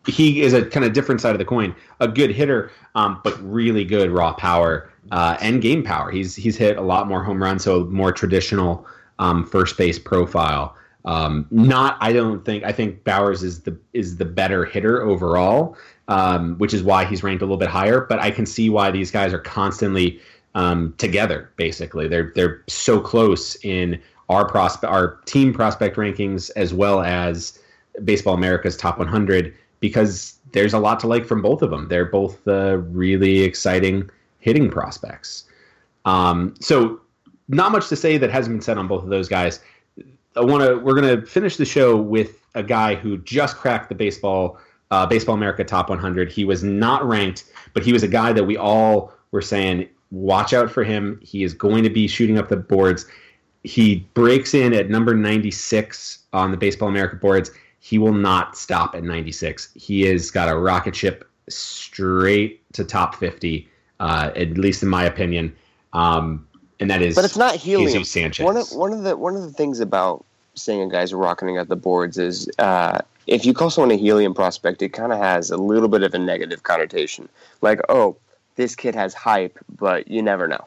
he 0.06 0.40
is 0.40 0.54
a 0.54 0.64
kind 0.64 0.86
of 0.86 0.94
different 0.94 1.20
side 1.20 1.34
of 1.34 1.38
the 1.38 1.44
coin. 1.44 1.76
A 2.00 2.08
good 2.08 2.30
hitter, 2.30 2.72
um, 2.94 3.20
but 3.22 3.38
really 3.42 3.84
good 3.84 4.10
raw 4.10 4.32
power 4.32 4.90
uh, 5.10 5.36
and 5.42 5.60
game 5.60 5.84
power. 5.84 6.10
He's 6.10 6.34
he's 6.34 6.56
hit 6.56 6.78
a 6.78 6.82
lot 6.82 7.08
more 7.08 7.22
home 7.22 7.42
runs, 7.42 7.62
so 7.62 7.84
more 7.84 8.10
traditional 8.10 8.86
um, 9.18 9.44
first 9.46 9.76
base 9.76 9.98
profile. 9.98 10.74
Um, 11.04 11.46
not, 11.50 11.98
I 12.00 12.12
don't 12.12 12.42
think. 12.42 12.64
I 12.64 12.72
think 12.72 13.04
Bauers 13.04 13.42
is 13.42 13.60
the 13.60 13.76
is 13.92 14.16
the 14.16 14.24
better 14.24 14.64
hitter 14.64 15.02
overall, 15.02 15.76
um, 16.08 16.56
which 16.56 16.72
is 16.72 16.82
why 16.82 17.04
he's 17.04 17.22
ranked 17.22 17.42
a 17.42 17.44
little 17.44 17.58
bit 17.58 17.68
higher. 17.68 18.00
But 18.08 18.18
I 18.20 18.30
can 18.30 18.46
see 18.46 18.70
why 18.70 18.90
these 18.90 19.10
guys 19.10 19.34
are 19.34 19.40
constantly 19.40 20.20
um, 20.54 20.94
together. 20.98 21.50
Basically, 21.56 22.08
they're 22.08 22.32
they're 22.34 22.62
so 22.68 23.00
close 23.00 23.56
in 23.64 24.00
our 24.28 24.46
prospect, 24.48 24.92
our 24.92 25.16
team 25.26 25.52
prospect 25.52 25.96
rankings, 25.96 26.50
as 26.56 26.72
well 26.72 27.02
as 27.02 27.58
Baseball 28.04 28.34
America's 28.34 28.76
top 28.76 28.98
100, 28.98 29.54
because 29.80 30.38
there's 30.52 30.72
a 30.72 30.78
lot 30.78 31.00
to 31.00 31.06
like 31.06 31.26
from 31.26 31.42
both 31.42 31.62
of 31.62 31.70
them. 31.70 31.88
They're 31.88 32.06
both 32.06 32.46
uh, 32.46 32.78
really 32.78 33.40
exciting 33.40 34.08
hitting 34.38 34.70
prospects. 34.70 35.44
Um, 36.04 36.54
so, 36.60 37.00
not 37.48 37.72
much 37.72 37.88
to 37.88 37.96
say 37.96 38.18
that 38.18 38.30
hasn't 38.30 38.54
been 38.54 38.62
said 38.62 38.78
on 38.78 38.88
both 38.88 39.02
of 39.02 39.10
those 39.10 39.28
guys. 39.28 39.60
I 40.36 40.40
want 40.40 40.64
to. 40.64 40.76
We're 40.76 41.00
going 41.00 41.20
to 41.20 41.26
finish 41.26 41.56
the 41.56 41.64
show 41.64 41.96
with 41.96 42.38
a 42.54 42.62
guy 42.62 42.94
who 42.94 43.18
just 43.18 43.56
cracked 43.56 43.88
the 43.88 43.94
baseball 43.94 44.58
uh, 44.90 45.06
Baseball 45.06 45.34
America 45.34 45.64
Top 45.64 45.88
100. 45.88 46.30
He 46.30 46.44
was 46.44 46.62
not 46.62 47.06
ranked, 47.06 47.44
but 47.72 47.82
he 47.82 47.92
was 47.92 48.02
a 48.02 48.08
guy 48.08 48.32
that 48.32 48.44
we 48.44 48.56
all 48.56 49.12
were 49.30 49.40
saying, 49.40 49.88
watch 50.12 50.52
out 50.52 50.70
for 50.70 50.84
him. 50.84 51.18
He 51.22 51.42
is 51.42 51.52
going 51.52 51.82
to 51.82 51.90
be 51.90 52.06
shooting 52.06 52.38
up 52.38 52.48
the 52.48 52.56
boards 52.56 53.06
he 53.64 54.06
breaks 54.14 54.54
in 54.54 54.74
at 54.74 54.90
number 54.90 55.14
96 55.14 56.18
on 56.32 56.50
the 56.50 56.56
Baseball 56.56 56.88
America 56.88 57.16
boards. 57.16 57.50
He 57.80 57.98
will 57.98 58.14
not 58.14 58.56
stop 58.56 58.94
at 58.94 59.04
96. 59.04 59.70
He 59.74 60.02
has 60.02 60.30
got 60.30 60.48
a 60.48 60.56
rocket 60.56 60.94
ship 60.96 61.28
straight 61.48 62.60
to 62.72 62.84
top 62.84 63.16
50, 63.16 63.68
uh, 64.00 64.30
at 64.34 64.56
least 64.56 64.82
in 64.82 64.88
my 64.88 65.04
opinion. 65.04 65.54
Um, 65.92 66.46
and 66.80 66.90
that 66.90 67.02
is, 67.02 67.14
but 67.14 67.24
it's 67.24 67.36
not 67.36 67.54
helium. 67.54 68.04
Sanchez. 68.04 68.44
One 68.44 68.56
of 68.56 68.68
one 68.72 68.92
of 68.92 69.02
the 69.04 69.16
one 69.16 69.36
of 69.36 69.42
the 69.42 69.52
things 69.52 69.78
about 69.78 70.24
saying 70.54 70.80
a 70.80 70.88
guy's 70.88 71.14
rocketing 71.14 71.56
at 71.56 71.68
the 71.68 71.76
boards 71.76 72.18
is 72.18 72.50
uh, 72.58 72.98
if 73.28 73.44
you 73.44 73.54
call 73.54 73.70
someone 73.70 73.92
a 73.92 73.96
helium 73.96 74.34
prospect, 74.34 74.82
it 74.82 74.88
kind 74.88 75.12
of 75.12 75.18
has 75.18 75.50
a 75.50 75.56
little 75.56 75.88
bit 75.88 76.02
of 76.02 76.12
a 76.14 76.18
negative 76.18 76.64
connotation. 76.64 77.28
Like, 77.60 77.80
oh, 77.88 78.16
this 78.56 78.74
kid 78.74 78.94
has 78.94 79.14
hype, 79.14 79.58
but 79.76 80.08
you 80.08 80.22
never 80.22 80.46
know. 80.46 80.66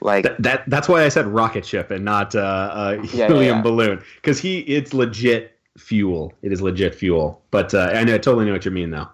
Like 0.00 0.24
that, 0.24 0.42
that 0.42 0.64
that's 0.68 0.88
why 0.88 1.04
I 1.04 1.08
said 1.08 1.26
rocket 1.26 1.64
ship 1.64 1.90
and 1.90 2.04
not 2.04 2.34
uh, 2.34 2.96
a 2.98 3.06
helium 3.06 3.40
yeah, 3.40 3.54
yeah. 3.56 3.62
balloon 3.62 4.02
because 4.16 4.40
he 4.40 4.60
it's 4.60 4.92
legit 4.92 5.56
fuel. 5.76 6.32
It 6.42 6.52
is 6.52 6.60
legit 6.60 6.94
fuel. 6.94 7.40
But 7.50 7.72
uh, 7.72 7.90
I 7.94 8.04
know 8.04 8.14
I 8.14 8.18
totally 8.18 8.46
know 8.46 8.52
what 8.52 8.64
you 8.64 8.70
mean 8.70 8.90
though. 8.90 9.08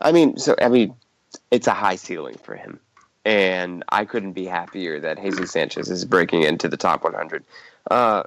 I 0.00 0.12
mean, 0.12 0.36
so 0.36 0.54
I 0.60 0.68
mean, 0.68 0.94
it's 1.50 1.66
a 1.66 1.74
high 1.74 1.96
ceiling 1.96 2.36
for 2.42 2.54
him, 2.54 2.78
and 3.24 3.82
I 3.88 4.04
couldn't 4.04 4.32
be 4.32 4.44
happier 4.44 5.00
that 5.00 5.20
Jesus 5.20 5.50
Sanchez 5.50 5.90
is 5.90 6.04
breaking 6.04 6.42
into 6.42 6.68
the 6.68 6.76
top 6.76 7.02
100. 7.04 7.44
Uh, 7.90 8.22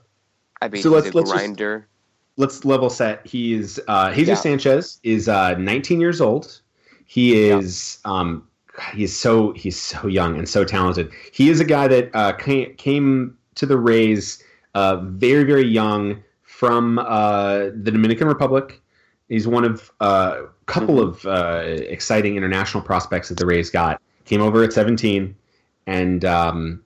I 0.62 0.68
mean, 0.68 0.82
so 0.82 0.90
let's, 0.90 1.14
let's 1.14 1.32
grinder. 1.32 1.80
Just, 1.80 2.38
let's 2.38 2.66
level 2.66 2.90
set. 2.90 3.26
He's 3.26 3.80
uh, 3.88 4.14
Jesus 4.14 4.40
yeah. 4.40 4.58
Sanchez 4.58 5.00
is 5.04 5.30
uh, 5.30 5.56
19 5.56 6.02
years 6.02 6.20
old. 6.20 6.62
He 7.06 7.40
is 7.40 8.00
um, 8.04 8.46
he's 8.94 9.16
so 9.16 9.52
he's 9.54 9.80
so 9.80 10.08
young 10.08 10.38
and 10.38 10.48
so 10.48 10.64
talented. 10.64 11.12
He 11.32 11.50
is 11.50 11.60
a 11.60 11.66
guy 11.66 11.88
that 11.88 12.10
uh, 12.14 12.34
came, 12.34 12.76
came 12.76 13.38
to 13.56 13.66
the 13.66 13.78
Rays 13.78 14.44
uh, 14.76 14.98
very 14.98 15.44
very 15.44 15.66
young 15.66 16.24
from 16.44 17.00
uh, 17.00 17.70
the 17.76 17.92
Dominican 17.92 18.28
Republic. 18.28 18.82
He's 19.30 19.48
one 19.48 19.66
of 19.66 19.92
a 20.00 20.04
uh, 20.04 20.46
couple 20.68 20.96
mm-hmm. 20.96 21.10
of 21.10 21.26
uh, 21.26 21.62
exciting 21.90 22.38
international 22.38 22.84
prospects 22.84 23.30
that 23.30 23.38
the 23.38 23.46
Rays 23.46 23.70
got. 23.70 24.02
Came 24.26 24.42
over 24.42 24.64
at 24.64 24.74
17, 24.74 25.36
and 25.86 26.26
um, 26.26 26.84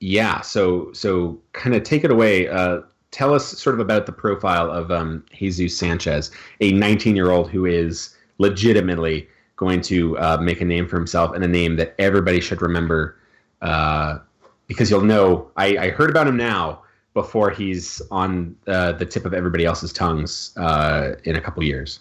yeah, 0.00 0.40
so 0.40 0.92
so 0.92 1.40
kind 1.52 1.74
of 1.74 1.82
take 1.82 2.04
it 2.04 2.10
away. 2.10 2.48
Uh, 2.48 2.80
tell 3.10 3.32
us 3.32 3.46
sort 3.46 3.74
of 3.74 3.80
about 3.80 4.06
the 4.06 4.12
profile 4.12 4.70
of 4.70 4.90
um, 4.90 5.24
Jesus 5.32 5.76
Sanchez, 5.78 6.30
a 6.60 6.72
19 6.72 7.14
year 7.14 7.30
old 7.30 7.50
who 7.50 7.64
is 7.64 8.14
legitimately 8.38 9.28
going 9.64 9.80
to 9.80 10.18
uh, 10.18 10.36
make 10.36 10.60
a 10.60 10.64
name 10.64 10.86
for 10.86 10.96
himself 10.96 11.34
and 11.34 11.42
a 11.42 11.48
name 11.48 11.76
that 11.76 11.94
everybody 11.98 12.38
should 12.38 12.60
remember 12.60 13.16
uh, 13.62 14.18
because 14.66 14.90
you'll 14.90 15.00
know. 15.00 15.50
I, 15.56 15.78
I, 15.78 15.88
heard 15.90 16.10
about 16.10 16.26
him 16.26 16.36
now 16.36 16.82
before 17.14 17.48
he's 17.48 18.02
on 18.10 18.54
uh, 18.66 18.92
the 18.92 19.06
tip 19.06 19.24
of 19.24 19.32
everybody 19.32 19.64
else's 19.64 19.90
tongues 19.90 20.52
uh, 20.58 21.14
in 21.24 21.34
a 21.34 21.40
couple 21.40 21.62
years. 21.62 22.00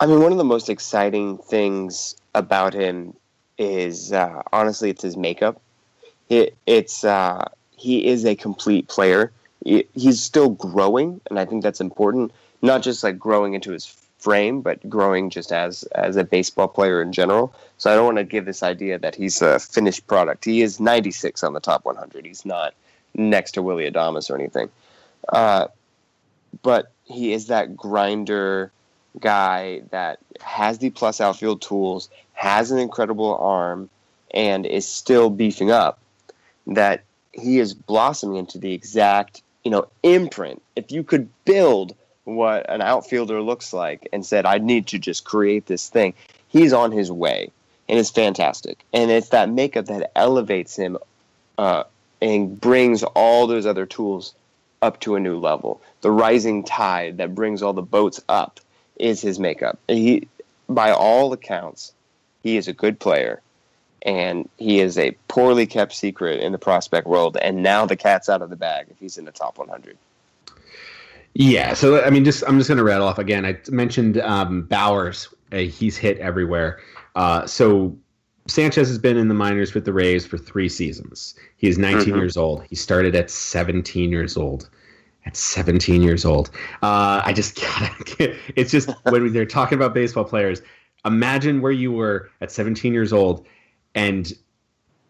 I 0.00 0.06
mean, 0.06 0.22
one 0.22 0.32
of 0.32 0.38
the 0.38 0.44
most 0.44 0.70
exciting 0.70 1.36
things 1.36 2.16
about 2.34 2.72
him 2.72 3.14
is 3.58 4.12
uh, 4.12 4.42
honestly, 4.50 4.88
it's 4.88 5.02
his 5.02 5.16
makeup. 5.16 5.60
It, 6.30 6.56
it's 6.66 7.04
uh, 7.04 7.48
he 7.76 8.06
is 8.06 8.24
a 8.24 8.34
complete 8.34 8.88
player. 8.88 9.30
he's 9.62 10.22
still 10.22 10.50
growing, 10.50 11.20
and 11.28 11.38
I 11.38 11.44
think 11.44 11.62
that's 11.62 11.82
important. 11.82 12.32
Not 12.62 12.82
just 12.82 13.04
like 13.04 13.18
growing 13.18 13.52
into 13.52 13.72
his 13.72 13.84
frame, 14.18 14.60
but 14.60 14.88
growing 14.88 15.30
just 15.30 15.52
as 15.52 15.84
as 15.94 16.16
a 16.16 16.24
baseball 16.24 16.68
player 16.68 17.00
in 17.00 17.12
general. 17.12 17.54
So 17.78 17.90
I 17.90 17.94
don't 17.94 18.04
want 18.04 18.18
to 18.18 18.24
give 18.24 18.44
this 18.44 18.62
idea 18.62 18.98
that 18.98 19.14
he's 19.14 19.40
a 19.40 19.58
finished 19.58 20.06
product. 20.06 20.44
He 20.44 20.62
is 20.62 20.80
96 20.80 21.42
on 21.42 21.52
the 21.52 21.60
top 21.60 21.84
100. 21.84 22.26
He's 22.26 22.44
not 22.44 22.74
next 23.14 23.52
to 23.52 23.62
Willy 23.62 23.90
Adames 23.90 24.30
or 24.30 24.34
anything. 24.34 24.68
Uh, 25.28 25.68
but 26.62 26.92
he 27.04 27.32
is 27.32 27.46
that 27.46 27.76
grinder 27.76 28.72
guy 29.20 29.82
that 29.90 30.18
has 30.40 30.78
the 30.78 30.90
plus 30.90 31.20
outfield 31.20 31.62
tools, 31.62 32.08
has 32.34 32.70
an 32.70 32.78
incredible 32.78 33.36
arm, 33.36 33.88
and 34.32 34.66
is 34.66 34.86
still 34.86 35.30
beefing 35.30 35.70
up. 35.70 35.98
That 36.66 37.02
he 37.32 37.58
is 37.58 37.72
blossoming 37.72 38.36
into 38.36 38.58
the 38.58 38.72
exact 38.72 39.42
you 39.64 39.70
know 39.70 39.88
imprint. 40.02 40.62
If 40.76 40.90
you 40.90 41.02
could 41.02 41.28
build 41.44 41.94
what 42.28 42.68
an 42.68 42.82
outfielder 42.82 43.40
looks 43.40 43.72
like 43.72 44.06
and 44.12 44.24
said, 44.24 44.44
I 44.44 44.58
need 44.58 44.88
to 44.88 44.98
just 44.98 45.24
create 45.24 45.66
this 45.66 45.88
thing, 45.88 46.14
he's 46.48 46.72
on 46.72 46.92
his 46.92 47.10
way. 47.10 47.50
And 47.88 47.98
it's 47.98 48.10
fantastic. 48.10 48.84
And 48.92 49.10
it's 49.10 49.30
that 49.30 49.48
makeup 49.48 49.86
that 49.86 50.12
elevates 50.14 50.76
him 50.76 50.98
uh, 51.56 51.84
and 52.20 52.60
brings 52.60 53.02
all 53.02 53.46
those 53.46 53.64
other 53.64 53.86
tools 53.86 54.34
up 54.82 55.00
to 55.00 55.16
a 55.16 55.20
new 55.20 55.38
level. 55.38 55.80
The 56.02 56.10
rising 56.10 56.64
tide 56.64 57.16
that 57.16 57.34
brings 57.34 57.62
all 57.62 57.72
the 57.72 57.82
boats 57.82 58.20
up 58.28 58.60
is 58.96 59.22
his 59.22 59.38
makeup. 59.38 59.78
He, 59.88 60.28
by 60.68 60.92
all 60.92 61.32
accounts, 61.32 61.94
he 62.42 62.58
is 62.58 62.68
a 62.68 62.74
good 62.74 63.00
player. 63.00 63.40
And 64.02 64.48
he 64.58 64.80
is 64.80 64.96
a 64.98 65.16
poorly 65.26 65.66
kept 65.66 65.92
secret 65.92 66.40
in 66.40 66.52
the 66.52 66.58
prospect 66.58 67.06
world. 67.06 67.38
And 67.40 67.62
now 67.62 67.86
the 67.86 67.96
cat's 67.96 68.28
out 68.28 68.42
of 68.42 68.50
the 68.50 68.56
bag 68.56 68.86
if 68.90 68.98
he's 69.00 69.16
in 69.16 69.24
the 69.24 69.32
top 69.32 69.58
100. 69.58 69.96
Yeah, 71.34 71.74
so 71.74 72.02
I 72.02 72.10
mean, 72.10 72.24
just 72.24 72.42
I'm 72.48 72.58
just 72.58 72.68
going 72.68 72.78
to 72.78 72.84
rattle 72.84 73.06
off 73.06 73.18
again. 73.18 73.44
I 73.46 73.58
mentioned 73.68 74.18
um, 74.18 74.66
Bauers; 74.68 75.32
uh, 75.52 75.58
he's 75.58 75.96
hit 75.96 76.18
everywhere. 76.18 76.80
Uh, 77.14 77.46
so 77.46 77.96
Sanchez 78.48 78.88
has 78.88 78.98
been 78.98 79.16
in 79.16 79.28
the 79.28 79.34
minors 79.34 79.74
with 79.74 79.84
the 79.84 79.92
Rays 79.92 80.26
for 80.26 80.38
three 80.38 80.68
seasons. 80.68 81.34
He 81.56 81.68
is 81.68 81.78
19 81.78 82.14
Mhm. 82.14 82.16
years 82.18 82.36
old. 82.36 82.64
He 82.64 82.74
started 82.74 83.14
at 83.14 83.30
17 83.30 84.10
years 84.10 84.36
old. 84.36 84.68
At 85.26 85.36
17 85.36 86.02
years 86.02 86.24
old, 86.24 86.48
uh, 86.82 87.20
I 87.22 87.34
just 87.34 87.56
gotta. 87.60 88.34
It's 88.56 88.70
just 88.70 88.88
when 89.10 89.30
they're 89.32 89.44
talking 89.44 89.76
about 89.76 89.92
baseball 89.92 90.24
players. 90.24 90.62
Imagine 91.04 91.60
where 91.60 91.72
you 91.72 91.92
were 91.92 92.30
at 92.40 92.50
17 92.50 92.94
years 92.94 93.12
old, 93.12 93.46
and 93.94 94.32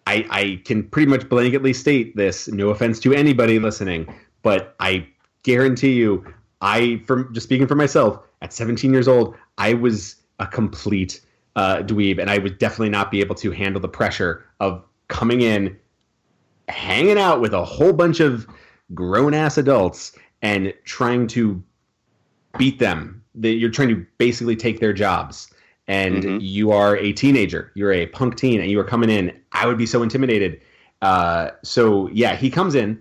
I, 0.09 0.27
I 0.31 0.63
can 0.65 0.83
pretty 0.83 1.09
much 1.09 1.23
blanketly 1.29 1.73
state 1.75 2.17
this. 2.17 2.49
No 2.49 2.71
offense 2.71 2.99
to 3.01 3.15
anybody 3.15 3.61
listening, 3.61 4.13
but 4.43 4.75
I 4.81 5.07
guarantee 5.49 5.95
you, 5.95 6.25
I 6.61 7.01
from 7.07 7.33
just 7.33 7.45
speaking 7.45 7.67
for 7.67 7.75
myself, 7.75 8.21
at 8.43 8.53
17 8.53 8.93
years 8.93 9.09
old, 9.09 9.35
I 9.57 9.73
was 9.73 10.17
a 10.39 10.47
complete 10.47 11.21
uh, 11.57 11.79
dweeb, 11.79 12.21
and 12.21 12.31
I 12.31 12.39
would 12.39 12.59
definitely 12.59 12.91
not 12.91 13.11
be 13.11 13.21
able 13.21 13.35
to 13.37 13.51
handle 13.51 13.81
the 13.81 13.89
pressure 13.89 14.45
of 14.61 14.85
coming 15.09 15.41
in, 15.41 15.77
hanging 16.69 17.19
out 17.19 17.41
with 17.41 17.55
a 17.55 17.65
whole 17.65 17.95
bunch 17.95 18.21
of 18.21 18.47
grown 18.95 19.33
ass 19.33 19.57
adults, 19.57 20.13
and 20.43 20.73
trying 20.85 21.27
to 21.29 21.63
beat 22.59 22.79
them. 22.79 23.25
That 23.35 23.53
you're 23.53 23.71
trying 23.71 23.89
to 23.89 24.07
basically 24.19 24.55
take 24.55 24.81
their 24.81 24.93
jobs, 24.93 25.53
and 25.87 26.23
Mhm. 26.23 26.39
you 26.43 26.73
are 26.73 26.97
a 26.97 27.13
teenager, 27.13 27.73
you're 27.75 27.93
a 27.93 28.07
punk 28.07 28.37
teen, 28.37 28.61
and 28.61 28.71
you 28.71 28.79
are 28.81 28.85
coming 28.85 29.09
in. 29.09 29.33
I 29.53 29.67
would 29.67 29.79
be 29.79 29.87
so 29.87 30.03
intimidated. 30.03 30.61
Uh, 31.01 31.51
so 31.63 32.09
yeah, 32.13 32.37
he 32.37 32.51
comes 32.51 32.75
in, 32.75 32.99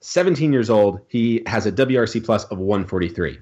17 0.00 0.52
years 0.52 0.70
old. 0.70 1.00
He 1.08 1.42
has 1.46 1.66
a 1.66 1.72
WRC 1.72 2.24
plus 2.24 2.44
of 2.44 2.58
143. 2.58 3.38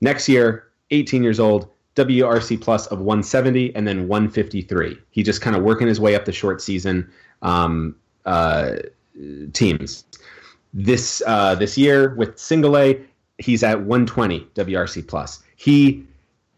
Next 0.00 0.28
year, 0.28 0.68
18 0.90 1.22
years 1.22 1.40
old, 1.40 1.68
WRC 1.96 2.60
plus 2.60 2.86
of 2.86 3.00
170 3.00 3.74
and 3.74 3.86
then 3.86 4.06
153. 4.06 4.96
He 5.10 5.22
just 5.22 5.40
kind 5.40 5.56
of 5.56 5.62
working 5.62 5.88
his 5.88 5.98
way 5.98 6.14
up 6.14 6.24
the 6.24 6.32
short 6.32 6.62
season 6.62 7.10
um, 7.42 7.96
uh, 8.24 8.76
teams. 9.52 10.04
This 10.72 11.22
uh, 11.26 11.54
this 11.56 11.76
year 11.76 12.14
with 12.14 12.38
single 12.38 12.76
A, 12.76 13.00
he's 13.38 13.64
at 13.64 13.80
120 13.80 14.40
WRC 14.54 15.06
plus. 15.08 15.42
He 15.56 16.04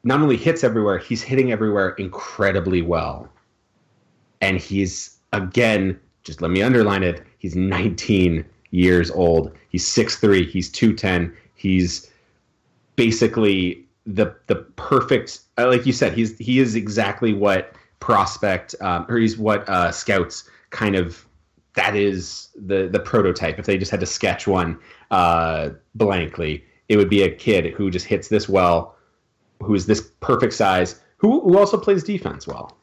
not 0.05 0.21
only 0.21 0.37
hits 0.37 0.63
everywhere, 0.63 0.99
he's 0.99 1.23
hitting 1.23 1.53
everywhere 1.53 1.91
incredibly 1.91 2.83
well. 2.83 3.29
And 4.43 4.59
he's 4.59 5.19
again, 5.33 5.99
just 6.23 6.43
let 6.43 6.51
me 6.51 6.61
underline 6.61 7.03
it, 7.03 7.23
he's 7.39 7.57
19 7.57 8.45
years 8.71 9.11
old. 9.11 9.53
He's 9.69 9.87
6'3, 9.87 10.49
he's 10.49 10.71
210. 10.71 11.37
He's 11.55 12.11
basically 12.97 13.87
the 14.07 14.35
the 14.47 14.57
perfect 14.77 15.41
uh, 15.59 15.69
like 15.69 15.87
you 15.87 15.93
said 15.93 16.13
he's 16.13 16.37
he 16.39 16.59
is 16.59 16.75
exactly 16.75 17.33
what 17.33 17.75
prospect 18.01 18.75
um, 18.81 19.07
or 19.09 19.19
he's 19.19 19.39
what 19.39 19.69
uh, 19.69 19.93
scouts 19.93 20.49
kind 20.71 20.97
of 20.97 21.25
that 21.75 21.95
is 21.95 22.49
the 22.67 22.89
the 22.89 22.99
prototype 22.99 23.59
if 23.59 23.67
they 23.67 23.79
just 23.79 23.91
had 23.91 24.01
to 24.01 24.07
sketch 24.07 24.47
one 24.47 24.79
uh, 25.11 25.71
blankly 25.95 26.65
it 26.89 26.97
would 26.97 27.11
be 27.11 27.23
a 27.23 27.31
kid 27.31 27.73
who 27.73 27.91
just 27.91 28.07
hits 28.07 28.29
this 28.29 28.49
well 28.49 28.97
who 29.63 29.75
is 29.75 29.87
this 29.87 30.11
perfect 30.21 30.53
size 30.55 31.01
who, 31.19 31.41
who 31.43 31.59
also 31.59 31.79
plays 31.79 32.03
defense 32.03 32.47
well 32.47 32.77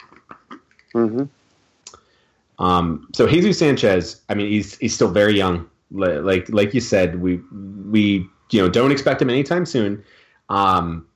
Mm-hmm. 0.95 2.63
um, 2.63 3.07
so 3.13 3.27
Jesus 3.27 3.59
Sanchez, 3.59 4.21
I 4.29 4.33
mean, 4.33 4.47
he's 4.47 4.77
he's 4.77 4.95
still 4.95 5.11
very 5.11 5.35
young. 5.35 5.69
Li- 5.91 6.19
Like 6.19 6.49
like 6.49 6.73
you 6.73 6.81
said, 6.81 7.21
we 7.21 7.41
we 7.89 8.27
you 8.51 8.61
know 8.61 8.69
don't 8.69 8.91
expect 8.91 9.21
him 9.21 9.29
anytime 9.29 9.65
soon. 9.65 10.03
Um, 10.49 11.07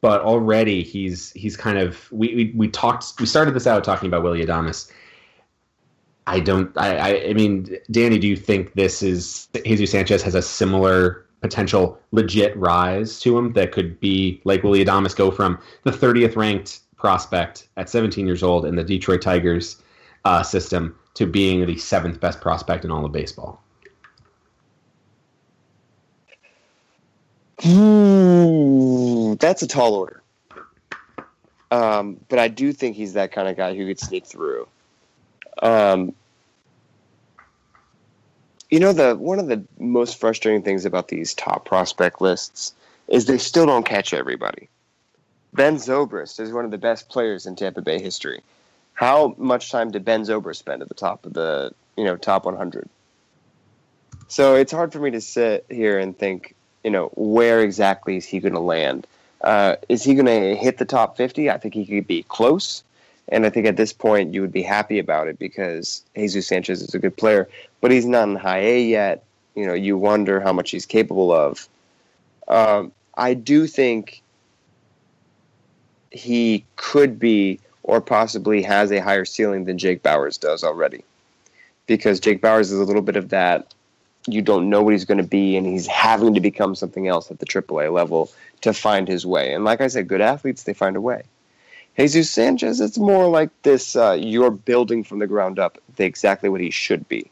but 0.00 0.20
already 0.20 0.82
he's 0.82 1.32
he's 1.32 1.56
kind 1.56 1.78
of 1.78 2.10
we, 2.12 2.34
we 2.34 2.52
we 2.54 2.68
talked 2.68 3.18
we 3.18 3.26
started 3.26 3.54
this 3.54 3.66
out 3.66 3.82
talking 3.84 4.06
about 4.08 4.22
Willy 4.22 4.44
Adames. 4.44 4.90
I 6.26 6.40
don't 6.40 6.70
I, 6.76 6.96
I 6.96 7.28
I 7.30 7.32
mean 7.34 7.76
Danny, 7.90 8.18
do 8.18 8.26
you 8.26 8.36
think 8.36 8.74
this 8.74 9.02
is 9.02 9.48
Jesus 9.64 9.90
Sanchez 9.90 10.22
has 10.22 10.34
a 10.34 10.42
similar 10.42 11.26
potential 11.40 11.98
legit 12.12 12.56
rise 12.56 13.20
to 13.20 13.36
him 13.36 13.52
that 13.54 13.72
could 13.72 13.98
be 14.00 14.40
like 14.44 14.62
Willy 14.62 14.84
Adames 14.84 15.14
go 15.14 15.30
from 15.30 15.58
the 15.84 15.90
30th 15.90 16.36
ranked 16.36 16.80
prospect 16.96 17.68
at 17.76 17.88
17 17.88 18.26
years 18.26 18.42
old 18.42 18.64
in 18.64 18.74
the 18.74 18.84
Detroit 18.84 19.22
Tigers 19.22 19.82
uh, 20.24 20.42
system 20.42 20.96
to 21.14 21.26
being 21.26 21.66
the 21.66 21.76
seventh 21.76 22.20
best 22.20 22.40
prospect 22.40 22.84
in 22.84 22.90
all 22.90 23.04
of 23.04 23.12
baseball. 23.12 23.62
That's 27.62 29.62
a 29.62 29.66
tall 29.66 29.94
order. 29.94 30.22
Um, 31.70 32.20
but 32.28 32.38
I 32.38 32.48
do 32.48 32.72
think 32.72 32.96
he's 32.96 33.14
that 33.14 33.32
kind 33.32 33.48
of 33.48 33.56
guy 33.56 33.74
who 33.74 33.86
could 33.86 33.98
sneak 33.98 34.24
through. 34.24 34.68
Um, 35.62 36.14
you 38.70 38.80
know, 38.80 38.92
the 38.92 39.16
one 39.16 39.38
of 39.38 39.46
the 39.46 39.64
most 39.78 40.18
frustrating 40.18 40.62
things 40.62 40.84
about 40.84 41.08
these 41.08 41.34
top 41.34 41.64
prospect 41.64 42.20
lists 42.20 42.74
is 43.08 43.26
they 43.26 43.38
still 43.38 43.66
don't 43.66 43.86
catch 43.86 44.12
everybody. 44.12 44.68
Ben 45.54 45.76
Zobrist 45.76 46.40
is 46.40 46.52
one 46.52 46.64
of 46.64 46.70
the 46.70 46.78
best 46.78 47.08
players 47.08 47.46
in 47.46 47.56
Tampa 47.56 47.80
Bay 47.80 48.00
history. 48.00 48.42
How 48.94 49.34
much 49.38 49.70
time 49.70 49.90
did 49.90 50.04
Ben 50.04 50.22
Zobrist 50.22 50.56
spend 50.56 50.82
at 50.82 50.88
the 50.88 50.94
top 50.94 51.24
of 51.24 51.32
the 51.32 51.72
you 51.96 52.04
know 52.04 52.16
top 52.16 52.44
100? 52.44 52.88
So 54.28 54.56
it's 54.56 54.72
hard 54.72 54.92
for 54.92 54.98
me 54.98 55.12
to 55.12 55.20
sit 55.20 55.64
here 55.70 55.98
and 55.98 56.16
think, 56.16 56.54
you 56.86 56.92
know, 56.92 57.10
where 57.16 57.62
exactly 57.62 58.16
is 58.16 58.24
he 58.24 58.38
going 58.38 58.54
to 58.54 58.60
land? 58.60 59.08
Uh, 59.40 59.74
is 59.88 60.04
he 60.04 60.14
going 60.14 60.26
to 60.26 60.54
hit 60.54 60.78
the 60.78 60.84
top 60.84 61.16
50? 61.16 61.50
I 61.50 61.58
think 61.58 61.74
he 61.74 61.84
could 61.84 62.06
be 62.06 62.22
close. 62.22 62.84
And 63.28 63.44
I 63.44 63.50
think 63.50 63.66
at 63.66 63.76
this 63.76 63.92
point 63.92 64.32
you 64.32 64.40
would 64.40 64.52
be 64.52 64.62
happy 64.62 65.00
about 65.00 65.26
it 65.26 65.36
because 65.36 66.04
Jesus 66.14 66.46
Sanchez 66.46 66.80
is 66.80 66.94
a 66.94 67.00
good 67.00 67.16
player, 67.16 67.48
but 67.80 67.90
he's 67.90 68.06
not 68.06 68.28
in 68.28 68.36
high 68.36 68.60
A 68.60 68.82
yet. 68.82 69.24
You 69.56 69.66
know, 69.66 69.74
you 69.74 69.98
wonder 69.98 70.38
how 70.38 70.52
much 70.52 70.70
he's 70.70 70.86
capable 70.86 71.32
of. 71.32 71.68
Um, 72.46 72.92
I 73.16 73.34
do 73.34 73.66
think 73.66 74.22
he 76.12 76.64
could 76.76 77.18
be 77.18 77.58
or 77.82 78.00
possibly 78.00 78.62
has 78.62 78.92
a 78.92 79.00
higher 79.00 79.24
ceiling 79.24 79.64
than 79.64 79.76
Jake 79.76 80.04
Bauers 80.04 80.38
does 80.38 80.62
already. 80.62 81.02
Because 81.88 82.20
Jake 82.20 82.40
Bauers 82.40 82.70
is 82.70 82.74
a 82.74 82.84
little 82.84 83.02
bit 83.02 83.16
of 83.16 83.30
that 83.30 83.74
you 84.26 84.42
don't 84.42 84.68
know 84.68 84.82
what 84.82 84.92
he's 84.92 85.04
going 85.04 85.18
to 85.18 85.24
be, 85.24 85.56
and 85.56 85.66
he's 85.66 85.86
having 85.86 86.34
to 86.34 86.40
become 86.40 86.74
something 86.74 87.08
else 87.08 87.30
at 87.30 87.38
the 87.38 87.46
AAA 87.46 87.92
level 87.92 88.30
to 88.62 88.72
find 88.72 89.08
his 89.08 89.24
way. 89.24 89.52
And 89.52 89.64
like 89.64 89.80
I 89.80 89.88
said, 89.88 90.08
good 90.08 90.20
athletes, 90.20 90.64
they 90.64 90.74
find 90.74 90.96
a 90.96 91.00
way. 91.00 91.22
Jesus 91.98 92.30
Sanchez, 92.30 92.80
it's 92.80 92.98
more 92.98 93.28
like 93.28 93.50
this 93.62 93.96
uh, 93.96 94.18
you're 94.20 94.50
building 94.50 95.02
from 95.02 95.18
the 95.18 95.26
ground 95.26 95.58
up 95.58 95.78
exactly 95.98 96.48
what 96.48 96.60
he 96.60 96.70
should 96.70 97.08
be. 97.08 97.30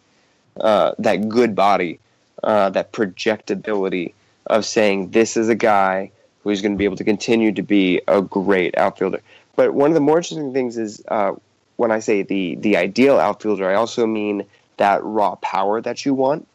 Uh, 0.59 0.93
that 0.99 1.29
good 1.29 1.55
body, 1.55 1.99
uh, 2.43 2.71
that 2.71 2.93
projectability 2.93 4.15
of 4.47 4.65
saying, 4.65 5.11
this 5.11 5.37
is 5.37 5.49
a 5.49 5.55
guy 5.55 6.11
who's 6.43 6.63
going 6.63 6.73
to 6.73 6.79
be 6.79 6.85
able 6.85 6.97
to 6.97 7.05
continue 7.05 7.53
to 7.53 7.63
be 7.63 8.01
a 8.09 8.23
great 8.23 8.77
outfielder. 8.79 9.21
But 9.57 9.75
one 9.75 9.91
of 9.91 9.95
the 9.95 10.01
more 10.01 10.19
interesting 10.19 10.53
things 10.53 10.79
is 10.79 11.03
uh, 11.09 11.35
when 11.77 11.91
I 11.91 11.99
say 11.99 12.23
the, 12.23 12.55
the 12.57 12.77
ideal 12.77 13.19
outfielder, 13.19 13.69
I 13.69 13.75
also 13.75 14.07
mean 14.07 14.47
that 14.77 15.03
raw 15.05 15.35
power 15.37 15.81
that 15.81 16.05
you 16.05 16.15
want 16.15 16.47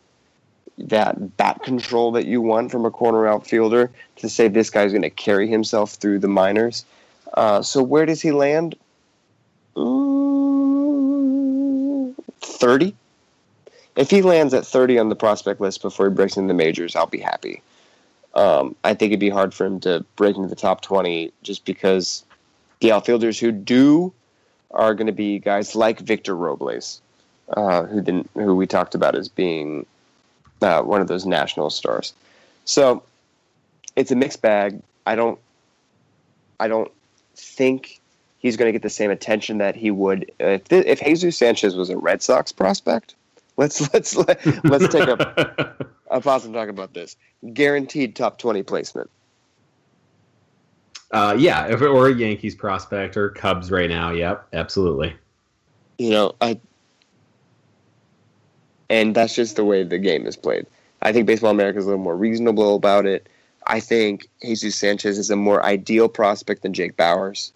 that 0.87 1.37
bat 1.37 1.61
control 1.63 2.11
that 2.13 2.25
you 2.25 2.41
want 2.41 2.71
from 2.71 2.85
a 2.85 2.91
corner 2.91 3.27
outfielder 3.27 3.91
to 4.17 4.29
say 4.29 4.47
this 4.47 4.69
guy's 4.69 4.91
going 4.91 5.01
to 5.01 5.09
carry 5.09 5.47
himself 5.47 5.93
through 5.93 6.19
the 6.19 6.27
minors. 6.27 6.85
Uh, 7.33 7.61
so 7.61 7.83
where 7.83 8.05
does 8.05 8.21
he 8.21 8.31
land? 8.31 8.75
Mm, 9.75 10.89
Thirty. 12.41 12.95
If 13.95 14.09
he 14.09 14.21
lands 14.21 14.53
at 14.53 14.65
thirty 14.65 14.97
on 14.97 15.09
the 15.09 15.15
prospect 15.15 15.59
list 15.61 15.81
before 15.81 16.09
he 16.09 16.15
breaks 16.15 16.37
into 16.37 16.47
the 16.47 16.53
majors, 16.53 16.95
I'll 16.95 17.05
be 17.05 17.19
happy. 17.19 17.61
Um, 18.33 18.75
I 18.83 18.93
think 18.93 19.11
it'd 19.11 19.19
be 19.19 19.29
hard 19.29 19.53
for 19.53 19.65
him 19.65 19.79
to 19.81 20.05
break 20.15 20.35
into 20.35 20.47
the 20.47 20.55
top 20.55 20.81
twenty 20.81 21.31
just 21.43 21.65
because 21.65 22.23
the 22.79 22.91
outfielders 22.91 23.39
who 23.39 23.51
do 23.51 24.13
are 24.71 24.93
going 24.93 25.07
to 25.07 25.13
be 25.13 25.39
guys 25.39 25.75
like 25.75 25.99
Victor 25.99 26.35
Robles, 26.35 27.01
uh, 27.49 27.83
who 27.83 28.01
didn't, 28.01 28.29
who 28.35 28.55
we 28.55 28.67
talked 28.67 28.95
about 28.95 29.15
as 29.15 29.27
being 29.27 29.85
uh, 30.61 30.81
one 30.81 31.01
of 31.01 31.07
those 31.07 31.25
national 31.25 31.69
stars. 31.69 32.13
So 32.65 33.03
it's 33.95 34.11
a 34.11 34.15
mixed 34.15 34.41
bag. 34.41 34.81
I 35.05 35.15
don't 35.15 35.39
I 36.59 36.67
don't 36.67 36.91
think 37.35 37.99
he's 38.39 38.57
going 38.57 38.67
to 38.67 38.71
get 38.71 38.81
the 38.81 38.89
same 38.89 39.11
attention 39.11 39.57
that 39.59 39.75
he 39.75 39.91
would 39.91 40.31
if 40.39 40.67
th- 40.67 40.85
if 40.85 41.01
Jesus 41.01 41.37
Sanchez 41.37 41.75
was 41.75 41.89
a 41.89 41.97
Red 41.97 42.21
Sox 42.21 42.51
prospect. 42.51 43.15
Let's 43.57 43.93
let's 43.93 44.15
let, 44.15 44.39
let's 44.65 44.87
take 44.87 45.07
a, 45.07 45.75
a 46.11 46.21
pause 46.21 46.45
and 46.45 46.53
talk 46.53 46.69
about 46.69 46.93
this. 46.93 47.15
Guaranteed 47.53 48.15
top 48.15 48.37
twenty 48.37 48.63
placement. 48.63 49.09
uh, 51.11 51.35
yeah, 51.37 51.67
if, 51.67 51.81
or 51.81 52.07
a 52.07 52.13
Yankees 52.13 52.55
prospect 52.55 53.17
or 53.17 53.29
Cubs 53.29 53.71
right 53.71 53.89
now. 53.89 54.11
Yep, 54.11 54.47
absolutely. 54.53 55.15
You 55.97 56.11
know, 56.11 56.35
I 56.39 56.59
and 58.89 59.15
that's 59.15 59.35
just 59.35 59.55
the 59.55 59.65
way 59.65 59.83
the 59.83 59.99
game 59.99 60.25
is 60.25 60.35
played. 60.35 60.65
I 61.01 61.13
think 61.13 61.27
Baseball 61.27 61.51
America 61.51 61.79
is 61.79 61.85
a 61.85 61.89
little 61.89 62.03
more 62.03 62.17
reasonable 62.17 62.75
about 62.75 63.05
it. 63.05 63.27
I 63.67 63.79
think 63.79 64.27
Jesus 64.41 64.75
Sanchez 64.75 65.17
is 65.17 65.29
a 65.29 65.35
more 65.35 65.63
ideal 65.63 66.09
prospect 66.09 66.63
than 66.63 66.73
Jake 66.73 66.97
Bauers, 66.97 67.51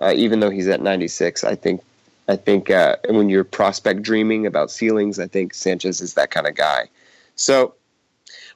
uh, 0.00 0.12
even 0.14 0.40
though 0.40 0.50
he's 0.50 0.68
at 0.68 0.82
96. 0.82 1.44
I 1.44 1.54
think 1.54 1.82
I 2.28 2.36
think 2.36 2.70
uh, 2.70 2.96
when 3.08 3.28
you're 3.28 3.44
prospect 3.44 4.02
dreaming 4.02 4.46
about 4.46 4.70
ceilings, 4.70 5.18
I 5.18 5.26
think 5.26 5.54
Sanchez 5.54 6.00
is 6.00 6.14
that 6.14 6.30
kind 6.30 6.46
of 6.46 6.54
guy. 6.54 6.88
So 7.36 7.74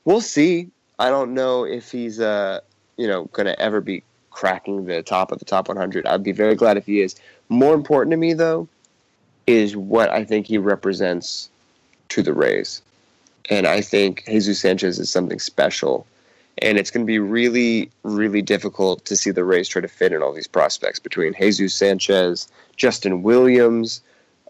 we'll 0.04 0.20
see. 0.20 0.68
I 0.98 1.10
don't 1.10 1.34
know 1.34 1.64
if 1.64 1.90
he's 1.90 2.20
uh, 2.20 2.60
you 2.96 3.06
know 3.06 3.24
going 3.26 3.46
to 3.46 3.58
ever 3.60 3.80
be 3.80 4.02
cracking 4.30 4.84
the 4.84 5.02
top 5.02 5.32
of 5.32 5.38
the 5.38 5.44
top 5.44 5.68
100. 5.68 6.06
I'd 6.06 6.22
be 6.22 6.32
very 6.32 6.54
glad 6.54 6.76
if 6.76 6.86
he 6.86 7.00
is. 7.00 7.16
More 7.48 7.74
important 7.74 8.10
to 8.12 8.16
me 8.16 8.34
though 8.34 8.68
is 9.46 9.76
what 9.76 10.10
I 10.10 10.24
think 10.24 10.46
he 10.46 10.58
represents 10.58 11.48
to 12.10 12.22
the 12.22 12.32
Rays. 12.32 12.82
And 13.48 13.66
I 13.66 13.80
think 13.80 14.24
Jesus 14.26 14.60
Sanchez 14.60 14.98
is 14.98 15.10
something 15.10 15.38
special. 15.38 16.06
And 16.58 16.78
it's 16.78 16.90
going 16.90 17.04
to 17.04 17.10
be 17.10 17.18
really, 17.18 17.90
really 18.02 18.42
difficult 18.42 19.04
to 19.04 19.16
see 19.16 19.30
the 19.30 19.44
Rays 19.44 19.68
try 19.68 19.82
to 19.82 19.88
fit 19.88 20.12
in 20.12 20.22
all 20.22 20.32
these 20.32 20.46
prospects 20.46 20.98
between 20.98 21.34
Jesus 21.34 21.74
Sanchez, 21.74 22.48
Justin 22.76 23.22
Williams, 23.22 24.00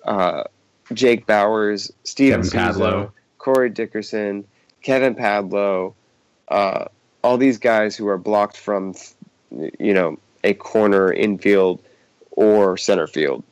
uh, 0.04 0.44
Jake 0.92 1.26
Bauers, 1.26 1.90
Steven 2.04 2.42
Padlo, 2.42 3.10
Corey 3.38 3.70
Dickerson, 3.70 4.44
Kevin 4.82 5.16
Padlo, 5.16 5.94
uh, 6.48 6.84
all 7.24 7.36
these 7.36 7.58
guys 7.58 7.96
who 7.96 8.06
are 8.06 8.18
blocked 8.18 8.56
from, 8.56 8.94
you 9.50 9.92
know, 9.92 10.16
a 10.44 10.54
corner 10.54 11.12
infield 11.12 11.82
or 12.30 12.76
center 12.76 13.08
field 13.08 13.42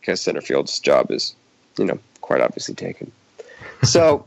because 0.00 0.20
center 0.20 0.42
field's 0.42 0.78
job 0.80 1.10
is, 1.10 1.34
you 1.78 1.86
know, 1.86 1.98
quite 2.20 2.42
obviously 2.42 2.74
taken. 2.74 3.10
So 3.84 4.26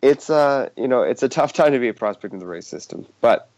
it's 0.00 0.30
uh 0.30 0.68
you 0.76 0.88
know 0.88 1.02
it's 1.02 1.22
a 1.22 1.28
tough 1.28 1.52
time 1.52 1.72
to 1.72 1.78
be 1.78 1.88
a 1.88 1.94
prospect 1.94 2.32
in 2.32 2.40
the 2.40 2.46
Rays 2.46 2.66
system, 2.66 3.06
but 3.20 3.48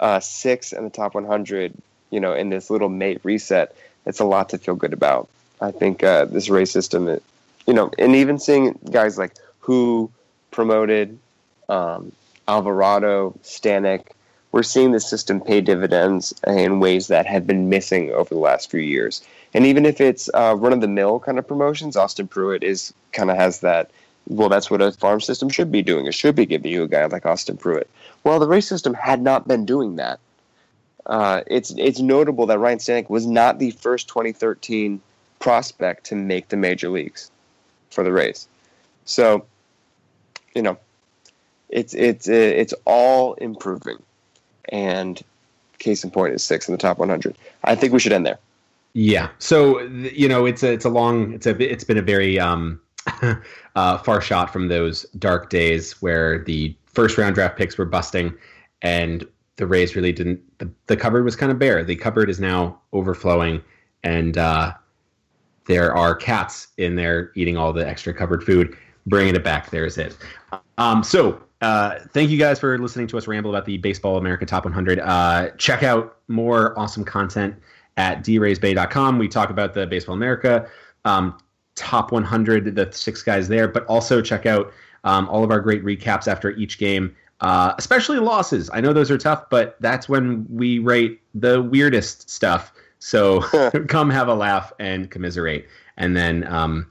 uh, 0.00 0.20
six 0.20 0.72
in 0.72 0.84
the 0.84 0.90
top 0.90 1.14
100, 1.14 1.74
you 2.10 2.20
know, 2.20 2.32
in 2.32 2.50
this 2.50 2.70
little 2.70 2.88
mate 2.88 3.20
reset, 3.24 3.74
it's 4.06 4.20
a 4.20 4.24
lot 4.24 4.48
to 4.50 4.58
feel 4.58 4.74
good 4.74 4.92
about. 4.92 5.28
I 5.60 5.72
think 5.72 6.04
uh, 6.04 6.26
this 6.26 6.48
Rays 6.48 6.70
system, 6.70 7.08
it, 7.08 7.22
you 7.66 7.74
know, 7.74 7.90
and 7.98 8.14
even 8.14 8.38
seeing 8.38 8.78
guys 8.90 9.18
like 9.18 9.34
who 9.58 10.10
promoted 10.50 11.18
um, 11.68 12.12
Alvarado, 12.46 13.34
Stanek, 13.42 14.12
we're 14.52 14.62
seeing 14.62 14.92
the 14.92 15.00
system 15.00 15.40
pay 15.40 15.60
dividends 15.60 16.32
in 16.46 16.80
ways 16.80 17.08
that 17.08 17.26
have 17.26 17.46
been 17.46 17.68
missing 17.68 18.10
over 18.12 18.32
the 18.32 18.40
last 18.40 18.70
few 18.70 18.80
years. 18.80 19.22
And 19.52 19.66
even 19.66 19.84
if 19.84 20.00
it's 20.00 20.30
uh, 20.32 20.54
run 20.56 20.72
of 20.72 20.80
the 20.80 20.88
mill 20.88 21.20
kind 21.20 21.38
of 21.38 21.46
promotions, 21.46 21.96
Austin 21.96 22.28
Pruitt 22.28 22.62
is 22.62 22.94
kind 23.12 23.30
of 23.30 23.36
has 23.36 23.60
that 23.60 23.90
well, 24.28 24.48
that's 24.48 24.70
what 24.70 24.82
a 24.82 24.92
farm 24.92 25.20
system 25.20 25.48
should 25.48 25.72
be 25.72 25.82
doing. 25.82 26.06
It 26.06 26.14
should 26.14 26.36
be 26.36 26.46
giving 26.46 26.70
you 26.70 26.82
a 26.82 26.88
guy 26.88 27.04
like 27.06 27.24
Austin 27.24 27.56
Pruitt. 27.56 27.88
Well, 28.24 28.38
the 28.38 28.46
Rays 28.46 28.68
system 28.68 28.94
had 28.94 29.22
not 29.22 29.48
been 29.48 29.64
doing 29.64 29.96
that. 29.96 30.20
Uh, 31.06 31.42
it's 31.46 31.70
it's 31.78 32.00
notable 32.00 32.44
that 32.46 32.58
Ryan 32.58 32.78
Stanek 32.78 33.08
was 33.08 33.26
not 33.26 33.58
the 33.58 33.70
first 33.70 34.08
2013 34.08 35.00
prospect 35.38 36.04
to 36.06 36.14
make 36.14 36.48
the 36.48 36.56
major 36.56 36.90
leagues 36.90 37.30
for 37.90 38.04
the 38.04 38.12
Rays. 38.12 38.46
So, 39.06 39.46
you 40.54 40.60
know, 40.60 40.78
it's 41.70 41.94
it's 41.94 42.28
it's 42.28 42.74
all 42.84 43.34
improving, 43.34 44.02
and 44.68 45.22
case 45.78 46.04
in 46.04 46.10
point 46.10 46.34
is 46.34 46.44
six 46.44 46.68
in 46.68 46.72
the 46.72 46.78
top 46.78 46.98
100. 46.98 47.34
I 47.64 47.74
think 47.74 47.94
we 47.94 48.00
should 48.00 48.12
end 48.12 48.26
there. 48.26 48.38
Yeah. 48.92 49.28
So 49.38 49.80
you 49.80 50.28
know, 50.28 50.44
it's 50.44 50.62
a 50.62 50.72
it's 50.74 50.84
a 50.84 50.90
long 50.90 51.32
it's 51.32 51.46
a 51.46 51.72
it's 51.72 51.84
been 51.84 51.98
a 51.98 52.02
very 52.02 52.38
um 52.38 52.80
uh, 53.78 53.96
far 53.98 54.20
shot 54.20 54.52
from 54.52 54.66
those 54.66 55.04
dark 55.20 55.50
days 55.50 55.92
where 56.02 56.42
the 56.42 56.76
first 56.86 57.16
round 57.16 57.36
draft 57.36 57.56
picks 57.56 57.78
were 57.78 57.84
busting 57.84 58.34
and 58.82 59.24
the 59.54 59.68
Rays 59.68 59.94
really 59.94 60.12
didn't. 60.12 60.40
The, 60.58 60.68
the 60.86 60.96
cupboard 60.96 61.24
was 61.24 61.36
kind 61.36 61.52
of 61.52 61.60
bare. 61.60 61.84
The 61.84 61.94
cupboard 61.94 62.28
is 62.28 62.40
now 62.40 62.80
overflowing, 62.92 63.62
and 64.02 64.36
uh, 64.36 64.72
there 65.66 65.94
are 65.94 66.14
cats 66.14 66.68
in 66.76 66.96
there 66.96 67.30
eating 67.36 67.56
all 67.56 67.72
the 67.72 67.86
extra 67.86 68.12
cupboard 68.12 68.42
food. 68.42 68.76
Bringing 69.06 69.36
it 69.36 69.44
back. 69.44 69.70
There's 69.70 69.96
it. 69.96 70.16
Um, 70.76 71.02
so 71.02 71.42
uh, 71.60 72.00
thank 72.12 72.30
you 72.30 72.38
guys 72.38 72.58
for 72.58 72.76
listening 72.78 73.06
to 73.08 73.18
us 73.18 73.26
ramble 73.26 73.50
about 73.50 73.64
the 73.64 73.78
Baseball 73.78 74.16
America 74.18 74.44
Top 74.44 74.64
100. 74.64 75.00
Uh, 75.00 75.50
check 75.56 75.82
out 75.82 76.18
more 76.28 76.78
awesome 76.78 77.04
content 77.04 77.54
at 77.96 78.22
draysbay.com. 78.22 79.18
We 79.18 79.28
talk 79.28 79.50
about 79.50 79.72
the 79.72 79.86
Baseball 79.86 80.14
America. 80.14 80.68
Um, 81.04 81.38
top 81.78 82.12
100, 82.12 82.74
the 82.74 82.92
six 82.92 83.22
guys 83.22 83.48
there, 83.48 83.68
but 83.68 83.86
also 83.86 84.20
check 84.20 84.44
out 84.44 84.72
um, 85.04 85.28
all 85.28 85.44
of 85.44 85.50
our 85.50 85.60
great 85.60 85.84
recaps 85.84 86.26
after 86.28 86.50
each 86.50 86.78
game, 86.78 87.14
uh, 87.40 87.72
especially 87.78 88.18
losses. 88.18 88.68
I 88.72 88.80
know 88.80 88.92
those 88.92 89.10
are 89.10 89.16
tough, 89.16 89.48
but 89.48 89.76
that's 89.80 90.08
when 90.08 90.44
we 90.50 90.80
rate 90.80 91.20
the 91.34 91.62
weirdest 91.62 92.28
stuff. 92.28 92.72
So 92.98 93.40
come 93.88 94.10
have 94.10 94.28
a 94.28 94.34
laugh 94.34 94.72
and 94.78 95.10
commiserate. 95.10 95.66
And 95.96 96.16
then 96.16 96.46
um, 96.48 96.90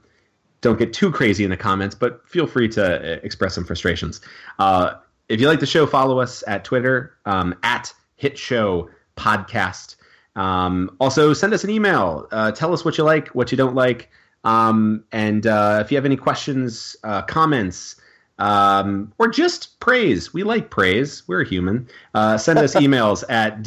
don't 0.62 0.78
get 0.78 0.92
too 0.92 1.12
crazy 1.12 1.44
in 1.44 1.50
the 1.50 1.56
comments, 1.56 1.94
but 1.94 2.26
feel 2.26 2.46
free 2.46 2.68
to 2.70 3.16
uh, 3.16 3.20
express 3.22 3.54
some 3.54 3.64
frustrations. 3.64 4.20
Uh, 4.58 4.94
if 5.28 5.40
you 5.40 5.46
like 5.46 5.60
the 5.60 5.66
show, 5.66 5.86
follow 5.86 6.18
us 6.20 6.42
at 6.46 6.64
Twitter 6.64 7.14
um, 7.26 7.54
at 7.62 7.92
Hit 8.16 8.38
Show 8.38 8.88
Podcast. 9.16 9.96
Um, 10.36 10.96
also, 11.00 11.34
send 11.34 11.52
us 11.52 11.64
an 11.64 11.70
email. 11.70 12.26
Uh, 12.30 12.52
tell 12.52 12.72
us 12.72 12.84
what 12.84 12.96
you 12.96 13.04
like, 13.04 13.28
what 13.28 13.50
you 13.50 13.58
don't 13.58 13.74
like. 13.74 14.08
Um, 14.44 15.04
and 15.12 15.46
uh, 15.46 15.78
if 15.84 15.90
you 15.90 15.96
have 15.96 16.04
any 16.04 16.16
questions, 16.16 16.96
uh, 17.04 17.22
comments, 17.22 17.96
um, 18.38 19.12
or 19.18 19.28
just 19.28 19.78
praise, 19.80 20.32
we 20.32 20.42
like 20.44 20.70
praise. 20.70 21.26
We're 21.26 21.44
human. 21.44 21.88
Uh, 22.14 22.38
send 22.38 22.58
us 22.58 22.74
emails 22.76 23.24
at 23.28 23.62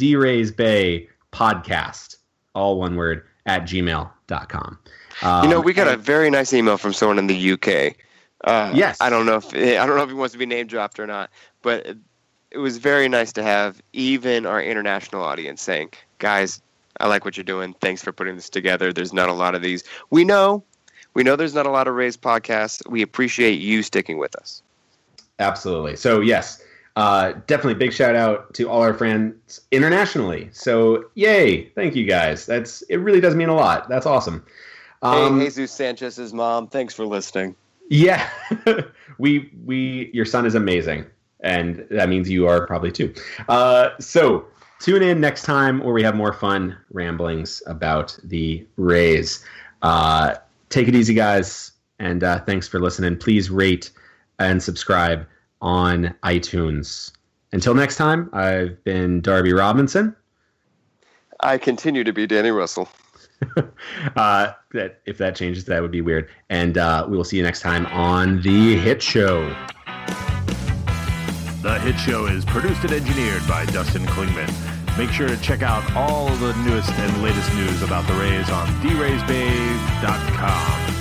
podcast, 1.32 2.16
all 2.54 2.78
one 2.78 2.96
word, 2.96 3.24
at 3.46 3.62
gmail.com. 3.62 4.78
Um, 5.22 5.44
you 5.44 5.50
know, 5.50 5.60
we 5.60 5.72
got 5.72 5.88
a 5.88 5.96
very 5.96 6.30
nice 6.30 6.52
email 6.52 6.78
from 6.78 6.92
someone 6.92 7.18
in 7.18 7.26
the 7.26 7.52
UK. 7.52 7.96
Uh, 8.44 8.72
yes, 8.74 8.98
I 9.00 9.10
don't 9.10 9.26
know 9.26 9.36
if 9.36 9.54
I 9.54 9.86
don't 9.86 9.96
know 9.96 10.02
if 10.02 10.08
he 10.08 10.14
wants 10.14 10.32
to 10.32 10.38
be 10.38 10.46
name 10.46 10.66
dropped 10.66 10.98
or 10.98 11.06
not, 11.06 11.30
but 11.60 11.96
it 12.50 12.58
was 12.58 12.78
very 12.78 13.08
nice 13.08 13.32
to 13.34 13.42
have 13.42 13.80
even 13.92 14.46
our 14.46 14.60
international 14.60 15.22
audience 15.22 15.62
saying, 15.62 15.90
"Guys, 16.18 16.60
I 17.00 17.08
like 17.08 17.24
what 17.24 17.36
you're 17.36 17.44
doing. 17.44 17.74
Thanks 17.80 18.02
for 18.02 18.12
putting 18.12 18.36
this 18.36 18.48
together. 18.48 18.92
There's 18.92 19.12
not 19.12 19.28
a 19.28 19.32
lot 19.32 19.54
of 19.54 19.62
these. 19.62 19.84
We 20.10 20.24
know, 20.24 20.62
we 21.14 21.22
know 21.22 21.36
there's 21.36 21.54
not 21.54 21.66
a 21.66 21.70
lot 21.70 21.88
of 21.88 21.94
raised 21.94 22.22
podcasts. 22.22 22.86
We 22.88 23.02
appreciate 23.02 23.60
you 23.60 23.82
sticking 23.82 24.18
with 24.18 24.36
us. 24.36 24.62
Absolutely. 25.38 25.96
So 25.96 26.20
yes, 26.20 26.62
uh, 26.96 27.32
definitely 27.46 27.74
big 27.74 27.92
shout 27.92 28.14
out 28.14 28.52
to 28.54 28.68
all 28.68 28.82
our 28.82 28.94
friends 28.94 29.60
internationally. 29.70 30.50
So 30.52 31.06
yay, 31.14 31.68
thank 31.70 31.94
you 31.94 32.04
guys. 32.04 32.46
That's 32.46 32.82
it. 32.82 32.96
Really 32.96 33.20
does 33.20 33.34
mean 33.34 33.48
a 33.48 33.54
lot. 33.54 33.88
That's 33.88 34.06
awesome. 34.06 34.44
Um, 35.02 35.38
hey, 35.38 35.46
Jesus 35.46 35.72
Sanchez's 35.72 36.32
mom. 36.32 36.68
Thanks 36.68 36.94
for 36.94 37.06
listening. 37.06 37.56
Yeah, 37.88 38.28
we 39.18 39.50
we 39.64 40.10
your 40.14 40.24
son 40.24 40.46
is 40.46 40.54
amazing, 40.54 41.06
and 41.40 41.84
that 41.90 42.08
means 42.08 42.30
you 42.30 42.46
are 42.46 42.66
probably 42.66 42.92
too. 42.92 43.12
Uh, 43.48 43.90
so 43.98 44.46
tune 44.82 45.02
in 45.02 45.20
next 45.20 45.44
time 45.44 45.78
where 45.78 45.94
we 45.94 46.02
have 46.02 46.16
more 46.16 46.32
fun 46.32 46.76
ramblings 46.90 47.62
about 47.66 48.18
the 48.24 48.66
Rays. 48.76 49.44
Uh, 49.80 50.34
take 50.70 50.88
it 50.88 50.94
easy, 50.96 51.14
guys, 51.14 51.72
and 52.00 52.24
uh, 52.24 52.40
thanks 52.40 52.66
for 52.66 52.80
listening. 52.80 53.16
Please 53.16 53.48
rate 53.48 53.90
and 54.40 54.60
subscribe 54.60 55.24
on 55.60 56.12
iTunes. 56.24 57.12
Until 57.52 57.74
next 57.74 57.96
time, 57.96 58.28
I've 58.32 58.82
been 58.82 59.20
Darby 59.20 59.52
Robinson. 59.52 60.16
I 61.40 61.58
continue 61.58 62.02
to 62.02 62.12
be 62.12 62.26
Danny 62.26 62.50
Russell. 62.50 62.88
uh, 64.16 64.52
that 64.72 65.00
if 65.06 65.18
that 65.18 65.36
changes, 65.36 65.64
that 65.66 65.80
would 65.80 65.90
be 65.90 66.00
weird. 66.00 66.28
And 66.50 66.76
uh, 66.76 67.06
we 67.08 67.16
will 67.16 67.24
see 67.24 67.36
you 67.36 67.42
next 67.44 67.60
time 67.60 67.86
on 67.86 68.42
the 68.42 68.76
Hit 68.76 69.00
Show. 69.00 69.48
The 71.62 71.78
Hit 71.80 71.96
Show 71.98 72.26
is 72.26 72.44
produced 72.44 72.82
and 72.82 72.92
engineered 72.92 73.46
by 73.46 73.64
Dustin 73.66 74.04
Klingman. 74.06 74.71
Make 74.98 75.10
sure 75.10 75.28
to 75.28 75.36
check 75.38 75.62
out 75.62 75.96
all 75.96 76.28
the 76.36 76.52
newest 76.64 76.90
and 76.90 77.22
latest 77.22 77.54
news 77.54 77.80
about 77.82 78.06
the 78.06 78.12
Rays 78.14 78.50
on 78.50 78.66
theraysbay.com. 78.82 80.91